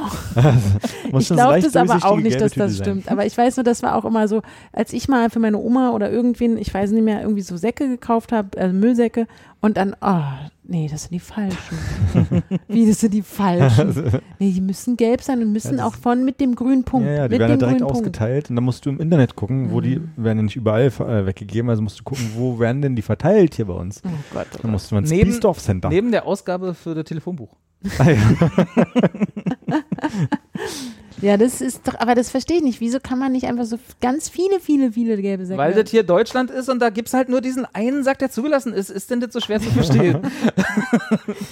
[1.12, 1.18] Oh.
[1.18, 2.84] Ich glaube das aber auch nicht, dass Tüte das sein.
[2.84, 3.10] stimmt.
[3.10, 4.40] Aber ich weiß nur, das war auch immer so,
[4.72, 7.86] als ich mal für meine Oma oder irgendwen, ich weiß nicht mehr, irgendwie so Säcke
[7.88, 9.26] gekauft habe, also Müllsäcke
[9.60, 10.22] und dann, oh,
[10.64, 11.78] nee, das sind die falschen.
[12.68, 14.20] Wie, das sind die falschen?
[14.38, 17.06] Nee, die müssen gelb sein und müssen Ja, auch von mit dem grünen Punkt.
[17.06, 17.92] Ja, ja, die mit werden ja direkt grünen Punkt.
[17.96, 21.26] ausgeteilt und dann musst du im Internet gucken, wo die werden ja nicht überall äh,
[21.26, 24.02] weggegeben, also musst du gucken, wo werden denn die verteilt hier bei uns.
[24.04, 24.46] Oh Gott.
[24.54, 25.88] Oh Dann musst du mal ins Neben- Biesdorf Center.
[25.90, 27.54] Neben der Ausgabe für das Telefonbuch.
[27.98, 28.16] Ah, ja.
[31.22, 32.80] Ja, das ist doch, aber das verstehe ich nicht.
[32.80, 35.56] Wieso kann man nicht einfach so ganz viele, viele, viele gelbe Säcke?
[35.56, 38.28] Weil das hier Deutschland ist und da gibt es halt nur diesen einen Sack, der
[38.28, 38.90] zugelassen ist.
[38.90, 40.18] Ist denn das so schwer zu verstehen?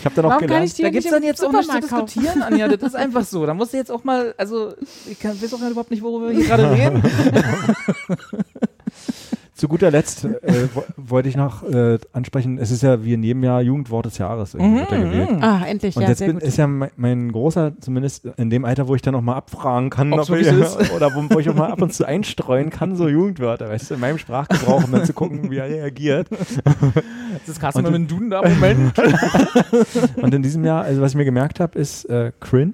[0.00, 1.52] Ich habe dann auch Warum kann gelernt, ich die da gibt es dann jetzt auch
[1.52, 2.68] nicht zu diskutieren, Anja.
[2.68, 3.46] Das ist einfach so.
[3.46, 4.72] Da musst du jetzt auch mal, also
[5.08, 7.02] ich kann, weiß auch überhaupt nicht, worüber wir hier gerade reden.
[9.60, 13.22] zu guter Letzt äh, wo- wollte ich noch äh, ansprechen, es ist ja wie in
[13.22, 15.28] jedem Jahr Jugendwort des Jahres irgendwie er gewählt.
[15.42, 18.88] Ah, endlich, Und ja, jetzt bin, ist ja mein, mein großer, zumindest in dem Alter,
[18.88, 20.92] wo ich dann auch mal abfragen kann, ob ich, so ist.
[20.92, 23.94] oder wo, wo ich auch mal ab und zu einstreuen kann, so Jugendwörter, weißt du,
[23.94, 26.28] in meinem Sprachgebrauch, um dann zu gucken, wie er reagiert.
[26.30, 28.92] Das ist Carsten mal mit dem Duden da, Moment.
[30.16, 32.72] Und in diesem Jahr, also was ich mir gemerkt habe, ist äh, Cringe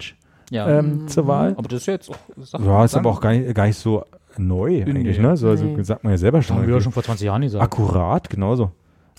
[0.50, 1.54] Ja, ähm, zur Wahl.
[1.56, 3.78] aber das ist ja jetzt auch, sag- Ja, ist aber auch gar nicht, gar nicht
[3.78, 4.04] so
[4.38, 5.36] neu eigentlich, ne?
[5.36, 6.82] So, also sagt man ja selber Das haben wir ja schon.
[6.84, 7.62] schon vor 20 Jahren gesagt.
[7.62, 8.70] Akkurat, genauso.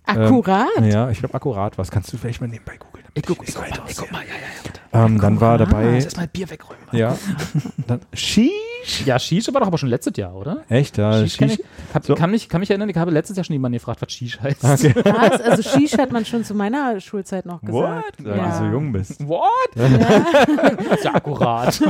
[0.06, 0.68] Akkurat.
[0.82, 1.78] Ja, ich glaube akkurat.
[1.78, 3.06] Was kannst du vielleicht mal nebenbei googeln?
[3.14, 4.36] Ich guck, ich guck mal, ich guck mal, ja, ja,
[4.66, 4.72] ja.
[4.94, 6.84] Ähm, dann war dabei, Jetzt erstmal Bier wegräumen.
[6.92, 7.18] ja,
[7.88, 9.06] dann Sheesh.
[9.06, 10.64] Ja, Shish war doch aber schon letztes Jahr, oder?
[10.70, 11.60] Echt, ja, Shish kann, Sheesh.
[11.60, 12.16] ich, hab, So.
[12.16, 14.64] kann, mich, kann mich erinnern, ich habe letztes Jahr schon jemanden gefragt, was Shish heißt.
[14.64, 14.94] Okay.
[15.04, 15.42] Was?
[15.42, 18.24] Also Shish hat man schon zu meiner Schulzeit noch gesagt.
[18.24, 18.26] What?
[18.26, 19.28] Weil du so jung bist.
[19.28, 19.42] What?
[19.76, 19.92] Das
[21.00, 21.82] ist ja akkurat.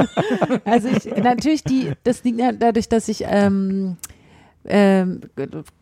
[0.66, 3.98] Also ich, natürlich die, das liegt ja dadurch, dass ich ähm,
[4.66, 5.22] ähm,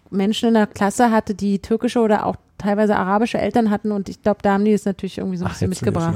[0.10, 2.36] Menschen in der Klasse hatte, die türkische oder auch
[2.66, 5.48] teilweise arabische Eltern hatten und ich glaube, da haben die es natürlich irgendwie so ein
[5.48, 6.14] Ach, bisschen ist mitgebracht.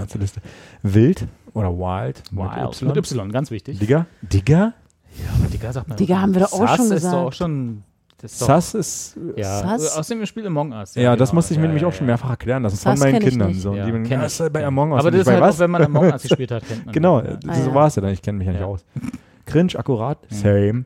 [0.83, 2.21] Wild oder Wild?
[2.31, 2.81] Wild.
[2.81, 3.79] Mit Mit Y, ganz wichtig.
[3.79, 4.05] Digga?
[4.21, 4.73] Digga?
[5.17, 5.97] Ja, aber Digga sagt man.
[5.97, 7.13] Digga haben wir doch auch Sass schon ist gesagt.
[7.15, 7.83] doch auch schon.
[8.21, 9.17] Das ist Sass ist.
[9.37, 9.97] ja, Sass?
[9.97, 10.93] aus dem Spiel Among Us.
[10.95, 11.37] Ja, das genau.
[11.37, 12.11] musste ich mir Ja, nämlich ja, auch schon ja.
[12.11, 13.47] mehrfach erklären lassen Sass von meinen Kindern.
[13.49, 13.61] nicht.
[13.61, 14.25] So, Ja, die, kenn ja, ich.
[14.25, 14.99] ist halt bei Among Us.
[14.99, 17.21] Aber das ist halt bei auch, wenn man Among Us gespielt hat, kennt man Genau,
[17.21, 17.39] das.
[17.39, 17.75] das- Ah, so ja.
[17.75, 18.11] war es ja dann.
[18.11, 18.67] Ich kenne mich ja nicht Ja.
[18.67, 18.83] aus.
[19.45, 20.83] Cringe, akkurat, same.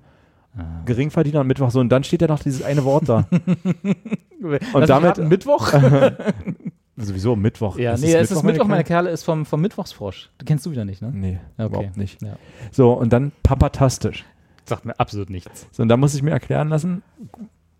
[0.55, 0.81] Ah.
[0.85, 1.79] Geringverdiener und Mittwoch so.
[1.79, 3.27] Und dann steht ja noch dieses eine Wort da.
[4.73, 5.71] Und damit- Mittwoch?
[6.95, 7.77] Sowieso Mittwoch.
[7.79, 9.05] ja, Ist nee, es ist Mittwoch, meine Kerle?
[9.05, 10.29] Kerle, ist vom, vom Mittwochsfrosch.
[10.37, 11.11] Du kennst du wieder nicht, ne?
[11.13, 11.65] Nee, Okay.
[11.65, 12.21] überhaupt nicht.
[12.21, 12.35] Ja.
[12.71, 14.25] So, und dann papatastisch.
[14.65, 15.67] Sagt mir absolut nichts.
[15.71, 17.01] So, und da muss ich mir erklären lassen,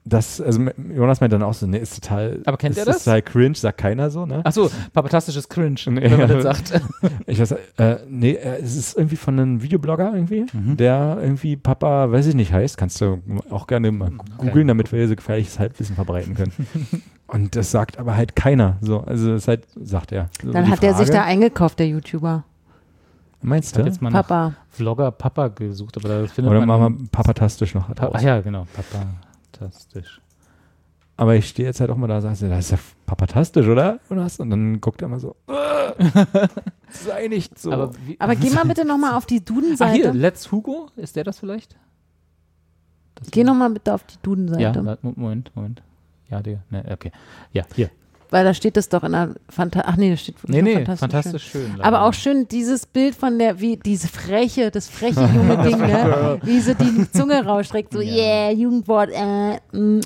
[0.05, 0.61] dass, also
[0.93, 2.41] Jonas meint dann auch so, nee, ist total.
[2.45, 2.97] Aber kennt ist, er das?
[2.97, 4.45] Ist total cringe, sagt keiner so, ne?
[4.45, 6.01] Achso, papatastisches Cringe, Nee.
[6.01, 6.81] wenn man das sagt.
[7.25, 10.75] Ich weiß, äh, nee, äh, es ist irgendwie von einem Videoblogger irgendwie, Mhm.
[10.77, 12.77] der irgendwie Papa, weiß ich nicht, heißt.
[12.77, 16.51] Kannst du auch gerne mal googeln, damit wir hier so gefährliches Halbwissen verbreiten können.
[17.27, 18.77] Und das sagt aber halt keiner.
[18.81, 20.29] So, also das halt, sagt er.
[20.43, 22.43] So Dann hat der sich da eingekauft, der YouTuber.
[23.41, 23.87] Meinst Ich du?
[23.87, 24.53] jetzt mal Papa.
[24.69, 26.67] Vlogger Papa gesucht, aber da findet Oder man...
[26.79, 27.93] machen wir papatastisch noch.
[27.93, 28.09] Pa.
[28.13, 28.67] Ach ja, genau,
[29.53, 30.21] papatastisch.
[31.15, 33.99] Aber ich stehe jetzt halt auch mal da und sage, das ist ja papatastisch, oder?
[34.09, 34.39] Jonas?
[34.39, 36.47] Und dann guckt er mal so, "Äh,
[36.89, 37.71] sei nicht so.
[37.71, 40.11] Aber, wie, Aber geh mal bitte nochmal auf die Ach hier, Duden-Seite.
[40.11, 41.75] Let's Hugo, ist der das vielleicht?
[43.15, 44.61] Das Geh nochmal bitte auf die Duden-Seite.
[44.61, 45.83] Ja, Moment, Moment.
[46.29, 46.63] Ja, Digga.
[46.71, 47.11] Ne, okay.
[47.51, 47.91] Ja, hier.
[48.33, 50.83] Weil da steht das doch in der Fanta Ach nee, da steht Nee, wirklich nee,
[50.87, 51.67] nur fantastisch, schön.
[51.73, 51.81] schön.
[51.81, 56.39] Aber auch schön dieses Bild von der, wie diese freche, das freche junge Ding, ne?
[56.41, 58.11] Wie sie die Zunge rausstreckt, so, Ja.
[58.11, 60.01] yeah, Jugendwort, äh, mm, äh.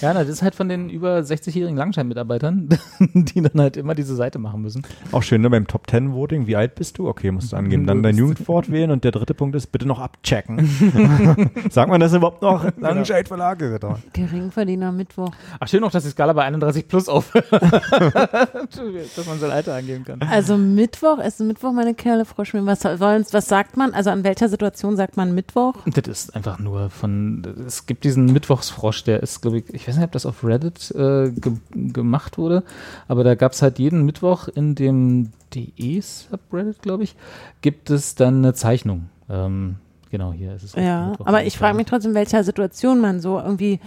[0.00, 2.70] Ja, das ist halt von den über 60-jährigen Langscheinmitarbeitern,
[3.00, 4.80] die dann halt immer diese Seite machen müssen.
[5.12, 5.50] Auch schön, ne?
[5.50, 7.06] Beim Top 10 Voting, wie alt bist du?
[7.06, 7.86] Okay, musst du angeben.
[7.86, 11.50] Dann dein Jugendwort wählen und der dritte Punkt ist, bitte noch abchecken.
[11.70, 12.64] Sagt man das überhaupt noch?
[12.78, 13.78] Langenscheid Verlage.
[14.14, 15.32] Geringverdiener Mittwoch.
[15.60, 17.57] Ach, schön noch, dass die Skala bei 31 plus aufhört.
[19.16, 20.20] dass man sein Alter angeben kann.
[20.22, 22.64] Also Mittwoch, ist Mittwoch meine Kerle Froschmehl.
[22.66, 23.92] Was, wollen's- was sagt man?
[23.94, 25.74] Also an welcher Situation sagt man Mittwoch?
[25.86, 29.96] Das ist einfach nur von, es gibt diesen Mittwochsfrosch, der ist, glaube ich, ich weiß
[29.96, 32.62] nicht, ob das auf Reddit äh, ge gemacht wurde,
[33.08, 37.14] aber da gab es halt jeden Mittwoch in dem DE-Subreddit, glaube ich,
[37.60, 39.08] gibt es dann eine Zeichnung.
[39.30, 39.76] Ähm,
[40.10, 40.74] genau, hier ist es.
[40.74, 43.80] Ja, aber ich frage mich trotzdem, in welcher Situation man so irgendwie,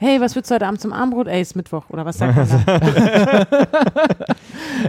[0.00, 1.28] hey, was willst du heute Abend zum Abendbrot?
[1.28, 3.46] Ey, ist Mittwoch oder was sagt man da?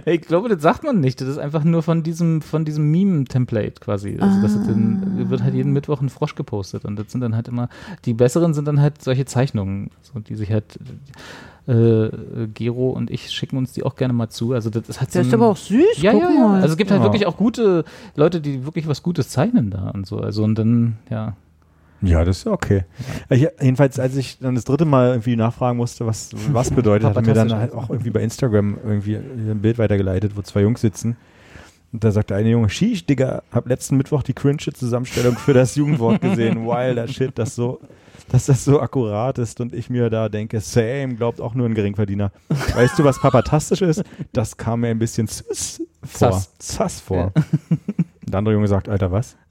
[0.06, 1.20] Ich glaube, das sagt man nicht.
[1.20, 4.16] Das ist einfach nur von diesem, von diesem Meme-Template quasi.
[4.18, 6.86] Also das ist dann, wird halt jeden Mittwoch ein Frosch gepostet.
[6.86, 7.68] Und das sind dann halt immer,
[8.06, 10.78] die besseren sind dann halt solche Zeichnungen, so, die sich halt
[11.66, 12.08] äh,
[12.54, 14.54] Gero und ich schicken uns die auch gerne mal zu.
[14.54, 16.40] Also das ist halt Das ist so ein, aber auch süß, ja, guck ja, ja.
[16.48, 16.54] mal.
[16.62, 17.06] Also es gibt halt Ja.
[17.06, 17.84] wirklich auch gute
[18.16, 20.18] Leute, die wirklich was Gutes zeichnen da und so.
[20.18, 21.36] Also und dann, ja.
[22.02, 22.84] Ja, das ist ja okay.
[23.30, 27.26] Ich, jedenfalls, als ich dann das dritte Mal irgendwie nachfragen musste, was was bedeutet, hat
[27.26, 31.16] mir dann halt auch irgendwie bei Instagram irgendwie ein Bild weitergeleitet, wo zwei Jungs sitzen.
[31.92, 35.76] Und da sagte eine Junge, Shish, Digga, hab letzten Mittwoch die cringe Zusammenstellung für das
[35.76, 36.66] Jugendwort gesehen.
[36.66, 37.80] Wilder Shit, das so,
[38.30, 41.74] dass das so akkurat ist und ich mir da denke, same, glaubt auch nur ein
[41.74, 42.32] Geringverdiener.
[42.74, 44.04] Weißt du, was papatastisch ist?
[44.32, 46.32] Das kam mir ein bisschen sus vor.
[46.32, 46.52] Sass.
[46.58, 47.32] Sass vor.
[48.26, 49.36] Der andere Junge sagt, Alter, was?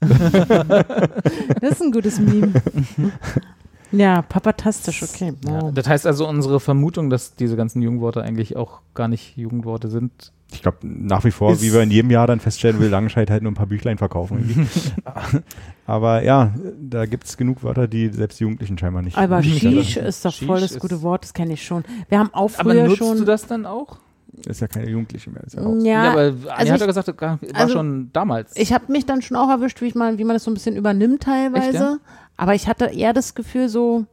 [1.60, 2.52] Das ist ein gutes Meme.
[3.92, 5.34] ja, papatastisch, okay.
[5.46, 5.70] ja.
[5.70, 10.32] Das heißt also, unsere Vermutung, dass diese ganzen Jugendworte eigentlich auch gar nicht Jugendworte sind,
[10.52, 13.42] Ich glaube nach wie vor, wie wir in jedem Jahr dann feststellen, will Langenscheid halt
[13.42, 14.68] nur ein paar Büchlein verkaufen.
[15.86, 19.16] Aber ja, da gibt es genug Wörter, die selbst die Jugendlichen scheinbar nicht.
[19.16, 21.84] Aber Shish ist doch voll das gute Wort, das kenne ich schon.
[22.08, 23.18] Wir haben auch Aber früher nutzt schon.
[23.18, 23.98] du das dann auch?
[24.46, 25.42] Ist ja keine Jugendliche mehr.
[25.44, 25.82] Ist ja raus.
[25.84, 28.52] Ja, aber Anja also hat ich- ja gesagt, das war also schon damals.
[28.56, 30.54] Ich habe mich dann schon auch erwischt, wie, ich mal, wie man das so ein
[30.54, 31.66] bisschen übernimmt teilweise.
[31.66, 31.96] Echt, ja?
[32.36, 34.06] Aber ich hatte eher das Gefühl so,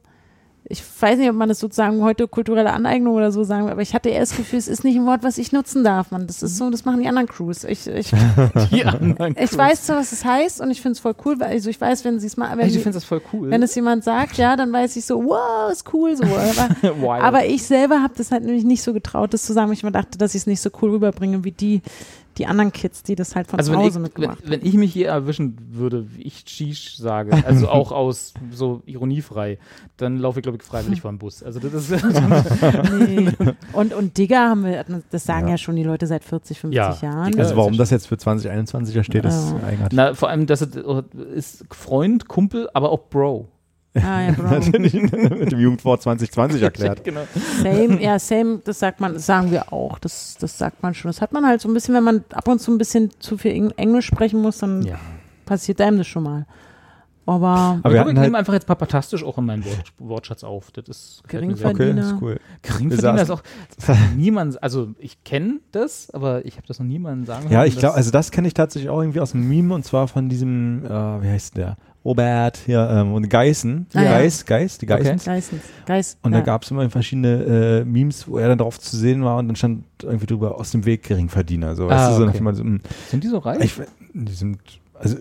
[0.72, 3.82] ich weiß nicht, ob man das sozusagen heute kulturelle Aneignung oder so sagen will, aber
[3.82, 6.12] ich hatte eher das Gefühl, es ist nicht ein Wort, was ich nutzen darf.
[6.12, 6.28] Man.
[6.28, 7.64] Das ist so, das machen die anderen Crews.
[7.64, 8.12] Ich, ich,
[8.70, 11.48] die anderen ich weiß zwar, was es heißt und ich finde es voll cool, weil
[11.48, 13.50] also ich weiß, wenn sie es mal, wenn, Ich die- das voll cool.
[13.50, 16.22] wenn es jemand sagt, ja, dann weiß ich so, wow, ist cool so.
[16.24, 19.66] Aber, aber ich selber habe das halt nämlich nicht so getraut, das zu sagen.
[19.68, 21.82] weil Ich mir dachte, dass ich es nicht so cool rüberbringe wie die,
[22.38, 24.50] die anderen Kids, die das halt von also zu wenn Hause ich, wenn, mitgemacht haben.
[24.50, 29.58] wenn ich mich hier erwischen würde, wie ich Shish sage, also auch aus so ironiefrei,
[29.96, 31.42] dann laufe ich, glaube ich, freiwillig vor dem Bus.
[31.42, 32.04] Also das ist
[32.98, 33.32] Nee.
[33.72, 35.52] Und, und Digger haben wir, das sagen ja.
[35.52, 35.58] Ja.
[35.58, 37.38] schon die Leute seit 40, 50 Ja, Jahren.
[37.38, 39.66] Also warum das jetzt für 2021 da steht, ist Ja.
[39.66, 39.96] eigenartig.
[39.96, 41.02] Na, vor allem, dass es äh,
[41.34, 43.48] ist Freund, Kumpel, aber auch Bro.
[43.94, 44.42] Ah, ja, Bro.
[44.48, 47.02] Natürlich mit dem Jugendwort 2020 erklärt.
[47.04, 47.22] genau.
[47.62, 49.98] Same, ja, same, das sagt man, das sagen wir auch.
[49.98, 51.08] Das, das sagt man schon.
[51.08, 53.36] Das hat man halt so ein bisschen, wenn man ab und zu ein bisschen zu
[53.36, 54.96] viel Eng- Englisch sprechen muss, dann Ja.
[55.44, 56.46] passiert einem das schon mal.
[57.26, 59.64] Aber Aber ich wir glaube, hatten ich halt, nehme einfach jetzt papatastisch auch in meinen
[59.64, 60.70] Wort, Wortschatz auf.
[60.72, 61.24] Das ist gut.
[61.26, 62.02] okay, Geringverdiener.
[62.02, 62.40] ist cool.
[62.62, 63.42] Geringverdiener ist auch
[64.16, 67.76] niemand, also ich kenne das, aber ich habe das noch niemandem sagen Ja, hören, ich
[67.76, 70.84] glaube, also das kenne ich tatsächlich auch irgendwie aus einem Meme und zwar von diesem,
[70.84, 71.76] äh, wie heißt der?
[72.04, 73.86] Robert hier ähm, und Geißen.
[73.94, 74.10] Ah, ja.
[74.18, 75.06] Geis, Geis, die Geißen.
[75.16, 75.24] Okay.
[75.26, 76.18] Geistens, Geist.
[76.22, 76.38] Und ja.
[76.38, 79.48] da gab es immer verschiedene äh, Memes, wo er dann drauf zu sehen war und
[79.48, 81.76] dann stand irgendwie drüber aus dem Weg Geringverdiener.
[81.76, 82.38] So, Ah, weißt du, so okay.
[82.38, 83.60] dem Motto, so, mm, sind die so reich?
[83.62, 83.74] ich,
[84.14, 84.58] die sind,
[84.98, 85.18] also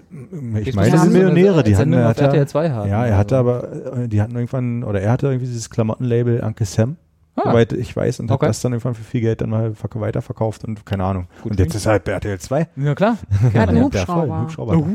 [0.64, 2.89] ich meine, das sind so Millionäre, die hatten, er hatte, RTL 2 haben.
[2.89, 6.65] ja, er hatte aber, äh, die hatten irgendwann, oder er hatte irgendwie dieses Klamottenlabel Uncle
[6.65, 6.95] Sam.
[7.35, 7.51] Ah.
[7.51, 8.45] Soweit ich weiß, und Okay.
[8.45, 11.27] hat das dann irgendwann für viel Geld dann mal verk- weiterverkauft und keine Ahnung.
[11.41, 12.68] Gut und jetzt ist er halt bei RTL 2.
[12.76, 13.18] Ja, klar.
[13.53, 14.27] Er hat einen Ja, Hubschrauber.
[14.27, 14.85] voll, Hubschrauber.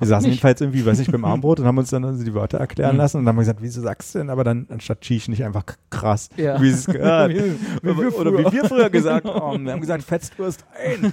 [0.00, 0.36] Wir saßen Nicht.
[0.38, 2.98] jedenfalls irgendwie, weiß ich, beim Armbrot und haben uns dann also die Wörter erklären Mhm.
[2.98, 5.44] lassen und dann haben wir gesagt, wieso sagst du denn aber dann anstatt Cheech nicht
[5.44, 6.60] einfach krass, Ja.
[6.60, 7.30] wie es gehört?
[7.32, 9.64] Wie- wie Oder wie wir früher gesagt haben.
[9.66, 11.12] Wir haben gesagt, fetzt wirst ein.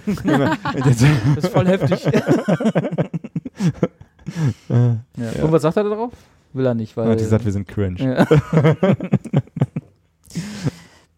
[0.73, 1.01] Das
[1.43, 2.03] ist voll heftig.
[4.69, 5.43] ja.
[5.43, 6.13] Und was sagt er darauf?
[6.53, 7.09] Will er nicht, weil.
[7.09, 8.25] hat gesagt, wir sind cringe.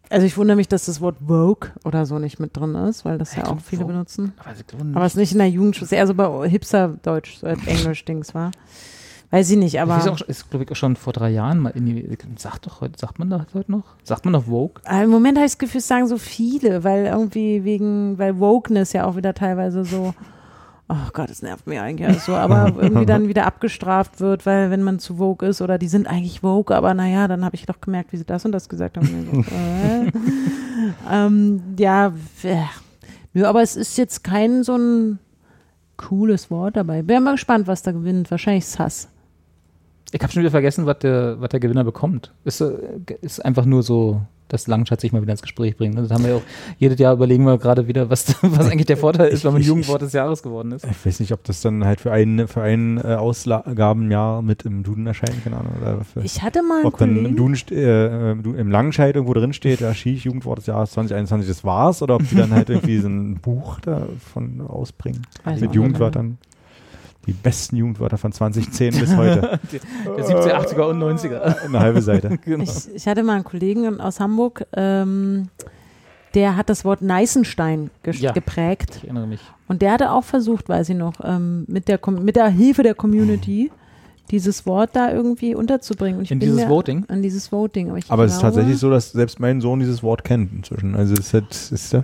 [0.09, 3.17] Also ich wundere mich, dass das Wort Vogue oder so nicht mit drin ist, weil
[3.17, 3.93] das ja auch viele Vogue?
[3.93, 4.33] benutzen.
[4.43, 6.49] Aber sie tun Aber es ist nicht in der Jugend, es ist eher so bei
[6.49, 8.51] Hipster-Deutsch, so Englisch-Dings war.
[9.31, 11.69] Weiß ich nicht, aber ist, auch, ist glaube ich, auch schon vor drei Jahren mal
[11.69, 12.17] in die.
[12.37, 13.83] Sagt doch heute, sagt man das heute noch?
[14.03, 14.81] Sagt man noch Vogue?
[14.85, 18.39] Aber im Moment habe ich das Gefühl, es sagen so viele, weil irgendwie wegen, weil
[18.39, 20.15] Wokeness ja auch wieder teilweise so,
[20.89, 24.71] oh Gott, das nervt mich eigentlich alles so, aber irgendwie dann wieder abgestraft wird, weil
[24.71, 27.65] wenn man zu Vogue ist oder die sind eigentlich Vogue, aber naja, dann habe ich
[27.65, 29.45] doch gemerkt, wie sie das und das gesagt haben.
[29.49, 30.11] Äh.
[31.11, 32.13] ähm, ja,
[32.43, 32.63] äh,
[33.33, 35.19] nö, aber es ist jetzt kein so ein
[35.97, 37.05] cooles Wort dabei.
[37.07, 38.31] Wäre mal gespannt, was da gewinnt.
[38.31, 39.09] Wahrscheinlich Sass.
[40.11, 42.33] Ich habe schon wieder vergessen, was der, der Gewinner bekommt.
[42.43, 42.73] Ist, äh,
[43.21, 45.97] ist einfach nur so, dass Langschatz sich mal wieder ins Gespräch bringt.
[45.97, 46.43] Das haben wir ja auch
[46.77, 50.01] jedes Jahr überlegen wir gerade wieder, was, was eigentlich der Vorteil ist, wenn man Jugendwort
[50.01, 50.85] des Jahres geworden ist.
[50.85, 54.83] Ich weiß nicht, ob das dann halt für ein, für ein äh, Ausgabenjahr mit im
[54.83, 55.53] Duden erscheinen kann.
[55.53, 59.53] Oder für, Ich hatte mal einen ob dann im, Duden, äh, im Langenscheid irgendwo drin
[59.53, 62.01] steht, ja, Schiech, Jugendwort des Jahres 2021, das war's.
[62.01, 65.21] Oder ob die dann halt irgendwie so ein Buch davon ausbringen.
[65.53, 66.37] Ich mit Jugendwörtern.
[67.27, 69.59] Die besten Jugendwörter von 2010 bis heute.
[69.71, 71.65] Der 70er, 80er und 90er.
[71.65, 72.37] Eine halbe Seite.
[72.45, 72.63] genau.
[72.63, 75.49] Ich, ich hatte mal einen Kollegen aus Hamburg, ähm,
[76.33, 78.31] der hat das Wort Neißenstein Ja.
[78.31, 78.97] geprägt.
[78.97, 79.41] Ich erinnere mich.
[79.67, 82.95] Und der hatte auch versucht, weiß ich noch, ähm, mit, der, mit der Hilfe der
[82.95, 83.71] Community
[84.31, 86.19] dieses Wort da irgendwie unterzubringen.
[86.19, 87.05] Und ich In bin dieses Voting?
[87.07, 87.89] An dieses Voting.
[87.89, 90.95] Aber, ich Aber es ist tatsächlich so, dass selbst mein Sohn dieses Wort kennt inzwischen.
[90.95, 92.03] Also es ist halt, ist ja,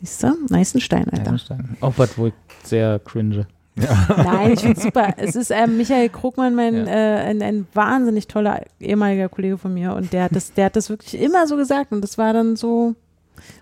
[0.00, 0.32] Siehst du?
[0.48, 1.22] Neißenstein, Alter.
[1.22, 1.76] Eisenstein.
[1.80, 2.32] Auch was, wo ich
[2.64, 3.46] sehr cringe.
[3.74, 5.14] Nein, ich finde es super.
[5.16, 6.92] Es ist ähm, Michael Krugmann, mein, Ja.
[6.92, 9.94] äh, ein, ein wahnsinnig toller ehemaliger Kollege von mir.
[9.94, 11.92] Und der hat, das, der hat das wirklich immer so gesagt.
[11.92, 12.94] Und das war dann so.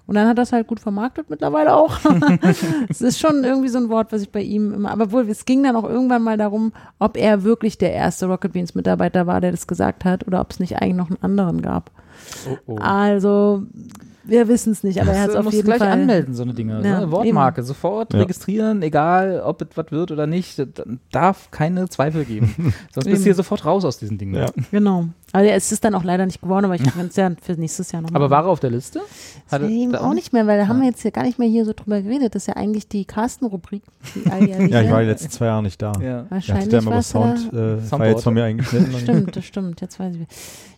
[0.07, 1.99] Und dann hat er das halt gut vermarktet mittlerweile auch.
[2.89, 4.91] Es ist schon irgendwie so ein Wort, was ich bei ihm immer.
[4.91, 8.53] Aber wohl, es ging dann auch irgendwann mal darum, ob er wirklich der erste Rocket
[8.53, 11.63] Beans Mitarbeiter war, der das gesagt hat, oder ob es nicht eigentlich noch einen anderen
[11.63, 11.93] gab.
[12.51, 12.77] Oh, oh.
[12.79, 13.63] Also,
[14.31, 15.89] wir wissen es nicht, aber er hat es du auf musst jeden gleich Fall.
[15.89, 16.81] anmelden, so eine Dinge.
[16.83, 17.11] Ja, ne?
[17.11, 18.21] Wortmarke, sofort Ja.
[18.21, 20.59] registrieren, egal ob es was wird oder nicht.
[20.59, 20.69] Das
[21.13, 22.55] darf keine Zweifel geben.
[22.93, 23.17] Sonst bist Eben.
[23.17, 24.35] du hier sofort raus aus diesen Dingen.
[24.35, 24.47] Ja.
[24.71, 25.07] Genau.
[25.33, 27.93] Aber es ist dann auch leider nicht geworden, aber ich kann es ja für nächstes
[27.93, 28.21] Jahr nochmal.
[28.21, 29.01] Aber war er auf der Liste?
[29.45, 31.49] Das Hatte- eben auch nicht mehr, weil da haben wir jetzt ja gar nicht mehr
[31.49, 32.35] hier so drüber geredet.
[32.35, 33.83] Das ist ja eigentlich die Carsten-Rubrik.
[34.25, 35.93] ja, ich war die letzten zwei Jahre nicht da.
[36.01, 36.19] Ja.
[36.19, 37.75] Hatte Wahrscheinlich der immer war's Sound, da.
[37.77, 38.93] äh, war jetzt von mir eingeschnitten.
[38.99, 39.81] Stimmt, das stimmt.
[39.81, 40.27] Jetzt weiß ich.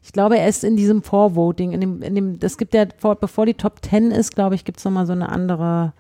[0.05, 3.15] Ich glaube, er ist in diesem Vorvoting, in dem, in dem, das gibt ja, vor,
[3.17, 5.93] bevor die Top 10 ist, glaube ich, gibt es nochmal so eine andere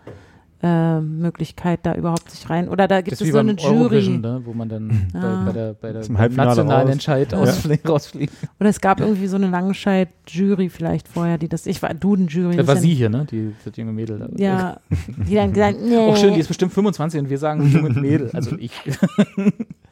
[0.62, 2.68] äh, Möglichkeit, da überhaupt sich rein.
[2.68, 4.08] Oder da gibt Das es so beim eine Jury.
[4.18, 4.42] Ne?
[4.44, 5.42] wo man dann Ah.
[5.44, 6.92] bei, bei der, bei der Zum nationalen raus.
[6.92, 7.38] Entscheid Ja.
[7.38, 8.32] ausflie- rausfliegt.
[8.60, 12.56] Oder es gab irgendwie so eine Langenscheid-Jury vielleicht vorher, die das, ich war Duden-Jury.
[12.56, 13.26] Das war ja sie hier, ne?
[13.30, 14.28] Die, das junge Mädel da.
[14.36, 14.80] Ja,
[15.28, 18.30] die dann gesagt, nee, Auch schön, die ist bestimmt 25 und wir sagen junge Mädel.
[18.32, 18.72] Also ich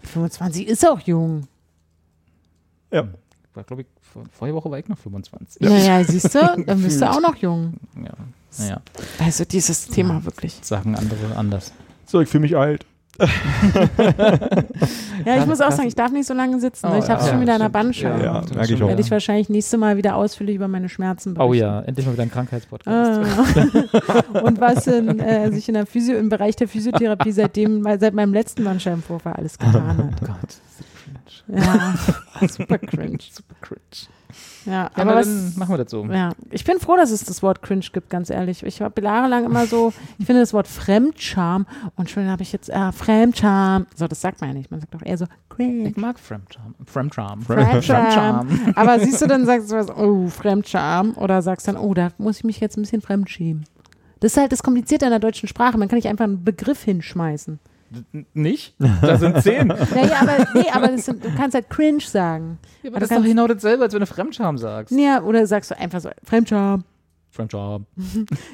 [0.04, 1.46] 25 ist auch jung.
[2.92, 3.04] ja.
[3.54, 5.60] war, glaube ich, vor, vorige Woche war ich noch 25.
[5.62, 7.74] Naja, siehst du, dann bist du auch noch jung.
[7.96, 8.12] Ja.
[8.58, 8.80] Naja,
[9.18, 10.58] Also dieses Thema wirklich.
[10.62, 11.72] sagen andere anders.
[12.06, 12.84] So, ich fühle mich alt.
[15.26, 16.86] Ja, ich muss auch sagen, ich darf nicht so lange sitzen.
[16.86, 17.28] Oh, ich habe ja.
[17.28, 17.72] schon wieder eine Stimmt.
[17.74, 18.24] Bandscheibe.
[18.24, 18.88] Ja, merke ich auch.
[18.88, 21.50] Werde ich wahrscheinlich nächste Mal wieder ausführlich über meine Schmerzen berichten.
[21.50, 23.20] Oh ja, endlich mal wieder ein Krankheitspodcast.
[23.20, 24.40] Ah.
[24.42, 28.32] Und was in, äh, sich in der Physio, im Bereich der Physiotherapie seitdem, seit meinem
[28.32, 30.06] letzten Bandscheibenvorfall alles getan hat.
[30.22, 30.56] Oh Gott,
[31.46, 31.60] cringe.
[31.60, 31.94] Ja,
[32.48, 33.18] super cringe.
[33.30, 33.80] Super cringe.
[34.70, 36.04] Ja, aber aber was, dann machen wir das so.
[36.04, 38.62] Ja, ich bin froh, dass es das Wort cringe gibt, ganz ehrlich.
[38.62, 41.66] Ich habe jahrelang immer so, ich finde das Wort Fremdscham
[41.96, 43.86] und schon habe ich jetzt, äh, Fremdscham.
[43.96, 44.70] So, das sagt man ja nicht.
[44.70, 45.88] Man sagt doch eher so cringe.
[45.88, 46.74] Ich mag Fremdcharm.
[46.86, 47.42] Fremdcharm.
[47.42, 48.72] Fremdscham.
[48.76, 51.14] Aber siehst du, dann sagst du was, oh, Fremdscham.
[51.16, 53.64] Oder sagst dann, oh, da muss ich mich jetzt ein bisschen fremdschämen.
[54.20, 55.78] Das ist halt das Komplizierte an der deutschen Sprache.
[55.78, 57.58] Man kann nicht einfach einen Begriff hinschmeißen.
[58.34, 58.74] Nicht?
[58.78, 59.68] Da sind zehn.
[59.94, 62.58] Naja, aber, nee, aber das sind, du kannst halt cringe sagen.
[62.82, 64.96] Ja, aber das ist doch genau dasselbe, als wenn du Fremdscham sagst.
[64.96, 66.84] Ja, oder sagst du einfach so, Fremdscham.
[67.32, 67.86] Fremdscham.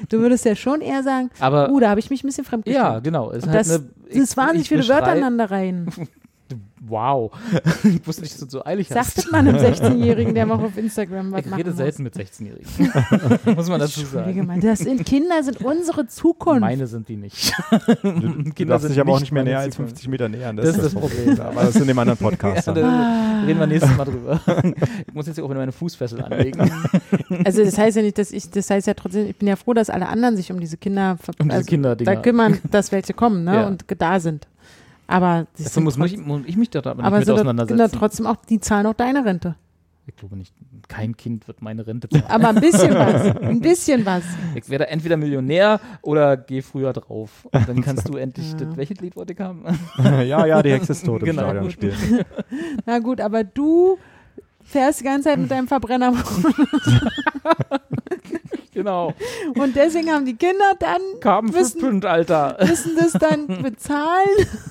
[0.09, 2.83] Du würdest ja schon eher sagen, Aber oh, da habe ich mich ein bisschen fremdgeschämt.
[2.83, 3.31] ja, genau.
[3.31, 5.87] Ist Und halt das, eine, das ist wahnsinnig ich viele Wörter aneinander rein.
[6.87, 7.31] Wow.
[7.83, 9.15] ich wusste nicht, dass du so eilig hast.
[9.15, 11.77] Sagt man einem 16-Jährigen, der mal auf Instagram was Ich machen rede muss.
[11.77, 12.67] selten mit 16-Jährigen.
[13.55, 14.45] Muss man dazu sagen.
[14.45, 16.61] mal, das sind Kinder, sind unsere Zukunft.
[16.61, 17.51] Meine sind die nicht.
[17.71, 19.93] Du, du Kinder darfst sind dich aber auch nicht mehr näher als Zukunft.
[19.93, 20.55] 50 Meter nähern.
[20.55, 21.39] Das ist das Problem.
[21.39, 22.67] Aber das ist in dem anderen Podcast.
[22.67, 24.39] Ja, da reden wir nächstes Mal drüber.
[25.07, 26.71] Ich muss jetzt auch wieder meine Fußfessel anlegen.
[27.43, 29.73] Also das heißt ja nicht, dass ich, das heißt ja trotzdem, ich bin ja froh,
[29.73, 32.15] dass alle anderen sich um diese Kinder Um diese also, Kinderdinger.
[32.15, 33.55] da kümmern, dass welche kommen, ne?
[33.55, 33.67] Ja.
[33.67, 34.47] Und da sind.
[35.07, 37.39] Aber, sind muss, mich, trotz- muss ich mich da aber nicht aber mit sind doch-
[37.41, 37.77] auseinandersetzen.
[37.77, 39.55] sind doch trotzdem auch, die zahlen auch deine Rente.
[40.05, 40.53] ich glaube nicht,
[40.89, 42.23] kein Kind wird meine Rente zahlen.
[42.29, 43.35] Aber ein bisschen was.
[43.41, 44.23] Ein bisschen was.
[44.55, 47.45] Ich werde entweder Millionär oder geh früher drauf.
[47.51, 49.63] Und dann kannst du endlich, das, welches Lied wollte ich haben?
[50.03, 51.41] ja, ja, die Hexe ist tot im Genau.
[51.43, 51.95] Stadion spielen.
[52.85, 53.97] Na gut, aber du
[54.63, 56.13] fährst die ganze Zeit mit deinem Verbrenner
[58.77, 59.13] genau.
[59.55, 62.57] und deswegen haben die Kinder dann Carbon Wissen- Footprint, Alter.
[62.61, 64.27] müssen das dann bezahlen.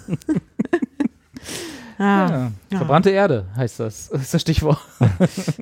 [1.99, 2.03] ah.
[2.28, 2.53] Ja.
[2.70, 2.78] Ja.
[2.78, 4.09] Verbrannte Erde heißt das.
[4.11, 4.78] Das ist das Stichwort.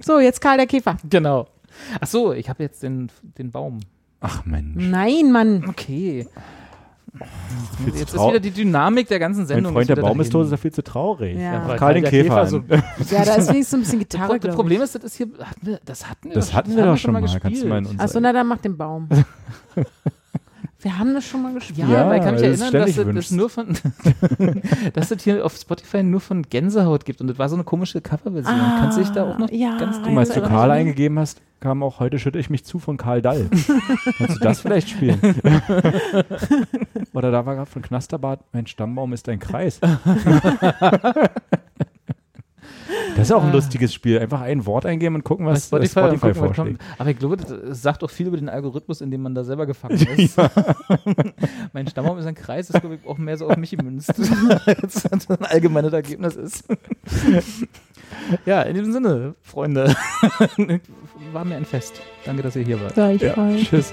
[0.02, 0.96] So, jetzt Karl der Käfer.
[1.08, 1.48] genau.
[2.00, 3.80] Ach so, ich habe jetzt den, den Baum.
[4.20, 4.76] Ach Mensch.
[4.76, 5.64] Nein, Mann.
[5.68, 6.28] Okay.
[7.16, 9.72] Zu Jetzt ist wieder die Dynamik der ganzen mein Sendung.
[9.72, 11.38] Freund, ist der Baum ist tot, ist ja viel zu traurig.
[11.38, 11.66] Ja.
[11.68, 12.46] weil Karl den Käfer.
[12.46, 14.40] so, Ja, da ist wenigstens so ein bisschen das, Gitarre.
[14.40, 16.76] Das Problem ist, das ist hier, hatten wir, das hatten wir Das doch hatten schon-
[16.78, 17.20] wir doch schon mal.
[17.22, 17.42] gespielt.
[17.42, 19.08] Kannst du mal Achso, na dann mach den Baum.
[20.80, 21.78] Wir haben das schon mal gespielt.
[21.88, 23.68] Ja, Ja, weil ich kann mich du es erinnern, dass es, das nur von,
[24.92, 28.02] dass es hier auf Spotify nur von Gänsehaut gibt und das war so eine komische
[28.02, 28.54] Coverversion.
[28.54, 31.18] Ah, Kannst du dich da auch noch ja, ganz Guck mal, als du Karl eingegeben
[31.18, 33.48] hast, kam auch heute schütte ich mich zu von Karl Dall.
[34.18, 35.18] Kannst du das vielleicht spielen?
[37.14, 39.80] Oder da war gerade von Knasterbart, mein Stammbaum ist ein Kreis.
[43.16, 44.18] Das ist auch ein lustiges Spiel.
[44.18, 46.78] Einfach ein Wort eingeben und gucken, was Spotify, Spotify, gucken, vorschlägt.
[46.80, 47.00] kommt.
[47.00, 49.66] Aber ich glaube, das sagt auch viel über den Algorithmus, in dem man da selber
[49.66, 50.36] gefangen ist.
[51.72, 54.12] mein Stammbaum ist ein Kreis, das glaube ich auch mehr so auf mich gemünzt,
[54.66, 56.64] als das ein allgemeines Ergebnis ist.
[58.46, 59.94] ja, in diesem Sinne, Freunde,
[61.34, 62.00] war mir ein Fest.
[62.24, 62.96] Danke, dass ihr hier wart.
[63.14, 63.92] Ich Ja, tschüss.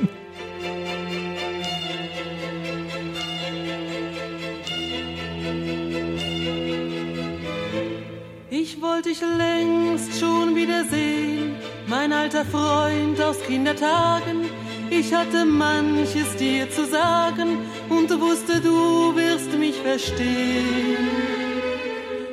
[8.49, 11.55] Ich wollte dich längst schon wiedersehen,
[11.88, 14.45] mein alter Freund aus Kindertagen.
[14.89, 17.59] Ich hatte manches dir zu sagen
[17.89, 21.07] und wusste, du wirst mich verstehen.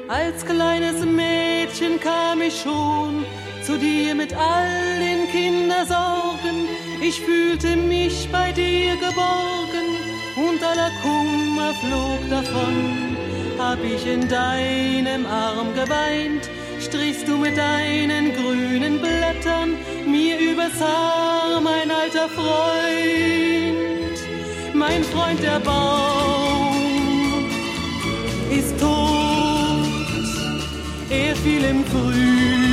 [0.08, 3.24] Als kleines Mädchen kam ich schon
[3.68, 6.56] zu dir mit all den Kindersorgen.
[7.02, 9.88] Ich fühlte mich bei dir geborgen
[10.36, 13.14] und aller Kummer flog davon.
[13.58, 16.48] Hab ich in deinem Arm geweint,
[16.80, 19.76] strichst du mit deinen grünen Blättern
[20.06, 24.18] mir übers Haar, mein alter Freund,
[24.72, 26.74] mein Freund der Baum
[28.50, 30.28] ist tot,
[31.10, 32.67] er fiel im Morgenrot.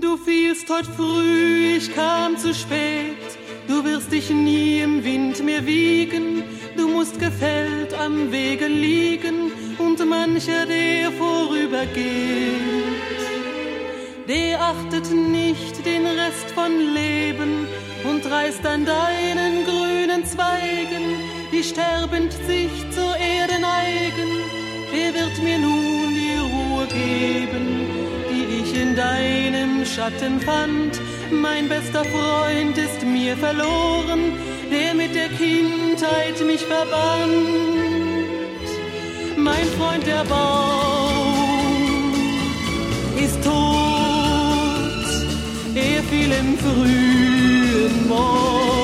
[0.00, 3.33] Du fielst heut früh, ich kam zu spät.
[3.66, 6.42] Du wirst dich nie im Wind mehr wiegen.
[6.76, 11.94] Du musst gefällt am Wege liegen und mancher, der vorübergeht,
[14.28, 17.66] der achtet nicht den Rest von Leben
[18.04, 21.20] und reißt an deinen grünen Zweigen,
[21.52, 24.30] die sterbend sich zur Erde neigen.
[24.92, 27.86] Der wird mir nun die Ruhe geben,
[28.30, 31.00] die ich in deinem Schatten fand.
[31.30, 34.32] Mein bester Freund ist mir verloren,
[34.70, 37.32] der mit der Kindheit mich verband.
[39.36, 41.34] Mein Freund der Baum
[43.16, 43.54] ist tot,
[45.74, 48.83] er fiel im frühen Morgenrot.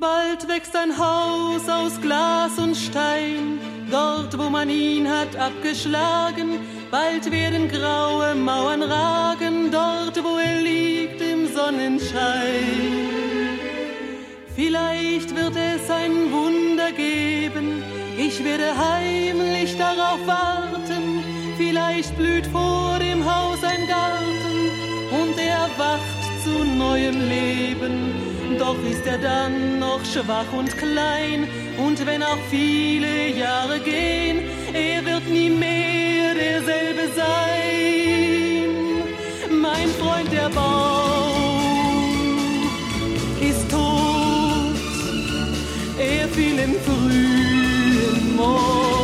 [0.00, 3.58] Bald wächst ein Haus aus Glas und Stein,
[3.90, 6.60] dort wo man ihn hat abgeschlagen.
[6.90, 13.10] Bald werden graue Mauern ragen, dort wo er liegt im Sonnenschein.
[14.56, 17.82] Vielleicht wird es ein Wunder geben,
[18.16, 21.22] ich werde heimlich darauf warten.
[21.58, 24.70] Vielleicht blüht vor dem Haus ein Garten
[25.10, 28.29] und er wacht zu neuem Leben.
[28.58, 31.48] Doch ist er dann noch schwach und klein
[31.78, 34.40] und wenn auch viele Jahre gehen,
[34.72, 38.68] er wird nie mehr derselbe sein.
[39.60, 41.60] Mein Freund der Baum
[43.40, 44.76] ist tot,
[45.98, 48.99] er fiel im frühen Morgen.